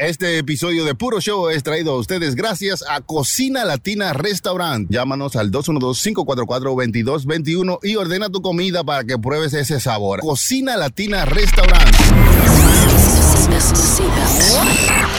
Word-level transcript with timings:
Este 0.00 0.38
episodio 0.38 0.84
de 0.86 0.94
Puro 0.94 1.20
Show 1.20 1.50
es 1.50 1.62
traído 1.62 1.92
a 1.92 1.98
ustedes 1.98 2.34
gracias 2.34 2.82
a 2.88 3.02
Cocina 3.02 3.66
Latina 3.66 4.14
Restaurant. 4.14 4.90
Llámanos 4.90 5.36
al 5.36 5.50
212-544-2221 5.50 7.80
y 7.82 7.96
ordena 7.96 8.30
tu 8.30 8.40
comida 8.40 8.82
para 8.82 9.04
que 9.04 9.18
pruebes 9.18 9.52
ese 9.52 9.78
sabor. 9.78 10.20
Cocina 10.20 10.78
Latina 10.78 11.26
Restaurant. 11.26 11.94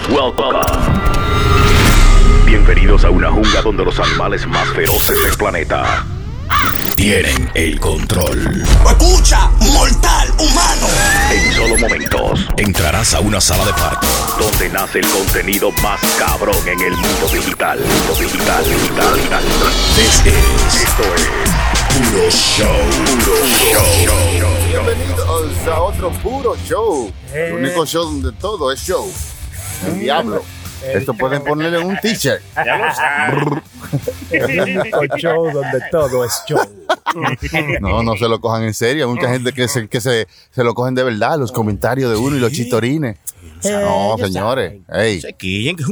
Welcome. 0.10 0.58
Bienvenidos 2.48 3.06
a 3.06 3.12
una 3.12 3.30
jungla 3.30 3.62
donde 3.62 3.86
los 3.86 4.00
animales 4.00 4.48
más 4.48 4.68
feroces 4.70 5.24
del 5.24 5.38
planeta 5.38 6.08
tienen 6.96 7.50
el 7.54 7.80
control. 7.80 8.64
Escucha, 8.86 9.50
mortal 9.74 10.30
humano. 10.38 10.88
En 11.32 11.54
solo 11.54 11.78
momentos 11.78 12.40
entrarás 12.58 13.14
a 13.14 13.20
una 13.22 13.40
sala 13.40 13.66
de 13.66 13.74
parto 13.74 14.08
donde 14.40 14.70
nace 14.70 15.00
el 15.00 15.08
contenido 15.08 15.72
más 15.84 16.00
cabrón 16.20 16.56
en 16.68 16.80
el 16.82 16.92
mundo 16.92 17.28
digital. 17.34 17.80
Mundo 17.80 18.14
digital, 18.20 18.64
digital, 18.66 19.16
digital. 19.16 19.44
This 19.96 20.22
is- 20.26 20.82
esto 20.82 21.04
es 21.16 21.30
Puro 21.96 22.30
Show. 22.30 22.68
Puro 23.24 23.48
Show. 24.06 24.50
Bienvenidos 24.68 25.68
a 25.68 25.82
otro 25.82 26.12
Puro 26.12 26.56
Show. 26.68 27.12
El 27.34 27.54
único 27.54 27.86
show 27.86 28.04
donde 28.06 28.32
todo 28.34 28.72
es 28.72 28.82
show. 28.82 29.12
El 29.88 30.00
diablo. 30.00 30.44
Esto 30.84 31.14
pueden 31.14 31.44
ponerle 31.44 31.80
un 31.80 31.98
t-shirt. 31.98 32.42
El 34.32 34.62
único 34.62 35.18
show 35.18 35.52
donde 35.52 35.82
todo 35.92 36.26
es 36.26 36.42
show. 36.48 36.60
No, 37.82 38.04
no 38.04 38.16
se 38.16 38.28
lo 38.28 38.40
cojan 38.40 38.64
en 38.64 38.74
serio. 38.74 39.06
Hay 39.06 39.14
mucha 39.14 39.30
gente 39.30 39.52
que 39.52 39.68
se, 39.68 39.88
que 39.88 40.02
se, 40.02 40.28
se 40.52 40.64
lo 40.64 40.74
cogen 40.74 40.96
de 40.96 41.04
verdad, 41.04 41.38
los 41.38 41.52
comentarios 41.52 42.12
de 42.12 42.18
uno 42.18 42.36
y 42.36 42.40
los 42.40 42.52
chitorines. 42.52 43.18
No, 43.64 44.16
señores. 44.18 44.82
Ey. 44.92 45.22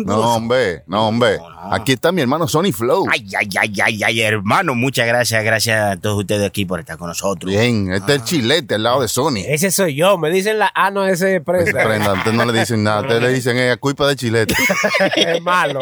No, 0.06 0.36
hombre, 0.36 0.84
no, 0.88 1.08
hombre. 1.08 1.40
Aquí 1.72 1.94
está 1.94 2.12
mi 2.12 2.22
hermano 2.22 2.48
Sony 2.48 2.72
Flow. 2.72 3.06
Ay, 3.12 3.28
ay, 3.38 3.50
ay, 3.60 3.74
ay, 3.82 4.04
ay, 4.04 4.22
hermano, 4.22 4.76
muchas 4.76 5.08
gracias, 5.08 5.44
gracias 5.44 5.80
a 5.80 5.98
todos 5.98 6.20
ustedes 6.20 6.48
aquí 6.48 6.66
por 6.66 6.80
estar 6.80 6.98
con 6.98 7.08
nosotros. 7.08 7.52
Bien, 7.52 7.92
este 7.92 8.16
es 8.16 8.22
el 8.22 8.26
chilete 8.26 8.76
al 8.76 8.84
lado 8.84 9.02
de 9.02 9.08
Sony. 9.08 9.44
Ese 9.48 9.72
soy 9.72 9.96
yo. 9.96 10.18
Me 10.18 10.30
dicen 10.32 10.58
la 10.58 10.72
ah, 10.74 10.90
no, 10.90 11.06
ese 11.06 11.38
es 11.38 11.44
prenda. 11.44 11.84
prenda, 11.84 12.12
antes 12.12 12.34
no 12.34 12.46
le 12.46 12.60
dicen 12.60 12.84
nada, 12.84 13.02
ustedes 13.02 13.22
le 13.22 13.34
dicen 13.34 13.58
es 13.58 13.78
culpa 13.78 14.08
de 14.08 14.16
chilete. 14.16 14.56
es 15.16 15.42
malo. 15.42 15.82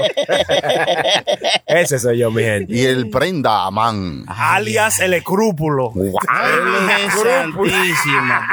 ese 1.66 2.00
soy 2.00 2.20
yo, 2.20 2.32
mi 2.32 2.44
gente. 2.44 2.74
Y 2.76 2.86
el 2.86 3.10
prenda, 3.10 3.70
man. 3.72 4.26
alias 4.28 5.00
el 5.00 5.14
escrúpulo. 5.14 5.94
Ay, 6.28 7.10
santísima. 7.10 8.48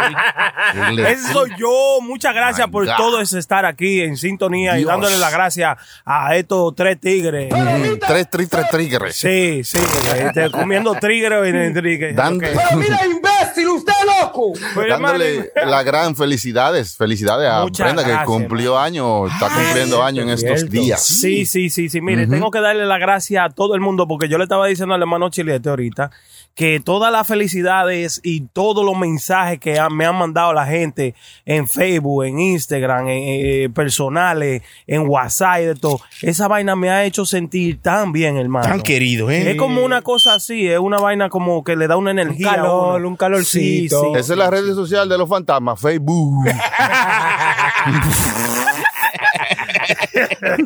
Ese 1.08 1.32
soy 1.32 1.50
yo. 1.58 1.98
Muchas 2.02 2.34
gracias 2.34 2.68
por 2.68 2.86
todo 2.96 3.20
ese 3.20 3.38
estar 3.38 3.64
aquí 3.64 4.02
en 4.02 4.16
sintonía 4.16 4.78
y 4.78 4.84
dándole 4.84 5.18
las 5.18 5.32
gracias 5.32 5.76
a 6.04 6.36
estos 6.36 6.74
tres 6.74 7.00
tigres. 7.00 7.52
Ujú, 7.52 7.98
Tres, 7.98 8.28
tres, 8.30 8.48
tres 8.48 8.70
tigres. 8.70 9.16
Sí, 9.16 9.62
sí, 9.64 9.78
este, 10.18 10.50
comiendo 10.50 10.94
tigres 10.94 11.46
en 11.46 11.56
el 11.56 11.74
tigre. 11.74 12.12
Dando- 12.12 12.46
imbécil, 12.46 13.68
usted 13.68 13.92
loco. 14.20 14.52
Pero, 14.74 14.88
dándole 14.88 15.36
hermano, 15.54 15.70
la 15.70 15.82
gran 15.82 16.16
felicidades, 16.16 16.96
felicidades 16.96 17.48
a 17.50 17.62
Muchas 17.62 17.86
Brenda 17.86 18.02
que 18.04 18.10
gracias, 18.10 18.26
cumplió 18.26 18.78
años, 18.78 19.30
está 19.32 19.48
cumpliendo 19.48 20.02
años 20.02 20.24
en 20.24 20.30
estos 20.34 20.70
días. 20.70 21.04
Sí, 21.04 21.46
sí, 21.46 21.70
sí, 21.70 21.88
sí. 21.88 22.00
Mire, 22.00 22.26
tengo 22.26 22.50
que 22.50 22.60
darle 22.60 22.86
la 22.86 22.98
gracia 22.98 23.44
a 23.44 23.50
todo 23.50 23.74
el 23.74 23.80
mundo 23.80 24.06
porque 24.06 24.28
yo 24.28 24.38
le 24.38 24.44
estaba 24.44 24.66
diciendo 24.66 24.94
al 24.94 25.00
hermano 25.00 25.30
Chilete 25.30 25.68
ahorita 25.68 26.10
que 26.54 26.80
todas 26.80 27.10
las 27.10 27.26
felicidades 27.26 28.20
y 28.22 28.42
todos 28.52 28.84
los 28.84 28.96
mensajes 28.96 29.58
que 29.58 29.76
me 29.90 30.06
han 30.06 30.16
mandado 30.16 30.52
la 30.52 30.66
gente 30.66 31.14
en 31.44 31.66
Facebook, 31.66 32.24
en 32.24 32.38
Instagram, 32.38 33.08
en, 33.08 33.22
eh, 33.26 33.68
personales, 33.74 34.62
en 34.86 35.08
WhatsApp 35.08 35.60
y 35.60 35.64
de 35.64 35.74
todo, 35.74 36.00
esa 36.22 36.46
vaina 36.46 36.76
me 36.76 36.90
ha 36.90 37.04
hecho 37.04 37.26
sentir 37.26 37.80
tan 37.82 38.12
bien, 38.12 38.36
hermano. 38.36 38.68
Tan 38.68 38.82
querido, 38.82 39.30
¿eh? 39.30 39.50
Es 39.50 39.56
como 39.56 39.84
una 39.84 40.02
cosa 40.02 40.34
así, 40.34 40.68
es 40.68 40.78
una 40.78 41.00
vaina 41.00 41.28
como 41.28 41.64
que 41.64 41.74
le 41.74 41.88
da 41.88 41.96
una 41.96 42.12
energía. 42.12 42.52
calor, 42.54 43.04
un 43.04 43.16
calorcito. 43.16 44.00
Sí, 44.00 44.06
sí. 44.12 44.18
Esa 44.20 44.34
es 44.34 44.38
la 44.38 44.50
red 44.50 44.64
social 44.74 45.08
de 45.08 45.18
los 45.18 45.28
fantasmas, 45.28 45.80
Facebook. 45.80 46.44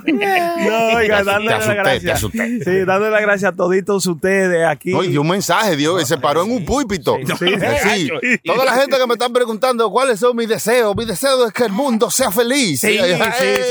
No, 0.07 0.87
oiga, 0.97 1.23
dándole 1.25 1.55
asusté, 1.55 1.75
la 1.75 1.83
te 1.83 1.91
gracia. 1.91 2.15
asusté. 2.15 2.65
Sí, 2.65 2.71
dándole 2.85 3.11
la 3.11 3.21
gracia 3.21 3.49
a 3.49 3.53
toditos 3.53 4.07
ustedes 4.07 4.67
aquí. 4.67 4.93
No, 4.93 5.03
y 5.05 5.09
dio 5.09 5.21
un 5.23 5.29
mensaje, 5.29 5.77
dio, 5.77 5.99
se 6.05 6.19
paró 6.19 6.45
en 6.45 6.51
un 6.53 6.65
púlpito. 6.65 7.17
Sí, 7.39 8.11
Toda 8.45 8.65
la 8.65 8.73
gente 8.75 8.97
que 8.99 9.07
me 9.07 9.15
están 9.15 9.33
preguntando 9.33 9.91
cuáles 9.91 10.21
son 10.21 10.37
mis 10.37 10.49
deseos, 10.49 10.95
mi 10.97 11.05
deseo 11.05 11.47
es 11.47 11.53
que 11.53 11.65
el 11.65 11.73
mundo 11.73 12.11
sea 12.11 12.31
feliz. 12.31 12.81
Sí, 12.81 12.99
sí, 12.99 13.05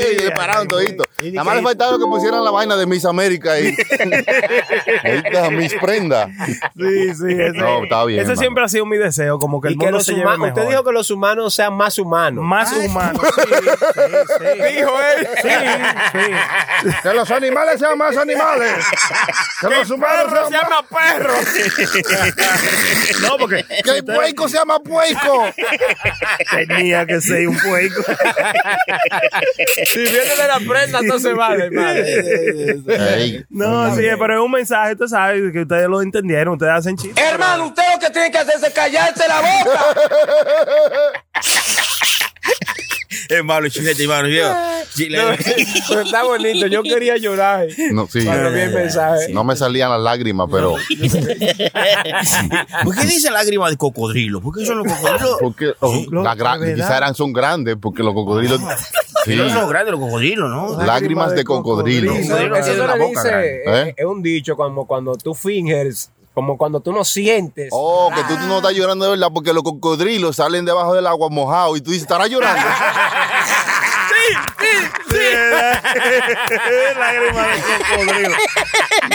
sí. 0.00 0.18
se 0.24 0.30
pararon 0.32 0.66
toditos. 0.68 1.06
Nada 1.32 1.44
más 1.44 1.56
le 1.56 1.62
faltaba 1.62 1.98
que 1.98 2.04
pusieran 2.04 2.44
la 2.44 2.50
vaina 2.50 2.76
de 2.76 2.86
Miss 2.86 3.04
América 3.04 3.52
ahí. 3.52 3.74
Ahí 5.04 5.22
está 5.24 5.50
Miss 5.50 5.74
Prenda. 5.80 6.28
Sí, 6.76 7.14
sí, 7.14 7.26
ese, 7.32 7.52
No, 7.58 7.82
está 7.84 8.04
bien, 8.04 8.20
ese 8.20 8.36
siempre 8.36 8.64
ha 8.64 8.68
sido 8.68 8.86
mi 8.86 8.96
deseo, 8.96 9.38
como 9.38 9.60
que 9.60 9.68
el 9.68 9.74
Y 9.74 9.76
mundo 9.76 10.00
se 10.00 10.12
lleve 10.12 10.22
humanos, 10.24 10.40
mejor. 10.40 10.58
usted 10.58 10.70
dijo 10.70 10.84
que 10.84 10.92
los 10.92 11.10
humanos 11.10 11.54
sean 11.54 11.74
más 11.74 11.98
humanos. 11.98 12.44
más 12.44 12.72
humano. 12.72 13.20
Sí, 13.38 13.44
sí, 13.44 14.34
sí. 14.38 14.74
Dijo 14.76 14.90
él. 15.16 15.28
Sí, 15.42 15.48
sí. 16.12 16.90
Que 17.02 17.14
los 17.14 17.30
animales 17.30 17.78
sean 17.78 17.96
más 17.98 18.16
animales. 18.16 18.84
Que 19.60 19.68
los 19.68 19.90
humanos 19.90 20.32
Perro 20.32 20.46
se 20.48 20.52
llama 20.54 20.82
perro. 20.88 21.34
no, 23.28 23.36
porque 23.38 23.64
Que 23.84 23.90
el 23.90 24.04
puerco 24.04 24.48
sea 24.48 24.64
más 24.64 24.80
puerco. 24.80 25.52
tenía 26.68 27.06
que 27.06 27.20
ser 27.20 27.48
un 27.48 27.58
puerco. 27.58 28.02
Si 29.86 29.98
viene 29.98 30.18
de 30.18 30.46
la 30.48 30.58
prenda, 30.66 30.98
entonces 31.00 31.34
vale, 31.34 31.66
hermano. 31.66 32.00
No, 33.50 33.94
sí, 33.96 34.02
pero 34.18 34.34
es 34.34 34.40
un 34.40 34.50
mensaje, 34.50 34.96
tú 34.96 35.08
sabes, 35.08 35.52
que 35.52 35.62
ustedes 35.62 35.88
lo 35.88 36.00
entendieron, 36.02 36.54
ustedes 36.54 36.72
hacen 36.72 36.96
chistes. 36.96 37.24
Hermano, 37.24 37.66
usted 37.66 37.82
lo 37.92 37.98
que 37.98 38.10
tiene 38.10 38.30
que 38.30 38.38
hacer 38.38 38.54
es 38.62 38.72
callarse 38.72 39.28
la 39.28 39.40
boca. 39.40 39.80
Hermano, 43.28 43.68
chilete, 43.68 44.02
hermano, 44.04 44.28
yo. 44.28 44.54
Chilete. 44.94 45.66
Pero 45.88 46.00
está 46.02 46.24
bonito. 46.24 46.66
Yo 46.66 46.82
quería 46.88 47.16
llorar. 47.16 47.66
No, 47.92 48.06
sí. 48.08 48.24
Cuando 48.24 48.50
vi 48.52 48.60
el 48.60 48.74
mensaje. 48.74 49.32
No 49.32 49.44
me 49.44 49.56
salían 49.56 49.90
las 49.90 50.00
lágrimas, 50.00 50.48
pero 50.50 50.72
¿Por 52.84 52.94
qué 52.96 53.06
dice 53.06 53.30
lágrima 53.30 53.70
de 53.70 53.76
cocodrilo? 53.76 54.40
¿Por 54.40 54.56
qué 54.56 54.64
son 54.66 54.78
los 54.78 54.92
cocodrilos? 54.92 55.36
porque 55.40 55.72
oh, 55.80 56.04
Lo- 56.10 56.22
la 56.22 56.36
gra- 56.36 56.58
de 56.58 56.66
verdad. 56.70 56.84
quizá 56.84 56.96
eran 56.98 57.14
son 57.14 57.32
grandes 57.32 57.76
porque 57.80 58.02
los 58.02 58.14
cocodrilos 58.14 58.60
sí, 59.24 59.36
No 59.36 59.48
son 59.50 59.68
grandes 59.68 59.92
los 59.92 60.00
cocodrilos, 60.00 60.50
¿no? 60.50 60.82
lágrimas 60.84 61.34
de 61.34 61.44
cocodrilo. 61.44 62.12
Eso, 62.12 62.28
Cocodrilo 62.32 62.56
eso 62.56 62.96
le 62.96 63.08
dice, 63.08 63.28
grande. 63.28 63.62
eh, 63.66 63.88
¿Eh? 63.88 63.94
es 63.96 64.04
un 64.06 64.22
dicho 64.22 64.56
como 64.56 64.86
cuando 64.86 65.14
tú 65.16 65.34
finges, 65.34 66.10
como 66.38 66.56
cuando 66.56 66.78
tú 66.78 66.92
no 66.92 67.02
sientes. 67.02 67.68
Oh, 67.72 68.12
que 68.14 68.22
tú, 68.22 68.40
tú 68.40 68.46
no 68.46 68.58
estás 68.58 68.72
llorando 68.72 69.06
de 69.06 69.10
verdad 69.10 69.28
porque 69.34 69.52
los 69.52 69.64
cocodrilos 69.64 70.36
salen 70.36 70.64
debajo 70.64 70.94
del 70.94 71.04
agua 71.08 71.28
mojados 71.30 71.78
y 71.78 71.80
tú 71.80 71.90
dices, 71.90 72.02
¿estarás 72.02 72.30
llorando? 72.30 72.62
Lágrimas 76.98 77.46
de 77.48 77.60
cocodrilo. 77.78 78.36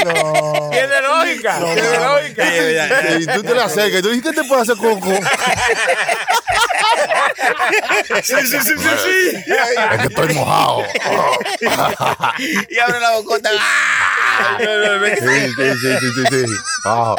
No. 0.05 0.69
Tiene 0.71 1.01
lógica. 1.01 1.59
tiene 1.59 1.97
lógica. 1.99 2.43
y 3.19 3.25
tú 3.25 3.43
te 3.43 3.53
le 3.53 3.61
acercas 3.61 3.99
y 3.99 4.01
tú 4.01 4.09
dices, 4.09 4.23
¿qué 4.23 4.41
te 4.41 4.47
puede 4.47 4.61
hacer 4.61 4.77
coco? 4.77 5.11
Sí, 8.23 8.35
sí, 8.45 8.59
sí, 8.59 8.59
sí, 8.61 8.73
sí. 8.77 9.43
Es 9.47 10.01
que 10.01 10.07
estoy 10.07 10.33
mojado. 10.35 10.83
Y 12.69 12.79
abre 12.79 12.99
la 12.99 13.11
bocota. 13.11 13.49
Sí, 14.59 14.65
sí, 15.19 15.73
sí, 15.81 15.97
sí, 15.99 16.07
sí, 16.15 16.23
sí. 16.31 16.53
Ah, 16.85 17.15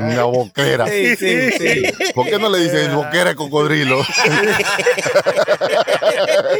una 0.00 0.24
boquera. 0.24 0.86
Sí, 0.86 1.16
sí, 1.16 1.52
sí. 1.52 1.82
¿Por 2.14 2.26
qué 2.26 2.38
no 2.38 2.48
le 2.48 2.58
dicen 2.58 2.94
boquera 2.94 3.30
de 3.30 3.36
cocodrilo? 3.36 4.00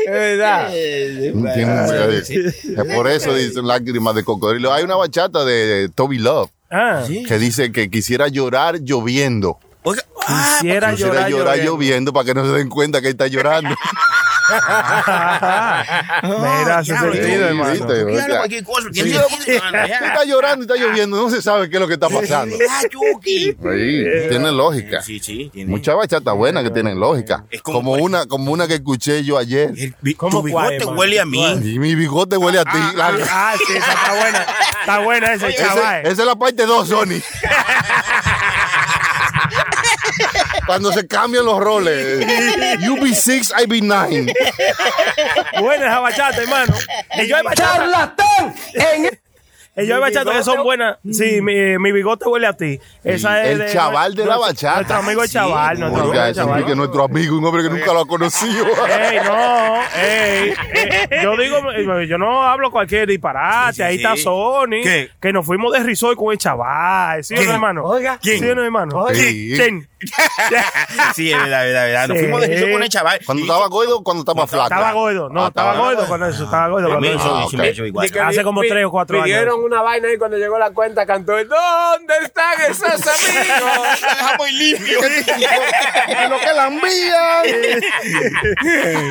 Es 0.04 0.10
verdad. 0.10 0.70
Tiene- 1.54 2.48
Es 2.48 2.94
por 2.94 3.08
eso 3.08 3.34
dicen 3.34 3.66
lágrimas 3.66 4.14
de 4.14 4.24
cocodrilo. 4.24 4.72
Hay 4.72 4.84
una 4.84 4.96
bachata 4.96 5.44
de 5.44 5.88
Toby 5.94 6.18
Love 6.18 6.50
Ah, 6.70 7.04
que 7.26 7.38
dice 7.38 7.72
que 7.72 7.90
quisiera 7.90 8.28
llorar 8.28 8.80
lloviendo. 8.80 9.58
Oiga, 9.82 10.02
ah, 10.26 10.56
quisiera 10.60 10.90
Quisiera 10.90 11.12
llorar, 11.12 11.30
llorar 11.30 11.56
lloviendo. 11.56 11.72
lloviendo 11.72 12.12
para 12.12 12.24
que 12.26 12.34
no 12.34 12.44
se 12.44 12.52
den 12.58 12.68
cuenta 12.68 13.00
que 13.00 13.08
está 13.08 13.26
llorando. 13.26 13.70
Mira, 16.22 16.78
hace 16.78 16.96
sentido, 16.96 17.46
hermano. 17.48 17.70
viste. 17.72 18.04
Dígale 18.04 18.12
o 18.12 18.26
sea, 18.26 18.36
cualquier 18.38 18.64
cosa. 18.64 18.88
¿Quién 18.92 19.06
dijo 19.12 19.22
que- 19.44 19.56
Está 19.56 20.24
llorando 20.26 20.64
y 20.64 20.66
está 20.68 20.76
lloviendo, 20.86 21.16
no 21.16 21.30
se 21.30 21.40
sabe 21.42 21.68
qué 21.70 21.76
es 21.76 21.80
lo 21.80 21.86
que 21.88 21.94
está 21.94 22.08
pasando. 22.08 22.56
Ah. 22.70 22.80
Sí, 23.22 23.56
tiene 24.28 24.52
lógica. 24.52 25.02
Sí, 25.02 25.18
sí. 25.20 25.50
tiene- 25.52 25.70
Muchas 25.70 25.96
bachatas 25.96 26.34
buenas 26.34 26.64
que 26.64 26.70
tienen 26.70 26.98
lógica. 26.98 27.44
Como- 27.62 27.80
Como 27.80 27.92
una, 28.02 28.26
como 28.26 28.52
una 28.52 28.66
que 28.68 28.74
escuché 28.74 29.24
yo 29.24 29.38
ayer. 29.38 29.70
El 29.76 29.94
bi- 30.00 30.14
¿Cómo 30.14 30.38
tu 30.40 30.42
bigote 30.44 30.84
huele 30.84 31.20
a 31.20 31.24
mí. 31.24 31.44
Y 31.64 31.78
mi 31.78 31.94
bigote 31.94 32.36
huele 32.36 32.58
a 32.58 32.64
ti. 32.64 32.78
La- 32.94 33.10
Ah, 33.30 33.54
sí, 33.66 33.72
está 33.76 34.14
buena. 34.20 34.46
Está 34.80 34.98
buena 35.00 35.32
ese- 35.34 35.54
chaval. 35.54 36.00
esa 36.06 36.10
es 36.22 36.26
la 36.26 36.36
parte 36.36 36.66
2, 36.66 36.88
Sony. 36.88 37.20
Cuando 40.70 40.92
se 40.92 41.04
cambian 41.08 41.44
los 41.44 41.58
roles. 41.58 42.24
You 42.80 42.94
be 42.94 43.12
six, 43.12 43.50
I 43.50 43.66
be 43.66 43.80
nine. 43.80 44.32
Buena 45.58 45.86
esa 45.86 45.98
bachata, 45.98 46.42
hermano. 46.42 46.74
Y 47.16 47.26
yo 47.26 47.36
hay 47.36 47.42
bachata, 47.42 47.76
¡Charlatán! 47.76 48.54
En 48.74 49.19
y 49.82 49.86
yo 49.86 49.94
hay 49.96 50.00
bachata 50.00 50.32
que 50.32 50.42
son 50.42 50.62
buenas. 50.62 50.98
Sí, 51.10 51.40
mi, 51.42 51.78
mi 51.78 51.92
bigote 51.92 52.26
huele 52.28 52.46
a 52.46 52.52
ti. 52.52 52.78
Esa 53.04 53.42
es 53.44 53.60
El 53.60 53.72
chaval 53.72 54.14
de 54.14 54.24
la 54.26 54.36
bachata. 54.38 54.76
Nuestro 54.76 54.96
amigo 54.98 55.22
el 55.22 55.30
chaval. 55.30 55.80
nuestro 55.80 56.02
amigo 56.04 56.22
el 56.24 56.34
chaval. 56.34 56.52
Enrique 56.54 56.70
es 56.72 56.76
nuestro 56.76 57.04
amigo, 57.04 57.38
un 57.38 57.44
hombre 57.44 57.62
que 57.62 57.70
nunca 57.70 57.92
lo 57.92 58.00
ha 58.00 58.06
conocido. 58.06 58.64
Ey, 58.66 59.18
no, 59.24 59.74
ey, 60.02 60.54
eh, 60.74 61.20
yo 61.22 61.36
digo, 61.36 61.56
eh, 61.72 62.06
yo 62.08 62.18
no 62.18 62.42
hablo 62.42 62.70
cualquier 62.70 63.06
disparate, 63.08 63.72
Sí, 63.72 63.76
sí, 63.76 63.82
ahí 63.82 63.98
sí. 63.98 64.04
está 64.04 64.16
Sony, 64.16 64.82
¿Qué? 64.82 65.10
que 65.20 65.32
nos 65.32 65.44
fuimos 65.46 65.72
de 65.72 65.80
risol 65.80 66.16
con 66.16 66.32
el 66.32 66.38
chaval, 66.38 67.22
¿sí 67.24 67.34
o 67.34 67.36
no, 67.36 67.42
¿Quién? 67.42 67.54
hermano? 67.54 67.84
Oiga. 67.84 68.18
¿Sí 68.22 68.48
o 68.48 68.54
no, 68.54 68.64
hermano? 68.64 69.06
Sí. 69.12 69.52
¿Quién? 69.56 69.88
Sí, 71.14 71.30
es 71.30 71.36
verdad, 71.38 71.66
es 71.66 71.72
verdad, 71.74 71.86
es 71.86 71.92
verdad. 71.92 72.08
Nos 72.08 72.16
Sí. 72.18 72.24
fuimos 72.24 72.40
de 72.40 72.46
riso 72.48 72.66
con 72.72 72.82
el 72.82 72.88
chaval. 72.88 73.20
Cuando 73.26 73.42
estaba 73.42 73.66
gordo, 73.68 74.02
cuando 74.02 74.20
estaba 74.22 74.46
flaco. 74.46 74.64
Estaba 74.64 74.92
gordo, 74.92 75.28
no, 75.28 75.44
Ah, 75.44 75.48
estaba 75.48 75.76
gordo 75.76 76.06
con 76.06 76.24
eso, 76.24 76.44
estaba 76.44 76.68
gordo 76.68 77.00
mismo, 77.00 77.62
eso. 77.62 78.22
Hace 78.24 78.42
como 78.42 78.62
tres 78.62 78.84
o 78.86 78.90
cuatro 78.90 79.20
años. 79.22 79.38
Una 79.70 79.82
vaina 79.82 80.12
y 80.12 80.18
cuando 80.18 80.36
llegó 80.36 80.58
la 80.58 80.72
cuenta 80.72 81.06
cantó 81.06 81.38
el 81.38 81.46
¿Dónde 81.48 82.12
están 82.24 82.60
esos 82.68 82.82
amigos? 82.90 84.00
Dejamos 84.02 84.52
limpio. 84.52 84.98
Lo 86.28 86.38
que 86.40 86.52
la 86.56 86.66
envían. 86.66 87.70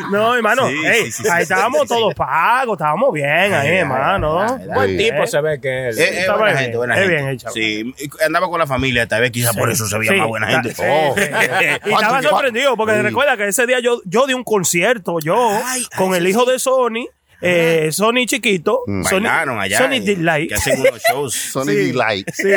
No, 0.12 0.36
hermano, 0.36 0.68
Sí, 0.68 0.76
ey, 0.86 1.06
sí, 1.06 1.12
sí, 1.12 1.24
sí, 1.24 1.30
ahí 1.30 1.38
sí, 1.38 1.44
estábamos 1.54 1.82
sí, 1.82 1.88
sí. 1.88 1.94
todos 1.94 2.14
pagos, 2.16 2.74
estábamos 2.76 3.14
bien 3.14 3.54
ahí, 3.54 3.78
hermano. 3.78 4.58
Buen 4.74 4.98
tipo 4.98 5.26
se 5.28 5.40
ve 5.42 5.62
que 5.62 5.90
es. 5.90 5.98
Es, 5.98 6.12
es 6.12 6.18
Está 6.20 6.34
buena 6.36 6.52
bien, 6.52 6.58
gente, 6.64 6.78
buena 6.78 6.94
es 6.96 7.00
gente. 7.08 7.24
bien 7.24 7.38
chaval. 7.38 7.54
Sí, 7.54 7.94
andaba 8.26 8.50
con 8.50 8.60
la 8.60 8.68
familia, 8.68 9.08
tal 9.08 9.22
vez 9.22 9.32
quizás 9.32 9.56
por 9.56 9.72
eso 9.72 9.86
se 9.88 9.98
veía 9.98 10.12
Sí, 10.12 10.18
más 10.18 10.28
buena 10.28 10.48
gente. 10.48 10.74
sí, 10.76 10.82
Oh. 10.86 11.16
sí, 11.16 11.24
sí. 11.24 11.30
Y 11.30 11.90
¿Cuánto- 11.90 12.00
estaba 12.02 12.22
sorprendido 12.22 12.76
porque 12.76 12.96
Sí. 12.96 13.02
recuerda 13.02 13.38
que 13.38 13.48
ese 13.48 13.66
día 13.66 13.80
yo, 13.80 14.02
yo 14.06 14.28
di 14.28 14.34
un 14.34 14.44
concierto, 14.44 15.20
yo, 15.22 15.62
Ay, 15.66 15.86
con 15.96 16.12
ay, 16.14 16.20
el 16.20 16.24
sí, 16.26 16.30
hijo 16.32 16.46
de 16.46 16.60
Sony, 16.60 17.08
eh, 17.42 17.90
Sony 17.92 18.26
chiquito, 18.26 18.82
Sony, 18.86 19.02
Bailaron 19.22 19.60
allá. 19.60 19.78
Sony 19.78 20.00
Delight. 20.04 20.50
Que 20.50 20.56
hacen 20.56 20.80
unos 20.82 21.02
shows. 21.10 21.34
Sony 21.52 21.66
Sí. 21.72 21.76
Delight. 21.76 22.30
Sí. 22.34 22.48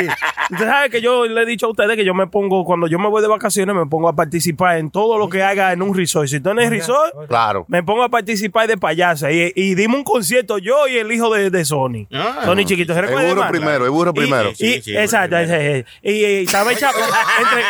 Usted 0.51 0.65
sabe 0.65 0.89
que 0.89 1.01
yo 1.01 1.25
le 1.25 1.41
he 1.41 1.45
dicho 1.45 1.67
a 1.67 1.69
ustedes 1.69 1.95
que 1.95 2.03
yo 2.05 2.13
me 2.13 2.27
pongo, 2.27 2.65
cuando 2.65 2.87
yo 2.87 2.99
me 2.99 3.07
voy 3.09 3.21
de 3.21 3.27
vacaciones, 3.27 3.75
me 3.75 3.85
pongo 3.85 4.09
a 4.09 4.15
participar 4.15 4.77
en 4.77 4.91
todo 4.91 5.17
lo 5.17 5.29
que 5.29 5.41
haga 5.43 5.71
en 5.73 5.81
un 5.81 5.95
resort. 5.95 6.27
Si 6.27 6.39
tú 6.39 6.49
en 6.51 6.59
el 6.59 6.69
resort, 6.69 7.27
Claro. 7.27 7.65
me 7.69 7.81
pongo 7.83 8.03
a 8.03 8.09
participar 8.09 8.67
de 8.67 8.77
payasa. 8.77 9.31
Y, 9.31 9.51
y 9.55 9.75
dimos 9.75 9.97
un 9.97 10.03
concierto 10.03 10.57
yo 10.57 10.87
y 10.87 10.97
el 10.97 11.11
hijo 11.11 11.33
de, 11.33 11.49
de 11.49 11.65
Sony. 11.65 12.07
Ah. 12.13 12.41
Sony 12.45 12.65
chiquito. 12.65 12.93
¿Se 12.93 12.99
El 12.99 13.07
burro 13.07 13.47
primero, 13.49 13.85
el 13.85 13.91
burro 13.91 14.11
Y- 14.15 14.19
primero. 14.19 14.49
Y, 14.51 14.55
Sí, 14.55 14.81
sí, 14.81 14.97
exacto, 14.97 15.37
burro 15.37 15.45
ese, 15.45 15.79
ese. 15.79 15.85
Y, 16.01 16.11
y 16.11 16.43
estaba 16.43 16.71
hecha 16.73 16.89
entre. 17.39 17.63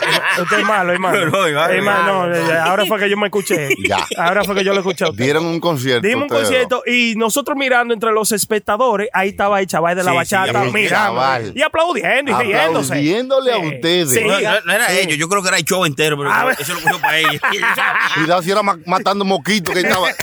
Usted 0.42 0.58
es 0.60 0.64
malo, 0.66 0.92
hermano. 0.92 1.26
No, 1.26 1.48
no, 1.48 1.64
hermano, 1.66 2.26
no, 2.28 2.52
ahora 2.62 2.84
fue 2.86 2.98
que 2.98 3.10
yo 3.10 3.16
me 3.16 3.26
escuché. 3.26 3.68
Ya. 3.86 3.98
Ahora 4.16 4.44
fue 4.44 4.54
que 4.54 4.64
yo 4.64 4.72
lo 4.72 4.80
escuché 4.80 5.04
a 5.04 5.10
usted. 5.10 5.24
Dieron 5.24 5.44
un 5.46 5.60
concierto. 5.60 6.06
Dimos 6.06 6.22
un 6.24 6.28
concierto 6.28 6.82
y 6.86 7.14
nosotros 7.16 7.56
mirando 7.56 7.92
entre 7.94 8.12
los 8.12 8.32
espectadores, 8.32 9.08
ahí 9.12 9.30
estaba 9.30 9.60
el 9.60 9.66
chaval 9.66 9.96
de 9.96 10.02
la 10.04 10.10
Sí, 10.12 10.16
sí, 10.26 10.34
bachata 10.36 10.64
mirando 10.64 10.88
chaval. 10.88 11.52
y 11.54 11.62
aplaudiendo 11.62 12.30
y 12.30 12.34
dos. 12.34 12.42
riéndose. 12.42 12.92
Aplaudiéndole 12.92 13.52
a 13.52 13.58
ustedes. 13.58 14.10
Sí. 14.10 14.20
No, 14.24 14.72
era 14.72 14.92
ellos, 14.92 15.16
yo 15.16 15.28
creo 15.28 15.42
que 15.42 15.48
era 15.48 15.58
el 15.58 15.64
show 15.64 15.84
entero, 15.84 16.16
pero 16.16 16.30
eso 16.50 16.74
lo 16.74 16.80
cogió 16.80 17.00
para 17.00 17.18
ellos. 17.18 17.40
Cuidado 18.14 18.42
si 18.42 18.50
era 18.50 18.62
ma- 18.62 18.78
matando 18.86 19.24
moquitos 19.24 19.74
que 19.74 19.80
estaba. 19.80 20.08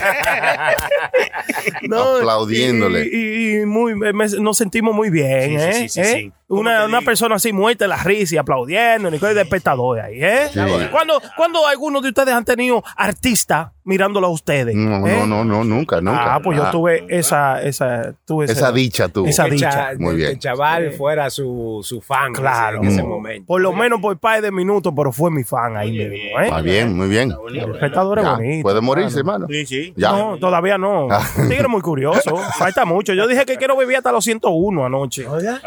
No, 1.82 2.16
Aplaudiéndole. 2.16 3.08
Y, 3.10 3.16
y- 3.16 3.60
y 3.62 3.66
muy, 3.66 3.94
me- 3.94 4.12
nos 4.12 4.56
sentimos 4.56 4.94
muy 4.94 5.10
bien, 5.10 5.58
¿eh? 5.58 5.72
sí, 5.72 5.88
sí, 5.88 6.00
¿Eh? 6.00 6.04
sí. 6.04 6.32
¿Cómo 6.46 6.60
Una, 6.62 6.84
una 6.86 7.02
persona 7.02 7.36
así 7.36 7.52
muerta 7.52 7.84
en 7.84 7.90
la 7.90 8.02
risa 8.02 8.34
y 8.34 8.38
aplaudiendo, 8.38 9.10
ni 9.10 9.18
cosa 9.18 9.34
de 9.34 9.44
espectador 9.68 10.00
ahí, 10.00 10.22
¿eh? 10.22 10.48
Sí. 10.52 10.60
¿Cuándo, 10.90 11.20
cuándo 11.36 11.66
algunos 11.66 12.02
de 12.02 12.08
ustedes 12.08 12.34
han 12.34 12.44
tenido 12.44 12.82
artistas 12.96 13.68
mirándolo 13.84 14.26
a 14.26 14.30
ustedes? 14.30 14.74
No, 14.74 15.06
¿Eh? 15.06 15.16
no, 15.20 15.26
no, 15.26 15.44
no, 15.44 15.64
nunca, 15.64 16.00
nunca. 16.00 16.34
Ah, 16.34 16.40
pues 16.42 16.56
yo 16.58 16.64
Ah, 16.64 16.70
tuve 16.70 17.04
esa, 17.08 17.62
esa, 17.62 18.14
tuve 18.24 18.46
Esa 18.46 18.72
dicha 18.72 19.08
tú. 19.08 19.26
Esa 19.26 19.44
Que 19.44 19.50
dicha. 19.52 19.70
cha- 19.70 19.90
Muy 19.98 20.10
que 20.12 20.16
bien. 20.16 20.30
el 20.32 20.38
chaval 20.38 20.92
fuera 20.92 21.30
su, 21.30 21.80
su 21.82 22.00
fan 22.00 22.32
Claro. 22.32 22.78
en 22.82 22.88
ese 22.88 23.02
Mm. 23.02 23.08
momento. 23.08 23.46
Por 23.46 23.60
lo 23.60 23.72
menos 23.72 24.00
por 24.00 24.18
par 24.18 24.40
de 24.42 24.50
minutos, 24.50 24.92
pero 24.96 25.12
fue 25.12 25.30
mi 25.30 25.44
fan 25.44 25.76
ahí 25.76 25.92
mismo, 25.92 26.40
¿eh? 26.40 26.50
Ah, 26.52 26.60
bien, 26.60 26.96
muy 26.96 27.08
bien. 27.08 27.32
El 27.48 27.56
espectador 27.74 28.18
es 28.18 28.24
Ya, 28.24 28.32
bonito. 28.32 28.62
Puede 28.62 28.80
morirse, 28.80 29.18
hermano. 29.20 29.46
hermano. 29.46 29.54
Sí, 29.54 29.66
sí. 29.66 29.92
Ya. 29.96 30.12
No, 30.12 30.38
todavía 30.38 30.78
no. 30.78 31.08
Ah. 31.18 31.22
Un 31.38 31.48
tigre 31.48 31.68
muy 31.68 31.80
curioso. 31.80 32.36
Falta 32.58 32.84
mucho. 32.84 33.12
Yo 33.14 33.26
dije 33.26 33.44
que 33.44 33.56
quiero 33.56 33.76
vivir 33.76 33.96
hasta 33.96 34.12
los 34.12 34.24
101 34.24 34.84
anoche. 34.86 35.26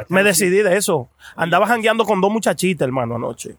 Me 0.09 0.23
decidí 0.23 0.57
de 0.61 0.77
eso. 0.77 1.09
Andaba 1.35 1.67
jangueando 1.67 2.05
con 2.05 2.21
dos 2.21 2.31
muchachitas, 2.31 2.85
hermano, 2.85 3.15
anoche. 3.15 3.55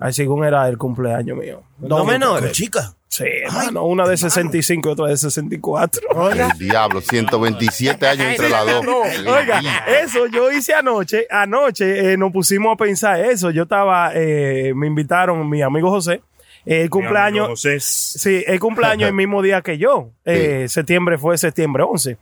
Ahí 0.00 0.12
según 0.12 0.44
era 0.44 0.68
el 0.68 0.76
cumpleaños 0.78 1.38
mío. 1.38 1.62
Dos 1.78 2.06
menores. 2.06 2.52
Chica. 2.52 2.92
Sí, 3.10 3.24
hermano. 3.44 3.84
Una 3.84 4.06
de 4.06 4.16
65 4.16 4.88
y 4.88 4.92
otra 4.92 5.06
de 5.06 5.16
64. 5.16 6.30
El 6.30 6.58
diablo, 6.58 7.00
127 7.00 8.06
años 8.06 8.26
entre 8.26 8.48
las 8.50 8.66
dos. 8.66 8.84
Oiga, 9.26 9.60
eso 10.02 10.26
yo 10.26 10.50
hice 10.52 10.74
anoche. 10.74 11.26
Anoche 11.30 12.12
eh, 12.12 12.16
nos 12.16 12.32
pusimos 12.32 12.74
a 12.74 12.76
pensar 12.76 13.18
eso. 13.20 13.50
Yo 13.50 13.62
estaba, 13.62 14.12
eh, 14.14 14.72
me 14.74 14.86
invitaron 14.86 15.48
mi 15.48 15.62
amigo 15.62 15.90
José. 15.90 16.20
eh, 16.66 16.82
El 16.82 16.90
cumpleaños. 16.90 17.60
Sí, 17.80 18.44
el 18.46 18.60
cumpleaños 18.60 19.08
el 19.08 19.14
mismo 19.14 19.40
día 19.42 19.62
que 19.62 19.78
yo. 19.78 20.10
Eh, 20.24 20.66
Septiembre 20.68 21.16
fue 21.16 21.38
septiembre 21.38 21.84
11. 21.84 22.18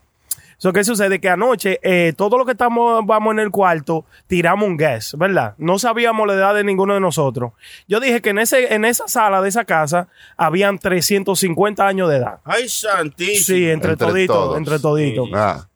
So, 0.58 0.72
¿Qué 0.72 0.84
sucede? 0.84 1.20
Que 1.20 1.28
anoche, 1.28 1.78
eh, 1.82 2.14
todo 2.16 2.38
lo 2.38 2.46
que 2.46 2.52
estamos, 2.52 3.04
vamos 3.04 3.32
en 3.32 3.40
el 3.40 3.50
cuarto, 3.50 4.06
tiramos 4.26 4.66
un 4.66 4.76
gas, 4.76 5.14
¿verdad? 5.18 5.54
No 5.58 5.78
sabíamos 5.78 6.26
la 6.26 6.32
edad 6.34 6.54
de 6.54 6.64
ninguno 6.64 6.94
de 6.94 7.00
nosotros. 7.00 7.52
Yo 7.86 8.00
dije 8.00 8.22
que 8.22 8.30
en, 8.30 8.38
ese, 8.38 8.72
en 8.74 8.84
esa 8.86 9.06
sala 9.06 9.42
de 9.42 9.50
esa 9.50 9.64
casa 9.66 10.08
habían 10.36 10.78
350 10.78 11.86
años 11.86 12.08
de 12.08 12.16
edad. 12.16 12.38
Ay, 12.44 12.68
santísimo. 12.68 13.44
Sí, 13.58 13.68
entre, 13.68 13.92
Entre 13.92 14.06
toditos, 14.06 14.36
todos. 14.36 14.56
entre 14.58 14.78
toditos. 14.78 15.28
Ah, 15.34 15.68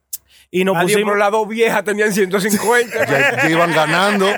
Y 0.50 0.64
nos 0.64 0.75
Nadie 0.75 0.94
pusimos... 0.94 1.12
por 1.12 1.19
las 1.19 1.31
dos 1.31 1.47
viejas 1.49 1.85
tenían 1.85 2.12
150. 2.12 3.05
ya, 3.06 3.43
ya 3.43 3.50
iban 3.50 3.73
ganando. 3.73 4.26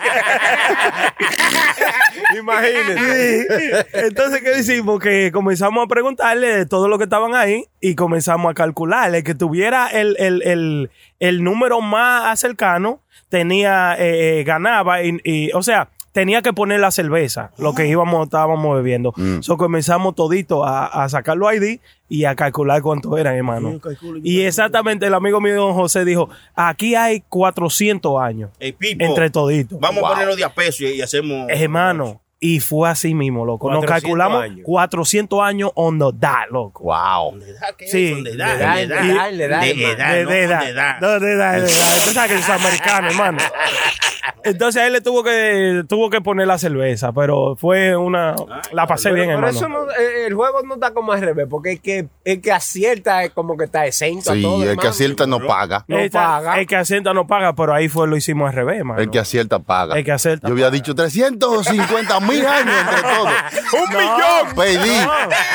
Imagínense. 2.38 3.46
Sí. 3.48 3.70
Entonces, 3.94 4.42
¿qué 4.42 4.58
hicimos? 4.58 5.00
Que 5.00 5.30
comenzamos 5.32 5.84
a 5.84 5.88
preguntarle 5.88 6.48
de 6.48 6.66
todo 6.66 6.88
lo 6.88 6.98
que 6.98 7.04
estaban 7.04 7.34
ahí 7.34 7.66
y 7.80 7.94
comenzamos 7.94 8.50
a 8.50 8.54
calcular. 8.54 9.14
El 9.14 9.24
que 9.24 9.34
tuviera 9.34 9.88
el, 9.88 10.16
el, 10.18 10.42
el, 10.42 10.90
el 11.20 11.44
número 11.44 11.80
más 11.80 12.38
cercano 12.40 13.00
tenía, 13.28 13.94
eh, 13.98 14.40
eh, 14.40 14.44
ganaba 14.44 15.02
y, 15.02 15.18
y, 15.24 15.50
o 15.52 15.62
sea, 15.62 15.88
tenía 16.12 16.42
que 16.42 16.52
poner 16.52 16.78
la 16.80 16.90
cerveza, 16.90 17.50
lo 17.58 17.74
que 17.74 17.86
íbamos, 17.88 18.24
estábamos 18.26 18.76
bebiendo. 18.76 19.14
So 19.40 19.56
comenzamos 19.56 20.14
todito 20.14 20.64
a, 20.64 20.86
a 20.86 21.08
sacar 21.08 21.36
los 21.36 21.52
ID 21.54 21.80
y 22.08 22.24
a 22.26 22.34
calcular 22.36 22.82
cuánto 22.82 23.16
eran, 23.16 23.34
hermano. 23.34 23.80
Y 24.22 24.42
exactamente 24.42 25.06
el 25.06 25.14
amigo 25.14 25.40
mío, 25.40 25.54
don 25.56 25.72
José, 25.74 26.04
dijo, 26.04 26.28
aquí 26.54 26.94
hay 26.94 27.22
400 27.28 28.20
años 28.20 28.50
entre 28.60 29.30
toditos. 29.30 29.80
Vamos 29.80 30.00
Wow. 30.02 30.06
a 30.10 30.12
ponerlo 30.12 30.36
de 30.36 30.44
a 30.44 30.52
peso 30.54 30.84
y, 30.84 30.88
y 30.92 31.00
hacemos. 31.02 31.46
Hermano, 31.48 32.20
y 32.44 32.58
fue 32.58 32.90
así 32.90 33.14
mismo, 33.14 33.46
loco. 33.46 33.70
Nos 33.70 33.78
400 33.84 34.02
calculamos 34.02 34.42
años. 34.42 34.60
400 34.64 35.40
años 35.42 35.70
on 35.76 35.96
the 35.98 36.04
dot, 36.12 36.50
loco. 36.50 36.82
Wow. 36.82 37.38
¿De 37.38 37.50
edad 37.50 37.68
qué 37.78 37.86
Sí? 37.86 38.20
De 38.22 38.30
edad, 38.32 38.56
de 38.58 38.62
edad, 38.82 39.00
de 39.30 39.44
edad. 39.44 39.60
de 39.62 40.42
edad, 40.42 41.20
De 41.20 41.32
edad. 41.32 41.62
Usted 41.62 42.12
sabe 42.12 42.28
que 42.30 42.34
es 42.34 42.48
americano, 42.50 43.08
hermano. 43.08 43.38
Entonces 44.44 44.82
a 44.82 44.86
él 44.88 44.92
le 44.92 45.00
tuvo 45.00 45.22
que, 45.22 45.84
tuvo 45.88 46.10
que 46.10 46.20
poner 46.20 46.46
la 46.48 46.58
cerveza, 46.58 47.12
pero 47.12 47.54
fue 47.56 47.96
una... 47.96 48.34
La 48.72 48.86
pasé 48.88 49.12
bien, 49.12 49.26
Por 49.26 49.34
hermano. 49.34 49.56
eso 49.56 49.68
no- 49.68 49.88
eh, 49.92 50.26
el 50.26 50.34
juego 50.34 50.62
no 50.64 50.74
está 50.74 50.92
como 50.92 51.12
al 51.12 51.20
revés, 51.20 51.46
porque 51.48 51.72
el 51.72 51.80
que, 51.80 52.08
el 52.24 52.40
que 52.40 52.50
acierta 52.50 53.22
es 53.22 53.30
como 53.30 53.56
que 53.56 53.64
está 53.64 53.86
exento 53.86 54.32
a 54.32 54.34
Sí, 54.34 54.42
todo. 54.42 54.68
el 54.68 54.76
que 54.78 54.88
acierta 54.88 55.26
no 55.28 55.40
paga. 55.46 55.84
no 55.86 55.98
Esta- 55.98 56.18
paga. 56.20 56.58
El 56.58 56.66
que 56.66 56.74
asienta 56.76 57.14
no 57.14 57.26
paga, 57.26 57.54
pero 57.54 57.72
ahí 57.72 57.88
fue 57.88 58.08
lo 58.08 58.16
hicimos 58.16 58.48
al 58.50 58.54
revés, 58.56 58.78
hermano. 58.78 59.00
El 59.00 59.10
que 59.10 59.18
acierta 59.20 59.60
paga. 59.60 59.96
El 59.96 60.04
que 60.04 60.10
acierta 60.12 60.48
Yo 60.48 60.52
había 60.54 60.70
dicho 60.70 60.92
350 60.94 62.20
mil 62.20 62.31
años 62.40 62.74
entre 62.80 63.02
todos. 63.14 63.30
¡Un 63.72 63.96
millón! 63.96 64.54
Pedí. 64.56 65.06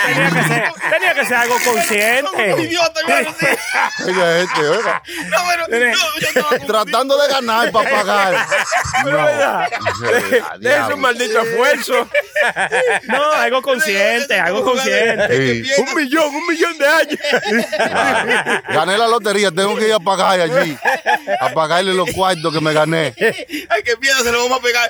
Tenía, 0.06 0.30
que 0.32 0.44
ser, 0.48 0.72
tenía 0.92 1.14
que 1.14 1.26
ser 1.26 1.38
algo 1.38 1.56
consciente. 1.66 2.56
idiota, 2.62 3.00
hermano. 3.02 3.36
Oiga, 4.06 4.40
este, 4.42 4.62
oiga. 4.68 5.02
No, 5.30 5.38
pero 5.50 5.66
Tiene- 5.68 5.94
yo, 5.94 6.00
yo 6.00 6.28
estaba 6.28 6.50
confundido. 6.50 6.68
Tratando 6.84 7.18
de 7.22 7.28
ganar 7.34 7.72
para 7.72 7.90
pagar. 7.90 8.48
No. 9.08 10.70
Es 10.70 10.94
un 10.94 11.00
maldito 11.00 11.40
esfuerzo. 11.42 12.08
No, 13.04 13.32
algo 13.34 13.62
consciente, 13.62 14.40
algo 14.40 14.64
consciente. 14.64 15.64
Sí. 15.64 15.72
Un 15.82 15.94
millón, 15.96 16.34
un 16.36 16.48
millón 16.48 16.78
de 16.78 16.88
años. 16.88 17.20
Gané 18.70 18.98
la 18.98 19.08
lotería, 19.08 19.52
tengo 19.52 19.76
que 19.76 19.88
ir 19.88 19.94
a 19.94 20.00
pagar 20.00 20.40
allí. 20.42 20.78
a 21.40 21.50
pagarle 21.50 21.94
los 21.94 22.10
cuartos 22.12 22.52
que 22.54 22.60
me 22.60 22.74
gané. 22.74 23.14
Ay, 23.70 23.84
qué 23.84 23.96
miedo, 23.98 24.24
se 24.24 24.32
lo 24.32 24.44
vamos 24.44 24.60
a 24.60 24.62
pegar. 24.64 24.90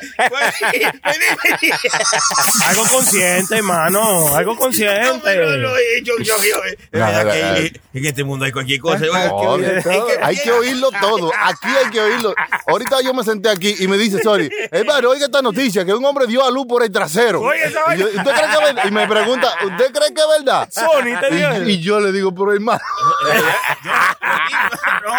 Algo 2.67 2.83
consciente, 2.91 3.57
hermano. 3.57 4.35
Algo 4.35 4.55
consciente. 4.55 5.35
No, 5.37 5.45
no, 5.45 5.57
no, 5.57 5.77
eh, 5.77 6.01
yo, 6.03 6.13
yo, 6.19 6.35
yo, 6.37 6.63
eh, 6.65 6.77
es 6.91 7.25
que, 7.25 7.65
eh, 7.67 7.81
en 7.93 8.05
este 8.05 8.23
mundo 8.23 8.45
hay 8.45 8.51
cualquier 8.51 8.79
cosa. 8.79 9.05
No, 9.05 9.35
Oiga, 9.35 9.81
que- 9.81 10.19
hay 10.21 10.37
que 10.37 10.51
oírlo 10.51 10.89
todo. 11.01 11.31
Aquí 11.43 11.67
hay 11.67 11.89
que 11.91 11.99
oírlo. 11.99 12.33
Ahorita 12.67 13.01
yo 13.01 13.13
me 13.13 13.23
senté 13.23 13.49
aquí 13.49 13.75
y 13.79 13.87
me 13.87 13.97
dice, 13.97 14.21
sorry, 14.21 14.49
hermano, 14.71 15.09
oiga 15.09 15.25
esta 15.25 15.41
noticia, 15.41 15.85
que 15.85 15.93
un 15.93 16.03
hombre 16.05 16.27
dio 16.27 16.43
a 16.45 16.51
luz 16.51 16.65
por 16.67 16.83
el 16.83 16.91
trasero. 16.91 17.41
Oye, 17.41 17.59
y, 17.69 17.97
yo, 17.99 18.07
¿usted 18.07 18.23
cree 18.23 18.47
que 18.47 18.53
es 18.53 18.59
verdad? 18.59 18.83
Y 18.85 18.91
me 18.91 19.07
pregunta, 19.07 19.53
¿usted 19.65 19.91
cree 19.93 20.13
que 20.13 20.21
es 20.21 20.27
verdad? 20.39 20.69
Sony, 20.71 21.19
te 21.19 21.35
dio 21.35 21.51
eso. 21.51 21.63
Y, 21.63 21.71
y 21.71 21.81
yo 21.81 21.99
le 21.99 22.11
digo, 22.11 22.33
pero 22.33 22.53
hermano, 22.53 22.81
No, 25.07 25.13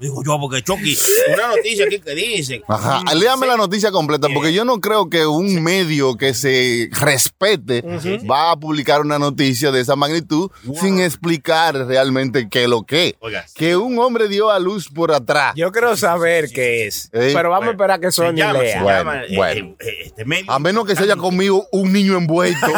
digo 0.00 0.22
yo, 0.24 0.40
porque 0.40 0.62
Chucky, 0.62 0.96
una 1.32 1.48
noticia 1.48 1.84
aquí 1.86 2.00
que 2.00 2.14
dicen. 2.14 2.62
Ajá, 2.68 3.02
léame 3.14 3.46
la 3.46 3.56
noticia 3.56 3.90
completa, 3.90 4.28
porque 4.32 4.52
yo 4.52 4.64
no 4.64 4.80
creo 4.80 5.10
que 5.10 5.26
un 5.26 5.62
medio 5.72 6.16
que 6.16 6.34
se 6.34 6.88
respete 6.92 7.82
va 8.30 8.50
a 8.52 8.56
publicar 8.56 9.00
una 9.00 9.18
noticia 9.18 9.70
de 9.70 9.80
esa 9.80 9.96
magnitud 9.96 10.50
sin 10.80 11.00
explicar 11.00 11.74
realmente 11.86 12.48
qué 12.50 12.64
es 12.64 12.68
lo 12.68 12.82
que. 12.82 13.16
Oiga. 13.20 13.44
Que 13.54 13.76
un 13.76 13.98
hombre 13.98 14.28
dio 14.28 14.50
a 14.50 14.58
luz 14.58 14.88
por 14.90 15.12
atrás. 15.12 15.54
Yo 15.56 15.72
quiero 15.72 15.96
saber 15.96 16.50
qué 16.52 16.86
es. 16.86 17.08
Pero 17.10 17.50
vamos 17.50 17.68
a 17.68 17.70
esperar 17.72 18.00
que 18.00 18.10
Se 18.10 18.16
Sony 18.22 18.34
llama, 18.34 18.58
se 18.58 18.64
lea. 18.64 18.82
Bueno, 18.82 18.98
llama, 18.98 19.22
eh, 19.24 19.36
bueno. 19.36 19.76
eh, 19.80 19.96
este 20.04 20.24
medio. 20.24 20.50
A 20.50 20.58
menos 20.58 20.84
que 20.86 20.94
se 20.94 21.04
haya 21.04 21.16
comido 21.16 21.66
un 21.72 21.92
niño 21.92 22.16
envuelto. 22.18 22.66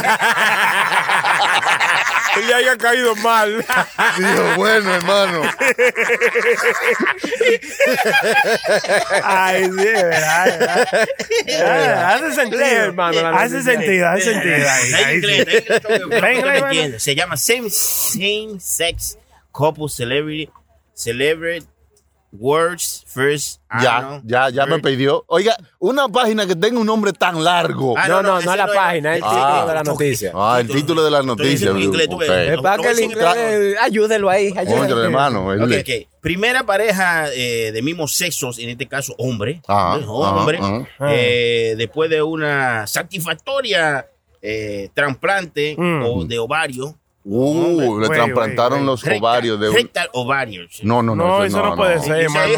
Le 2.41 2.55
haya 2.55 2.77
caído 2.77 3.15
mal. 3.17 3.65
Digo, 4.19 4.55
bueno, 4.57 4.95
hermano. 4.95 5.43
Ay, 9.23 9.65
sí, 9.65 9.87
es 9.87 10.03
verdad, 10.03 10.59
verdad. 11.47 12.15
Hace 12.15 12.35
sentido, 12.35 12.65
hermano, 12.65 13.29
Hace 13.29 13.63
sentido, 13.63 14.09
hace 14.09 14.33
sentido. 14.33 14.69
Ahí, 16.23 16.43
ahí. 16.43 17.01
Se 17.01 17.15
llama 17.15 17.37
Same, 17.37 17.71
same 17.71 18.57
Sex 18.59 19.19
Couple 19.53 19.89
Celebrity 19.89 20.51
Celebrate 20.95 21.65
Words 22.37 23.05
First. 23.07 23.61
Ya, 23.81 24.21
ya, 24.25 24.49
ya 24.51 24.67
me 24.67 24.79
pidió. 24.81 25.25
Oiga, 25.29 25.57
una 25.79 26.09
página 26.09 26.47
que 26.47 26.55
tenga 26.57 26.79
un 26.81 26.87
nombre 26.87 27.13
tan 27.13 27.43
largo. 27.43 27.95
Ah, 27.97 28.09
No, 28.09 28.23
no, 28.23 28.33
no 28.35 28.39
es 28.41 28.45
la 28.59 28.67
no 28.67 28.73
página, 28.73 29.17
es 29.17 29.23
el 29.23 29.29
título 29.29 29.67
de 29.67 29.75
la 29.75 29.83
noticia. 29.85 30.33
Ah, 30.35 30.59
el 30.61 30.69
título 30.69 31.05
de 31.05 31.11
la 31.11 31.23
noticia. 31.23 31.71
en 31.71 31.79
inglés. 31.79 32.09
Es 32.11 32.61
para 32.61 32.83
que 32.83 32.91
el 32.91 33.01
inglés, 33.01 33.77
ayúdelo 33.81 34.31
ahí. 34.31 34.53
Contra, 34.53 34.75
ayúdelo. 34.77 35.05
hermano. 35.05 35.47
Primera 36.21 36.65
pareja 36.65 37.27
eh, 37.35 37.71
de 37.73 37.83
mismos 37.83 38.13
sexos, 38.13 38.59
en 38.59 38.71
este 38.71 38.87
caso 38.89 39.15
hombre. 39.19 39.61
Ajá, 39.69 39.99
¿no? 39.99 40.15
hombre. 40.15 40.59
eh, 41.11 41.75
después 41.77 42.09
de 42.11 42.23
una 42.23 42.87
satisfactoria 42.87 44.07
eh, 44.43 44.91
trasplante 44.95 45.75
Mm. 45.79 46.03
o 46.05 46.25
de 46.25 46.39
ovario. 46.39 46.99
Uh, 47.27 48.01
le 48.01 48.09
trasplantaron 48.09 48.85
los 48.85 49.03
ovarios 49.07 49.59
de 49.59 49.71
un. 49.71 49.75
rectal 49.77 50.11
ovarios. 50.13 50.79
No, 50.83 51.03
no, 51.03 51.17
no. 51.17 51.27
No, 51.27 51.45
eso 51.45 51.63
no 51.63 51.75
puede 51.75 51.99
ser. 52.01 52.19
Hermano. 52.25 52.53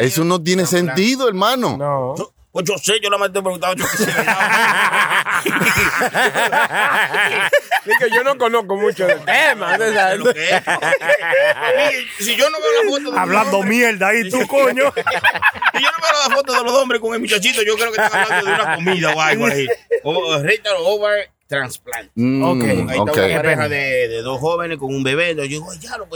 Eso 0.00 0.24
no 0.24 0.42
tiene 0.42 0.64
sentido, 0.66 1.28
hermano. 1.28 1.76
No. 1.76 2.14
Yo- 2.16 2.32
Pues 2.52 2.64
yo 2.66 2.78
sé, 2.78 2.98
yo 3.02 3.10
la 3.10 3.18
me 3.18 3.26
estoy 3.26 3.42
preguntando. 3.42 3.84
Yo 3.84 3.90
qué 3.90 3.96
sé, 3.98 4.10
Es 7.84 7.98
que 7.98 8.10
yo 8.14 8.24
no 8.24 8.38
conozco 8.38 8.76
mucho 8.76 9.06
del 9.06 9.20
tema. 9.26 9.76
si 12.18 12.34
yo 12.34 12.48
no 12.50 12.58
veo 12.58 12.82
la 12.82 12.88
foto 12.90 12.96
de 12.98 13.10
los 13.10 13.18
Hablando 13.18 13.58
hombres- 13.58 13.76
mierda 13.76 14.08
ahí, 14.08 14.30
tú, 14.30 14.46
coño. 14.46 14.92
Si 14.94 15.82
yo 15.82 15.90
no 15.90 15.98
veo 16.00 16.28
la 16.28 16.34
foto 16.34 16.52
de 16.54 16.62
los 16.64 16.72
hombres 16.72 17.00
con 17.00 17.12
el 17.14 17.20
muchachito, 17.20 17.62
yo 17.62 17.76
creo 17.76 17.92
que 17.92 18.00
están 18.00 18.22
hablando 18.22 18.46
de 18.46 18.54
una 18.54 18.74
comida 18.76 19.14
o 19.14 19.20
algo 19.20 19.46
ahí. 19.46 19.66
O 20.08 20.38
rectal 20.40 20.76
over 20.78 21.28
transplant. 21.46 22.10
Mm, 22.14 22.42
Ok. 22.42 22.62
Ahí 22.62 22.78
está 22.80 23.02
una 23.02 23.12
pareja 23.12 23.68
de, 23.68 24.08
de 24.08 24.22
dos 24.22 24.40
jóvenes 24.40 24.78
con 24.78 24.94
un 24.94 25.02
bebé. 25.02 25.34
Yo 25.36 25.42
digo, 25.42 25.66
"Ay, 25.70 25.78
ya, 25.80 25.96
lo 25.98 26.06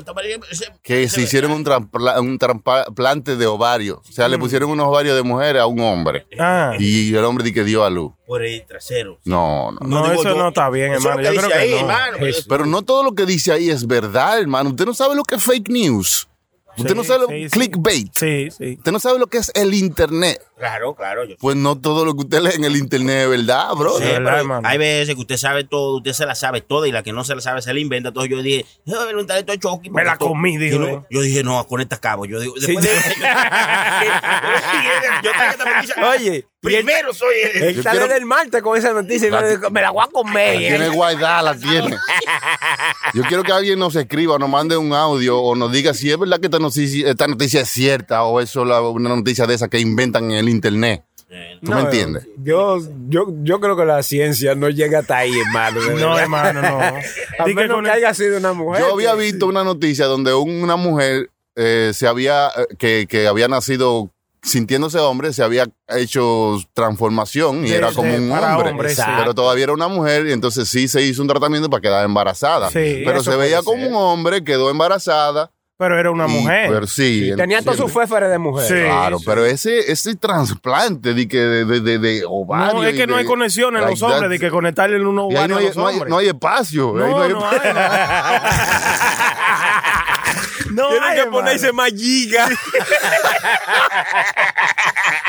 Que 0.83 1.09
se 1.09 1.23
hicieron 1.23 1.53
un, 1.53 1.65
trasplante 2.39 3.37
de 3.37 3.47
ovario. 3.47 4.03
O 4.09 4.13
sea, 4.13 4.29
le 4.29 4.39
pusieron 4.39 4.71
unos 4.71 4.87
ovarios 4.87 5.17
de 5.17 5.23
mujer 5.23 5.59
a 5.59 5.67
un 5.67 5.81
hombre. 5.81 6.27
Ah. 6.39 6.75
Y 6.79 7.15
el 7.15 7.25
hombre 7.25 7.45
di 7.45 7.53
que 7.53 7.65
dio 7.65 7.85
a 7.85 7.91
luz. 7.91 8.13
Por 8.27 8.45
el 8.45 8.65
trasero. 8.65 9.19
No, 9.25 9.73
no. 9.73 9.79
No, 9.87 10.03
digo 10.09 10.23
eso 10.23 10.35
yo. 10.35 10.37
no 10.37 10.49
está 10.49 10.71
bien, 10.71 10.93
Yo 10.95 11.01
creo 11.01 11.49
que 11.49 11.55
ahí, 11.55 11.71
no. 11.73 11.79
hermano, 11.81 12.17
pero- 12.21 12.37
Pero 12.49 12.67
no 12.67 12.83
todo 12.83 13.03
lo 13.03 13.15
que 13.15 13.27
dice 13.27 13.53
ahí 13.53 13.71
es 13.71 13.87
verdad, 13.87 14.41
hermano. 14.41 14.71
Usted 14.71 14.87
no 14.87 14.95
sabe 14.95 15.17
lo 15.17 15.25
que 15.25 15.35
es 15.37 15.43
fake 15.43 15.69
news. 15.69 16.29
Usted 16.77 16.91
Sí, 16.91 16.97
no 16.97 17.05
sabe 17.05 17.21
lo 17.21 17.27
sí, 17.29 17.45
sí. 17.45 17.50
clickbait. 17.50 18.12
Sí, 18.15 18.49
sí. 18.50 18.75
Usted 18.79 18.93
no 18.93 19.00
sabe 19.00 19.19
lo 19.19 19.27
que 19.27 19.39
es 19.39 19.50
el 19.55 19.75
internet. 19.75 20.41
Claro, 20.57 20.95
claro. 20.95 21.25
Yo 21.25 21.37
Pues 21.39 21.57
no 21.57 21.77
todo 21.79 22.05
lo 22.05 22.15
que 22.15 22.21
usted 22.21 22.41
lee 22.43 22.50
en 22.55 22.65
el 22.65 22.77
internet 22.77 23.25
es 23.25 23.29
verdad, 23.31 23.73
bro. 23.75 23.99
Sí, 23.99 24.05
verdad, 24.05 24.23
pero 24.25 24.37
hermano. 24.39 24.69
hay 24.69 24.79
veces 24.79 25.15
que 25.15 25.21
usted 25.21 25.37
sabe 25.37 25.65
todo, 25.65 25.97
usted 25.99 26.12
se 26.12 26.27
la 26.27 26.35
sabe 26.35 26.61
toda 26.61 26.87
y 26.89 26.93
la 26.93 27.03
que 27.03 27.12
no 27.12 27.25
se 27.25 27.35
la 27.35 27.41
sabe 27.41 27.62
se 27.62 27.73
la 27.75 27.81
inventa. 27.81 28.09
Entonces 28.09 28.31
yo 28.31 28.43
dije, 28.43 28.65
no, 28.87 29.00
me 29.00 29.07
preguntar 29.07 29.39
esto 29.39 29.53
a 29.53 29.57
Chucky. 29.59 29.91
Me 29.91 30.05
la 30.05 30.17
comí, 30.17 30.57
dijo 30.59 30.77
yo, 30.77 30.81
no- 30.87 31.07
yo 31.11 31.21
dije, 31.23 31.43
no, 31.43 31.67
con 31.67 31.81
esta 31.81 31.99
cabo. 31.99 32.25
Yo 32.27 32.39
digo, 32.41 32.55
después 32.55 32.85
de- 32.85 32.91
yo. 35.23 36.09
Oye, 36.09 36.47
primero 36.61 37.12
soy 37.14 37.35
el. 37.55 37.62
Él 37.62 37.83
sale 37.83 37.99
quiero- 38.00 38.12
del 38.14 38.26
martes 38.26 38.62
con 38.62 38.76
esa 38.76 38.93
noticia 38.93 39.29
y 39.29 39.31
La- 39.31 39.71
me, 39.71 39.81
la 39.81 39.90
voy 39.90 40.02
a 40.02 40.07
La 40.07 40.12
comer. 40.12 40.59
tiene 40.59 40.88
guardada, 40.90 41.43
la 41.43 41.55
tiene. 41.57 41.97
Yo 43.14 43.23
quiero 43.25 43.43
que 43.43 43.52
alguien 43.52 43.79
nos 43.79 43.97
escriba, 43.97 44.38
nos 44.38 44.49
mande 44.49 44.76
un 44.76 44.93
audio 44.93 45.38
o 45.40 45.55
nos 45.57 45.73
diga 45.73 45.95
si 45.95 46.11
es 46.11 46.19
verdad 46.19 46.38
que 46.38 46.47
esta 46.47 46.59
noticia, 46.59 47.11
esta 47.11 47.26
noticia 47.26 47.62
es 47.62 47.69
cierta 47.69 48.23
o 48.25 48.40
es 48.40 48.50
solo 48.50 48.90
una 48.93 49.09
noticia 49.11 49.47
de 49.47 49.55
esa 49.55 49.69
que 49.69 49.79
inventan 49.81 50.31
en 50.31 50.38
el 50.38 50.49
internet. 50.49 51.05
¿Tú 51.64 51.71
me 51.73 51.81
entiendes? 51.83 52.26
Yo, 52.43 52.79
yo, 53.09 53.26
yo 53.45 53.61
creo 53.61 53.76
que 53.76 53.85
la 53.85 54.02
ciencia 54.02 54.57
no 54.57 54.69
llega 54.69 54.99
hasta 55.00 55.19
ahí, 55.19 55.33
hermano. 55.38 55.81
No, 55.97 56.19
hermano, 56.19 56.61
no. 56.61 56.79
A 57.38 57.45
que 57.45 57.55
menos 57.55 57.76
con 57.76 57.85
que 57.85 57.90
haya 57.90 58.12
sido 58.14 58.37
una 58.38 58.52
mujer. 58.52 58.83
Yo 58.83 58.95
había 58.95 59.14
visto 59.14 59.47
una 59.47 59.62
noticia 59.62 60.07
donde 60.07 60.35
una 60.35 60.75
mujer 60.75 61.31
eh, 61.55 61.93
se 61.95 62.09
había, 62.09 62.49
eh, 62.49 62.67
que, 62.79 63.07
que 63.09 63.29
había 63.29 63.47
nacido 63.47 64.11
sintiéndose 64.43 64.99
hombre, 64.99 65.33
se 65.33 65.43
había 65.43 65.67
hecho 65.89 66.59
transformación 66.73 67.65
y 67.65 67.69
Sí, 67.69 67.75
era 67.75 67.93
como 67.93 68.15
un 68.15 68.31
hombre. 68.33 68.71
hombre, 68.71 68.95
sí. 68.95 69.03
Pero 69.19 69.35
todavía 69.35 69.65
era 69.65 69.73
una 69.73 69.89
mujer 69.89 70.27
y 70.27 70.33
entonces 70.33 70.69
sí 70.69 70.89
se 70.89 71.03
hizo 71.03 71.23
un 71.23 71.29
tratamiento 71.29 71.69
para 71.71 71.81
quedar 71.81 72.05
embarazada. 72.05 72.71
Sí, 72.71 73.03
pero 73.05 73.23
se 73.23 73.37
veía 73.37 73.63
como 73.63 73.79
ser. 73.83 73.89
un 73.89 73.95
hombre, 73.97 74.45
quedó 74.45 74.71
embarazada. 74.71 75.51
Pero 75.79 75.99
era 75.99 76.11
una 76.11 76.27
y- 76.29 76.31
mujer. 76.31 76.69
pero 76.71 76.87
sí. 76.87 77.31
Tenía 77.39 77.63
todos 77.63 77.79
sus 77.79 77.91
féferes 77.91 78.29
de 78.29 78.37
mujer. 78.37 78.69
Sí. 78.69 78.75
Claro, 78.85 79.17
pero 79.25 79.47
ese, 79.47 79.91
ese 79.91 80.15
trasplante 80.15 81.15
de 81.15 81.27
que 81.27 81.39
de, 81.39 81.65
de, 81.65 81.81
de, 81.81 81.99
de 81.99 82.23
ovario 82.29 82.83
No, 82.83 82.87
es 82.87 82.95
que 82.95 83.07
no 83.07 83.17
hay 83.17 83.25
conexión 83.25 83.75
en 83.77 83.81
like 83.83 83.93
los 83.93 84.03
hombres 84.03 84.21
that. 84.25 84.29
de 84.29 84.39
que 84.39 84.51
conectarle 84.51 84.97
en 84.97 85.03
Y 85.03 85.07
ahí 85.07 85.17
ovarios 85.17 85.41
no 85.49 85.57
a 85.57 85.59
hay, 85.59 85.67
los 85.67 85.77
no 85.77 86.05
hay- 86.05 86.11
no 86.11 86.19
hay 86.19 86.29
espacio. 86.29 86.89
ahí 86.91 86.97
No, 87.11 87.19
no 87.19 87.23
hay 87.23 87.33
no 87.33 87.51
espacio. 87.51 87.73
No 90.73 90.89
Tienen 90.91 91.11
que 91.15 91.19
hermano. 91.21 91.31
ponerse 91.33 91.73
más 91.73 91.91
giga. 91.93 92.49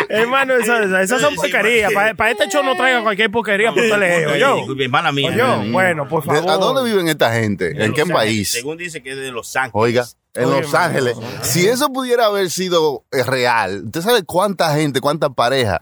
Hermano, 0.09 0.55
esas, 0.55 0.91
esas 1.01 1.21
son 1.21 1.35
porquerías. 1.35 1.91
Para, 1.93 2.31
este 2.31 2.47
show 2.49 2.63
no 2.63 2.75
traiga 2.75 3.01
cualquier 3.01 3.31
porquería 3.31 3.71
por 3.71 3.81
lejos. 3.97 4.37
Yo. 4.37 4.55
Disculpe, 4.57 4.83
hermana 4.85 5.11
mía. 5.11 5.31
Yo, 5.35 5.63
bueno, 5.71 6.07
por 6.07 6.23
¿De- 6.23 6.27
favor. 6.35 6.49
¿A 6.51 6.57
dónde 6.57 6.83
viven 6.89 7.07
esta 7.07 7.31
gente? 7.33 7.73
¿En 7.83 7.93
qué 7.93 8.05
país? 8.05 8.49
Según 8.49 8.77
dice 8.77 9.01
que 9.01 9.11
es 9.11 9.17
de 9.17 9.31
Los 9.31 9.55
Ángeles. 9.55 9.73
Oiga, 9.73 10.05
en 10.33 10.45
Oye, 10.45 10.61
Los 10.61 10.71
man. 10.71 10.83
Ángeles. 10.83 11.17
Si 11.43 11.67
eso 11.67 11.89
pudiera 11.93 12.25
haber 12.25 12.49
sido 12.49 13.05
eh, 13.11 13.23
real, 13.23 13.83
¿usted 13.85 14.01
sabe 14.01 14.23
cuánta 14.23 14.73
gente, 14.75 14.99
cuántas 15.01 15.29
parejas 15.35 15.81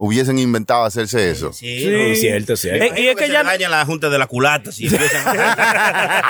hubiesen 0.00 0.38
inventado 0.38 0.84
hacerse 0.84 1.28
eso? 1.30 1.52
Sí, 1.52 1.80
Sí. 1.80 1.90
no, 1.90 2.14
cierto, 2.14 2.56
cierto. 2.56 2.84
Eh, 2.84 2.92
y 3.02 3.08
es 3.08 3.16
que 3.16 3.26
se 3.26 3.32
ya- 3.32 3.42
daña 3.42 3.68
la 3.68 3.84
junta 3.84 4.08
de 4.08 4.16
la 4.18 4.26
culata 4.28 4.70
si 4.72 4.86
empiezan 4.86 5.26
a... 5.26 6.24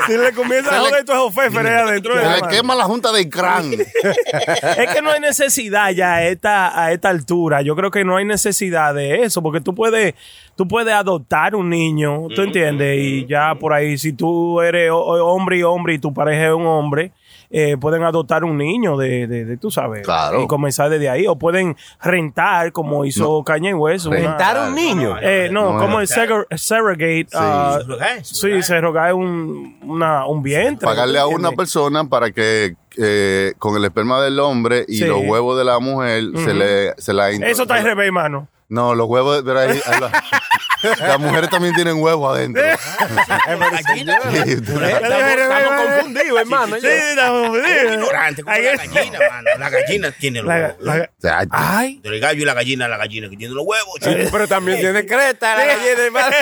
Si 0.06 0.16
le 0.16 0.32
comienza 0.32 0.70
a 0.70 0.74
Se 0.74 0.78
le- 0.82 0.88
joder 0.88 1.04
todos 1.04 1.30
esos 1.32 1.34
féferes 1.44 1.72
adentro. 1.72 2.14
Se 2.14 2.42
le 2.42 2.48
quema 2.50 2.74
la 2.74 2.84
junta 2.84 3.12
de 3.12 3.28
crán. 3.28 3.70
Es 3.74 4.94
que 4.94 5.00
no 5.02 5.10
hay 5.12 5.20
necesidad 5.20 5.90
ya 5.92 6.14
a 6.14 6.26
esta, 6.26 6.82
a 6.84 6.90
esta 6.92 7.08
altura. 7.10 7.62
Yo 7.62 7.76
creo 7.76 7.90
que 7.92 8.04
no 8.04 8.16
hay 8.16 8.24
necesidad 8.24 8.94
de 8.94 9.22
eso, 9.22 9.42
porque 9.42 9.60
tú 9.60 9.74
puedes, 9.74 10.14
tú 10.56 10.66
puedes 10.66 10.92
adoptar 10.92 11.54
un 11.54 11.68
niño, 11.70 12.26
¿tú 12.34 12.42
entiendes? 12.42 12.98
Y 12.98 13.26
ya 13.26 13.54
por 13.54 13.72
ahí, 13.72 13.96
si 13.98 14.12
tú 14.12 14.60
eres 14.60 14.90
hombre 14.92 15.58
y 15.58 15.62
hombre 15.62 15.94
y 15.94 15.98
tu 16.00 16.12
pareja 16.12 16.48
es 16.48 16.54
un 16.54 16.66
hombre, 16.66 17.12
eh, 17.50 17.76
pueden 17.76 18.04
adoptar 18.04 18.44
un 18.44 18.56
niño 18.56 18.96
de, 18.96 19.26
de, 19.26 19.44
de, 19.44 19.56
tú 19.56 19.70
sabes, 19.70 20.02
Claro. 20.04 20.42
y 20.42 20.46
comenzar 20.46 20.88
desde 20.90 21.08
ahí. 21.08 21.26
O 21.26 21.36
pueden 21.36 21.76
rentar, 22.00 22.72
como 22.72 23.04
hizo 23.04 23.42
Kanye 23.44 23.74
West. 23.74 24.06
¿Rentar 24.06 24.56
a 24.56 24.68
un 24.68 24.74
niño? 24.74 25.16
Eh, 25.20 25.48
no, 25.50 25.72
No, 25.72 25.78
como 25.78 25.94
no. 25.94 26.00
el 26.00 26.06
surrog- 26.08 26.46
surrogate. 26.56 27.26
ah, 27.34 27.78
sí, 28.22 28.62
se 28.62 28.80
roga 28.80 29.12
un, 29.14 29.78
una, 29.82 30.26
un 30.26 30.42
vientre. 30.42 30.86
Pagarle 30.86 31.18
¿tú 31.18 31.24
a 31.24 31.26
una 31.26 31.50
persona 31.52 32.04
para 32.04 32.30
que 32.30 32.74
eh, 32.96 33.52
con 33.58 33.76
el 33.76 33.84
esperma 33.84 34.20
del 34.22 34.38
hombre 34.40 34.84
y 34.88 34.98
Sí. 34.98 35.04
los 35.04 35.20
huevos 35.24 35.56
de 35.58 35.64
la 35.64 35.78
mujer 35.78 36.24
se 36.36 36.54
le 36.54 36.94
se 36.98 37.12
la 37.12 37.30
Eso 37.30 37.62
está 37.62 37.76
al 37.76 37.84
revés, 37.84 38.06
hermano. 38.06 38.48
No, 38.68 38.94
los 38.94 39.08
huevos 39.08 39.42
ahí, 39.44 39.80
ahí 39.84 40.00
va. 40.00 40.10
Las 41.00 41.18
mujeres 41.20 41.50
también 41.50 41.74
tienen 41.74 42.00
huevo 42.02 42.30
adentro. 42.30 42.62
Gallina. 43.46 44.18
Sí, 44.30 44.52
Estamos, 44.52 44.82
estamos 44.82 46.04
confundidos, 46.30 46.40
hermano. 46.40 46.76
Sí, 46.80 46.86
estamos 46.86 47.48
jodidos. 47.48 47.92
Ignorante, 47.94 48.42
como 48.42 48.56
la 48.56 48.62
gallina, 48.76 49.18
mano. 49.30 49.48
La 49.58 49.70
gallina 49.70 50.10
tiene 50.12 50.42
los 50.42 50.48
huevos. 50.48 51.08
sea, 51.18 51.46
Ay. 51.50 52.00
El 52.02 52.20
gallo 52.20 52.42
y 52.42 52.44
la 52.44 52.54
gallina, 52.54 52.88
la 52.88 52.96
gallina 52.96 53.28
que 53.28 53.36
tiene 53.36 53.54
los 53.54 53.64
huevos. 53.66 53.94
Pero 54.30 54.48
también 54.48 54.80
tiene 54.80 55.04
cresta 55.06 55.56
la 55.56 55.66
gallina, 55.66 56.02
hermano. 56.04 56.30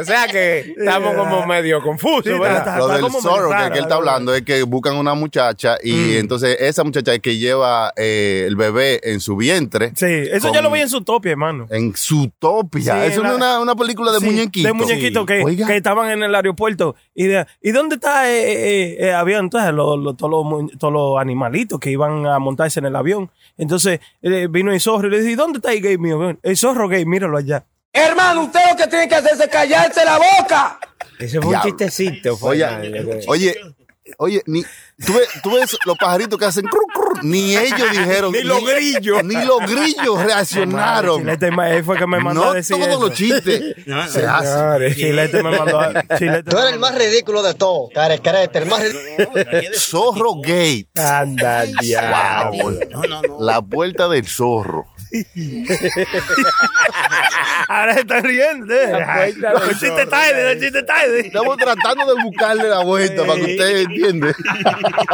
o 0.00 0.04
sea 0.04 0.26
que 0.28 0.74
estamos 0.78 1.14
como 1.14 1.46
medio 1.46 1.82
confusos, 1.82 2.24
Sí, 2.24 2.30
¿verdad? 2.38 2.58
está- 2.58 2.78
Lo 2.78 2.92
está 2.94 3.08
del 3.08 3.22
zorro 3.22 3.50
que, 3.50 3.78
él 3.78 3.84
está 3.84 3.94
hablando 3.96 4.34
es 4.34 4.42
que 4.42 4.62
buscan 4.62 4.96
una 4.96 5.14
muchacha 5.14 5.76
y 5.82 6.16
entonces 6.16 6.56
esa 6.60 6.84
muchacha 6.84 7.14
es 7.14 7.20
que 7.20 7.36
lleva 7.38 7.92
eh, 7.96 8.44
el 8.46 8.56
bebé 8.56 9.00
en 9.02 9.20
su 9.20 9.36
vientre. 9.36 9.92
Sí, 9.96 10.06
eso 10.06 10.48
Con- 10.48 10.56
yo 10.56 10.62
lo 10.62 10.70
vi 10.70 10.80
en 10.80 10.88
su 10.88 11.02
topia, 11.02 11.32
hermano. 11.32 11.66
En 11.70 11.94
Zootopia. 11.94 12.94
Sí, 13.06 13.12
Eso 13.12 13.22
no 13.22 13.34
es 13.34 13.40
la- 13.40 13.46
una, 13.58 13.60
una 13.60 13.74
película 13.76 14.12
de 14.12 14.20
Sí, 14.20 14.26
muñequitos. 14.26 14.68
De 14.68 14.72
muñequitos 14.72 15.26
que 15.26 15.76
estaban 15.76 16.10
en 16.10 16.22
el 16.22 16.34
aeropuerto. 16.34 16.94
Y, 17.14 17.26
de, 17.26 17.46
¿y 17.62 17.72
dónde 17.72 17.96
está? 17.96 18.30
Eh, 18.30 18.52
eh, 18.52 18.96
eh, 19.00 19.12
habían 19.12 19.44
entonces 19.44 19.72
los, 19.72 19.98
los- 19.98 20.16
todos, 20.16 20.30
los, 20.44 20.78
todos 20.78 20.92
los 20.92 21.18
animalitos 21.20 21.78
que 21.80 21.90
iban 21.90 22.26
a 22.26 22.38
montarse 22.38 22.80
en 22.80 22.86
el 22.86 22.96
avión. 22.96 23.30
Entonces 23.56 24.00
eh, 24.22 24.46
vino 24.50 24.72
el 24.72 24.80
zorro 24.80 25.08
y 25.08 25.10
le 25.10 25.18
dije, 25.20 25.32
¿y 25.32 25.36
dónde 25.36 25.58
está 25.58 25.72
el 25.72 25.80
gay 25.82 25.98
mío? 25.98 26.36
El 26.42 26.56
zorro 26.56 26.88
gay, 26.88 27.04
míralo 27.04 27.36
allá. 27.36 27.64
Hermano, 27.92 28.44
usted 28.44 28.60
lo 28.70 28.76
que 28.76 28.86
tiene 28.86 29.08
que 29.08 29.14
hacer 29.16 29.32
es 29.32 29.48
callarse 29.48 30.04
la 30.04 30.18
boca. 30.18 30.78
Ese 31.18 31.40
fue 31.40 31.54
un 31.56 31.60
chistecito. 31.62 32.36
fue, 32.36 32.50
Oye, 32.50 33.24
oye, 33.26 33.54
oye, 34.18 34.42
ni, 34.46 34.62
¿tú, 35.04 35.12
ves, 35.14 35.28
tú 35.42 35.52
ves 35.52 35.76
los 35.84 35.96
pajaritos 35.98 36.38
que 36.38 36.44
hacen 36.44 36.64
cru, 36.64 36.80
cru, 36.92 37.20
ni 37.22 37.56
ellos 37.56 37.90
dijeron. 37.90 38.32
Ni 38.40 38.42
los 38.42 38.64
grillos. 38.64 39.24
Ni 39.24 39.34
los 39.44 39.60
grillos 39.60 40.22
reaccionaron. 40.24 41.20
Chilete 41.20 41.50
él 41.70 41.84
fue 41.84 41.98
que 41.98 42.06
me 42.06 42.20
mandó 42.20 42.44
No 42.44 42.50
a 42.50 42.54
decir 42.54 42.76
todos 42.76 42.88
eso. 42.88 43.00
los 43.00 43.12
chistes 43.12 43.86
No, 43.86 44.06
se 44.08 44.26
hacen. 44.26 44.94
Chilete 44.94 45.42
me 45.42 45.56
mandó 45.56 45.80
a... 45.80 45.92
Chilete 46.16 46.50
Tú 46.50 46.56
me 46.56 46.62
eres 46.62 46.74
el 46.74 46.78
más 46.80 46.94
ridículo 46.96 47.42
de 47.42 47.54
todo, 47.54 47.88
carecrete, 47.94 48.58
el 48.60 48.66
más 48.66 48.82
ridículo. 48.82 49.44
Zorro 49.78 50.34
Gate. 50.40 50.88
Anda, 50.96 51.64
diablo. 51.80 52.70
No, 52.90 53.02
no, 53.02 53.22
no. 53.22 53.40
La 53.40 53.60
puerta 53.62 54.08
del 54.08 54.26
zorro. 54.26 54.86
Ahora 57.68 57.94
se 57.94 58.00
están 58.00 58.24
riendo. 58.24 58.72
eh. 58.74 59.34
Chistes 59.70 59.90
zorro. 59.90 60.08
tarde, 60.08 60.54
los 60.54 60.62
chistes 60.62 60.86
tarde. 60.86 61.20
Estamos 61.20 61.56
tratando 61.56 62.06
de 62.14 62.22
buscarle 62.22 62.68
la 62.68 62.82
vuelta 62.84 63.24
para 63.24 63.36
que 63.36 63.52
usted 63.52 63.76
entiende. 63.82 64.34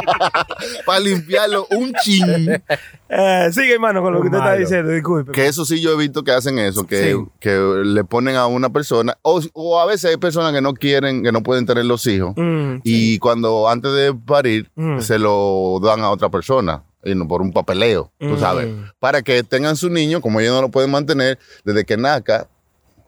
para 0.87 1.01
limpiarlo 1.01 1.67
un 1.71 1.93
chin. 2.03 2.63
Eh, 3.09 3.49
sigue, 3.53 3.75
hermano, 3.75 4.03
con 4.03 4.13
lo 4.15 4.21
que 4.21 4.27
usted 4.27 4.39
está 4.39 4.55
diciendo. 4.55 4.91
Disculpe. 4.93 5.33
Que 5.33 5.47
eso 5.47 5.65
sí 5.65 5.81
yo 5.81 5.93
he 5.93 5.97
visto 5.97 6.25
que 6.25 6.33
hacen 6.33 6.59
eso, 6.59 6.87
que, 6.87 7.13
Sí. 7.13 7.17
que 7.41 7.51
le 7.85 8.05
ponen 8.05 8.37
a 8.37 8.47
una 8.47 8.71
persona, 8.71 9.17
o, 9.23 9.41
o 9.53 9.81
a 9.81 9.87
veces 9.87 10.11
hay 10.11 10.17
personas 10.17 10.53
que 10.53 10.61
no 10.61 10.75
quieren, 10.75 11.23
que 11.23 11.33
no 11.33 11.43
pueden 11.43 11.67
tener 11.67 11.85
los 11.85 12.07
hijos, 12.07 12.35
Mm, 12.37 12.77
y 12.85 13.19
cuando 13.19 13.69
antes 13.69 13.93
de 13.93 14.13
parir, 14.15 14.71
Mm. 14.75 15.01
se 15.01 15.19
lo 15.19 15.79
dan 15.83 16.01
a 16.01 16.11
otra 16.11 16.29
persona. 16.31 16.83
Y 17.07 17.15
no 17.15 17.27
por 17.29 17.41
un 17.41 17.53
papeleo, 17.53 18.11
tú 18.19 18.27
Mm. 18.27 18.41
sabes. 18.41 18.69
Para 18.99 19.23
que 19.23 19.43
tengan 19.43 19.77
su 19.77 19.89
niño, 19.89 20.21
como 20.21 20.41
ellos 20.41 20.53
no 20.55 20.63
lo 20.63 20.71
pueden 20.71 20.91
mantener, 20.91 21.39
desde 21.65 21.85
que 21.85 21.97
nazca, 21.97 22.49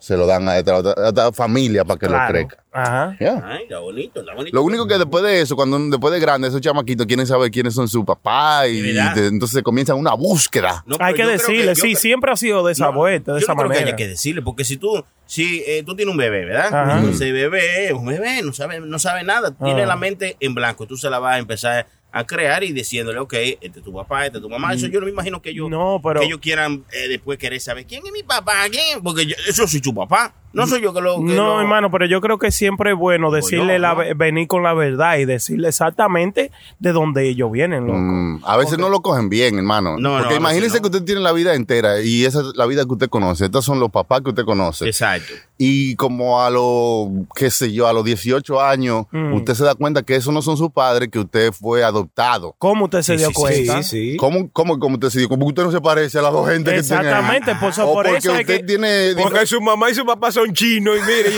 se 0.01 0.17
lo 0.17 0.27
dan 0.29 0.49
a 0.49 0.57
esta, 0.57 0.77
otra- 0.77 0.95
a 0.97 1.09
esta 1.09 1.33
familia 1.33 1.85
para 1.85 1.99
que 1.99 2.07
claro. 2.07 2.27
lo 2.27 2.31
crezca. 2.33 2.63
Ajá. 2.71 3.17
Ya. 3.19 3.43
Ay, 3.45 3.65
está 3.65 3.81
bonito, 3.81 4.21
está 4.21 4.33
bonito. 4.33 4.55
Lo 4.55 4.63
único 4.63 4.87
que 4.87 4.97
después 4.97 5.25
de 5.25 5.41
eso, 5.41 5.57
cuando 5.57 5.77
después 5.89 6.15
de 6.15 6.21
grande, 6.21 6.47
esos 6.47 6.61
chamaquitos 6.61 7.05
quieren 7.07 7.27
saber 7.27 7.51
quiénes 7.51 7.75
son 7.75 7.89
su 7.89 8.05
papá 8.05 8.69
y, 8.69 8.97
entonces 9.17 9.61
comienza 9.65 9.95
una 9.97 10.15
búsqueda. 10.15 10.85
No, 10.87 10.97
Hay 11.01 11.15
que 11.15 11.27
decirle, 11.27 11.75
sí, 11.75 11.81
creo- 11.81 11.97
siempre 11.97 12.31
ha 12.31 12.37
sido 12.37 12.65
de 12.65 12.73
esa 12.75 12.87
No, 12.87 12.93
vuelta, 12.93 13.33
de 13.35 13.41
yo 13.41 13.45
esa 13.45 13.55
no 13.55 13.59
creo 13.59 13.71
que 13.71 13.75
manera. 13.75 13.89
haya 13.89 13.97
que 13.97 14.07
decirle, 14.07 14.41
porque 14.43 14.65
si 14.65 14.77
tú, 14.77 15.05
si 15.27 15.65
eh, 15.67 15.83
tú 15.85 15.97
tienes 15.97 16.13
un 16.13 16.19
bebé, 16.19 16.45
¿verdad? 16.45 16.67
Ajá. 16.73 16.99
Entonces 17.01 17.33
bebé 17.33 17.93
un 17.93 18.07
bebé, 18.07 18.43
no 18.45 18.53
sabe, 18.53 18.79
no 18.79 18.99
sabe 19.01 19.25
nada, 19.25 19.51
tiene 19.51 19.83
Ah. 19.83 19.87
la 19.87 19.97
mente 19.97 20.37
en 20.39 20.55
blanco, 20.55 20.87
tú 20.87 20.97
se 20.97 21.11
la 21.11 21.19
vas 21.19 21.35
a 21.35 21.39
empezar 21.39 21.89
a 22.11 22.25
crear 22.25 22.65
y 22.65 22.73
diciéndole, 22.73 23.19
ok, 23.19 23.35
este 23.61 23.79
es 23.81 23.85
tu 23.85 23.93
papá, 23.93 24.25
este 24.27 24.39
es 24.39 24.43
tu 24.43 24.49
mamá, 24.49 24.73
eso 24.75 24.87
yo 24.87 24.99
no 25.01 25.07
me 25.07 25.13
imagino 25.13 25.43
que 25.43 25.51
ellos, 25.51 25.69
No, 25.69 26.01
pero- 26.03 26.21
que 26.21 26.27
ellos 26.27 26.41
quieran 26.41 26.85
eh, 26.93 27.09
después 27.09 27.39
querer 27.39 27.61
saber 27.61 27.87
quién 27.87 28.05
es 28.07 28.13
mi 28.13 28.23
papá, 28.23 28.55
quién, 28.71 29.03
porque 29.03 29.27
yo, 29.27 29.35
eso 29.47 29.67
soy 29.69 29.81
tu 29.81 29.95
papá, 29.95 30.33
no 30.55 30.67
soy 30.67 30.81
yo 30.81 30.95
que 30.95 31.03
lo... 31.03 31.17
que 31.19 31.23
No, 31.35 31.57
lo- 31.57 31.61
hermano, 31.61 31.91
pero 31.91 32.07
yo 32.07 32.23
creo 32.23 32.39
que 32.39 32.51
siempre 32.51 32.93
es 32.93 32.97
bueno 32.97 33.31
decirle 33.31 33.75
yo, 33.75 33.79
la, 33.81 33.91
¿no? 33.93 33.97
ve- 34.01 34.15
venir 34.15 34.49
con 34.49 34.63
la 34.63 34.73
verdad 34.73 35.19
y 35.19 35.27
decirle 35.27 35.69
exactamente 35.69 36.51
de 36.79 36.93
dónde 36.93 37.29
ellos 37.29 37.53
vienen, 37.53 37.87
loco. 37.87 37.99
Mm, 37.99 38.41
a 38.45 38.57
veces 38.57 38.79
no 38.79 38.89
lo 38.89 39.01
cogen 39.03 39.29
bien, 39.29 39.59
hermano. 39.59 39.99
No, 39.99 40.15
no, 40.15 40.19
Porque 40.21 40.35
a 40.35 40.39
imagínese 40.39 40.77
no. 40.77 40.83
que 40.83 40.87
usted 40.89 41.05
tiene 41.05 41.21
la 41.21 41.33
vida 41.33 41.55
entera 41.55 42.01
y 42.01 42.25
esa 42.25 42.41
es 42.41 42.47
la 42.57 42.65
vida 42.65 42.87
que 42.87 42.93
usted 42.93 43.11
conoce. 43.11 43.45
Estos 43.45 43.67
son 43.67 43.79
los 43.79 43.91
papás 43.91 44.23
que 44.23 44.31
usted 44.31 44.45
conoce. 44.47 44.87
Exacto. 44.87 45.35
Y 45.59 45.95
como 45.97 46.41
a 46.41 46.49
los, 46.51 47.09
qué 47.35 47.51
sé 47.51 47.73
yo, 47.73 47.87
a 47.87 47.93
los 47.93 48.05
18 48.05 48.61
años, 48.63 49.05
Mm. 49.13 49.35
usted 49.35 49.55
se 49.55 49.65
da 49.65 49.75
cuenta 49.75 50.03
que 50.03 50.17
esos 50.17 50.33
no 50.33 50.41
son 50.41 50.57
sus 50.57 50.71
padres, 50.71 51.09
que 51.11 51.19
usted 51.19 51.53
fue 51.53 51.85
adoptado. 51.99 52.55
¿Cómo 52.59 52.85
usted 52.87 53.03
se 53.03 53.13
Sí, 53.15 53.19
dio 53.19 53.29
sí, 53.29 53.35
cuenta? 53.35 53.83
Sí, 53.83 54.11
sí. 54.11 54.17
¿Cómo, 54.17 54.51
cómo, 54.53 54.79
cómo 54.79 54.95
usted 54.95 55.11
se 55.11 55.19
dio? 55.21 55.29
Como 55.29 55.47
usted 55.47 55.63
no 55.65 55.71
se 55.73 55.81
parece 55.81 56.19
a 56.19 56.23
las 56.23 56.33
dos 56.33 56.49
gente 56.49 56.73
que 56.75 56.83
tiene. 56.83 56.97
Exactamente, 57.03 57.55
por 57.57 57.71
eso- 57.71 57.89
O 57.89 57.95
por 57.95 58.05
porque 58.05 58.19
eso 58.19 58.35
es 58.35 58.41
usted 58.41 58.57
que- 58.59 58.63
tiene. 58.65 59.13
Porque 59.21 59.47
su 59.47 59.61
mamá 59.61 59.91
y 59.91 59.95
su 59.95 60.05
papá 60.07 60.31
son 60.33 60.53
chinos 60.53 60.97
y 60.97 61.01
mire. 61.01 61.31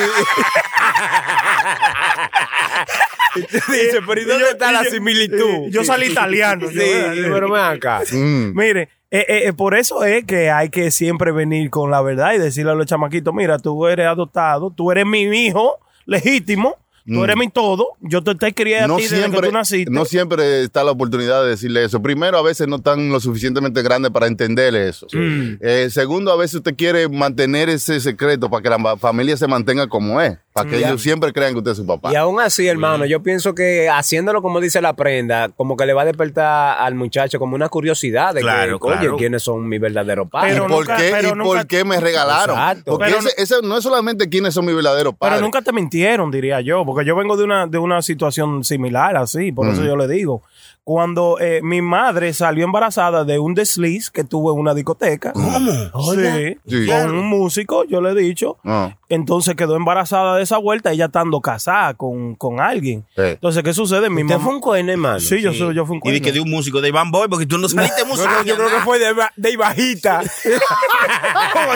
Y 3.37 3.40
te 3.42 3.56
dice, 3.56 4.00
pero 4.06 4.20
¿y 4.20 4.24
dónde 4.24 4.48
está 4.50 4.72
la 4.72 4.85
similitud? 4.85 5.68
Yo 5.70 5.85
salí 5.85 6.06
italiano. 6.06 6.68
Sí, 6.68 6.76
yo, 6.76 7.32
pero 7.32 7.50
ven 7.50 7.62
acá. 7.62 8.02
Mm. 8.12 8.52
Mire, 8.56 8.82
eh, 9.11 9.24
eh, 9.28 9.42
eh, 9.46 9.52
por 9.52 9.74
eso 9.76 10.04
es 10.04 10.24
que 10.24 10.50
hay 10.50 10.68
que 10.70 10.90
siempre 10.90 11.32
venir 11.32 11.70
con 11.70 11.90
la 11.90 12.00
verdad 12.02 12.32
y 12.35 12.38
decirle 12.38 12.72
a 12.72 12.74
los 12.74 12.87
chamaquitos, 12.87 13.32
mira, 13.35 13.58
tú 13.58 13.87
eres 13.87 14.06
adoptado, 14.06 14.70
tú 14.70 14.90
eres 14.90 15.06
mi 15.06 15.22
hijo 15.22 15.78
legítimo, 16.06 16.76
tú 17.12 17.25
eres 17.25 17.37
mi 17.37 17.49
todo, 17.49 17.88
yo 18.01 18.23
te, 18.23 18.35
te 18.35 18.53
crié 18.55 18.81
a 18.81 18.87
Mm. 18.87 18.88
no 18.90 18.96
ti 18.96 19.03
desde 19.03 19.16
que 19.16 19.20
siempre, 19.23 19.49
tú 19.49 19.53
naciste. 19.55 19.90
no 19.90 20.05
siempre 20.05 20.62
está 20.62 20.85
la 20.85 20.90
oportunidad 20.92 21.42
de 21.44 21.51
decirle 21.51 21.85
eso. 21.85 22.01
Primero, 22.03 22.38
a 22.38 22.42
veces 22.42 22.66
no 22.68 22.77
están 22.77 23.11
lo 23.11 23.20
suficientemente 23.20 23.83
grandes 23.83 24.11
para 24.11 24.27
entenderle 24.27 24.88
eso. 24.88 25.07
Mm. 25.12 25.55
Eh, 25.61 25.88
segundo, 25.90 26.33
a 26.33 26.37
veces 26.37 26.57
usted 26.57 26.75
quiere 26.77 27.09
mantener 27.09 27.68
ese 27.68 28.01
secreto 28.01 28.49
para 28.51 28.62
que 28.62 28.68
la 28.70 28.96
familia 28.96 29.37
se 29.37 29.46
mantenga 29.46 29.87
como 29.88 30.20
es, 30.20 30.38
para 30.53 30.68
que 30.70 30.81
Ya. 30.81 30.88
ellos 30.88 31.03
siempre 31.03 31.33
crean 31.33 31.53
que 31.53 31.59
usted 31.59 31.73
es 31.73 31.77
su 31.79 31.87
papá. 31.87 32.12
Y 32.12 32.16
aún 32.16 32.40
así, 32.40 32.66
hermano, 32.66 33.05
yo 33.07 33.23
pienso 33.23 33.55
que 33.55 33.88
haciéndolo 33.88 34.42
como 34.42 34.61
dice 34.61 34.81
la 34.81 34.94
prenda, 34.94 35.49
como 35.51 35.77
que 35.77 35.87
le 35.87 35.92
va 35.92 36.03
a 36.03 36.05
despertar 36.05 36.77
al 36.81 36.94
muchacho 36.94 37.38
como 37.38 37.55
una 37.55 37.68
curiosidad 37.68 38.35
de 38.35 38.40
Claro, 38.40 38.79
que, 38.79 38.87
oye, 38.88 38.96
claro. 38.99 39.16
¿quiénes 39.16 39.42
son 39.42 39.68
mis 39.68 39.81
verdaderos 39.81 40.29
padres? 40.31 40.53
¿Y 40.53 40.55
Pero 40.61 40.66
por 40.68 40.87
nunca- 40.87 40.96
qué, 40.96 41.09
pero 41.11 41.29
y 41.29 41.33
nunca- 41.33 41.44
por 41.44 41.66
qué 41.66 41.85
me 41.85 42.01
regalaron? 42.01 42.57
Exacto. 42.57 42.92
Porque 42.92 43.05
Pero 43.07 43.18
ese, 43.18 43.31
ese 43.42 43.55
no 43.62 43.77
es 43.77 43.83
solamente 43.85 44.29
quiénes 44.29 44.55
son 44.55 44.64
mis 44.66 44.75
verdaderos 44.75 45.14
padres. 45.14 45.37
Pero 45.37 45.46
nunca 45.46 45.62
te 45.62 45.73
mintieron, 45.73 46.31
diría 46.31 46.61
yo, 46.61 46.85
porque 46.85 46.99
yo 47.02 47.16
vengo 47.16 47.36
de 47.36 47.44
una, 47.44 47.66
de 47.66 47.78
una 47.78 48.02
situación 48.02 48.64
similar 48.64 49.16
así, 49.16 49.52
por 49.52 49.66
Mm. 49.66 49.70
eso 49.70 49.84
yo 49.84 49.96
le 49.96 50.08
digo. 50.08 50.42
Cuando 50.90 51.38
eh, 51.38 51.61
mi 51.62 51.83
madre 51.83 52.35
salió 52.35 52.64
embarazada 52.64 53.22
de 53.22 53.38
un 53.38 53.55
desliz 53.55 54.11
que 54.11 54.24
tuvo 54.24 54.53
en 54.53 54.59
una 54.59 54.74
discoteca. 54.74 55.33
Sí, 55.35 56.57
Sí. 56.66 56.87
con 56.88 57.16
un 57.16 57.29
músico, 57.29 57.85
yo 57.85 58.00
le 58.00 58.11
he 58.11 58.14
dicho. 58.16 58.59
Ah. 58.64 58.96
Entonces 59.09 59.55
quedó 59.55 59.76
embarazada 59.76 60.35
de 60.35 60.42
esa 60.42 60.59
vuelta, 60.59 60.90
ella 60.90 61.05
estando 61.05 61.40
casada 61.40 61.94
con, 61.94 62.35
con 62.35 62.61
alguien. 62.61 63.07
Sí. 63.14 63.22
Entonces, 63.22 63.62
¿qué 63.62 63.72
sucede? 63.72 64.11
Mi 64.11 64.22
¿Usted 64.22 64.35
mamá. 64.35 64.44
fue 64.44 64.55
un 64.55 64.61
cohene, 64.61 64.92
hermano? 64.92 65.20
Sí, 65.20 65.40
yo, 65.40 65.53
soy, 65.53 65.76
yo 65.76 65.87
fui 65.87 66.00
un 66.03 66.09
Y 66.09 66.12
de 66.14 66.20
que 66.20 66.33
de 66.33 66.40
un 66.40 66.50
músico 66.50 66.81
de 66.81 66.88
Iván 66.88 67.12
Boy, 67.12 67.29
porque 67.29 67.46
tú 67.46 67.57
no 67.59 67.68
saliste 67.68 68.05
músico. 68.05 68.29
no, 68.33 68.42
yo 68.42 68.57
creo 68.57 68.68
que 68.68 68.81
fue 68.81 68.98
de, 68.98 69.14
de 69.37 69.57
bajita. 69.57 70.22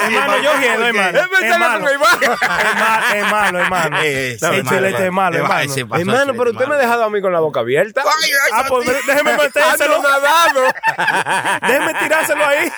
Hermano, 0.07 0.43
yo 0.43 0.51
quiero, 0.61 0.87
hermano. 0.87 1.19
Es 1.19 1.59
malo. 3.31 3.59
hermano. 3.61 3.97
Eh, 4.05 4.37
El 4.41 4.55
es 4.55 4.65
malo, 5.13 5.37
hermano. 5.39 5.73
Hermano, 5.97 6.33
pero 6.37 6.51
usted 6.51 6.67
me 6.67 6.75
ha 6.75 6.79
dejado 6.79 7.05
a 7.05 7.11
mí 7.11 7.21
con 7.21 7.33
la 7.33 7.41
boca 7.41 7.61
abierta. 7.61 8.03
Ah, 8.53 8.65
pues 8.69 8.89
ay, 8.89 8.95
déjeme 9.07 9.37
metérselo. 9.43 9.97
Ando 9.97 10.09
nadado. 10.09 10.61
Déjeme 11.67 11.95
tirárselo 11.95 12.45
ahí. 12.45 12.69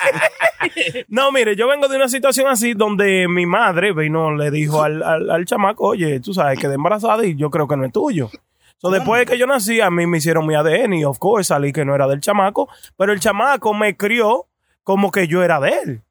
no, 1.08 1.32
mire, 1.32 1.56
yo 1.56 1.68
vengo 1.68 1.88
de 1.88 1.96
una 1.96 2.08
situación 2.08 2.48
así 2.48 2.74
donde 2.74 3.28
mi 3.28 3.46
madre 3.46 3.92
vino, 3.92 4.34
le 4.34 4.50
dijo 4.50 4.82
al, 4.82 5.02
al, 5.02 5.30
al 5.30 5.44
chamaco, 5.44 5.88
oye, 5.88 6.20
tú 6.20 6.34
sabes, 6.34 6.58
quedé 6.58 6.74
embarazada 6.74 7.24
y 7.24 7.36
yo 7.36 7.50
creo 7.50 7.66
que 7.68 7.76
no 7.76 7.84
es 7.84 7.92
tuyo. 7.92 8.30
So, 8.78 8.90
después 8.90 9.20
de 9.20 9.26
que 9.26 9.38
yo 9.38 9.46
nací, 9.46 9.80
a 9.80 9.90
mí 9.90 10.06
me 10.06 10.18
hicieron 10.18 10.46
mi 10.46 10.54
ADN 10.54 10.92
y, 10.94 11.04
of 11.04 11.18
course, 11.18 11.48
salí 11.48 11.72
que 11.72 11.84
no 11.84 11.94
era 11.94 12.06
del 12.06 12.20
chamaco, 12.20 12.68
pero 12.96 13.12
el 13.12 13.20
chamaco 13.20 13.72
me 13.72 13.96
crió 13.96 14.46
como 14.84 15.10
que 15.10 15.26
yo 15.26 15.42
era 15.42 15.58
de 15.60 15.70
él. 15.70 16.02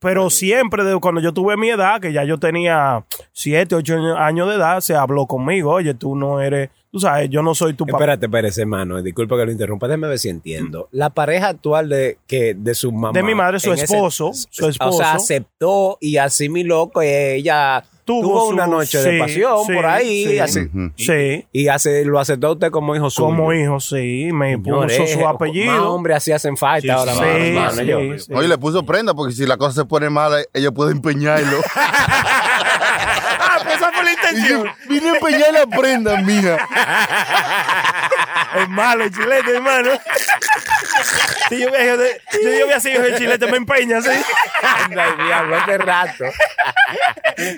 Pero 0.00 0.28
siempre, 0.28 0.84
de 0.84 0.98
cuando 0.98 1.20
yo 1.20 1.32
tuve 1.32 1.56
mi 1.56 1.70
edad, 1.70 2.00
que 2.00 2.12
ya 2.12 2.24
yo 2.24 2.38
tenía 2.38 3.04
7, 3.32 3.76
8 3.76 4.18
años 4.18 4.48
de 4.48 4.56
edad, 4.56 4.80
se 4.80 4.94
habló 4.94 5.26
conmigo, 5.26 5.70
oye, 5.72 5.94
tú 5.94 6.16
no 6.16 6.40
eres, 6.40 6.68
tú 6.92 6.98
sabes, 7.00 7.30
yo 7.30 7.42
no 7.42 7.54
soy 7.54 7.74
tu 7.74 7.86
papá. 7.86 7.98
Espérate, 7.98 8.26
espérate, 8.26 8.60
hermano. 8.60 9.02
Disculpa 9.02 9.36
que 9.36 9.46
lo 9.46 9.52
interrumpa. 9.52 9.86
Déjame 9.88 10.08
ver 10.08 10.18
si 10.18 10.28
entiendo. 10.28 10.88
La 10.92 11.10
pareja 11.10 11.48
actual 11.48 11.88
de, 11.88 12.18
que, 12.26 12.54
de 12.54 12.74
su 12.74 12.90
mamá. 12.92 13.12
De 13.12 13.22
mi 13.22 13.34
madre, 13.34 13.60
su 13.60 13.72
ese- 13.72 13.84
esposo, 13.84 14.32
su 14.50 14.66
O 14.66 14.68
esposo. 14.68 14.98
sea, 14.98 15.12
aceptó 15.14 15.98
y 16.00 16.16
asimiló 16.16 16.90
que 16.90 17.34
ella 17.36 17.84
tuvo, 18.10 18.22
Tuvo 18.22 18.46
su- 18.48 18.54
una 18.54 18.66
noche 18.66 18.98
de 18.98 19.18
pasión 19.18 19.58
sí, 19.66 19.72
por 19.74 19.86
ahí, 19.86 20.26
Sí, 20.26 20.38
así. 20.38 20.68
Sí. 20.96 21.46
Y 21.52 21.68
hace, 21.68 22.04
lo 22.04 22.18
aceptó 22.18 22.52
usted 22.52 22.70
como 22.70 22.94
hijo 22.96 23.08
suyo. 23.10 23.26
Como 23.28 23.52
hijo, 23.52 23.78
sí. 23.80 24.30
Me 24.32 24.54
Señores, 24.56 24.98
puso 24.98 25.12
su 25.12 25.20
Más 25.20 25.34
apellido. 25.34 25.92
hombres 25.92 26.16
así 26.18 26.32
hacen 26.32 26.56
falta 26.56 26.82
Sí, 26.82 26.90
ahora, 26.90 27.12
sí, 27.14 27.20
mano, 27.20 27.32
sí, 27.38 27.46
hermano, 27.48 27.70
sí, 27.72 27.86
yo. 27.86 28.18
sí. 28.18 28.32
Oye, 28.34 28.48
le 28.48 28.58
puso 28.58 28.84
prenda 28.84 29.14
porque 29.14 29.32
si 29.34 29.46
la 29.46 29.56
cosa 29.56 29.82
se 29.82 29.84
pone 29.84 30.10
mala, 30.10 30.38
ellos 30.52 30.72
pueden 30.74 30.96
empeñarlo. 30.96 31.58
Ah, 33.42 33.58
pues 33.64 33.76
esa 33.76 33.90
fue 33.92 34.04
la 34.04 34.12
intención. 34.12 34.64
vine 34.88 35.10
a 35.10 35.14
empeñar 35.14 35.52
la 35.52 35.66
prenda, 35.66 36.16
mija. 36.22 36.56
Es 38.60 38.68
malo 38.68 39.04
el 39.04 39.10
chilete, 39.10 39.56
hermano. 39.56 39.90
Si 41.50 41.60
yo 41.60 41.68
hubiera, 41.68 41.96
si 42.30 42.42
yo 42.44 42.48
hubiera 42.64 42.78
sido 42.78 43.04
el 43.04 43.16
chilete, 43.16 43.50
me 43.50 43.56
empeña, 43.56 44.00
sí. 44.00 44.08
Anda, 44.62 45.08
el 45.18 45.26
diablo, 45.26 45.56
hace 45.56 45.78
rato. 45.78 46.24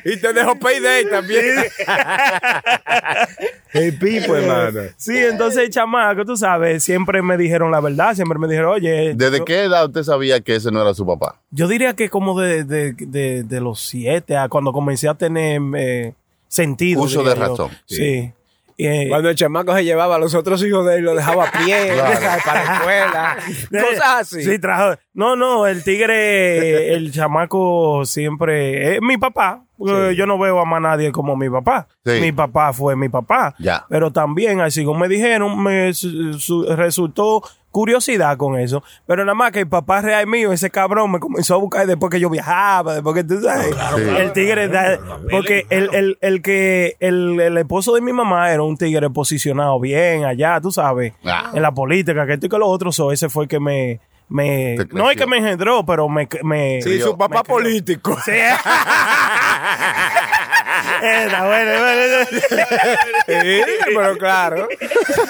y 0.07 0.16
te 0.16 0.33
dejo 0.33 0.59
payday 0.59 1.11
también. 1.11 1.44
el 3.74 3.98
pipo, 3.98 4.35
hermano. 4.35 4.81
Sí, 4.96 5.14
entonces, 5.18 5.68
chamaco, 5.68 6.24
tú 6.24 6.38
sabes, 6.38 6.83
siempre 6.83 7.20
me 7.20 7.37
dijeron 7.37 7.70
la 7.70 7.81
verdad, 7.81 8.14
siempre 8.14 8.38
me 8.38 8.48
dijeron, 8.48 8.72
oye. 8.72 9.12
¿Desde 9.14 9.38
yo, 9.38 9.44
qué 9.44 9.64
edad 9.64 9.85
usted 9.85 10.05
sabía 10.05 10.40
que 10.40 10.55
ese 10.55 10.70
no 10.70 10.81
era 10.81 10.94
su 10.94 11.07
papá? 11.07 11.38
Yo 11.50 11.68
diría 11.68 11.94
que 11.94 12.09
como 12.09 12.40
de, 12.40 12.64
de, 12.64 12.94
de, 12.94 13.42
de 13.42 13.61
los 13.61 13.78
siete 13.78 14.38
a 14.38 14.48
cuando 14.48 14.72
comencé 14.72 15.07
a 15.07 15.14
tener 15.14 15.61
eh, 15.76 16.14
sentido. 16.48 17.02
Uso 17.02 17.22
de 17.22 17.35
yo. 17.35 17.40
razón. 17.40 17.70
Sí. 17.85 18.33
Eh, 18.87 19.07
Cuando 19.09 19.31
el 19.31 19.37
chamaco 19.37 19.75
se 19.75 19.85
llevaba 19.85 20.16
a 20.16 20.18
los 20.18 20.35
otros 20.35 20.62
hijos 20.64 20.87
de 20.87 20.97
él, 20.97 21.05
lo 21.05 21.14
dejaba 21.14 21.49
a 21.49 21.53
pie 21.53 21.92
para 22.45 22.64
la 22.64 22.75
escuela. 22.75 23.37
Cosas 23.71 24.21
así. 24.21 24.42
Sí, 24.42 24.59
trajo. 24.59 24.99
No, 25.14 25.37
no, 25.37 25.66
el 25.66 25.83
tigre, 25.85 26.95
el 26.95 27.12
chamaco 27.12 28.05
siempre 28.05 28.95
es 28.97 29.03
mi 29.03 29.18
papá. 29.18 29.64
Yo 30.12 30.27
no 30.27 30.38
veo 30.38 30.59
a 30.61 30.64
más 30.64 30.81
nadie 30.81 31.12
como 31.12 31.37
mi 31.37 31.49
papá. 31.51 31.87
Sí. 32.05 32.21
Mi 32.21 32.33
papá 32.33 32.73
fue 32.73 32.97
mi 32.97 33.09
papá. 33.09 33.55
Ya. 33.59 33.85
Pero 33.88 34.11
también, 34.12 34.61
así 34.61 34.85
como 34.85 35.01
me 35.01 35.09
dijeron, 35.09 35.62
me 35.62 35.92
su- 35.95 36.35
su- 36.38 36.64
resultó 36.77 37.42
curiosidad 37.71 38.37
con 38.37 38.59
eso. 38.59 38.83
Pero 39.07 39.25
nada 39.25 39.35
más 39.35 39.51
que 39.51 39.61
el 39.61 39.66
papá 39.68 40.03
real 40.03 40.27
mío, 40.27 40.53
ese 40.53 40.68
cabrón, 40.71 41.11
me 41.11 41.18
comenzó 41.21 41.55
a 41.55 41.57
buscar 41.57 41.87
después 41.87 42.11
que 42.11 42.21
yo 42.21 42.29
viajaba, 42.29 42.95
después 42.95 43.14
que 43.14 43.25
tú 43.25 43.40
sabes. 43.40 43.75
El 44.18 44.33
tigre, 44.35 44.68
da- 44.68 44.99
porque 45.31 45.64
el, 45.71 45.88
el, 45.95 46.18
el 46.21 46.42
que, 46.42 46.97
el, 47.01 47.40
el 47.40 47.57
esposo 47.57 47.95
de 47.95 48.03
mi 48.03 48.12
mamá 48.12 48.53
era 48.53 48.62
un 48.62 48.77
tigre 48.77 49.09
posicionado 49.09 49.81
bien 49.81 50.25
allá, 50.25 50.61
tú 50.61 50.71
sabes, 50.71 51.14
Ah. 51.25 51.51
en 51.55 51.62
la 51.62 51.73
política, 51.73 52.27
que 52.27 52.35
esto 52.35 52.47
y 52.47 52.49
que 52.51 52.59
lo 52.59 52.66
otro, 52.66 52.92
so, 52.92 53.11
ese 53.11 53.31
fue 53.31 53.45
el 53.45 53.49
que 53.49 53.59
me, 53.59 54.01
me 54.33 54.77
no 54.92 55.11
es 55.11 55.16
que 55.16 55.27
me 55.27 55.38
engendró, 55.38 55.85
pero 55.85 56.09
me, 56.09 56.29
me 56.42 56.81
Sí, 56.81 57.01
su 57.01 57.16
papá 57.16 57.42
político. 57.42 58.16
Sí. 58.25 58.33
Era 61.03 61.47
bueno, 61.47 61.73
bueno. 61.79 62.27
Sí, 63.27 63.61
pero 63.95 64.16
claro. 64.16 64.68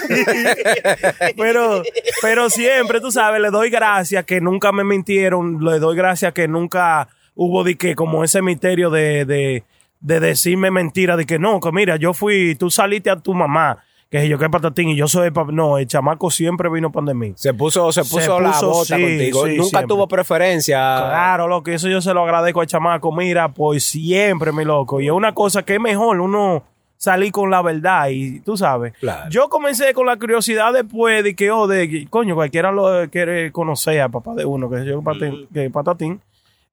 pero, 1.36 1.82
pero 2.20 2.50
siempre, 2.50 3.00
tú 3.00 3.10
sabes, 3.10 3.40
le 3.40 3.50
doy 3.50 3.70
gracias 3.70 4.24
que 4.24 4.40
nunca 4.40 4.70
me 4.70 4.84
mintieron, 4.84 5.64
le 5.64 5.80
doy 5.80 5.96
gracias 5.96 6.32
que 6.32 6.46
nunca 6.46 7.08
hubo 7.34 7.64
de 7.64 7.76
que 7.76 7.96
como 7.96 8.22
ese 8.22 8.40
misterio 8.40 8.90
de, 8.90 9.24
de, 9.24 9.64
de 10.00 10.20
decirme 10.20 10.70
mentira, 10.70 11.16
de 11.16 11.26
que 11.26 11.38
no, 11.38 11.60
que 11.60 11.72
mira, 11.72 11.96
yo 11.96 12.14
fui, 12.14 12.54
tú 12.54 12.70
saliste 12.70 13.10
a 13.10 13.16
tu 13.16 13.34
mamá, 13.34 13.82
que 14.12 14.28
yo 14.28 14.38
que 14.38 14.50
patatín 14.50 14.90
y 14.90 14.96
yo 14.96 15.08
soy 15.08 15.28
el 15.28 15.32
papá. 15.32 15.52
No, 15.52 15.78
el 15.78 15.86
chamaco 15.86 16.30
siempre 16.30 16.68
vino 16.68 16.92
para 16.92 17.06
de 17.06 17.14
mí. 17.14 17.32
Se 17.34 17.54
puso, 17.54 17.90
se 17.92 18.02
puso, 18.02 18.38
la 18.40 18.52
puso, 18.52 18.68
bota 18.68 18.96
sí, 18.96 19.02
contigo. 19.02 19.46
sí, 19.46 19.56
Nunca 19.56 19.68
siempre. 19.70 19.88
tuvo 19.88 20.06
preferencia. 20.06 20.76
Claro, 20.76 21.48
loco, 21.48 21.70
eso 21.70 21.88
yo 21.88 22.02
se 22.02 22.12
lo 22.12 22.22
agradezco 22.22 22.60
al 22.60 22.66
chamaco. 22.66 23.10
Mira, 23.10 23.48
pues 23.54 23.84
siempre, 23.84 24.52
mi 24.52 24.66
loco. 24.66 25.00
Y 25.00 25.06
es 25.06 25.12
una 25.12 25.32
cosa 25.32 25.62
que 25.62 25.76
es 25.76 25.80
mejor 25.80 26.20
uno 26.20 26.62
salir 26.98 27.32
con 27.32 27.50
la 27.50 27.62
verdad 27.62 28.08
y 28.10 28.40
tú 28.40 28.54
sabes. 28.54 28.92
Claro. 29.00 29.30
Yo 29.30 29.48
comencé 29.48 29.94
con 29.94 30.04
la 30.04 30.18
curiosidad 30.18 30.74
después 30.74 31.24
de 31.24 31.34
que, 31.34 31.50
oh, 31.50 31.66
de 31.66 32.06
coño, 32.10 32.34
cualquiera 32.34 32.70
lo 32.70 33.08
quiere 33.08 33.50
conocer 33.50 33.98
a 34.02 34.10
papá 34.10 34.34
de 34.34 34.44
uno, 34.44 34.68
que 34.68 34.84
yo 34.84 35.02
patín, 35.02 35.48
que 35.54 35.70
patatín. 35.70 36.20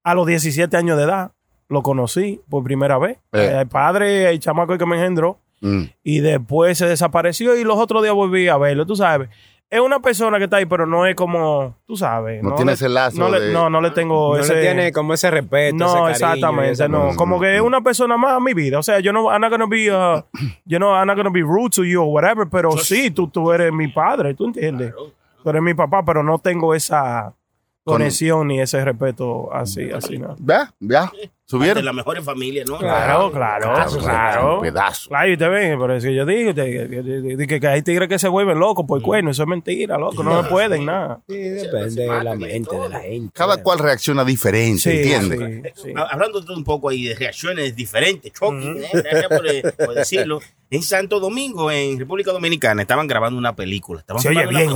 A 0.04 0.14
los 0.14 0.28
17 0.28 0.76
años 0.76 0.98
de 0.98 1.06
edad 1.06 1.32
lo 1.70 1.84
conocí 1.84 2.42
por 2.50 2.66
primera 2.66 2.98
vez. 2.98 3.18
Eh. 3.32 3.60
El 3.62 3.68
padre, 3.70 4.30
el 4.30 4.40
chamaco 4.42 4.78
que 4.78 4.86
me 4.86 4.98
engendró 4.98 5.40
Mm. 5.62 5.84
y 6.04 6.20
después 6.20 6.78
se 6.78 6.88
desapareció 6.88 7.56
y 7.58 7.64
los 7.64 7.78
otros 7.78 8.02
días 8.04 8.14
volví 8.16 8.48
a 8.48 8.58
verlo, 8.58 8.86
tú 8.86 8.96
sabes. 8.96 9.30
Es 9.72 9.80
una 9.80 10.00
persona 10.00 10.40
que 10.40 10.46
está 10.46 10.58
ahí, 10.58 10.66
pero 10.66 10.88
no 10.88 11.06
es 11.06 11.14
como, 11.16 11.76
tú 11.86 11.96
sabes. 11.96 12.42
No 12.42 12.56
tiene 12.56 12.72
le- 12.72 12.74
ese 12.74 12.90
lazo 12.90 13.20
No, 13.20 13.30
le, 13.30 13.54
no, 13.54 13.70
no 13.70 13.82
le 13.82 13.92
tengo 13.92 14.36
No 14.36 14.42
ese... 14.42 14.60
tiene 14.62 14.92
como 14.92 15.14
ese 15.14 15.30
respeto. 15.30 15.76
No, 15.76 15.86
ese 15.86 15.94
cariño 15.94 16.10
y 16.10 16.12
exactamente, 16.72 16.90
no. 16.90 17.16
Como 17.16 17.40
que 17.40 17.56
es 17.56 17.62
una 17.62 17.80
persona 17.82 18.18
más 18.18 18.32
a 18.34 18.40
mi 18.40 18.56
vida. 18.56 18.80
O 18.80 18.84
sea, 18.84 19.00
yo 19.00 19.14
no, 19.14 19.30
I'm 19.32 19.40
not 19.42 19.52
gonna 19.52 19.68
be, 19.68 19.92
uh, 19.92 20.24
you 20.66 20.78
know, 20.80 20.96
I'm 20.96 21.06
not 21.06 21.18
gonna 21.18 21.30
be 21.30 21.44
rude 21.44 21.70
to 21.76 21.84
you 21.84 22.02
or 22.02 22.08
whatever, 22.12 22.48
pero 22.50 22.72
sí, 22.78 23.12
tú, 23.12 23.28
tú 23.28 23.52
eres 23.52 23.72
mi 23.72 23.88
padre, 23.90 24.34
¿tú 24.34 24.46
entiendes? 24.46 24.92
Tú 25.44 25.50
eres 25.52 25.62
mi 25.62 25.76
papá, 25.76 26.04
pero 26.04 26.24
no 26.24 26.40
tengo 26.40 26.74
esa 26.74 27.36
conexión 27.90 28.48
ni 28.48 28.62
ese 28.62 28.84
respeto 28.84 29.54
así, 29.54 29.90
así, 29.92 30.18
¿no? 30.18 30.36
¿Ya? 30.40 30.74
¿Ya? 30.80 31.12
De 31.12 31.30
¿Subieron? 31.46 31.84
las 31.84 31.96
mejores 31.96 32.24
familias, 32.24 32.70
¿no? 32.70 32.78
Claro, 32.78 33.32
claro, 33.32 33.74
Pedazo, 33.74 33.98
claro. 33.98 34.62
Pedazo. 34.62 35.10
Claro, 35.10 35.32
y 35.32 35.36
te 35.38 35.48
ven, 35.48 35.80
pero 35.80 35.96
es 35.96 36.04
que 36.04 36.14
yo 36.14 36.24
digo 36.24 36.54
que, 36.54 37.68
hay 37.68 37.82
tigres 37.82 38.08
que 38.08 38.20
se 38.20 38.28
vuelven 38.28 38.60
locos 38.60 38.86
por 38.88 39.02
cuerno, 39.02 39.32
eso 39.32 39.42
es 39.44 39.50
mentira, 39.50 39.98
loco, 39.98 40.22
no 40.24 40.44
me 40.44 40.48
pueden 40.48 40.86
nada. 40.86 41.22
Sí, 41.28 41.38
depende 41.38 42.04
de 42.04 42.24
la 42.24 42.36
mente 42.36 42.76
de 42.76 42.90
la 42.90 43.00
gente. 43.00 43.32
Cada 43.34 43.64
cual 43.64 43.80
reacciona 43.80 44.24
diferente, 44.24 44.80
Sí, 44.80 44.90
¿entiendes? 44.92 45.74
sí, 45.76 45.82
sí. 45.86 45.94
Ha- 45.96 46.04
Hablando 46.12 46.40
un 46.56 46.64
poco 46.64 46.90
ahí 46.90 47.06
de 47.06 47.16
reacciones 47.16 47.76
diferentes, 47.76 48.32
shocking, 48.32 48.84
¿eh? 48.84 48.90
Gracias 48.94 49.28
por, 49.28 49.48
eh, 49.48 49.64
por 49.78 49.94
decirlo. 49.96 50.40
En 50.70 50.84
Santo 50.84 51.20
Domingo, 51.20 51.72
en 51.72 51.98
República 51.98 52.32
Dominicana, 52.32 52.84
estaban 52.84 53.08
grabando 53.08 53.40
una 53.40 53.56
película. 53.56 54.02
Estaban 54.02 54.22
Se 54.22 54.30
oye 54.30 54.46
bien. 54.46 54.70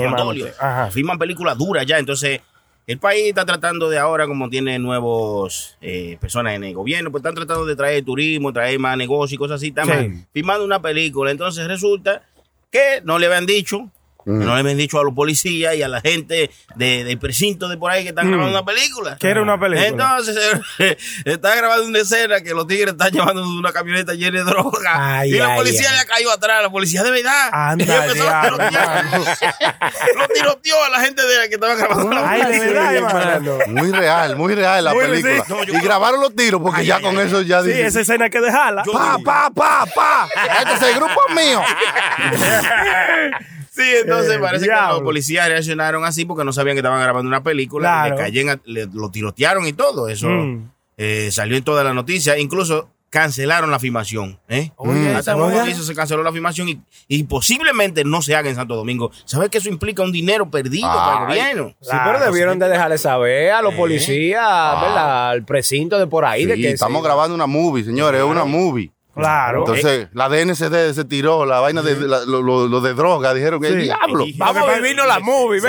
Ajá. 0.60 0.90
Filman 0.90 1.20
películas 1.20 1.56
duras 1.56 1.86
ya, 1.86 2.00
entonces 2.00 2.42
el 2.86 2.98
país 3.00 3.28
está 3.28 3.46
tratando 3.46 3.90
de 3.90 3.98
ahora, 3.98 4.28
como 4.28 4.50
tiene 4.50 4.78
nuevos 4.80 5.78
eh, 5.82 6.18
personas 6.20 6.56
en 6.56 6.64
el 6.66 6.74
gobierno, 6.74 7.12
pues 7.12 7.22
están 7.22 7.36
tratando 7.36 7.66
de 7.66 7.76
traer 7.76 8.04
turismo, 8.04 8.52
traer 8.52 8.78
más 8.80 8.98
negocio 8.98 9.36
y 9.36 9.38
cosas 9.38 9.56
así. 9.56 9.68
Están 9.70 9.88
Sí. 9.88 10.26
filmando 10.34 10.66
una 10.66 10.82
película, 10.82 11.32
entonces 11.32 11.66
resulta 11.68 12.24
que 12.70 13.02
no 13.04 13.20
le 13.20 13.28
habían 13.28 13.46
dicho, 13.46 13.90
que 14.26 14.32
no 14.32 14.54
le 14.54 14.60
habían 14.62 14.78
dicho 14.78 15.00
a 15.00 15.04
los 15.04 15.14
policías 15.14 15.76
y 15.76 15.84
a 15.84 15.88
la 15.88 16.02
gente 16.02 16.50
de, 16.76 17.04
del 17.04 17.18
precinto 17.20 17.68
de 17.68 17.78
por 17.78 17.92
ahí 17.92 18.04
que 18.04 18.10
están 18.10 18.28
grabando 18.30 18.52
una 18.58 18.66
película. 18.66 19.18
¿Qué 19.20 19.30
era 19.30 19.42
una 19.42 19.60
película? 19.60 19.88
Entonces, 19.88 20.38
está 21.26 21.56
grabando 21.56 21.86
una 21.86 22.00
escena 22.00 22.42
que 22.42 22.54
los 22.54 22.68
tigres 22.68 22.94
están 22.94 23.12
llevando 23.12 23.44
una 23.48 23.72
camioneta 23.72 24.14
llena 24.14 24.40
de 24.40 24.46
droga. 24.46 25.20
Ay, 25.20 25.34
y 25.36 25.40
la 25.40 25.48
ay, 25.54 25.58
policía 25.58 25.90
ay. 25.90 25.96
le 25.96 26.02
ha 26.02 26.06
caído 26.06 26.32
atrás, 26.32 26.62
la 26.62 26.70
policía 26.70 27.04
de 27.04 27.12
verdad. 27.12 27.50
Anda, 27.52 27.86
Y 27.86 27.90
empezó 27.90 28.30
a 28.30 28.42
diablo, 28.42 28.58
tirotear. 28.58 29.06
Lo 30.18 30.28
tiroteó 30.28 30.84
a 30.84 30.90
la 30.90 31.00
gente 31.02 31.22
de 31.26 31.38
la 31.38 31.48
que 31.48 31.56
estaba 31.56 31.76
grabando 31.76 32.12
la 32.14 32.32
película. 32.32 33.40
Muy 33.68 33.92
real, 33.92 34.36
muy 34.36 34.56
real 34.56 34.84
la 34.84 34.94
Muy- 34.94 35.06
película. 35.06 35.46
sí. 35.46 35.54
No, 35.54 35.58
yo 35.58 35.64
y 35.64 35.68
creo- 35.78 35.84
grabaron 35.84 36.22
los 36.22 36.36
tiros 36.36 36.62
porque 36.62 36.82
Ay, 36.82 36.88
ya 36.88 36.96
ay, 36.98 37.02
con 37.04 37.18
ay. 37.18 37.28
eso 37.28 37.42
ya 37.42 37.62
Sí, 37.62 37.68
dicen, 37.70 37.86
esa 37.86 38.02
escena 38.02 38.26
hay 38.26 38.32
que 38.32 38.42
dejarla. 38.42 38.84
Pa, 38.84 39.18
pa, 39.24 39.50
pa, 39.54 39.86
pa. 39.94 40.30
Este 40.60 40.74
es 40.74 40.82
el 40.82 40.96
grupo 40.96 41.22
mío. 41.36 41.62
Sí, 43.76 43.82
entonces 44.02 44.34
Eh, 44.36 44.40
parece 44.40 44.66
que 44.68 44.72
los 44.90 45.02
policías 45.02 45.48
reaccionaron 45.48 46.06
así 46.06 46.26
porque 46.26 46.44
no 46.44 46.54
sabían 46.54 46.76
que 46.76 46.82
estaban 46.82 47.02
grabando 47.02 47.28
una 47.28 47.42
película. 47.42 47.90
Claro. 48.04 48.16
Le 48.18 48.22
cayen 48.22 48.50
a- 48.52 48.60
le- 48.66 48.86
lo 48.94 49.10
tirotearon 49.10 49.66
y 49.66 49.74
todo. 49.74 50.08
Eso 50.10 50.30
Mm. 50.30 50.70
eh, 50.98 51.30
salió 51.32 51.58
en 51.58 51.64
todas 51.64 51.84
las 51.84 51.96
noticias. 51.96 52.38
Incluso 52.38 52.90
cancelaron 53.10 53.70
la 53.72 53.80
filmación. 53.80 54.40
¿eh? 54.48 54.72
Oye, 54.76 55.14
Hasta 55.16 55.32
el 55.34 55.38
oiga. 55.38 55.50
momento 55.50 55.72
eso 55.72 55.84
se 55.84 55.94
canceló 55.96 56.24
la 56.24 56.32
filmación 56.32 56.70
y, 56.70 56.82
y 57.08 57.24
posiblemente 57.24 58.04
no 58.04 58.22
se 58.24 58.36
haga 58.36 58.50
en 58.50 58.56
Santo 58.56 58.76
Domingo. 58.76 59.12
¿Sabes 59.26 59.50
que 59.50 59.60
eso 59.60 59.70
implica 59.70 60.02
un 60.04 60.12
dinero 60.12 60.50
perdido 60.50 60.88
para 60.88 61.12
el 61.12 61.18
Ay. 61.18 61.26
gobierno? 61.54 61.76
Sí, 61.82 61.90
pero 62.06 62.20
debieron 62.20 62.58
de 62.60 62.70
dejarle 62.70 62.98
saber 62.98 63.52
a 63.52 63.62
los 63.62 63.74
policías, 63.76 64.42
¿verdad? 64.82 65.30
Al 65.30 65.46
precinto 65.46 65.98
de 66.00 66.08
por 66.08 66.26
ahí. 66.26 66.46
de 66.46 66.56
Sí, 66.56 66.62
que 66.62 66.70
estamos 66.72 67.02
sí. 67.02 67.06
grabando 67.06 67.36
una 67.36 67.46
movie, 67.48 67.84
señores, 67.84 68.20
es 68.22 68.26
una 68.26 68.46
movie. 68.46 68.92
Claro. 69.16 69.60
Entonces, 69.60 70.08
la 70.14 70.28
DNCD 70.28 70.92
se 70.94 71.06
tiró, 71.06 71.46
la 71.46 71.60
vaina 71.60 71.84
de 71.84 71.96
la- 72.08 72.26
lo, 72.26 72.42
lo- 72.42 72.68
lo 72.68 72.82
de 72.82 72.94
droga, 72.96 73.32
dijeron 73.34 73.62
que 73.62 73.68
Sí. 73.70 73.76
diablo. 73.76 74.26
Vamos 74.38 74.68
a 74.70 74.74
vivirnos 74.76 75.06
la 75.08 75.20
movie, 75.20 75.62
Sí. 75.62 75.68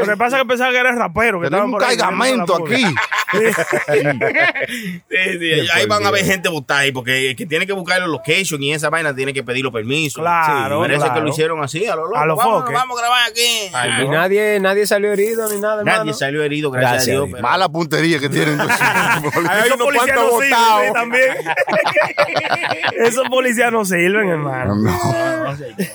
Lo 0.00 0.06
que 0.06 0.16
pasa 0.18 0.36
es 0.36 0.42
que 0.42 0.48
pensaba 0.48 0.70
que 0.72 0.78
era 0.78 0.92
rapero. 0.92 1.40
Que 1.40 1.48
Tenemos 1.48 1.70
un 1.72 1.78
cargamento 1.78 2.56
aquí. 2.64 2.84
Sí, 3.30 3.38
sí, 5.38 5.68
ahí 5.74 5.86
van 5.86 6.04
a 6.06 6.10
ver 6.10 6.24
gente 6.24 6.48
votar 6.48 6.78
ahí 6.80 6.92
porque 6.92 7.30
el 7.30 7.36
que 7.36 7.44
tiene 7.46 7.66
que 7.66 7.72
buscar 7.74 8.00
los 8.00 8.08
location 8.08 8.62
y 8.62 8.72
esa 8.72 8.88
vaina 8.90 9.14
tiene 9.14 9.32
que 9.34 9.42
pedir 9.42 9.64
los 9.64 9.72
permisos. 9.72 10.22
Claro, 10.22 10.80
Parece 10.80 10.98
claro. 11.00 11.14
que 11.14 11.20
lo 11.20 11.28
hicieron 11.28 11.62
así, 11.62 11.86
a 11.86 11.94
lo 11.96 12.04
loco. 12.06 12.16
A 12.16 12.26
lo 12.26 12.36
vamos, 12.36 12.60
foque. 12.62 12.72
vamos 12.72 12.98
a 12.98 13.02
grabar 13.02 13.30
aquí. 13.30 13.70
Y 14.04 14.08
nadie, 14.08 14.58
nadie 14.60 14.86
salió 14.86 15.12
herido 15.12 15.48
ni 15.52 15.60
nada, 15.60 15.82
Nadie 15.84 15.92
hermano. 16.00 16.12
salió 16.14 16.42
herido, 16.42 16.70
gracias, 16.70 16.92
Gracias 16.92 17.08
a 17.08 17.18
Dios. 17.20 17.28
pero- 17.32 17.42
Mala 17.42 17.68
puntería 17.68 18.18
que 18.18 18.28
tienen. 18.28 18.58
Hay 18.60 19.66
unos 19.66 19.78
policías 19.86 20.16
botados. 20.18 20.86
sí, 20.86 20.92
también. 20.94 21.28
Esos 22.98 23.28
policías 23.28 23.72
no 23.72 23.84
sirven, 23.84 24.28
hermano. 24.28 24.74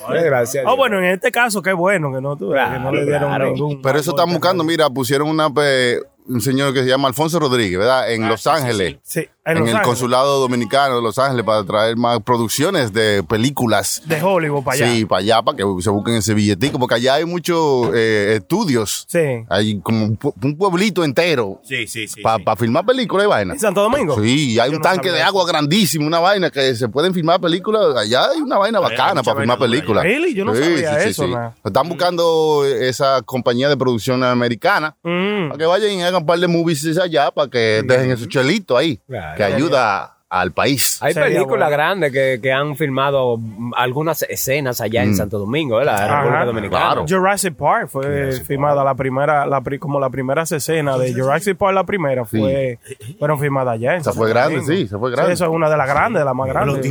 Gracias. 0.08 0.64
a 0.64 0.68
Oh, 0.68 0.70
Dios. 0.72 0.76
bueno, 0.76 0.98
en 0.98 1.04
este 1.06 1.30
caso, 1.30 1.62
qué 1.62 1.72
bueno 1.72 2.12
que 2.12 2.20
no, 2.20 2.36
tú, 2.36 2.50
que 2.52 2.78
no 2.80 2.92
le 2.92 3.04
dieron 3.04 3.28
claro. 3.28 3.50
ningún. 3.52 3.82
Pero 3.82 3.98
eso 3.98 4.10
están 4.10 4.30
buscando, 4.30 4.64
mira, 4.64 4.88
pusieron 4.90 5.28
una, 5.28 5.50
pe- 5.52 6.00
un 6.26 6.40
señor 6.40 6.72
que 6.72 6.80
se 6.82 6.88
llama 6.88 7.08
Alfonso 7.08 7.38
Rodríguez, 7.38 7.78
¿verdad? 7.78 8.10
En 8.12 8.28
Los 8.28 8.46
Ángeles. 8.46 8.96
Sí. 9.02 9.28
En 9.46 9.56
el 9.58 9.62
Ángeles. 9.64 9.82
consulado 9.86 10.40
dominicano 10.40 10.96
de 10.96 11.02
Los 11.02 11.18
Ángeles 11.18 11.44
para 11.44 11.62
traer 11.64 11.96
más 11.96 12.20
producciones 12.20 12.92
de 12.94 13.22
películas. 13.22 14.00
De 14.06 14.22
Hollywood 14.22 14.64
para 14.64 14.76
allá. 14.76 14.92
Sí, 14.94 15.04
para 15.04 15.18
allá, 15.20 15.42
para 15.42 15.56
que 15.58 15.64
se 15.80 15.90
busquen 15.90 16.14
ese 16.14 16.32
billetico, 16.32 16.78
porque 16.78 16.94
allá 16.94 17.14
hay 17.14 17.24
muchos 17.26 17.90
eh, 17.94 18.36
estudios. 18.40 19.04
Sí. 19.08 19.18
Hay 19.50 19.80
como 19.80 20.06
un, 20.06 20.18
pu- 20.18 20.32
un 20.42 20.56
pueblito 20.56 21.04
entero 21.04 21.60
Sí, 21.62 21.86
sí, 21.86 22.08
sí. 22.08 22.22
para 22.22 22.38
sí. 22.38 22.44
filmar 22.60 22.86
películas 22.86 23.26
y 23.26 23.28
vaina. 23.28 23.52
¿En 23.54 23.60
Santo 23.60 23.82
Domingo? 23.82 24.16
Sí, 24.22 24.58
hay 24.58 24.70
Yo 24.70 24.76
un 24.78 24.82
no 24.82 24.88
tanque 24.88 25.10
de 25.12 25.20
agua 25.22 25.46
grandísimo, 25.46 26.06
una 26.06 26.20
vaina 26.20 26.50
que 26.50 26.74
se 26.74 26.88
pueden 26.88 27.12
filmar 27.12 27.38
películas. 27.40 27.96
Allá 27.96 28.30
hay 28.30 28.40
una 28.40 28.56
vaina 28.56 28.80
bacana 28.80 29.22
para 29.22 29.38
filmar 29.40 29.58
películas. 29.58 30.04
Really? 30.04 30.34
Yo 30.34 30.44
no 30.46 30.54
sabía 30.54 31.02
eso, 31.04 31.26
nada. 31.26 31.54
Están 31.62 31.88
buscando 31.88 32.64
esa 32.64 33.20
compañía 33.22 33.68
de 33.68 33.76
producción 33.76 34.24
americana 34.24 34.96
Mm. 35.02 35.48
para 35.48 35.58
que 35.58 35.66
vayan 35.66 35.90
y 35.92 36.02
hagan 36.02 36.22
un 36.22 36.26
par 36.26 36.38
de 36.38 36.48
movies 36.48 36.84
allá 36.98 37.30
para 37.30 37.50
que 37.50 37.82
dejen 37.84 38.10
esos 38.12 38.28
chelitos 38.28 38.78
ahí, 38.78 38.98
Claro. 39.06 39.33
Que 39.36 39.44
ayuda 39.44 40.10
al 40.30 40.50
país. 40.50 40.98
Hay 41.00 41.12
Sería 41.14 41.28
películas 41.28 41.68
bueno. 41.68 41.70
grandes 41.70 42.10
que, 42.12 42.40
que 42.42 42.52
han 42.52 42.74
filmado 42.76 43.36
mm, 43.38 43.72
algunas 43.76 44.22
escenas 44.22 44.80
allá 44.80 45.02
Mm. 45.04 45.08
en 45.10 45.14
Santo 45.16 45.38
Domingo. 45.38 45.80
En 45.80 45.88
Ajá. 45.88 46.22
República 46.22 46.44
Dominicana. 46.44 46.84
Claro. 46.86 47.04
Jurassic 47.08 47.54
Park 47.54 47.88
fue 47.88 48.32
filmada 48.44 48.82
la 48.82 48.96
primera, 48.96 49.46
la 49.46 49.60
pri- 49.60 49.78
como 49.78 50.00
la 50.00 50.10
primera 50.10 50.42
escena 50.42 50.98
de 50.98 51.14
Jurassic 51.14 51.56
Park, 51.56 51.74
la 51.74 51.84
primera 51.84 52.24
fue, 52.24 52.80
fueron 53.16 53.38
filmadas 53.38 53.74
allá. 53.74 53.92
en 53.94 54.00
Esa 54.00 54.12
fue 54.12 54.26
Santo 54.26 54.34
grande, 54.40 54.56
Domingo. 54.56 54.74
sí, 54.76 54.82
esa 54.82 54.98
fue 54.98 55.10
grande. 55.12 55.32
eso 55.34 55.44
es 55.44 55.50
una 55.52 55.70
de 55.70 55.76
las 55.76 55.86
grandes, 55.88 56.20
de 56.20 56.24
las 56.24 56.34
más 56.34 56.48
grandes. 56.48 56.84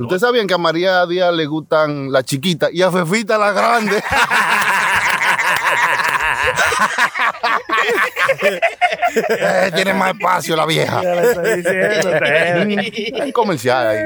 ¿Ustedes 0.00 0.20
sabían 0.20 0.46
que 0.46 0.52
a 0.54 0.58
María 0.58 1.06
Díaz 1.06 1.32
le 1.32 1.46
gustan 1.46 2.12
las 2.12 2.24
chiquitas 2.24 2.68
y 2.70 2.82
a 2.82 2.90
Fefita 2.90 3.38
las 3.38 3.54
grandes? 3.54 4.02
Eh, 9.16 9.70
tiene 9.74 9.94
más 9.94 10.14
espacio 10.14 10.56
la 10.56 10.66
vieja. 10.66 11.02
Ya 11.02 11.14
le 11.14 11.30
estoy 11.30 11.56
diciendo, 11.56 12.10
ustedes. 12.10 13.20
Hay 13.20 13.32
comercial 13.32 13.86
ahí. 13.86 13.98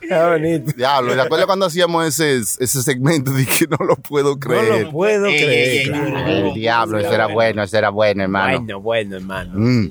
Qué 0.00 0.14
bonito. 0.14 0.72
Diablo, 0.76 1.14
¿te 1.14 1.20
acuerdas 1.20 1.46
cuando 1.46 1.66
hacíamos 1.66 2.06
ese, 2.06 2.38
ese 2.62 2.82
segmento? 2.82 3.30
Dije, 3.32 3.66
no 3.68 3.84
lo 3.86 3.96
puedo 3.96 4.30
No 4.34 4.38
creer. 4.38 4.82
lo 4.84 4.90
puedo 4.90 5.24
creer. 5.26 5.80
ey, 5.80 5.86
claro. 5.88 6.18
El 6.26 6.54
diablo, 6.54 6.98
ese 6.98 7.14
era 7.14 7.26
bueno, 7.26 7.62
ese 7.62 7.78
era 7.78 7.90
bueno, 7.90 8.22
hermano. 8.22 8.58
Bueno, 8.60 8.80
bueno, 8.80 9.16
hermano. 9.16 9.50
Mm. 9.54 9.90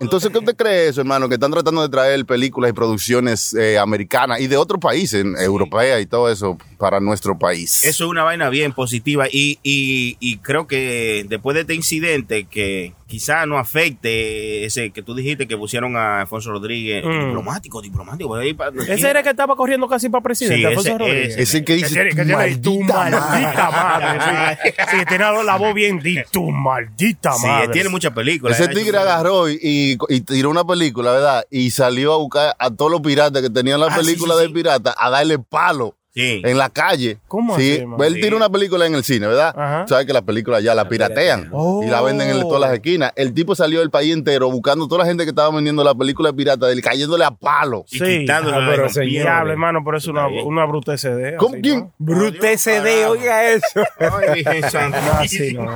Entonces, 0.00 0.30
¿qué 0.32 0.38
usted 0.38 0.56
cree 0.56 0.88
eso, 0.88 1.02
hermano? 1.02 1.28
Que 1.28 1.34
están 1.34 1.52
tratando 1.52 1.82
de 1.82 1.88
traer 1.90 2.24
películas 2.24 2.70
y 2.70 2.72
producciones 2.72 3.52
eh, 3.54 3.78
americanas 3.78 4.40
y 4.40 4.46
de 4.46 4.56
otros 4.56 4.80
países, 4.80 5.24
europeas 5.38 6.00
y 6.00 6.06
todo 6.06 6.30
eso, 6.30 6.56
para 6.78 7.00
nuestro 7.00 7.38
país. 7.38 7.84
Eso 7.84 8.04
es 8.04 8.10
una 8.10 8.22
vaina 8.24 8.48
bien 8.50 8.72
positiva 8.72 9.26
y, 9.30 9.58
y, 9.62 10.16
y 10.20 10.38
creo 10.38 10.66
que 10.66 11.24
después 11.28 11.54
de 11.54 11.62
este 11.62 11.74
incidente 11.74 12.44
que 12.44 12.94
quizá 13.06 13.46
no 13.46 13.56
afecte 13.58 14.64
ese 14.64 14.90
que 14.90 15.02
tú 15.02 15.14
dijiste 15.14 15.46
que 15.46 15.56
pusieron 15.56 15.96
a 15.96 16.20
Alfonso 16.22 16.50
Rodríguez, 16.50 17.04
Mm. 17.04 17.26
diplomático, 17.26 17.80
diplomático. 17.82 18.38
Ese 18.38 19.08
era 19.10 19.20
el 19.20 19.24
que 19.24 19.30
estaba 19.30 19.54
corriendo 19.56 19.86
casi 19.88 20.08
para 20.08 20.22
presidente, 20.22 20.58
Sí, 20.58 20.64
Alfonso 20.64 20.88
ese- 20.90 20.98
Rodríguez. 20.98 21.36
ese. 21.38 21.64
Que 21.64 21.74
dice, 21.74 21.88
tiene, 21.94 22.10
que 22.10 22.24
tiene 22.24 22.56
tu 22.56 22.80
maldita 22.82 23.70
madre. 23.70 24.58
Sí, 24.90 24.96
tiene 25.08 25.24
la 25.44 25.56
voz 25.56 25.74
bien, 25.74 25.98
di 26.00 26.18
tu 26.30 26.50
maldita 26.50 27.32
Sí, 27.34 27.46
madre. 27.46 27.68
tiene 27.68 27.88
muchas 27.88 28.12
películas. 28.12 28.58
Ese 28.58 28.70
Ha 28.70 28.72
tigre 28.74 28.98
agarró 28.98 29.48
y, 29.48 29.58
y- 29.62 29.96
y 30.08 30.20
tiró 30.22 30.50
una 30.50 30.64
película, 30.64 31.12
¿verdad? 31.12 31.44
Y 31.50 31.70
salió 31.70 32.12
a 32.12 32.16
buscar 32.18 32.54
a 32.58 32.70
todos 32.70 32.90
los 32.90 33.00
piratas 33.00 33.42
que 33.42 33.50
tenían 33.50 33.80
la 33.80 33.86
Ah, 33.86 33.90
sí, 33.98 34.04
película 34.04 34.34
sí, 34.34 34.40
de 34.42 34.46
sí. 34.48 34.52
pirata 34.52 34.94
a 34.98 35.10
darle 35.10 35.38
palo 35.38 35.95
Sí. 36.16 36.40
en 36.44 36.56
la 36.56 36.70
calle. 36.70 37.18
¿Cómo 37.28 37.56
sí, 37.58 37.72
así, 37.74 37.86
man? 37.86 38.00
Él 38.02 38.14
Sí. 38.14 38.20
tiró 38.22 38.36
una 38.38 38.48
película 38.48 38.86
en 38.86 38.94
el 38.94 39.04
cine, 39.04 39.26
¿verdad? 39.26 39.54
Ajá. 39.56 39.84
Sabes 39.86 40.06
que 40.06 40.14
las 40.14 40.22
películas 40.22 40.62
ya 40.62 40.74
la 40.74 40.88
piratean 40.88 41.50
Oh. 41.52 41.82
y 41.84 41.88
la 41.88 42.00
venden 42.00 42.30
en 42.30 42.40
todas 42.40 42.60
las 42.60 42.72
esquinas. 42.72 43.12
El 43.16 43.34
tipo 43.34 43.54
salió 43.54 43.80
del 43.80 43.90
país 43.90 44.14
entero 44.14 44.50
buscando 44.50 44.88
toda 44.88 45.00
la 45.02 45.06
gente 45.06 45.24
que 45.24 45.30
estaba 45.30 45.54
vendiendo 45.54 45.84
la 45.84 45.94
película 45.94 46.30
de 46.30 46.34
pirata, 46.36 46.72
él 46.72 46.80
cayéndole 46.80 47.24
a 47.24 47.30
palo. 47.32 47.84
Y 47.90 47.98
Sí. 47.98 48.04
quitándole 48.20 48.56
Ah, 48.56 48.66
pero. 48.70 48.88
Diablo, 49.06 49.52
hermano, 49.52 49.82
pero 49.84 49.98
es 49.98 50.06
una, 50.06 50.26
una 50.28 50.64
bruta 50.64 50.94
SD. 50.94 51.36
¿Cómo? 51.36 51.54
así, 51.54 51.62
¿Quién? 51.62 51.92
¿no? 51.98 53.10
Oiga 53.10 53.50
eso. 53.50 53.82
Ay. 54.00 54.42
No, 55.06 55.12
así 55.20 55.52
no. 55.54 55.74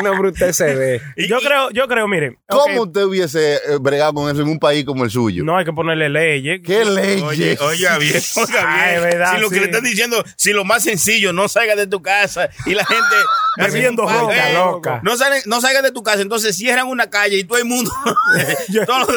Una 0.00 0.10
brute 0.18 0.52
CD. 0.52 1.00
Yo 1.28 1.38
creo, 1.40 1.70
yo 1.70 1.86
creo, 1.88 2.06
mire. 2.08 2.38
¿Cómo 2.48 2.82
ok, 2.82 2.86
usted 2.88 3.04
hubiese 3.04 3.54
eh, 3.56 3.60
bregado 3.80 4.14
con 4.14 4.30
eso 4.30 4.42
en 4.42 4.48
un 4.48 4.58
país 4.58 4.84
como 4.84 5.04
el 5.04 5.10
suyo? 5.10 5.44
No 5.44 5.56
hay 5.56 5.64
que 5.64 5.72
ponerle 5.72 6.08
leyes. 6.08 6.60
¿Qué 6.64 6.84
leyes? 6.84 7.22
Oye, 7.22 7.58
oiga 7.60 7.98
bien, 7.98 8.14
oiga 8.36 8.64
Ay, 8.66 8.90
bien. 8.98 9.02
verdad, 9.02 9.34
si 9.36 9.40
lo 9.46 9.50
que 9.50 9.60
le 9.60 9.66
están 9.66 9.84
diciendo, 9.84 10.24
si 10.36 10.52
lo 10.52 10.64
más 10.64 10.82
sencillo, 10.82 11.32
no 11.32 11.48
salga 11.48 11.76
de 11.76 11.86
tu 11.86 12.02
casa 12.02 12.48
y 12.66 12.74
la 12.74 12.84
gente 12.84 13.16
Bebiendo 13.56 14.02
ronca, 14.02 14.26
pague, 14.26 14.54
loca. 14.54 15.00
No, 15.02 15.16
salen, 15.16 15.42
no 15.46 15.60
salga 15.60 15.82
de 15.82 15.90
tu 15.90 16.02
casa, 16.02 16.20
entonces 16.20 16.54
cierran 16.56 16.88
una 16.88 17.08
calle 17.08 17.38
y 17.38 17.44
todo 17.44 17.58
el 17.58 17.64
mundo. 17.64 17.90
todos. 18.86 19.08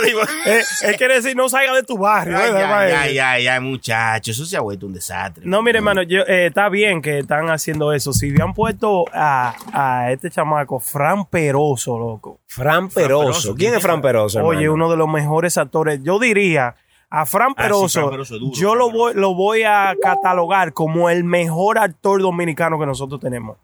Eh, 0.45 0.61
él 0.83 0.95
quiere 0.95 1.15
decir, 1.15 1.35
no 1.35 1.49
salga 1.49 1.73
de 1.73 1.83
tu 1.83 1.97
barrio. 1.97 2.37
Ay, 2.37 2.51
¿verdad, 2.51 2.79
ay, 2.79 2.91
ay, 2.91 3.19
ay, 3.19 3.47
ay, 3.47 3.59
muchacho, 3.59 4.31
eso 4.31 4.45
se 4.45 4.55
ha 4.55 4.61
vuelto 4.61 4.85
un 4.85 4.93
desastre. 4.93 5.43
No, 5.45 5.61
mire, 5.61 5.79
hermano, 5.79 6.03
yo, 6.03 6.21
eh, 6.21 6.47
está 6.47 6.69
bien 6.69 7.01
que 7.01 7.19
están 7.19 7.49
haciendo 7.49 7.91
eso. 7.91 8.13
Si 8.13 8.29
habían 8.29 8.53
puesto 8.53 9.05
a, 9.13 9.55
a 9.73 10.11
este 10.11 10.29
chamaco, 10.29 10.79
Fran 10.79 11.25
Peroso, 11.25 11.97
loco. 11.99 12.39
Fran 12.47 12.89
Peroso, 12.89 13.27
Peroso. 13.27 13.55
¿Quién 13.55 13.73
es 13.73 13.81
Fran 13.81 14.01
Peroso? 14.01 14.39
Oye, 14.39 14.63
hermano? 14.63 14.73
uno 14.73 14.91
de 14.91 14.97
los 14.97 15.09
mejores 15.09 15.57
actores. 15.57 15.99
Yo 16.01 16.19
diría 16.19 16.75
a 17.09 17.25
Fran 17.25 17.53
Ah, 17.55 17.63
sí, 17.63 17.63
Peroso, 17.63 17.99
Fran 18.01 18.09
Peroso 18.11 18.35
es 18.35 18.39
duro, 18.41 18.53
yo 18.53 18.69
Fran 18.69 18.79
lo 18.79 18.91
voy, 18.91 19.13
lo 19.15 19.33
voy 19.33 19.63
a 19.63 19.95
catalogar 20.01 20.73
como 20.73 21.09
el 21.09 21.23
mejor 21.23 21.77
actor 21.77 22.21
dominicano 22.21 22.79
que 22.79 22.85
nosotros 22.85 23.19
tenemos. 23.19 23.57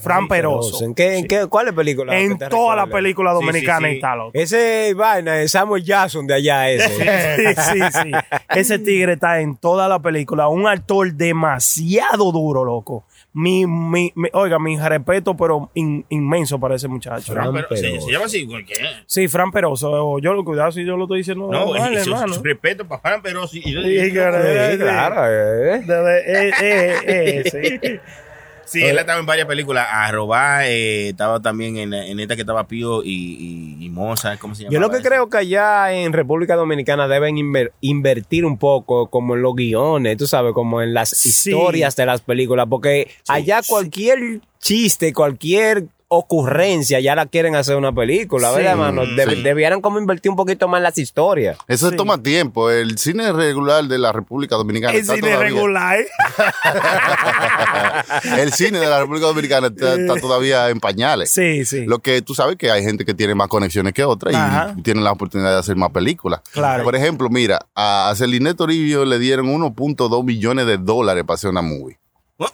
Fran 0.00 0.28
Peroso. 0.28 0.84
¿En 0.84 0.94
qué, 0.94 1.16
en 1.16 1.26
qué, 1.26 1.46
¿Cuál 1.46 1.68
es 1.68 1.74
película? 1.74 2.18
En 2.18 2.32
que 2.32 2.44
te 2.44 2.48
toda 2.50 2.76
la 2.76 2.86
película 2.86 3.32
Sí, 3.32 3.38
sí, 3.38 3.46
dominicana 3.46 3.88
sí. 3.88 3.94
está, 3.94 4.14
loco. 4.14 4.30
Ese 4.34 4.92
vaina 4.94 5.40
es 5.40 5.52
Samuel 5.52 5.82
Jackson 5.84 6.26
de 6.26 6.34
allá 6.34 6.68
ese. 6.68 7.54
sí, 7.54 7.62
sí, 7.62 7.80
sí. 8.02 8.10
Ese 8.50 8.78
tigre 8.78 9.14
está 9.14 9.40
en 9.40 9.56
toda 9.56 9.88
la 9.88 9.98
película. 9.98 10.48
Un 10.48 10.66
actor 10.66 11.10
demasiado 11.14 12.30
duro, 12.30 12.64
loco. 12.64 13.04
Mi, 13.38 13.66
mi, 13.66 14.10
mi- 14.14 14.30
oiga, 14.32 14.58
mi 14.58 14.78
respeto, 14.78 15.36
pero 15.36 15.70
in- 15.74 16.06
inmenso 16.08 16.58
para 16.58 16.74
ese 16.76 16.88
muchacho. 16.88 17.34
Fran, 17.34 17.52
Fran 17.52 17.66
pero- 17.68 17.76
se, 17.76 17.82
Peroso. 17.88 18.06
se 18.06 18.12
llama 18.12 18.24
así, 18.24 18.46
¿por 18.46 18.64
qué? 18.64 18.74
Sí, 19.04 19.28
Fran 19.28 19.50
Peroso. 19.52 20.18
Yo 20.20 20.32
lo 20.32 20.42
cuidado 20.42 20.72
si 20.72 20.86
yo 20.86 20.96
lo 20.96 21.04
estoy 21.04 21.18
diciendo. 21.18 21.46
No, 21.52 21.66
mal, 21.74 21.92
y 21.92 21.98
su, 21.98 22.12
hermano. 22.12 22.32
su 22.32 22.42
respeto 22.42 22.88
para 22.88 23.02
Fran 23.02 23.20
Peroso. 23.20 23.54
Y 23.58 23.72
yo- 23.74 23.82
Sí, 23.82 24.10
claro, 24.10 24.38
Sí, 24.38 24.78
claro, 24.78 25.26
eh. 25.26 25.80
De- 25.80 26.48
eh, 26.48 26.52
eh, 26.62 27.42
eh, 27.44 27.80
sí. 27.82 28.00
Sí, 28.66 28.82
él 28.82 28.98
estaba 28.98 29.18
en 29.20 29.26
varias 29.26 29.46
películas. 29.46 29.86
A 29.90 30.10
robar, 30.12 30.64
eh, 30.66 31.08
estaba 31.10 31.40
también 31.40 31.76
en, 31.78 31.94
en 31.94 32.20
esta 32.20 32.34
que 32.34 32.42
estaba 32.42 32.66
Pío 32.66 33.02
y, 33.02 33.76
y, 33.80 33.84
y 33.86 33.90
Moza, 33.90 34.36
¿cómo 34.36 34.54
se 34.54 34.64
llama? 34.64 34.74
Yo 34.74 34.80
lo 34.80 34.90
que 34.90 35.00
creo 35.00 35.30
que 35.30 35.38
allá 35.38 35.92
en 35.92 36.12
República 36.12 36.56
Dominicana 36.56 37.08
deben 37.08 37.36
inver- 37.36 37.72
invertir 37.80 38.44
un 38.44 38.58
poco 38.58 39.08
como 39.08 39.34
en 39.36 39.42
los 39.42 39.54
guiones, 39.54 40.16
tú 40.16 40.26
sabes, 40.26 40.52
como 40.52 40.82
en 40.82 40.92
las 40.94 41.10
Sí. 41.10 41.28
historias 41.50 41.96
de 41.96 42.06
las 42.06 42.20
películas, 42.20 42.66
porque 42.68 43.10
allá 43.28 43.60
cualquier 43.66 44.40
chiste, 44.60 45.12
cualquier 45.12 45.86
ocurrencia 46.08 47.00
ya 47.00 47.16
la 47.16 47.26
quieren 47.26 47.56
hacer 47.56 47.76
una 47.76 47.92
película, 47.92 48.50
¿verdad, 48.52 48.74
Sí. 48.74 48.80
hermano? 48.80 49.02
Deb- 49.04 49.34
Sí. 49.34 49.42
Debieran 49.42 49.80
como 49.80 49.98
invertir 49.98 50.30
un 50.30 50.36
poquito 50.36 50.68
más 50.68 50.78
en 50.78 50.84
las 50.84 50.98
historias. 50.98 51.58
Eso 51.66 51.90
Sí. 51.90 51.96
toma 51.96 52.22
tiempo. 52.22 52.70
El 52.70 52.96
cine 52.98 53.32
regular 53.32 53.84
de 53.84 53.98
la 53.98 54.12
República 54.12 54.54
Dominicana 54.56 54.92
El 54.92 55.00
está 55.00 55.14
cine 55.16 55.28
todavía- 55.32 55.48
regular. 55.50 55.98
el 58.38 58.52
cine 58.52 58.78
de 58.78 58.86
la 58.86 59.00
República 59.00 59.26
Dominicana 59.26 59.68
está, 59.68 59.94
está 59.94 60.20
todavía 60.20 60.68
en 60.70 60.80
pañales. 60.80 61.30
Sí, 61.30 61.64
sí. 61.64 61.84
Lo 61.86 61.98
que 61.98 62.22
tú 62.22 62.34
sabes 62.34 62.56
que 62.56 62.70
hay 62.70 62.82
gente 62.82 63.04
que 63.04 63.14
tiene 63.14 63.34
más 63.34 63.48
conexiones 63.48 63.92
que 63.92 64.04
otras 64.04 64.34
Ajá. 64.34 64.74
y 64.76 64.82
tienen 64.82 65.04
la 65.04 65.12
oportunidad 65.12 65.52
de 65.52 65.58
hacer 65.58 65.76
más 65.76 65.90
películas. 65.90 66.40
Claro. 66.52 66.84
Por 66.84 66.96
ejemplo, 66.96 67.28
mira, 67.30 67.60
a 67.74 68.12
Celine 68.16 68.54
Toribio 68.54 69.04
le 69.04 69.18
dieron 69.18 69.48
1.2 69.48 70.24
millones 70.24 70.66
de 70.66 70.78
dólares 70.78 71.24
para 71.26 71.34
hacer 71.34 71.50
una 71.50 71.62
movie. 71.62 71.98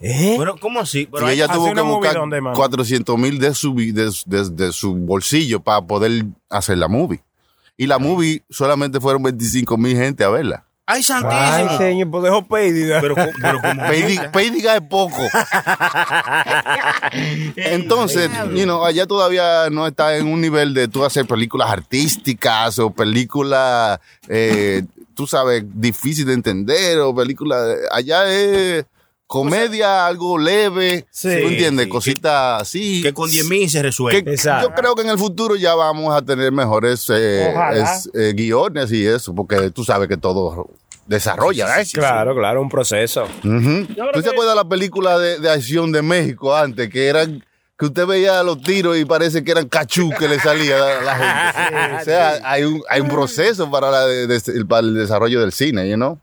¿Eh? 0.01 0.37
Pero, 0.39 0.57
¿cómo 0.59 0.81
así? 0.81 1.09
Pero 1.13 1.29
y 1.29 1.35
ella 1.35 1.49
tuvo 1.49 1.73
que 1.75 1.81
buscar 1.81 2.15
¿dónde, 2.15 2.41
mano? 2.41 2.57
400 2.57 3.19
mil 3.19 3.39
de 3.39 3.53
su, 3.55 3.75
de, 3.75 4.11
su- 4.13 4.29
de- 4.31 4.51
de 4.51 4.73
su 4.73 4.95
bolsillo 4.95 5.61
para 5.61 5.81
poder 5.83 6.25
hacer 6.49 6.79
la 6.79 6.89
movie. 6.89 7.21
Y 7.77 7.87
la 7.87 7.99
movie 7.99 8.43
solamente 8.51 9.01
fueron 9.01 9.23
25 9.25 9.77
mil 9.77 9.97
gente 9.97 10.23
a 10.25 10.29
verla. 10.29 10.65
¡Ay, 10.85 10.97
Ay, 10.99 11.03
santísimo! 11.05 11.79
señor, 11.79 12.11
pues 12.11 12.23
dejo 12.25 12.45
pérdida. 12.47 13.01
pero, 13.01 13.15
pero 13.15 13.61
como 13.61 13.83
es 14.75 14.81
poco. 14.89 15.17
Entonces, 17.57 18.31
you 18.55 18.65
know, 18.65 18.85
allá 18.85 19.07
todavía 19.07 19.69
no 19.71 19.87
está 19.87 20.17
en 20.17 20.27
un 20.27 20.41
nivel 20.41 20.75
de 20.75 20.89
tú 20.89 21.05
hacer 21.05 21.27
películas 21.27 21.71
artísticas 21.71 22.79
o 22.79 22.91
películas, 22.91 24.01
eh, 24.29 24.83
tú 25.15 25.27
sabes, 25.27 25.65
difícil 25.73 26.27
de 26.27 26.35
entender 26.35 26.99
o 27.01 27.15
películas. 27.15 27.77
Allá 27.93 28.31
es 28.33 28.85
comedia, 29.33 30.07
algo 30.07 30.37
leve. 30.37 31.07
Sí. 31.11 31.29
¿Tú 31.41 31.49
entiendes? 31.49 31.87
Sí, 31.87 31.91
Cositas 31.91 32.63
así. 32.63 33.03
que 33.03 33.15
con 33.15 33.31
10 33.31 33.49
mil 33.49 33.71
se 33.71 33.79
Que 33.79 33.83
resuelve. 33.85 34.31
Exacto. 34.33 34.69
yo 34.69 34.75
creo 34.75 34.95
que 34.95 35.03
en 35.03 35.09
el 35.09 35.19
futuro 35.19 35.57
ya 35.57 35.75
vamos 35.75 36.15
a 36.15 36.21
tener 36.21 36.53
mejores 36.53 37.07
eh, 37.09 37.55
es- 37.75 38.11
eh, 38.15 38.33
guiones 38.37 38.93
y 38.93 39.07
eso, 39.07 39.35
porque 39.35 39.71
tú 39.71 39.85
sabes 39.85 40.07
que 40.09 40.19
todo 40.19 40.69
desarrolla. 41.07 41.81
¿eh? 41.81 41.87
claro, 41.93 42.35
claro, 42.35 42.61
un 42.61 42.69
proceso. 42.69 43.25
Ujú. 43.25 43.87
creo 43.95 44.11
¿Tú 44.13 44.21
te 44.21 44.25
que- 44.25 44.31
acuerdas 44.31 44.55
de 44.55 44.63
la 44.63 44.69
película 44.69 45.19
de, 45.19 45.39
de 45.39 45.51
acción 45.51 45.93
de 45.93 46.03
México 46.03 46.55
antes? 46.55 46.91
Que 46.91 47.07
eran 47.07 47.43
que 47.79 47.87
usted 47.87 48.07
veía 48.07 48.43
los 48.43 48.61
tiros 48.63 48.97
y 48.99 49.05
parece 49.07 49.43
que 49.43 49.51
eran 49.51 49.67
cachú 49.69 50.11
que 50.19 50.29
le 50.29 50.39
salía 50.39 50.77
a 50.77 51.03
la 51.03 51.15
gente. 51.17 51.97
o 52.03 52.05
sea, 52.05 52.39
hay 52.45 52.65
un, 52.65 52.83
hay 52.89 53.01
un 53.01 53.09
proceso 53.09 53.71
para, 53.71 53.91
la 53.91 54.07
de- 54.07 54.27
de- 54.27 54.65
para 54.67 54.81
el 54.87 54.95
desarrollo 54.95 55.41
del 55.41 55.53
cine, 55.53 55.89
you 55.89 55.97
know? 55.97 56.19